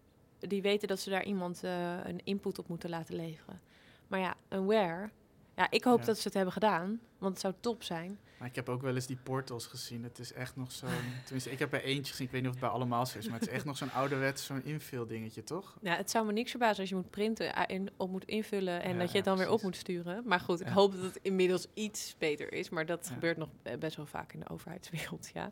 die 0.47 0.61
weten 0.61 0.87
dat 0.87 0.99
ze 0.99 1.09
daar 1.09 1.25
iemand 1.25 1.63
eh, 1.63 1.97
een 2.03 2.21
input 2.23 2.59
op 2.59 2.67
moeten 2.67 2.89
laten 2.89 3.15
leveren. 3.15 3.61
Maar 4.07 4.19
ja, 4.19 4.35
een 4.47 4.65
where. 4.65 5.09
Ja, 5.55 5.67
ik 5.71 5.83
hoop 5.83 5.99
Ja. 5.99 6.05
dat 6.05 6.17
ze 6.17 6.23
het 6.23 6.33
hebben 6.33 6.53
gedaan, 6.53 6.99
want 7.17 7.31
het 7.33 7.41
zou 7.41 7.53
top 7.59 7.83
zijn. 7.83 8.19
Maar 8.37 8.47
ik 8.47 8.55
heb 8.55 8.69
ook 8.69 8.81
wel 8.81 8.95
eens 8.95 9.05
die 9.05 9.17
portals 9.23 9.65
gezien. 9.67 10.03
Het 10.03 10.19
is 10.19 10.33
echt 10.33 10.55
nog 10.55 10.71
zo'n... 10.71 10.89
Tenminste, 11.23 11.51
ik 11.51 11.59
heb 11.59 11.73
er 11.73 11.83
eentje 11.83 12.11
gezien. 12.11 12.25
Ik 12.25 12.31
weet 12.31 12.41
niet 12.41 12.49
of 12.49 12.55
het 12.57 12.65
bij 12.65 12.73
allemaal 12.73 13.05
zo 13.05 13.17
is. 13.17 13.25
Maar 13.29 13.39
het 13.39 13.47
is 13.47 13.53
echt 13.53 13.65
nog 13.65 13.77
zo'n 13.77 13.91
ouderwets, 13.91 14.45
zo'n 14.45 14.63
invul 14.63 15.07
dingetje, 15.07 15.43
toch? 15.43 15.77
Ja, 15.81 15.95
het 15.95 16.11
zou 16.11 16.25
me 16.25 16.31
niks 16.31 16.49
verbazen 16.49 16.79
als 16.79 16.89
je 16.89 16.95
moet 16.95 17.09
printen 17.09 17.55
eh, 17.55 17.75
en 17.75 17.87
op 17.97 18.09
moet 18.09 18.25
invullen 18.25 18.81
en 18.83 18.93
Ja, 18.93 18.99
dat 18.99 19.09
je 19.11 19.15
het 19.15 19.25
dan 19.25 19.37
weer 19.37 19.49
op 19.49 19.61
moet 19.61 19.75
sturen. 19.75 20.23
Maar 20.25 20.39
goed, 20.39 20.61
ik 20.61 20.67
hoop 20.67 20.91
dat 20.93 21.01
het 21.03 21.19
inmiddels 21.21 21.67
iets 21.73 22.15
beter 22.17 22.53
is. 22.53 22.69
Maar 22.69 22.85
dat 22.85 23.09
gebeurt 23.13 23.37
nog 23.37 23.49
eh, 23.63 23.77
best 23.77 23.95
wel 23.95 24.05
vaak 24.05 24.33
in 24.33 24.39
de 24.39 24.49
overheidswereld, 24.49 25.29
ja. 25.33 25.51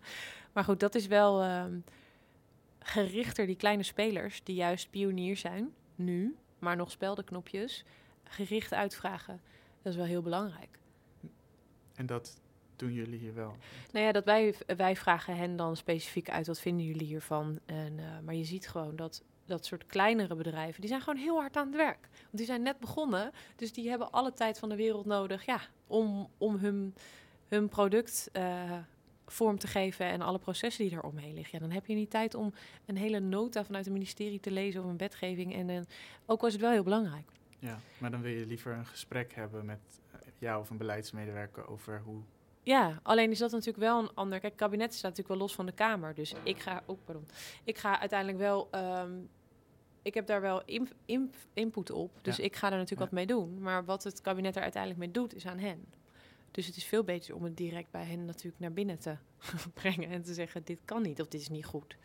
Maar 0.54 0.64
goed, 0.64 0.80
dat 0.80 0.96
is 0.96 1.08
wel 1.08 1.42
ehm, 1.42 1.78
gerichter 2.80 3.46
die 3.46 3.56
kleine 3.56 3.84
spelers 3.84 4.44
die 4.44 4.56
juist 4.56 4.90
pionier 4.90 5.38
zijn, 5.38 5.74
nu, 5.96 6.36
maar 6.60 6.76
nog 6.76 6.92
speldenknopjes, 6.92 7.84
gericht 8.24 8.74
uitvragen. 8.74 9.42
Dat 9.84 9.92
is 9.92 10.00
wel 10.00 10.08
heel 10.08 10.22
belangrijk. 10.22 10.80
En 11.96 12.06
dat 12.06 12.42
doen 12.76 12.94
jullie 12.94 13.20
hier 13.20 13.34
wel. 13.34 13.56
Nou 13.92 14.06
ja, 14.06 14.12
dat 14.12 14.26
wij, 14.26 14.56
wij 14.78 14.96
vragen 14.96 15.36
hen 15.36 15.56
dan 15.56 15.76
specifiek 15.76 16.30
uit, 16.30 16.48
wat 16.48 16.60
vinden 16.60 16.86
jullie 16.86 17.08
hiervan? 17.08 17.60
En, 17.66 18.00
eh, 18.00 18.20
maar 18.26 18.36
je 18.36 18.44
ziet 18.44 18.68
gewoon 18.68 18.96
dat 18.96 19.24
dat 19.46 19.66
soort 19.66 19.86
kleinere 19.86 20.36
bedrijven, 20.36 20.82
die 20.82 20.90
zijn 20.90 21.02
gewoon 21.02 21.20
heel 21.20 21.40
hard 21.40 21.58
aan 21.58 21.68
het 21.68 21.76
werk. 21.76 22.08
Want 22.12 22.38
die 22.38 22.46
zijn 22.46 22.62
net 22.62 22.80
begonnen, 22.80 23.32
dus 23.56 23.74
die 23.74 23.90
hebben 23.90 24.12
alle 24.12 24.34
tijd 24.34 24.60
van 24.60 24.70
de 24.70 24.76
wereld 24.76 25.06
nodig 25.06 25.46
ja, 25.46 25.60
om, 25.88 26.30
om 26.38 26.56
hun, 26.56 26.96
hun 27.48 27.70
product 27.70 28.30
eh, 28.32 28.78
vorm 29.26 29.58
te 29.58 29.68
geven 29.68 30.06
en 30.06 30.22
alle 30.22 30.40
processen 30.40 30.88
die 30.88 30.96
er 30.96 31.04
omheen 31.04 31.34
liggen. 31.34 31.60
Ja, 31.60 31.66
dan 31.66 31.74
heb 31.74 31.86
je 31.86 31.96
niet 31.96 32.10
tijd 32.10 32.36
om 32.36 32.54
een 32.86 32.98
hele 32.98 33.20
nota 33.20 33.66
vanuit 33.66 33.86
het 33.86 33.94
ministerie 33.94 34.40
te 34.40 34.52
lezen 34.52 34.84
of 34.84 34.90
een 34.90 34.98
wetgeving. 34.98 35.54
En 35.54 35.70
een, 35.70 35.86
ook 36.26 36.42
was 36.42 36.52
het 36.52 36.62
wel 36.62 36.72
heel 36.72 36.84
belangrijk. 36.84 37.32
Ja, 37.64 37.80
maar 37.98 38.12
dan 38.12 38.22
wil 38.22 38.32
je 38.32 38.46
liever 38.46 38.74
een 38.74 38.86
gesprek 38.86 39.34
hebben 39.34 39.66
met 39.66 39.80
eh, 40.12 40.20
jou 40.38 40.62
of 40.62 40.70
een 40.70 40.78
beleidsmedewerker 40.78 41.68
over 41.68 42.02
hoe... 42.02 42.22
Ja, 42.64 43.00
alleen 43.04 43.32
is 43.32 43.40
dat 43.40 43.52
natuurlijk 43.52 43.78
wel 43.78 44.00
een 44.00 44.14
ander. 44.14 44.40
Kijk, 44.40 44.52
het 44.54 44.62
kabinet 44.62 44.92
staat 44.94 45.02
natuurlijk 45.04 45.30
wel 45.30 45.38
los 45.38 45.56
van 45.56 45.66
de 45.66 45.72
Kamer. 45.72 46.14
Dus 46.16 46.34
ik 46.44 46.60
ga, 46.60 46.84
oh, 46.86 47.00
pardon. 47.06 47.28
Ik 47.64 47.78
ga 47.78 48.00
uiteindelijk 48.00 48.40
wel. 48.40 48.68
ehm, 48.72 49.12
ik 50.02 50.14
heb 50.14 50.26
daar 50.26 50.42
wel 50.42 50.62
in, 50.66 50.90
in- 51.06 51.34
input 51.54 51.92
op. 51.92 52.12
Dus 52.22 52.36
Ja. 52.38 52.44
ik 52.44 52.56
ga 52.56 52.66
er 52.72 52.78
natuurlijk 52.78 53.12
Ja. 53.12 53.18
wat 53.18 53.28
mee 53.28 53.38
doen. 53.38 53.62
Maar 53.62 53.86
wat 53.86 54.04
het 54.04 54.22
kabinet 54.22 54.56
er 54.56 54.62
uiteindelijk 54.62 55.02
mee 55.02 55.12
doet, 55.12 55.36
is 55.36 55.46
aan 55.46 55.60
hen. 55.60 55.86
Dus 56.52 56.66
het 56.66 56.76
is 56.76 56.86
veel 56.86 57.04
beter 57.04 57.36
om 57.36 57.44
het 57.44 57.58
direct 57.58 57.92
bij 57.92 58.06
hen 58.06 58.26
natuurlijk 58.26 58.60
naar 58.60 58.74
binnen 58.74 59.00
te 59.00 59.16
brengen. 59.74 60.10
En 60.10 60.22
te 60.24 60.34
zeggen: 60.34 60.64
dit 60.64 60.80
kan 60.86 61.02
niet 61.02 61.22
of 61.22 61.28
dit 61.28 61.42
is 61.42 61.50
niet 61.50 61.66
goed. 61.66 61.96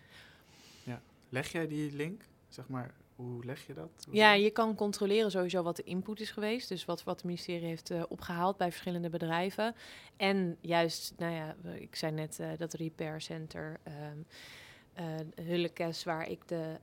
Leg 1.31 1.53
jij 1.53 1.67
die 1.67 1.93
link 1.93 2.23
Zeg 2.49 2.69
maar, 2.69 2.95
hoe 3.19 3.45
leg 3.45 3.66
je 3.66 3.75
dat? 3.75 4.07
Ja, 4.11 4.33
je 4.33 4.51
kan 4.51 4.75
controleren 4.75 5.31
sowieso 5.31 5.62
wat 5.62 5.77
de 5.77 5.83
input 5.83 6.21
is 6.21 6.31
geweest. 6.31 6.69
Dus 6.69 6.85
wat, 6.85 7.05
wat 7.05 7.16
het 7.16 7.25
ministerie 7.25 7.66
heeft 7.66 7.91
eh, 7.91 8.03
opgehaald 8.09 8.57
bij 8.57 8.71
verschillende 8.71 9.11
bedrijven. 9.11 9.75
En 10.16 10.57
juist, 10.61 11.14
nou 11.16 11.33
ja, 11.33 11.57
ik 11.75 11.97
zei 11.97 12.12
net 12.12 12.41
eh, 12.41 12.49
dat 12.59 12.73
repair 12.73 13.21
center 13.21 13.81
eh, 13.83 15.05
Hullekes, 15.35 16.05
waar 16.05 16.29
ik 16.29 16.49
de, 16.49 16.77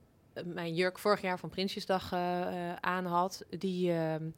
mijn 0.43 0.75
jurk 0.75 0.99
vorig 0.99 1.21
jaar 1.21 1.39
van 1.39 1.49
Prinsjesdag 1.49 2.13
aan 2.79 3.05
had, 3.05 3.45
die, 3.49 3.91
ehm, 3.91 4.29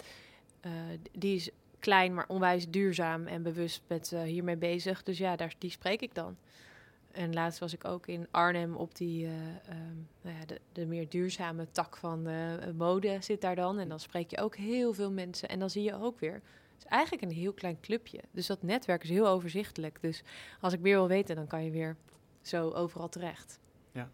eh, 0.62 0.72
die 1.12 1.36
is 1.36 1.50
klein, 1.80 2.14
maar 2.14 2.28
onwijs 2.28 2.70
duurzaam 2.70 3.28
en 3.28 3.44
bewust 3.44 3.82
met 3.88 4.10
hiermee 4.10 4.58
bezig. 4.58 5.04
Dus 5.04 5.18
ja, 5.18 5.36
daar, 5.36 5.56
die 5.58 5.72
spreek 5.72 6.02
ik 6.02 6.16
dan. 6.16 6.38
En 7.18 7.34
laatst 7.34 7.60
was 7.60 7.74
ik 7.74 7.86
ook 7.86 8.08
in 8.08 8.28
Arnhem 8.32 8.76
op 8.76 8.96
die, 8.96 9.26
eh, 9.26 9.32
ehm, 9.48 9.96
nou 10.22 10.38
ja, 10.38 10.46
de, 10.46 10.62
de 10.72 10.86
meer 10.86 11.10
duurzame 11.10 11.72
tak 11.72 11.98
van 11.98 12.24
de 12.24 12.74
mode 12.76 13.18
zit 13.22 13.42
daar 13.42 13.56
dan. 13.56 13.80
En 13.80 13.90
dan 13.90 14.00
spreek 14.00 14.30
je 14.32 14.38
ook 14.38 14.56
heel 14.56 14.94
veel 14.94 15.12
mensen. 15.12 15.50
En 15.50 15.60
dan 15.60 15.70
zie 15.70 15.84
je 15.84 15.96
ook 15.96 16.20
weer, 16.20 16.34
het 16.34 16.78
is 16.78 16.86
eigenlijk 16.86 17.24
een 17.24 17.38
heel 17.38 17.54
klein 17.54 17.80
clubje. 17.80 18.22
Dus 18.32 18.48
dat 18.48 18.62
netwerk 18.62 19.04
is 19.04 19.10
heel 19.10 19.28
overzichtelijk. 19.28 20.02
Dus 20.02 20.24
als 20.62 20.74
ik 20.74 20.80
meer 20.80 20.96
wil 20.96 21.08
weten, 21.08 21.36
dan 21.36 21.48
kan 21.48 21.64
je 21.64 21.72
weer 21.72 21.96
zo 22.42 22.70
overal 22.70 23.10
terecht. 23.10 23.60
Ja. 23.92 24.12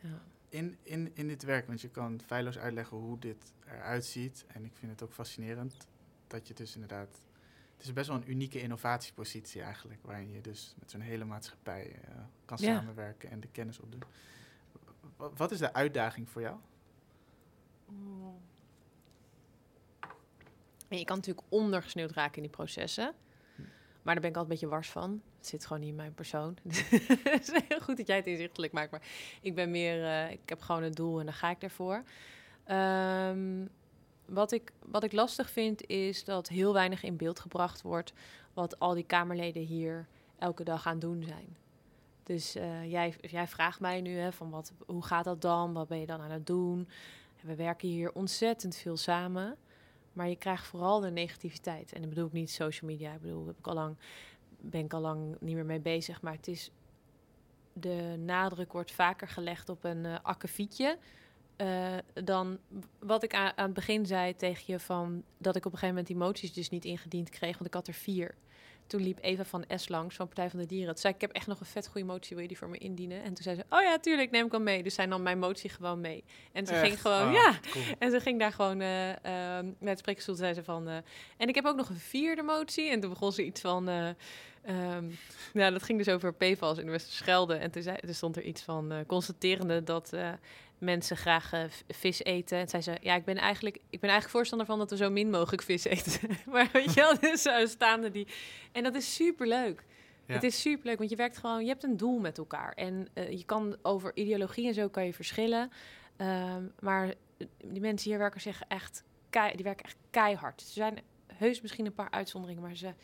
ja. 0.00 0.22
In, 0.48 0.76
in, 0.82 1.10
in 1.14 1.28
dit 1.28 1.42
werk, 1.42 1.66
want 1.66 1.80
je 1.80 1.88
kan 1.88 2.20
feilloos 2.26 2.58
uitleggen 2.58 2.96
hoe 2.96 3.18
dit 3.18 3.52
eruit 3.66 4.04
ziet. 4.04 4.44
En 4.46 4.64
ik 4.64 4.72
vind 4.74 4.92
het 4.92 5.02
ook 5.02 5.12
fascinerend 5.12 5.76
dat 6.26 6.48
je 6.48 6.54
dus 6.54 6.74
inderdaad... 6.74 7.26
Het 7.78 7.86
is 7.86 7.92
best 7.92 8.08
wel 8.08 8.16
een 8.16 8.30
unieke 8.30 8.60
innovatiepositie 8.60 9.62
eigenlijk, 9.62 10.00
waarin 10.02 10.30
je 10.32 10.40
dus 10.40 10.74
met 10.78 10.90
zo'n 10.90 11.00
hele 11.00 11.24
maatschappij 11.24 11.92
eh, 11.92 12.14
kan 12.44 12.56
Ja. 12.60 12.76
samenwerken 12.78 13.30
en 13.30 13.40
de 13.40 13.48
kennis 13.48 13.80
opdoen. 13.80 14.02
Wa- 15.16 15.30
Wat 15.36 15.50
is 15.50 15.58
de 15.58 15.72
uitdaging 15.72 16.28
voor 16.28 16.40
jou? 16.42 16.56
Je 20.88 21.04
kan 21.04 21.16
natuurlijk 21.16 21.46
ondergesneeuwd 21.48 22.10
raken 22.10 22.36
in 22.36 22.42
die 22.42 22.50
processen. 22.50 23.14
Maar 24.02 24.14
daar 24.14 24.20
ben 24.22 24.30
ik 24.30 24.36
altijd 24.36 24.42
een 24.44 24.48
beetje 24.48 24.66
wars 24.68 24.90
van. 24.90 25.22
Het 25.36 25.46
zit 25.46 25.66
gewoon 25.66 25.80
niet 25.80 25.90
in 25.90 25.96
mijn 25.96 26.14
persoon. 26.14 26.56
Het 27.24 27.48
is 27.52 27.62
heel 27.68 27.80
goed 27.80 27.96
dat 27.96 28.06
jij 28.06 28.16
het 28.16 28.26
inzichtelijk 28.26 28.72
maakt. 28.72 28.90
Maar 28.90 29.02
ik 29.40 29.54
ben 29.54 29.70
meer, 29.70 30.04
eh, 30.04 30.30
ik 30.30 30.48
heb 30.48 30.60
gewoon 30.60 30.82
een 30.82 30.92
doel 30.94 31.18
en 31.18 31.24
dan 31.24 31.34
ga 31.34 31.50
ik 31.50 31.60
daarvoor. 31.60 32.02
Ehm, 32.64 33.66
wat, 34.28 34.52
ik, 34.52 34.72
wat 34.86 35.04
ik 35.04 35.12
lastig 35.12 35.50
vind 35.50 35.86
is 35.86 36.24
dat 36.24 36.48
heel 36.48 36.72
weinig 36.72 37.02
in 37.02 37.16
beeld 37.16 37.40
gebracht 37.40 37.82
wordt. 37.82 38.12
Wat 38.54 38.78
al 38.78 38.94
die 38.94 39.04
Kamerleden 39.04 39.62
hier 39.62 40.06
elke 40.38 40.64
dag 40.64 40.86
aan 40.86 40.98
doen 40.98 41.22
zijn. 41.22 41.56
Dus 42.22 42.54
eh, 42.54 42.90
jij, 42.90 43.14
jij 43.20 43.46
vraagt 43.46 43.80
mij 43.80 44.00
nu 44.00 44.16
hè, 44.16 44.32
van 44.32 44.50
wat, 44.50 44.72
hoe 44.86 45.04
gaat 45.04 45.24
dat 45.24 45.40
dan? 45.40 45.72
Wat 45.72 45.88
ben 45.88 46.00
je 46.00 46.06
dan 46.06 46.20
aan 46.20 46.30
het 46.30 46.46
doen? 46.46 46.88
We 47.42 47.54
werken 47.54 47.88
hier 47.88 48.12
ontzettend 48.12 48.76
veel 48.76 48.96
samen. 48.96 49.56
Maar 50.12 50.28
je 50.28 50.36
krijgt 50.36 50.66
vooral 50.66 51.00
de 51.00 51.10
negativiteit. 51.10 51.92
En 51.92 52.00
dat 52.00 52.08
bedoel 52.08 52.26
ik 52.26 52.32
niet 52.32 52.50
social 52.50 52.90
media. 52.90 53.12
Ik 53.12 53.20
bedoel, 53.20 53.46
heb 53.46 53.56
ik 53.58 53.96
ben 54.60 54.84
ik 54.84 54.92
al 54.92 55.00
lang 55.00 55.36
niet 55.40 55.54
meer 55.54 55.64
mee 55.64 55.80
bezig. 55.80 56.22
Maar 56.22 56.32
het 56.32 56.48
is. 56.48 56.70
De 57.72 58.16
nadruk 58.18 58.72
wordt 58.72 58.92
vaker 58.92 59.28
gelegd 59.28 59.68
op 59.68 59.84
een 59.84 60.06
eh 60.06 60.16
akkefietje. 60.22 60.98
Eh, 61.58 61.96
dan 62.24 62.58
wat 62.98 63.22
ik 63.22 63.34
aan, 63.34 63.52
aan 63.56 63.64
het 63.64 63.74
begin 63.74 64.06
zei 64.06 64.36
tegen 64.36 64.62
je 64.66 64.78
van 64.80 65.22
dat 65.38 65.56
ik 65.56 65.64
op 65.66 65.72
een 65.72 65.78
gegeven 65.78 65.88
moment 65.88 66.06
die 66.06 66.16
moties 66.16 66.52
dus 66.52 66.68
niet 66.70 66.84
ingediend 66.84 67.28
kreeg, 67.30 67.52
want 67.52 67.66
ik 67.66 67.74
had 67.74 67.86
er 67.88 67.94
vier. 67.94 68.34
Toen 68.86 69.02
liep 69.02 69.18
Eva 69.20 69.44
van 69.44 69.64
S 69.74 69.88
langs 69.88 70.16
van 70.16 70.26
Partij 70.26 70.50
van 70.50 70.58
de 70.58 70.66
Dieren. 70.66 70.86
Toen 70.88 70.96
zei 70.98 71.14
ik, 71.14 71.22
ik 71.22 71.26
heb 71.26 71.36
echt 71.36 71.46
nog 71.46 71.60
een 71.60 71.66
vet 71.66 71.86
goede 71.88 72.06
motie, 72.06 72.30
wil 72.34 72.42
je 72.42 72.48
die 72.48 72.58
voor 72.58 72.68
me 72.68 72.78
indienen? 72.78 73.22
En 73.22 73.34
toen 73.34 73.42
zei 73.42 73.56
ze, 73.56 73.64
oh 73.70 73.82
ja, 73.82 73.98
tuurlijk, 73.98 74.30
neem 74.30 74.46
ik 74.46 74.52
al 74.52 74.60
mee. 74.60 74.82
Dus 74.82 74.94
zij 74.94 75.06
nam 75.06 75.22
mijn 75.22 75.38
motie 75.38 75.70
gewoon 75.70 76.00
mee. 76.00 76.24
En 76.52 76.66
ze 76.66 76.74
ging 76.74 77.00
gewoon, 77.00 77.26
Ah, 77.26 77.32
ja, 77.32 77.58
cool. 77.70 77.84
en 77.98 78.10
ze 78.10 78.20
ging 78.20 78.38
daar 78.38 78.52
gewoon 78.52 78.80
eh 78.80 79.10
eh, 79.58 79.64
met 79.64 79.88
het 79.88 79.98
spreekstoel 79.98 80.34
zei 80.34 80.54
ze 80.54 80.64
van. 80.64 80.88
eh, 80.88 80.96
en 81.36 81.48
ik 81.48 81.54
heb 81.54 81.64
ook 81.64 81.76
nog 81.76 81.88
een 81.88 81.96
vierde 81.96 82.42
motie. 82.42 82.90
En 82.90 83.00
toen 83.00 83.10
begon 83.10 83.32
ze 83.32 83.44
iets 83.44 83.60
van. 83.60 83.88
eh 83.88 84.08
ehm, 84.62 85.04
nou, 85.52 85.72
dat 85.72 85.82
ging 85.82 85.98
dus 86.04 86.14
over 86.14 86.34
PFAS 86.34 86.78
in 86.78 86.84
de 86.84 86.90
Westerschelde. 86.90 87.54
En 87.54 87.70
toen, 87.70 87.82
zei, 87.82 87.96
toen 87.96 88.14
stond 88.14 88.36
er 88.36 88.42
iets 88.42 88.62
van 88.62 89.04
constaterende 89.06 89.84
dat 89.84 90.12
mensen 90.78 91.16
graag 91.16 91.52
eh, 91.52 91.64
vis 91.88 92.22
eten. 92.22 92.58
En 92.58 92.68
zei 92.68 92.82
ze, 92.82 92.96
ja, 93.00 93.14
ik 93.14 93.24
ben 93.24 93.36
eigenlijk, 93.36 93.76
ik 93.76 94.00
ben 94.00 94.10
eigenlijk 94.10 94.30
voorstander 94.30 94.66
van 94.66 94.78
dat 94.78 94.90
we 94.90 94.96
zo 94.96 95.10
min 95.10 95.30
mogelijk 95.30 95.62
vis 95.62 95.84
eten. 95.84 96.28
maar 96.52 96.68
weet 96.72 96.94
je 96.94 97.00
wel, 97.00 97.18
dus 97.30 97.70
staande 97.70 98.10
die. 98.10 98.26
En 98.72 98.82
dat 98.82 98.94
is 98.94 99.14
superleuk. 99.14 99.84
Ja. 100.26 100.34
Het 100.34 100.42
is 100.42 100.60
superleuk, 100.60 100.98
want 100.98 101.10
je 101.10 101.16
werkt 101.16 101.38
gewoon, 101.38 101.62
je 101.62 101.68
hebt 101.68 101.84
een 101.84 101.96
doel 101.96 102.18
met 102.18 102.38
elkaar. 102.38 102.72
En 102.72 103.08
eh, 103.12 103.30
je 103.30 103.44
kan 103.44 103.76
over 103.82 104.10
ideologie 104.14 104.66
en 104.66 104.74
zo 104.74 104.88
kan 104.88 105.04
je 105.04 105.14
verschillen. 105.14 105.70
Ehm, 106.16 106.62
maar 106.80 107.14
die 107.64 107.80
mensen 107.80 108.10
hier 108.10 108.18
werken 108.18 108.40
zich 108.40 108.62
echt, 108.68 109.04
kei, 109.30 109.54
die 109.56 109.64
werken 109.64 109.84
echt 109.84 109.96
keihard. 110.10 110.60
Er 110.60 110.66
zijn 110.66 110.98
heus 111.26 111.60
misschien 111.60 111.86
een 111.86 111.94
paar 111.94 112.10
uitzonderingen, 112.10 112.62
maar 112.62 112.76
ze, 112.76 112.94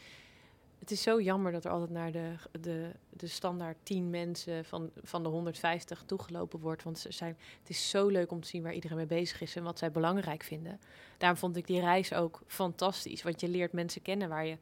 het 0.84 0.92
is 0.92 1.02
zo 1.02 1.20
jammer 1.20 1.52
dat 1.52 1.64
er 1.64 1.70
altijd 1.70 1.90
naar 1.90 2.12
de, 2.12 2.34
de, 2.60 2.90
de 3.10 3.26
standaard 3.26 3.76
10 3.82 4.10
mensen 4.10 4.64
van, 4.64 4.90
van 5.02 5.22
de 5.22 5.28
150 5.28 6.02
toegelopen 6.06 6.60
wordt. 6.60 6.82
Want 6.82 6.98
ze 6.98 7.12
zijn, 7.12 7.36
het 7.60 7.68
is 7.68 7.90
zo 7.90 8.08
leuk 8.08 8.30
om 8.30 8.40
te 8.40 8.48
zien 8.48 8.62
waar 8.62 8.72
iedereen 8.72 8.96
mee 8.96 9.06
bezig 9.06 9.40
is 9.40 9.56
en 9.56 9.62
wat 9.62 9.78
zij 9.78 9.90
belangrijk 9.90 10.42
vinden. 10.42 10.80
Daarom 11.18 11.38
vond 11.38 11.56
ik 11.56 11.66
die 11.66 11.80
reis 11.80 12.12
ook 12.12 12.42
fantastisch. 12.46 13.22
Want 13.22 13.40
je 13.40 13.48
leert 13.48 13.72
mensen 13.72 14.02
kennen 14.02 14.28
waar 14.28 14.46
je, 14.46 14.58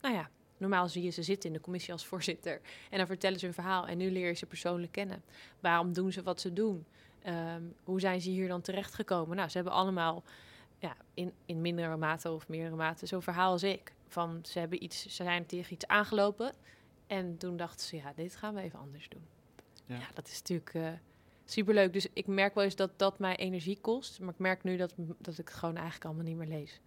nou 0.00 0.14
ja, 0.14 0.28
normaal 0.56 0.88
zie 0.88 1.02
je 1.02 1.10
ze 1.10 1.22
zitten 1.22 1.48
in 1.48 1.56
de 1.56 1.62
commissie 1.62 1.92
als 1.92 2.06
voorzitter. 2.06 2.60
En 2.90 2.98
dan 2.98 3.06
vertellen 3.06 3.38
ze 3.38 3.44
hun 3.44 3.54
verhaal 3.54 3.86
en 3.86 3.98
nu 3.98 4.10
leer 4.10 4.26
je 4.26 4.34
ze 4.34 4.46
persoonlijk 4.46 4.92
kennen. 4.92 5.22
Waarom 5.60 5.92
doen 5.92 6.12
ze 6.12 6.22
wat 6.22 6.40
ze 6.40 6.52
doen? 6.52 6.84
Ehm, 7.22 7.62
hoe 7.84 8.00
zijn 8.00 8.20
ze 8.20 8.30
hier 8.30 8.48
dan 8.48 8.60
terechtgekomen? 8.60 9.36
Nou, 9.36 9.48
ze 9.48 9.56
hebben 9.56 9.74
allemaal 9.74 10.22
ja, 10.78 10.96
in, 11.14 11.32
in 11.46 11.60
mindere 11.60 11.96
mate 11.96 12.30
of 12.30 12.48
meerdere 12.48 12.76
mate 12.76 13.06
zo'n 13.06 13.22
verhaal 13.22 13.50
als 13.50 13.62
ik. 13.62 13.92
Van 14.14 14.38
ze 14.42 14.58
hebben 14.58 14.82
iets, 14.84 15.02
ze 15.02 15.08
zijn 15.24 15.46
tegen 15.46 15.72
iets 15.72 15.86
aangelopen. 15.86 16.52
En 17.06 17.36
toen 17.36 17.56
dachten 17.56 17.86
ze, 17.86 17.96
ja, 17.96 18.12
dit 18.16 18.36
gaan 18.36 18.54
we 18.54 18.60
even 18.60 18.78
anders 18.78 19.08
doen. 19.08 19.26
Ja. 19.86 19.96
Ja, 19.96 20.06
dat 20.14 20.26
is 20.28 20.38
natuurlijk 20.38 20.74
eh, 20.74 20.88
superleuk. 21.44 21.92
Dus 21.92 22.06
ik 22.12 22.26
merk 22.26 22.54
wel 22.54 22.64
eens 22.64 22.76
dat 22.76 22.98
dat 22.98 23.18
mij 23.18 23.36
energie 23.36 23.78
kost. 23.80 24.20
Maar 24.20 24.32
ik 24.32 24.38
merk 24.38 24.62
nu 24.62 24.76
dat, 24.76 24.94
dat 24.96 25.38
ik 25.38 25.48
het 25.48 25.56
gewoon 25.56 25.74
eigenlijk 25.76 26.04
allemaal 26.04 26.24
niet 26.24 26.36
meer 26.36 26.46
lees. 26.46 26.80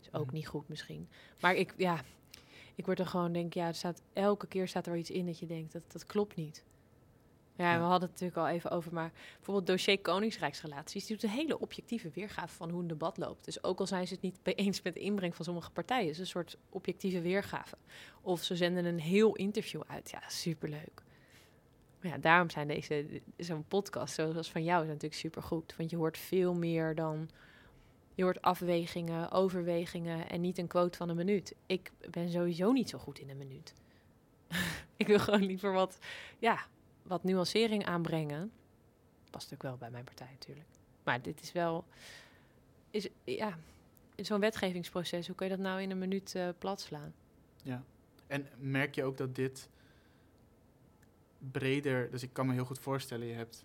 Is 0.00 0.12
ook 0.12 0.26
Mhm. 0.26 0.34
niet 0.34 0.46
goed 0.48 0.68
misschien. 0.68 1.08
Maar 1.40 1.54
ik, 1.54 1.74
ja, 1.76 2.00
ik 2.74 2.86
word 2.86 2.98
er 2.98 3.06
gewoon, 3.06 3.32
denk 3.32 3.54
ja, 3.54 3.66
er 3.66 3.74
staat, 3.74 4.02
elke 4.12 4.46
keer 4.46 4.68
staat 4.68 4.86
er 4.86 4.96
iets 4.96 5.10
in 5.10 5.26
dat 5.26 5.38
je 5.38 5.46
denkt, 5.46 5.72
dat, 5.72 5.92
dat 5.92 6.06
klopt 6.06 6.36
niet. 6.36 6.64
Ja, 7.60 7.78
we 7.78 7.84
hadden 7.84 8.10
het 8.10 8.20
natuurlijk 8.20 8.48
al 8.48 8.54
even 8.54 8.70
over, 8.70 8.92
maar 8.92 9.12
bijvoorbeeld 9.34 9.66
dossier 9.66 10.00
Koningsrijksrelaties, 10.00 11.06
die 11.06 11.16
doet 11.16 11.30
een 11.30 11.36
hele 11.36 11.58
objectieve 11.58 12.10
weergave 12.14 12.54
van 12.54 12.70
hoe 12.70 12.80
een 12.80 12.88
debat 12.88 13.16
loopt. 13.16 13.44
Dus 13.44 13.64
ook 13.64 13.80
al 13.80 13.86
zijn 13.86 14.06
ze 14.06 14.14
het 14.14 14.22
niet 14.22 14.38
eens 14.42 14.82
met 14.82 14.94
de 14.94 15.00
inbreng 15.00 15.36
van 15.36 15.44
sommige 15.44 15.70
partijen, 15.70 16.08
is 16.08 16.18
een 16.18 16.26
soort 16.26 16.56
objectieve 16.68 17.20
weergave. 17.20 17.76
Of 18.20 18.42
ze 18.42 18.56
zenden 18.56 18.84
een 18.84 19.00
heel 19.00 19.34
interview 19.36 19.82
uit. 19.86 20.10
Ja, 20.10 20.22
superleuk. 20.28 21.02
Maar 22.00 22.12
ja, 22.12 22.18
daarom 22.18 22.50
zijn 22.50 22.68
deze, 22.68 23.20
zo'n 23.36 23.64
podcast 23.68 24.14
zoals 24.14 24.50
van 24.50 24.64
jou 24.64 24.82
is 24.82 24.88
natuurlijk 24.88 25.20
supergoed. 25.20 25.74
Want 25.76 25.90
je 25.90 25.96
hoort 25.96 26.18
veel 26.18 26.54
meer 26.54 26.94
dan, 26.94 27.30
je 28.14 28.22
hoort 28.22 28.42
afwegingen, 28.42 29.30
overwegingen 29.30 30.28
en 30.28 30.40
niet 30.40 30.58
een 30.58 30.66
quote 30.66 30.96
van 30.96 31.08
een 31.08 31.16
minuut. 31.16 31.54
Ik 31.66 31.90
ben 32.10 32.30
sowieso 32.30 32.72
niet 32.72 32.88
zo 32.88 32.98
goed 32.98 33.18
in 33.18 33.30
een 33.30 33.36
minuut. 33.38 33.74
ik 34.96 35.06
wil 35.06 35.18
gewoon 35.18 35.44
liever 35.44 35.72
wat, 35.72 35.98
ja, 36.38 36.66
wat 37.10 37.24
nuancering 37.24 37.84
aanbrengen. 37.84 38.52
Past 39.30 39.52
ook 39.52 39.62
wel 39.62 39.76
bij 39.76 39.90
mijn 39.90 40.04
partij 40.04 40.28
natuurlijk. 40.30 40.68
Maar 41.04 41.22
dit 41.22 41.42
is 41.42 41.52
wel, 41.52 41.84
is, 42.90 43.08
ja, 43.24 43.58
in 44.14 44.24
zo'n 44.24 44.40
wetgevingsproces, 44.40 45.26
hoe 45.26 45.36
kun 45.36 45.46
je 45.48 45.56
dat 45.56 45.62
nou 45.62 45.80
in 45.80 45.90
een 45.90 45.98
minuut 45.98 46.36
plat 46.58 46.80
slaan? 46.80 47.14
Ja. 47.62 47.82
En 48.26 48.48
merk 48.58 48.94
je 48.94 49.04
ook 49.04 49.16
dat 49.16 49.34
dit 49.34 49.68
breder, 51.38 52.10
dus 52.10 52.22
ik 52.22 52.32
kan 52.32 52.46
me 52.46 52.52
heel 52.52 52.64
goed 52.64 52.78
voorstellen, 52.78 53.26
je 53.26 53.34
hebt 53.34 53.64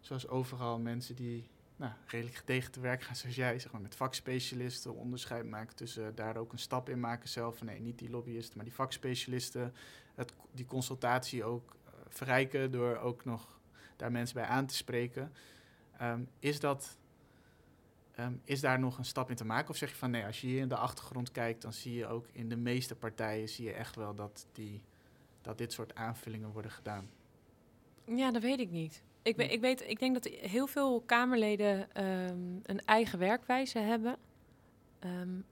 zoals 0.00 0.28
overal 0.28 0.78
mensen 0.78 1.14
die 1.14 1.48
nou, 1.76 1.92
redelijk 2.06 2.36
gedegen 2.36 2.72
te 2.72 2.80
werk 2.80 3.02
gaan, 3.02 3.16
zoals 3.22 3.36
jij, 3.36 3.58
zeg 3.58 3.72
maar, 3.72 3.80
met 3.80 3.96
vakspecialisten, 3.96 4.94
onderscheid 4.94 5.44
maken 5.46 5.76
tussen 5.76 6.14
daar 6.14 6.36
ook 6.36 6.52
een 6.52 6.58
stap 6.58 6.88
in 6.88 7.00
maken 7.00 7.28
zelf. 7.28 7.62
Nee, 7.62 7.80
niet 7.80 7.98
die 7.98 8.10
lobbyisten, 8.10 8.56
maar 8.56 8.64
die 8.64 8.74
vakspecialisten. 8.74 9.74
Het, 10.14 10.32
die 10.52 10.66
consultatie 10.66 11.44
ook 11.44 11.76
verrijken 12.10 12.70
door 12.70 12.96
ook 12.98 13.24
nog 13.24 13.58
daar 13.96 14.12
mensen 14.12 14.34
bij 14.34 14.44
aan 14.46 14.66
te 14.66 14.74
spreken. 14.74 15.32
Ehm, 15.98 16.20
is 16.38 16.60
dat. 16.60 16.98
ehm, 18.14 18.32
is 18.44 18.60
daar 18.60 18.78
nog 18.78 18.98
een 18.98 19.04
stap 19.04 19.30
in 19.30 19.36
te 19.36 19.44
maken? 19.44 19.70
Of 19.70 19.76
zeg 19.76 19.90
je 19.90 19.96
van 19.96 20.10
nee, 20.10 20.24
als 20.24 20.40
je 20.40 20.46
hier 20.46 20.60
in 20.60 20.68
de 20.68 20.76
achtergrond 20.76 21.30
kijkt, 21.30 21.62
dan 21.62 21.72
zie 21.72 21.94
je 21.94 22.06
ook 22.06 22.26
in 22.32 22.48
de 22.48 22.56
meeste 22.56 22.94
partijen 22.94 23.48
zie 23.48 23.64
je 23.64 23.72
echt 23.72 23.96
wel 23.96 24.14
dat, 24.14 24.46
die, 24.52 24.82
dat 25.42 25.58
dit 25.58 25.72
soort 25.72 25.94
aanvullingen 25.94 26.50
worden 26.52 26.70
gedaan. 26.70 27.10
Ja, 28.04 28.30
dat 28.30 28.42
weet 28.42 28.60
ik 28.60 28.70
niet. 28.70 29.02
Ik, 29.22 29.36
weet, 29.36 29.46
Hm. 29.48 29.52
ik, 29.52 29.60
weet, 29.60 29.80
ik 29.88 29.98
denk 29.98 30.14
dat 30.14 30.32
heel 30.32 30.66
veel 30.66 31.00
Kamerleden 31.06 31.92
ehm, 31.94 32.38
een 32.62 32.80
eigen 32.84 33.18
werkwijze 33.18 33.78
hebben. 33.78 34.16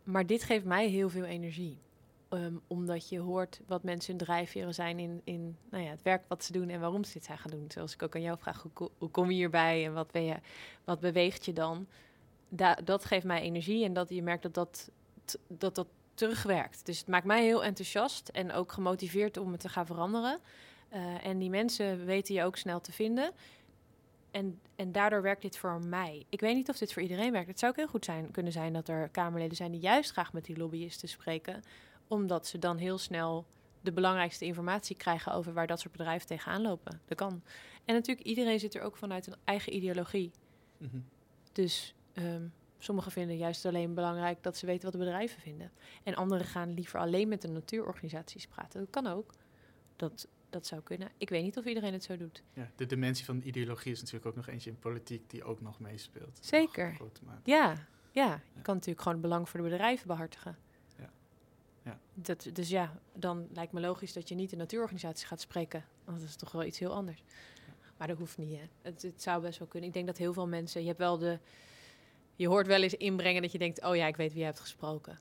Maar 0.04 0.26
dit 0.26 0.42
geeft 0.42 0.64
mij 0.64 0.88
heel 0.88 1.08
veel 1.10 1.24
energie. 1.24 1.78
Ehm, 2.28 2.54
omdat 2.66 3.08
je 3.08 3.18
hoort 3.18 3.60
wat 3.66 3.82
mensen 3.82 4.16
hun 4.16 4.26
drijfveren 4.26 4.74
zijn 4.74 4.98
in, 4.98 5.20
in 5.24 5.56
nou 5.70 5.84
ja, 5.84 5.90
het 5.90 6.02
werk 6.02 6.24
wat 6.28 6.44
ze 6.44 6.52
doen 6.52 6.68
en 6.68 6.80
waarom 6.80 7.04
ze 7.04 7.12
dit 7.12 7.24
zijn 7.24 7.38
gaan 7.38 7.50
doen. 7.50 7.64
Zoals 7.68 7.94
ik 7.94 8.02
ook 8.02 8.14
aan 8.14 8.22
jou 8.22 8.38
vraag, 8.38 8.66
hoe, 8.74 8.90
hoe 8.98 9.10
kom 9.10 9.30
je 9.30 9.36
hierbij 9.36 9.84
en 9.84 9.92
wat, 9.92 10.10
ben 10.10 10.24
je, 10.24 10.36
wat 10.84 11.00
beweegt 11.00 11.44
je 11.44 11.52
dan? 11.52 11.86
Da 12.48 12.74
dat 12.74 13.04
geeft 13.04 13.24
mij 13.24 13.40
energie 13.40 13.84
en 13.84 13.92
dat 13.92 14.08
je 14.08 14.22
merkt 14.22 14.42
dat 14.42 14.54
dat, 14.54 14.90
dat 15.48 15.74
dat 15.74 15.86
terugwerkt. 16.14 16.86
Dus 16.86 16.98
het 16.98 17.08
maakt 17.08 17.24
mij 17.24 17.44
heel 17.44 17.64
enthousiast 17.64 18.28
en 18.28 18.52
ook 18.52 18.72
gemotiveerd 18.72 19.36
om 19.36 19.52
het 19.52 19.60
te 19.60 19.68
gaan 19.68 19.86
veranderen. 19.86 20.38
Uh, 20.94 21.26
en 21.26 21.38
die 21.38 21.50
mensen 21.50 22.04
weten 22.04 22.34
je 22.34 22.44
ook 22.44 22.56
snel 22.56 22.80
te 22.80 22.92
vinden. 22.92 23.32
En, 24.30 24.60
en 24.76 24.92
daardoor 24.92 25.22
werkt 25.22 25.42
dit 25.42 25.58
voor 25.58 25.80
mij. 25.84 26.24
Ik 26.28 26.40
weet 26.40 26.54
niet 26.54 26.68
of 26.68 26.78
dit 26.78 26.92
voor 26.92 27.02
iedereen 27.02 27.32
werkt. 27.32 27.48
Het 27.48 27.58
zou 27.58 27.72
ook 27.72 27.78
heel 27.78 27.88
goed 27.88 28.04
zijn, 28.04 28.30
kunnen 28.30 28.52
zijn 28.52 28.72
dat 28.72 28.88
er 28.88 29.08
Kamerleden 29.08 29.56
zijn 29.56 29.70
die 29.70 29.80
juist 29.80 30.10
graag 30.10 30.32
met 30.32 30.44
die 30.44 30.56
lobbyisten 30.56 31.08
spreken. 31.08 31.62
Omdat 32.08 32.46
ze 32.46 32.58
dan 32.58 32.76
heel 32.76 32.98
snel 32.98 33.46
de 33.80 33.92
belangrijkste 33.92 34.44
informatie 34.44 34.96
krijgen 34.96 35.32
over 35.32 35.52
waar 35.52 35.66
dat 35.66 35.80
soort 35.80 35.92
bedrijven 35.92 36.26
tegenaan 36.26 36.62
lopen. 36.62 37.00
Dat 37.04 37.16
kan. 37.16 37.42
En 37.84 37.94
natuurlijk, 37.94 38.26
iedereen 38.26 38.60
zit 38.60 38.74
er 38.74 38.82
ook 38.82 38.96
vanuit 38.96 39.26
een 39.26 39.36
eigen 39.44 39.74
ideologie. 39.74 40.30
Mm 40.78 40.88
-hmm. 40.90 41.04
Dus 41.52 41.94
um, 42.14 42.52
sommigen 42.78 43.12
vinden 43.12 43.36
juist 43.36 43.64
alleen 43.64 43.94
belangrijk 43.94 44.42
dat 44.42 44.56
ze 44.56 44.66
weten 44.66 44.82
wat 44.82 44.92
de 44.92 44.98
bedrijven 44.98 45.40
vinden. 45.40 45.70
En 46.02 46.14
anderen 46.14 46.46
gaan 46.46 46.74
liever 46.74 47.00
alleen 47.00 47.28
met 47.28 47.42
de 47.42 47.48
natuurorganisaties 47.48 48.46
praten. 48.46 48.80
Dat 48.80 48.90
kan 48.90 49.06
ook. 49.06 49.32
Dat, 49.96 50.28
dat 50.50 50.66
zou 50.66 50.82
kunnen. 50.82 51.08
Ik 51.18 51.28
weet 51.28 51.42
niet 51.42 51.56
of 51.56 51.64
iedereen 51.64 51.92
het 51.92 52.04
zo 52.04 52.16
doet. 52.16 52.42
Ja, 52.52 52.70
de 52.76 52.86
dimensie 52.86 53.24
van 53.24 53.40
ideologie 53.44 53.92
is 53.92 53.98
natuurlijk 53.98 54.26
ook 54.26 54.36
nog 54.36 54.48
eentje 54.48 54.70
in 54.70 54.78
politiek 54.78 55.30
die 55.30 55.44
ook 55.44 55.60
nog 55.60 55.80
meespeelt. 55.80 56.38
Zeker. 56.40 56.96
Ja, 57.44 57.86
ja, 58.10 58.40
je 58.54 58.62
kan 58.62 58.74
natuurlijk 58.74 59.02
gewoon 59.02 59.18
het 59.18 59.26
belang 59.26 59.48
voor 59.48 59.60
de 59.62 59.68
bedrijven 59.68 60.06
behartigen. 60.06 60.58
Ja. 61.86 61.98
Dat, 62.14 62.48
dus 62.52 62.68
ja, 62.68 62.98
dan 63.12 63.48
lijkt 63.52 63.72
me 63.72 63.80
logisch 63.80 64.12
dat 64.12 64.28
je 64.28 64.34
niet 64.34 64.50
de 64.50 64.56
natuurorganisatie 64.56 65.26
gaat 65.26 65.40
spreken. 65.40 65.84
Want 66.04 66.20
dat 66.20 66.28
is 66.28 66.36
toch 66.36 66.52
wel 66.52 66.64
iets 66.64 66.78
heel 66.78 66.92
anders. 66.92 67.22
Ja. 67.66 67.74
Maar 67.96 68.08
dat 68.08 68.18
hoeft 68.18 68.38
niet, 68.38 68.58
hè. 68.58 68.64
Het, 68.82 69.02
het 69.02 69.22
zou 69.22 69.42
best 69.42 69.58
wel 69.58 69.68
kunnen. 69.68 69.88
Ik 69.88 69.94
denk 69.94 70.06
dat 70.06 70.16
heel 70.16 70.32
veel 70.32 70.46
mensen... 70.46 70.80
Je 70.80 70.86
hebt 70.86 70.98
wel 70.98 71.18
de... 71.18 71.38
Je 72.36 72.48
hoort 72.48 72.66
wel 72.66 72.82
eens 72.82 72.94
inbrengen 72.94 73.42
dat 73.42 73.52
je 73.52 73.58
denkt... 73.58 73.84
oh 73.84 73.96
ja, 73.96 74.06
ik 74.06 74.16
weet 74.16 74.30
wie 74.30 74.38
je 74.38 74.44
hebt 74.44 74.60
gesproken. 74.60 75.18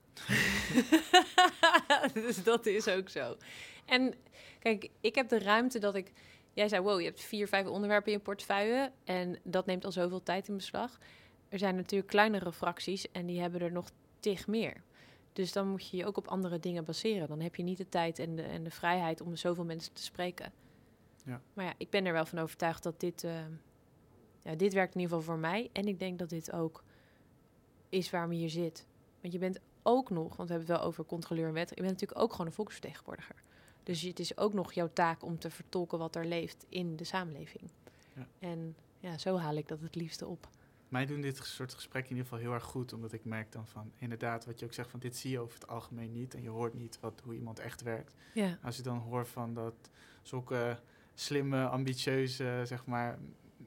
dus 2.14 2.42
dat 2.42 2.66
is 2.66 2.88
ook 2.88 3.08
zo. 3.08 3.36
En 3.84 4.14
kijk, 4.58 4.90
ik 5.00 5.14
heb 5.14 5.28
de 5.28 5.38
ruimte 5.38 5.78
dat 5.78 5.94
ik. 5.94 6.12
Jij 6.52 6.68
zei, 6.68 6.82
wow, 6.82 6.98
je 7.00 7.06
hebt 7.06 7.20
vier, 7.20 7.48
vijf 7.48 7.66
onderwerpen 7.66 8.12
in 8.12 8.18
je 8.18 8.24
portefeuille. 8.24 8.92
En 9.04 9.38
dat 9.42 9.66
neemt 9.66 9.84
al 9.84 9.92
zoveel 9.92 10.22
tijd 10.22 10.48
in 10.48 10.56
beslag. 10.56 10.98
Er 11.48 11.58
zijn 11.58 11.76
natuurlijk 11.76 12.10
kleinere 12.10 12.52
fracties 12.52 13.10
en 13.12 13.26
die 13.26 13.40
hebben 13.40 13.60
er 13.60 13.72
nog 13.72 13.90
tig 14.20 14.46
meer. 14.46 14.82
Dus 15.36 15.52
dan 15.52 15.68
moet 15.68 15.88
je 15.88 15.96
je 15.96 16.06
ook 16.06 16.16
op 16.16 16.28
andere 16.28 16.58
dingen 16.58 16.84
baseren. 16.84 17.28
Dan 17.28 17.40
heb 17.40 17.54
je 17.54 17.62
niet 17.62 17.78
de 17.78 17.88
tijd 17.88 18.18
en 18.18 18.36
de, 18.36 18.42
en 18.42 18.64
de 18.64 18.70
vrijheid 18.70 19.20
om 19.20 19.36
zoveel 19.36 19.64
mensen 19.64 19.92
te 19.92 20.02
spreken. 20.02 20.52
Ja. 21.24 21.40
Maar 21.52 21.64
ja, 21.64 21.74
ik 21.76 21.90
ben 21.90 22.06
er 22.06 22.12
wel 22.12 22.26
van 22.26 22.38
overtuigd 22.38 22.82
dat 22.82 23.00
dit, 23.00 23.22
uh, 23.22 23.38
ja, 24.42 24.54
dit 24.54 24.72
werkt 24.72 24.94
in 24.94 25.00
ieder 25.00 25.16
geval 25.16 25.32
voor 25.34 25.40
mij. 25.40 25.70
En 25.72 25.86
ik 25.86 25.98
denk 25.98 26.18
dat 26.18 26.28
dit 26.28 26.52
ook 26.52 26.84
is 27.88 28.10
waarom 28.10 28.32
je 28.32 28.38
hier 28.38 28.50
zit. 28.50 28.86
Want 29.20 29.32
je 29.32 29.38
bent 29.38 29.60
ook 29.82 30.10
nog, 30.10 30.36
want 30.36 30.48
we 30.48 30.54
hebben 30.54 30.74
het 30.74 30.78
wel 30.78 30.88
over 30.88 31.04
controleur 31.04 31.46
en 31.46 31.52
wet. 31.52 31.68
Je 31.68 31.74
bent 31.74 31.90
natuurlijk 31.90 32.20
ook 32.20 32.30
gewoon 32.30 32.46
een 32.46 32.52
volksvertegenwoordiger. 32.52 33.42
Dus 33.82 34.02
het 34.02 34.18
is 34.18 34.36
ook 34.36 34.52
nog 34.52 34.72
jouw 34.72 34.90
taak 34.92 35.24
om 35.24 35.38
te 35.38 35.50
vertolken 35.50 35.98
wat 35.98 36.16
er 36.16 36.26
leeft 36.26 36.66
in 36.68 36.96
de 36.96 37.04
samenleving. 37.04 37.70
Ja. 38.14 38.26
En 38.38 38.76
ja, 38.98 39.18
zo 39.18 39.36
haal 39.36 39.54
ik 39.54 39.68
dat 39.68 39.80
het 39.80 39.94
liefste 39.94 40.26
op. 40.26 40.48
Mij 40.88 41.06
doen 41.06 41.20
dit 41.20 41.36
soort 41.36 41.74
gesprekken 41.74 42.10
in 42.10 42.16
ieder 42.16 42.32
geval 42.32 42.44
heel 42.46 42.54
erg 42.54 42.64
goed, 42.64 42.92
omdat 42.92 43.12
ik 43.12 43.24
merk 43.24 43.52
dan 43.52 43.66
van, 43.66 43.92
inderdaad, 43.98 44.44
wat 44.44 44.58
je 44.58 44.64
ook 44.64 44.72
zegt, 44.72 44.90
van 44.90 45.00
dit 45.00 45.16
zie 45.16 45.30
je 45.30 45.40
over 45.40 45.54
het 45.54 45.68
algemeen 45.68 46.12
niet 46.12 46.34
en 46.34 46.42
je 46.42 46.48
hoort 46.48 46.74
niet 46.74 46.98
wat, 47.00 47.20
hoe 47.24 47.34
iemand 47.34 47.58
echt 47.58 47.82
werkt. 47.82 48.14
Ja. 48.34 48.58
Als 48.62 48.76
je 48.76 48.82
dan 48.82 48.98
hoort 48.98 49.28
van 49.28 49.54
dat 49.54 49.74
zulke 50.22 50.78
slimme, 51.14 51.66
ambitieuze, 51.66 52.62
zeg 52.64 52.84
maar, 52.84 53.18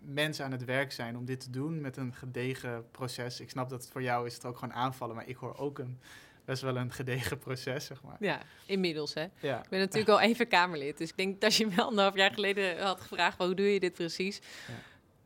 mensen 0.02 0.46
aan 0.46 0.52
het 0.52 0.66
werk 0.66 0.92
zijn 0.92 1.18
om 1.18 1.26
dit 1.26 1.40
te 1.40 1.50
doen 1.50 1.82
met 1.82 1.98
een 1.98 2.14
gedegen 2.14 2.86
proces. 2.92 3.40
Ik 3.40 3.50
snap 3.50 3.70
dat 3.70 3.82
het 3.82 3.92
voor 3.92 4.02
jou 4.02 4.26
is 4.26 4.34
het 4.34 4.46
ook 4.46 4.58
gewoon 4.58 4.74
aanvallen, 4.74 5.16
maar 5.16 5.28
ik 5.28 5.36
hoor 5.36 5.58
ook 5.58 5.80
een 5.80 6.00
best 6.46 6.62
wel 6.62 6.78
een 6.78 6.92
gedegen 6.92 7.38
proces, 7.38 7.86
zeg 7.86 8.04
maar. 8.04 8.18
Ja, 8.20 8.42
inmiddels, 8.66 9.14
hè. 9.14 9.28
Ja. 9.40 9.64
Ik 9.64 9.70
ben 9.70 9.80
natuurlijk 9.80 10.10
al 10.10 10.20
even 10.20 10.48
Kamerlid, 10.48 10.98
dus 10.98 11.10
ik 11.10 11.18
denk 11.18 11.42
dat 11.42 11.56
je 11.56 11.66
me 11.66 11.74
half 11.74 12.16
jaar 12.16 12.34
geleden 12.34 12.82
had 12.82 13.02
gevraagd, 13.02 13.38
hoe 13.38 13.54
doe 13.54 13.74
je 13.74 13.80
dit 13.80 13.94
precies? 13.94 14.40
Ja. 14.68 14.74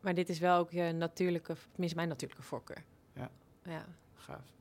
Maar 0.04 0.14
dit 0.14 0.30
is 0.30 0.40
wel 0.40 0.58
ook 0.58 0.72
je 0.72 0.92
natuurlijke, 0.92 1.56
tenminste 1.72 1.98
mijn 1.98 2.10
natuurlijke 2.10 2.44
voorkeur. 2.44 2.84
Ja. 3.14 3.30
Ja. 3.64 3.86
Gaaf. 4.16 4.54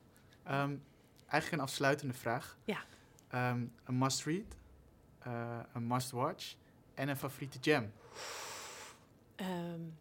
Um, 0.51 0.82
eigenlijk 1.26 1.53
een 1.53 1.68
afsluitende 1.68 2.14
vraag. 2.14 2.59
Ja. 2.64 2.78
Um, 3.51 3.72
een 3.84 3.99
must 3.99 4.24
read, 4.24 4.57
uh, 5.26 5.59
een 5.72 5.86
must 5.86 6.11
watch 6.11 6.55
en 6.95 7.09
een 7.09 7.16
favoriete 7.16 7.59
jam. 7.61 7.93
Um, 9.36 9.97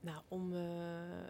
nou, 0.00 0.22
om 0.28 0.52
uh, 0.52 0.60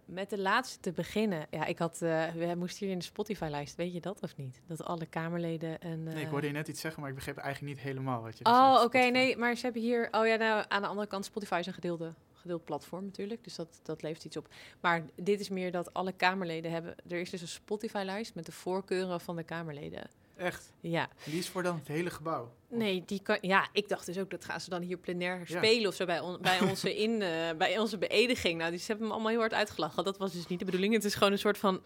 met 0.04 0.30
de 0.30 0.38
laatste 0.38 0.80
te 0.80 0.92
beginnen. 0.92 1.46
Ja, 1.50 1.64
ik 1.64 1.78
had, 1.78 2.00
uh, 2.02 2.28
we 2.28 2.54
moesten 2.56 2.78
hier 2.78 2.94
in 2.94 2.98
de 2.98 3.04
Spotify-lijst, 3.04 3.76
weet 3.76 3.92
je 3.92 4.00
dat 4.00 4.22
of 4.22 4.36
niet? 4.36 4.60
Dat 4.66 4.84
alle 4.84 5.06
Kamerleden 5.06 5.80
en... 5.80 5.98
Uh... 5.98 6.12
Nee, 6.12 6.22
ik 6.22 6.28
hoorde 6.28 6.46
je 6.46 6.52
net 6.52 6.68
iets 6.68 6.80
zeggen, 6.80 7.00
maar 7.00 7.10
ik 7.10 7.16
begreep 7.16 7.36
eigenlijk 7.36 7.74
niet 7.74 7.84
helemaal 7.84 8.22
wat 8.22 8.38
je 8.38 8.44
Oh, 8.44 8.72
oké, 8.74 8.84
okay, 8.84 9.08
nee, 9.08 9.36
maar 9.36 9.54
ze 9.54 9.64
hebben 9.64 9.82
hier... 9.82 10.08
Oh 10.10 10.26
ja, 10.26 10.36
nou, 10.36 10.64
aan 10.68 10.82
de 10.82 10.88
andere 10.88 11.06
kant, 11.06 11.24
Spotify 11.24 11.56
is 11.60 11.66
een 11.66 11.72
gedeelde, 11.72 12.14
gedeeld 12.42 12.64
platform 12.64 13.04
natuurlijk, 13.04 13.44
dus 13.44 13.54
dat, 13.54 13.80
dat 13.82 14.02
levert 14.02 14.24
iets 14.24 14.36
op. 14.36 14.48
Maar 14.80 15.02
dit 15.14 15.40
is 15.40 15.48
meer 15.48 15.72
dat 15.72 15.94
alle 15.94 16.12
Kamerleden 16.12 16.70
hebben... 16.70 16.94
Er 17.08 17.20
is 17.20 17.30
dus 17.30 17.40
een 17.40 17.48
Spotify-lijst 17.48 18.34
met 18.34 18.46
de 18.46 18.52
voorkeuren 18.52 19.20
van 19.20 19.36
de 19.36 19.42
Kamerleden. 19.42 20.10
Echt? 20.36 20.72
Ja. 20.80 21.08
die 21.24 21.38
is 21.38 21.48
voor 21.48 21.62
dan 21.62 21.76
het 21.76 21.88
hele 21.88 22.10
gebouw? 22.10 22.52
Nee, 22.74 23.02
die 23.06 23.20
kan, 23.22 23.38
ja, 23.40 23.68
ik 23.72 23.88
dacht 23.88 24.06
dus 24.06 24.18
ook 24.18 24.30
dat 24.30 24.44
gaan 24.44 24.60
ze 24.60 24.70
dan 24.70 24.82
hier 24.82 24.96
plenair 24.96 25.40
spelen 25.44 25.88
of 25.88 25.94
zo 25.94 26.04
bij, 26.04 26.20
on, 26.20 26.38
bij, 26.40 26.60
onze 26.60 26.96
in, 27.04 27.10
uh, 27.10 27.28
bij 27.58 27.78
onze 27.78 27.98
beëdiging. 27.98 28.58
Nou, 28.58 28.70
die 28.70 28.80
ze 28.80 28.86
hebben 28.86 29.06
me 29.06 29.12
allemaal 29.12 29.30
heel 29.30 29.40
hard 29.40 29.54
uitgelachen. 29.54 30.04
Dat 30.04 30.18
was 30.18 30.32
dus 30.32 30.46
niet 30.46 30.58
de 30.58 30.64
bedoeling. 30.64 30.94
Het 30.94 31.04
is 31.04 31.14
gewoon 31.14 31.32
een 31.32 31.38
soort 31.38 31.58
van 31.58 31.82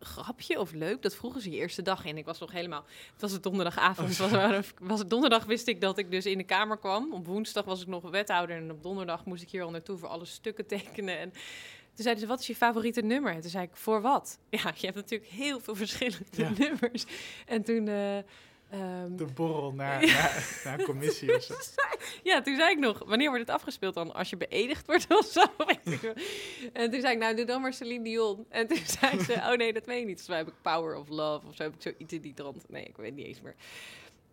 grapje 0.00 0.60
of 0.60 0.72
leuk. 0.72 1.02
Dat 1.02 1.14
vroegen 1.14 1.40
ze 1.40 1.50
je 1.50 1.56
eerste 1.56 1.82
dag 1.82 2.04
in. 2.04 2.18
Ik 2.18 2.24
was 2.24 2.38
nog 2.38 2.52
helemaal. 2.52 2.84
Het 3.12 3.20
was 3.20 3.32
het 3.32 3.42
donderdagavond. 3.42 4.20
Oh, 4.20 4.30
was, 4.30 4.72
was 4.80 4.98
het 4.98 5.10
donderdag 5.10 5.44
wist 5.44 5.66
ik 5.66 5.80
dat 5.80 5.98
ik 5.98 6.10
dus 6.10 6.26
in 6.26 6.38
de 6.38 6.44
kamer 6.44 6.78
kwam. 6.78 7.12
Op 7.12 7.26
woensdag 7.26 7.64
was 7.64 7.80
ik 7.80 7.86
nog 7.86 8.10
wethouder 8.10 8.56
en 8.56 8.70
op 8.70 8.82
donderdag 8.82 9.24
moest 9.24 9.42
ik 9.42 9.50
hier 9.50 9.62
al 9.62 9.70
naartoe 9.70 9.98
voor 9.98 10.08
alle 10.08 10.24
stukken 10.24 10.66
tekenen 10.76 11.18
en 11.18 11.30
toen 11.30 12.06
zeiden 12.06 12.18
ze, 12.18 12.28
wat 12.28 12.40
is 12.40 12.46
je 12.46 12.56
favoriete 12.56 13.00
nummer? 13.00 13.32
En 13.32 13.40
toen 13.40 13.50
zei 13.50 13.64
ik, 13.64 13.76
voor 13.76 14.00
wat? 14.00 14.38
Ja, 14.50 14.72
je 14.76 14.86
hebt 14.86 14.96
natuurlijk 14.96 15.30
heel 15.30 15.60
veel 15.60 15.74
verschillende 15.74 16.50
nummers. 16.58 17.04
En 17.46 17.62
toen... 17.62 17.86
Uh, 17.86 18.18
um... 18.74 19.16
De 19.16 19.24
borrel 19.24 19.72
naar, 19.72 20.06
naar, 20.06 20.60
naar 20.64 20.82
commissie 20.82 21.34
of 21.36 21.42
zo. 21.42 21.54
ja, 22.30 22.42
toen 22.42 22.56
zei 22.56 22.70
ik 22.70 22.78
nog, 22.78 23.02
wanneer 23.06 23.28
wordt 23.28 23.46
het 23.46 23.54
afgespeeld 23.54 23.94
dan? 23.94 24.14
Als 24.14 24.30
je 24.30 24.36
beëdigd 24.36 24.86
wordt 24.86 25.06
of 25.08 25.26
zo? 25.26 25.44
en 26.72 26.90
toen 26.90 27.00
zei 27.00 27.12
ik, 27.12 27.18
nou, 27.18 27.36
doe 27.36 27.44
dan 27.44 27.60
maar 27.60 27.72
Celine 27.72 28.04
Dion. 28.04 28.46
En 28.48 28.66
toen 28.66 28.80
zei 28.98 29.22
ze, 29.22 29.32
oh 29.32 29.52
nee, 29.52 29.72
dat 29.72 29.86
weet 29.86 30.00
je 30.00 30.06
niet. 30.06 30.26
Dus 30.26 30.36
heb 30.36 30.48
ik 30.48 30.54
Power 30.62 30.96
of 30.96 31.08
Love 31.08 31.46
of 31.46 31.56
zo 31.56 31.62
heb 31.62 31.74
ik 31.74 31.82
zoiets 31.82 32.12
in 32.12 32.20
die 32.20 32.34
trant. 32.34 32.64
Nee, 32.68 32.84
ik 32.84 32.96
weet 32.96 33.14
niet 33.14 33.26
eens 33.26 33.40
meer. 33.40 33.54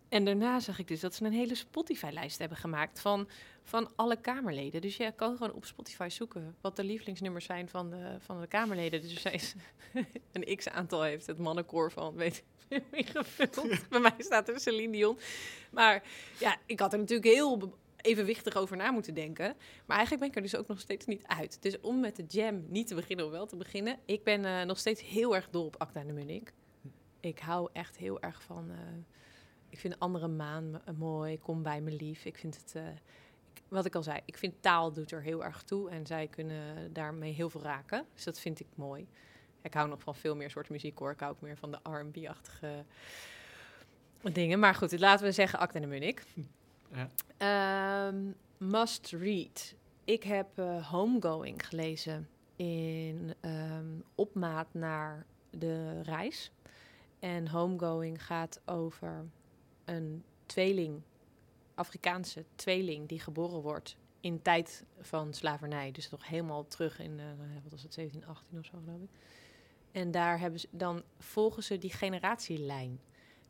En 0.08 0.24
daarna 0.24 0.60
zag 0.60 0.78
ik 0.78 0.88
dus 0.88 1.00
dat 1.00 1.14
ze 1.14 1.24
een 1.24 1.32
hele 1.32 1.54
Spotify-lijst 1.54 2.38
hebben 2.38 2.58
gemaakt 2.58 3.00
van, 3.00 3.28
van 3.62 3.90
alle 3.96 4.20
Kamerleden. 4.20 4.80
Dus 4.80 4.96
je 4.96 5.12
kan 5.16 5.36
gewoon 5.36 5.52
op 5.52 5.64
Spotify 5.64 6.08
zoeken 6.08 6.56
wat 6.60 6.76
de 6.76 6.84
lievelingsnummers 6.84 7.44
zijn 7.44 7.68
van 7.68 7.90
de, 7.90 8.16
van 8.20 8.40
de 8.40 8.46
Kamerleden. 8.46 9.00
Dus 9.00 9.20
zij 9.20 9.40
een 10.32 10.56
x-aantal 10.56 11.02
heeft 11.02 11.26
het 11.26 11.38
mannenkoor 11.38 11.92
van, 11.92 12.14
weet 12.14 12.44
ik 12.68 12.82
ingevuld. 12.90 13.88
Bij 13.88 14.00
mij 14.00 14.14
staat 14.18 14.48
er 14.48 14.60
Celine 14.60 14.92
Dion. 14.92 15.18
Maar 15.70 16.02
ja, 16.38 16.56
ik 16.66 16.80
had 16.80 16.92
er 16.92 16.98
natuurlijk 16.98 17.34
heel 17.34 17.78
evenwichtig 17.96 18.56
over 18.56 18.76
na 18.76 18.90
moeten 18.90 19.14
denken. 19.14 19.54
Maar 19.86 19.96
eigenlijk 19.96 20.20
ben 20.20 20.28
ik 20.28 20.36
er 20.36 20.42
dus 20.42 20.56
ook 20.56 20.68
nog 20.68 20.80
steeds 20.80 21.06
niet 21.06 21.26
uit. 21.26 21.62
Dus 21.62 21.80
om 21.80 22.00
met 22.00 22.16
de 22.16 22.24
jam 22.28 22.64
niet 22.68 22.86
te 22.86 22.94
beginnen 22.94 23.24
of 23.24 23.30
wel 23.30 23.46
te 23.46 23.56
beginnen. 23.56 23.98
Ik 24.04 24.24
ben 24.24 24.44
uh, 24.44 24.62
nog 24.62 24.78
steeds 24.78 25.02
heel 25.02 25.34
erg 25.34 25.50
dol 25.50 25.66
op 25.66 25.76
Acta 25.78 26.02
de 26.02 26.12
Munich. 26.12 26.52
Ik 27.20 27.38
hou 27.38 27.68
echt 27.72 27.96
heel 27.96 28.20
erg 28.20 28.42
van... 28.42 28.70
Uh, 28.70 28.76
ik 29.76 29.82
vind 29.82 29.98
andere 29.98 30.28
maan 30.28 30.80
mooi. 30.98 31.38
Kom 31.38 31.62
bij 31.62 31.80
me 31.80 31.90
lief. 31.90 32.24
Ik 32.24 32.38
vind 32.38 32.56
het, 32.56 32.74
uh, 32.76 32.88
ik, 33.54 33.62
wat 33.68 33.84
ik 33.84 33.94
al 33.94 34.02
zei, 34.02 34.20
ik 34.24 34.38
vind 34.38 34.54
taal 34.60 34.92
doet 34.92 35.10
er 35.10 35.22
heel 35.22 35.44
erg 35.44 35.62
toe. 35.62 35.90
En 35.90 36.06
zij 36.06 36.26
kunnen 36.26 36.92
daarmee 36.92 37.32
heel 37.32 37.50
veel 37.50 37.62
raken. 37.62 38.06
Dus 38.14 38.24
dat 38.24 38.40
vind 38.40 38.60
ik 38.60 38.66
mooi. 38.74 39.06
Ik 39.62 39.74
hou 39.74 39.88
nog 39.88 40.02
van 40.02 40.14
veel 40.14 40.36
meer 40.36 40.50
soort 40.50 40.68
muziek 40.68 40.98
hoor. 40.98 41.10
Ik 41.10 41.20
hou 41.20 41.32
ook 41.32 41.40
meer 41.40 41.56
van 41.56 41.70
de 41.70 41.78
R&B-achtige 41.82 42.84
dingen. 44.22 44.58
Maar 44.58 44.74
goed, 44.74 44.98
laten 44.98 45.26
we 45.26 45.32
zeggen 45.32 45.58
Acte 45.58 45.78
en 45.78 45.88
Munich. 45.88 46.24
Ja. 46.92 48.08
Um, 48.08 48.34
must 48.56 49.12
read. 49.12 49.74
Ik 50.04 50.22
heb 50.22 50.58
uh, 50.58 50.90
Homegoing 50.90 51.66
gelezen 51.66 52.28
in 52.56 53.34
um, 53.40 54.04
opmaat 54.14 54.68
naar 54.72 55.26
de 55.50 56.02
reis. 56.02 56.50
En 57.18 57.48
Homegoing 57.48 58.24
gaat 58.24 58.60
over 58.64 59.24
een 59.86 60.24
tweeling, 60.46 61.02
Afrikaanse 61.74 62.44
tweeling, 62.54 63.08
die 63.08 63.20
geboren 63.20 63.60
wordt 63.60 63.96
in 64.20 64.42
tijd 64.42 64.84
van 65.00 65.34
slavernij. 65.34 65.92
Dus 65.92 66.10
nog 66.10 66.28
helemaal 66.28 66.66
terug 66.66 66.98
in, 66.98 67.18
uh, 67.18 67.24
wat 67.62 67.72
was 67.72 67.82
het, 67.82 67.94
1718 67.94 68.58
of 68.58 68.64
zo 68.64 68.78
geloof 68.84 69.00
ik. 69.00 69.10
En 69.92 70.10
daar 70.10 70.38
hebben 70.38 70.60
ze, 70.60 70.68
dan 70.70 71.02
volgen 71.18 71.62
ze 71.62 71.78
die 71.78 71.92
generatielijn. 71.92 73.00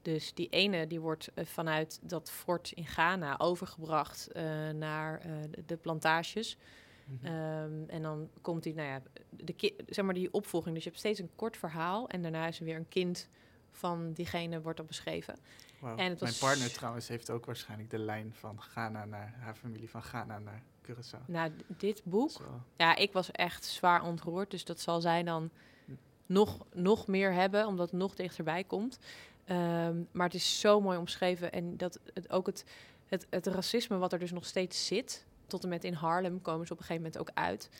Dus 0.07 0.35
die 0.35 0.49
ene 0.49 0.87
die 0.87 1.01
wordt 1.01 1.31
eh, 1.35 1.45
vanuit 1.45 1.99
dat 2.03 2.31
fort 2.31 2.73
in 2.73 2.87
Ghana 2.87 3.39
overgebracht 3.39 4.33
eh, 4.33 4.45
naar 4.69 5.21
eh, 5.21 5.31
de, 5.51 5.63
de 5.67 5.77
plantages. 5.77 6.57
Mhm. 7.05 7.27
Ehm, 7.27 7.89
en 7.89 8.03
dan 8.03 8.29
komt 8.41 8.63
die, 8.63 8.75
nou 8.75 8.89
ja, 8.89 9.03
de 9.31 9.75
zeg 9.89 10.05
maar 10.05 10.15
die 10.15 10.33
opvolging. 10.33 10.75
Dus 10.75 10.85
je 10.85 10.89
hebt 10.91 11.01
steeds 11.01 11.21
een 11.21 11.31
kort 11.37 11.57
verhaal 11.57 12.09
en 12.09 12.23
daarna 12.23 12.47
is 12.47 12.59
er 12.59 12.65
weer 12.65 12.77
een 12.77 12.89
kind 12.89 13.29
van 13.71 14.13
diegene 14.13 14.61
wordt 14.61 14.79
dan 14.79 14.87
beschreven. 14.87 15.39
En 15.81 16.11
het 16.11 16.21
Mijn 16.21 16.35
partner 16.41 16.73
trouwens 16.73 17.09
heeft 17.09 17.31
ook 17.31 17.47
waarschijnlijk 17.47 17.91
de 17.91 17.99
lijn 17.99 18.35
van 18.35 18.63
Ghana 18.63 19.05
naar 19.05 19.35
haar 19.39 19.55
familie, 19.55 19.91
van 19.91 20.03
Ghana 20.03 20.39
naar 20.39 20.63
Curaçao. 20.83 21.27
Nou, 21.27 21.51
dit 21.67 22.03
boek, 22.05 22.33
Dat 22.39 22.47
ja, 22.77 22.97
ik 22.97 23.13
was 23.13 23.31
echt 23.31 23.65
zwaar 23.65 24.03
ontroerd. 24.03 24.51
Dus 24.51 24.65
dat 24.65 24.81
zal 24.81 25.01
zij 25.01 25.23
dan 25.23 25.51
nog, 26.27 26.67
nog 26.73 27.07
meer 27.07 27.33
hebben, 27.33 27.67
omdat 27.67 27.91
het 27.91 27.99
nog 27.99 28.15
dichterbij 28.15 28.65
komt. 28.65 28.99
Ehm, 29.45 29.97
maar 30.13 30.27
het 30.27 30.35
is 30.35 30.61
zo 30.61 30.81
mooi 30.81 30.99
omschreven. 30.99 31.53
En 31.53 31.77
dat 31.77 32.01
het, 32.15 32.31
ook 32.31 32.47
het, 32.47 32.65
het, 33.07 33.27
het 33.31 33.47
racisme 33.47 33.99
wat 33.99 34.13
er 34.13 34.19
dus 34.19 34.33
nog 34.33 34.47
steeds 34.47 34.87
zit. 34.87 35.27
Tot 35.47 35.63
en 35.63 35.69
met 35.69 35.85
in 35.85 35.93
Harlem 35.93 36.43
komen 36.43 36.67
ze 36.67 36.73
op 36.73 36.79
een 36.79 36.85
gegeven 36.85 37.11
moment 37.11 37.21
ook 37.21 37.31
uit. 37.35 37.71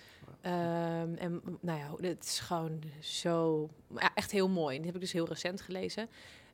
Ehm, 0.41 1.15
en 1.15 1.43
nou 1.61 1.79
ja, 1.79 2.09
het 2.09 2.25
is 2.25 2.39
gewoon 2.41 2.83
zo... 3.01 3.69
Ja, 3.95 4.11
echt 4.15 4.31
heel 4.31 4.49
mooi. 4.49 4.77
Die 4.77 4.87
heb 4.87 4.95
ik 4.95 5.01
dus 5.01 5.13
heel 5.13 5.27
recent 5.27 5.61
gelezen. 5.61 6.09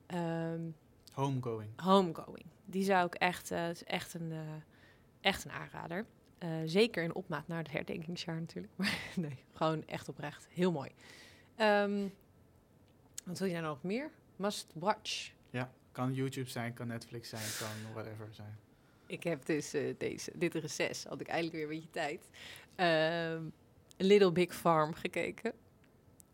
Ehm, 0.07 0.61
Homegoing. 1.13 1.71
Homegoing. 1.81 2.45
Die 2.65 2.85
zou 2.85 3.07
ik 3.07 3.15
echt... 3.15 3.51
eh, 3.51 3.69
is 3.71 3.85
echt 3.85 4.15
een, 4.15 4.33
eh, 4.33 4.39
echt 5.21 5.45
een 5.45 5.51
aanrader. 5.51 6.07
Eh, 6.39 6.49
zeker 6.65 7.03
in 7.03 7.15
opmaat 7.15 7.49
naar 7.49 7.59
het 7.59 7.71
herdenkingsjaar 7.71 8.41
natuurlijk. 8.41 8.73
Maar 8.77 8.99
nee, 9.17 9.45
gewoon 9.53 9.87
echt 9.87 10.09
oprecht. 10.09 10.47
Heel 10.51 10.73
mooi. 10.73 10.91
Ehm, 11.57 12.09
wat 13.25 13.39
wil 13.39 13.49
je 13.49 13.55
nou 13.55 13.67
nog 13.67 13.83
meer? 13.83 14.11
Must 14.37 14.71
watch. 14.75 15.33
Ja, 15.51 15.73
kan 15.93 16.15
YouTube 16.15 16.49
zijn, 16.49 16.75
kan 16.75 16.87
Netflix 16.87 17.29
zijn, 17.29 17.43
kan 17.59 17.93
whatever 17.93 18.29
zijn. 18.31 18.59
Ik 19.07 19.23
heb 19.23 19.47
dus 19.47 19.73
eh, 19.75 19.95
deze, 19.99 20.33
dit 20.35 20.55
reces, 20.55 21.05
had 21.05 21.21
ik 21.21 21.29
eigenlijk 21.29 21.57
weer 21.57 21.77
een 21.77 21.81
beetje 21.81 21.91
tijd. 21.91 22.31
Ehm, 22.75 23.45
Little 23.97 24.33
Big 24.33 24.55
Farm 24.55 24.95
gekeken. 24.95 25.53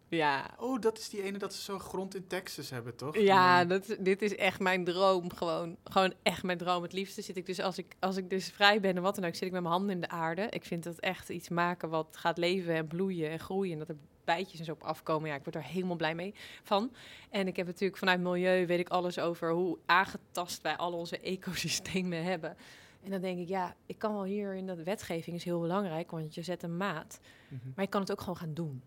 Ja, 0.09 0.50
Oh, 0.59 0.80
dat 0.80 0.98
is 0.98 1.09
die 1.09 1.22
ene 1.22 1.38
dat 1.38 1.54
ze 1.54 1.62
zo 1.62 1.78
grond 1.78 2.14
in 2.14 2.26
Texas 2.26 2.70
hebben, 2.70 2.96
toch? 2.96 3.16
ja 3.18 3.64
dat, 3.64 3.96
dit 4.00 4.22
is 4.22 4.36
echt 4.36 4.61
mijn 4.61 4.84
droom. 4.84 5.32
Gewoon, 5.32 5.76
gewoon 5.84 6.12
echt 6.22 6.42
mijn 6.42 6.59
droom. 6.59 6.82
Het 6.82 6.92
liefste 6.92 7.22
zit 7.22 7.36
ik 7.36 7.46
dus 7.46 7.61
als 7.61 7.78
ik, 7.78 7.94
als 7.98 8.16
ik 8.16 8.30
dus 8.30 8.50
vrij 8.50 8.80
ben 8.80 8.96
en 8.96 9.02
wat 9.02 9.14
dan 9.14 9.24
ook, 9.24 9.34
zit 9.34 9.46
ik 9.46 9.52
met 9.52 9.62
mijn 9.62 9.74
handen 9.74 9.94
in 9.94 10.00
de 10.00 10.09
aarde. 10.09 10.46
Ik 10.50 10.64
vind 10.64 10.84
dat 10.84 10.98
echt 10.98 11.28
iets 11.28 11.48
maken 11.48 11.88
wat 11.88 12.16
gaat 12.16 12.38
leven 12.38 12.74
en 12.74 12.86
bloeien 12.86 13.30
en 13.30 13.40
groeien. 13.40 13.72
En 13.72 13.78
dat 13.78 13.88
er 13.88 13.96
bijtjes 14.24 14.59
en 14.59 14.64
zo 14.64 14.72
op 14.72 14.82
afkomen. 14.82 15.28
Ja, 15.28 15.34
ik 15.34 15.44
word 15.44 15.56
er 15.56 15.64
helemaal 15.64 15.96
blij 15.96 16.14
mee 16.14 16.34
van. 16.62 16.92
En 17.30 17.46
ik 17.46 17.56
heb 17.56 17.66
natuurlijk 17.66 17.98
vanuit 17.98 18.20
milieu, 18.20 18.66
weet 18.66 18.78
ik 18.78 18.88
alles 18.88 19.18
over 19.18 19.52
hoe 19.52 19.78
aangetast 19.86 20.62
wij 20.62 20.76
al 20.76 20.92
onze 20.92 21.20
ecosystemen 21.20 22.24
hebben. 22.24 22.56
En 23.02 23.11
dan 23.11 23.20
denk 23.20 23.38
ik, 23.38 23.48
ja, 23.48 23.74
ik 23.86 23.98
kan 23.98 24.12
wel 24.12 24.24
hier 24.24 24.54
in 24.54 24.66
de 24.66 24.82
wetgeving 24.82 25.36
is 25.36 25.44
heel 25.44 25.61
belangrijk, 25.61 26.11
want 26.11 26.34
je 26.34 26.42
zet 26.42 26.62
een 26.62 26.76
maat. 26.76 27.20
Mhm. 27.48 27.68
Maar 27.74 27.84
je 27.84 27.90
kan 27.90 28.00
het 28.00 28.11
ook 28.11 28.20
gewoon 28.20 28.36
gaan 28.36 28.54
doen. 28.54 28.82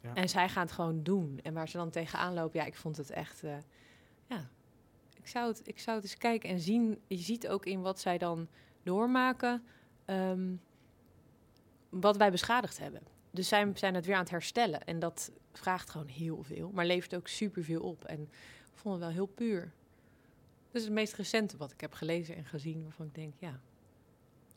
Ja. 0.00 0.14
En 0.14 0.28
zij 0.28 0.48
gaan 0.48 0.62
het 0.62 0.72
gewoon 0.72 1.02
doen. 1.02 1.40
En 1.42 1.54
waar 1.54 1.68
ze 1.68 1.76
dan 1.76 1.90
tegenaan 1.90 2.34
lopen, 2.34 2.60
ja, 2.60 2.66
ik 2.66 2.76
vond 2.76 2.96
het 2.96 3.10
echt, 3.10 3.42
eh, 3.42 3.56
ja, 4.26 4.48
ik 5.14 5.26
zou, 5.26 5.48
het, 5.48 5.60
ik 5.64 5.78
zou 5.78 5.96
het 5.96 6.04
eens 6.04 6.16
kijken 6.16 6.48
en 6.48 6.60
zien. 6.60 7.00
Je 7.06 7.16
ziet 7.16 7.48
ook 7.48 7.66
in 7.66 7.80
wat 7.80 8.00
zij 8.00 8.18
dan 8.18 8.48
doormaken, 8.82 9.64
ehm, 10.04 10.54
wat 11.88 12.16
wij 12.16 12.30
beschadigd 12.30 12.78
hebben. 12.78 13.02
Dus 13.30 13.48
zij 13.48 13.72
zijn 13.74 13.94
het 13.94 14.06
weer 14.06 14.14
aan 14.14 14.20
het 14.20 14.30
herstellen. 14.30 14.84
En 14.84 14.98
dat 14.98 15.30
vraagt 15.52 15.90
gewoon 15.90 16.08
heel 16.08 16.42
veel, 16.42 16.70
maar 16.74 16.86
levert 16.86 17.14
ook 17.14 17.28
superveel 17.28 17.82
op. 17.82 18.04
En 18.04 18.20
ik 18.72 18.76
vond 18.76 18.94
het 18.94 19.04
wel 19.04 19.12
heel 19.12 19.26
puur. 19.26 19.72
Dat 20.66 20.80
is 20.80 20.84
het 20.84 20.92
meest 20.92 21.14
recente 21.14 21.56
wat 21.56 21.72
ik 21.72 21.80
heb 21.80 21.92
gelezen 21.92 22.36
en 22.36 22.44
gezien, 22.44 22.82
waarvan 22.82 23.06
ik 23.06 23.14
denk, 23.14 23.34
ja. 23.38 23.60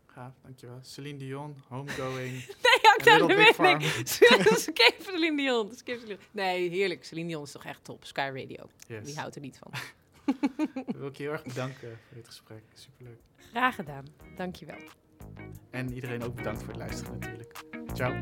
Gaaf, 0.06 0.34
dankjewel. 0.41 0.80
Celine 0.82 1.18
Dion, 1.18 1.56
Homegoing. 1.68 2.46
Big 3.28 3.28
nee, 3.38 3.54
Farm. 3.54 3.78
nee. 3.78 3.89
Skip 4.58 4.96
Celine 5.02 5.38
Dion. 5.38 5.72
skip 5.76 6.00
Celine- 6.00 6.18
Nee, 6.32 6.70
heerlijk. 6.70 7.04
Celine 7.06 7.28
Dion 7.28 7.44
is 7.44 7.52
toch 7.52 7.66
echt 7.66 7.84
top. 7.84 8.06
Sky 8.06 8.20
Radio. 8.34 8.70
Yes. 8.88 9.06
Wie 9.06 9.18
houdt 9.20 9.36
er 9.36 9.41
niet 9.41 9.60
van? 9.60 9.72
Wil 10.98 11.08
ik 11.08 11.18
je 11.18 11.24
heel 11.24 11.32
erg 11.32 11.44
bedanken 11.44 12.00
voor 12.08 12.16
dit 12.16 12.28
gesprek. 12.28 12.62
Superleuk. 12.74 13.20
Graag 13.52 13.76
gedaan. 13.76 14.06
Dankjewel. 14.36 14.78
En 15.70 15.94
iedereen 15.94 16.24
ook 16.24 16.36
bedankt 16.36 16.60
voor 16.60 16.70
het 16.70 16.78
luisteren 16.78 17.20
natuurlijk. 17.20 17.62
Ciao. 17.94 18.20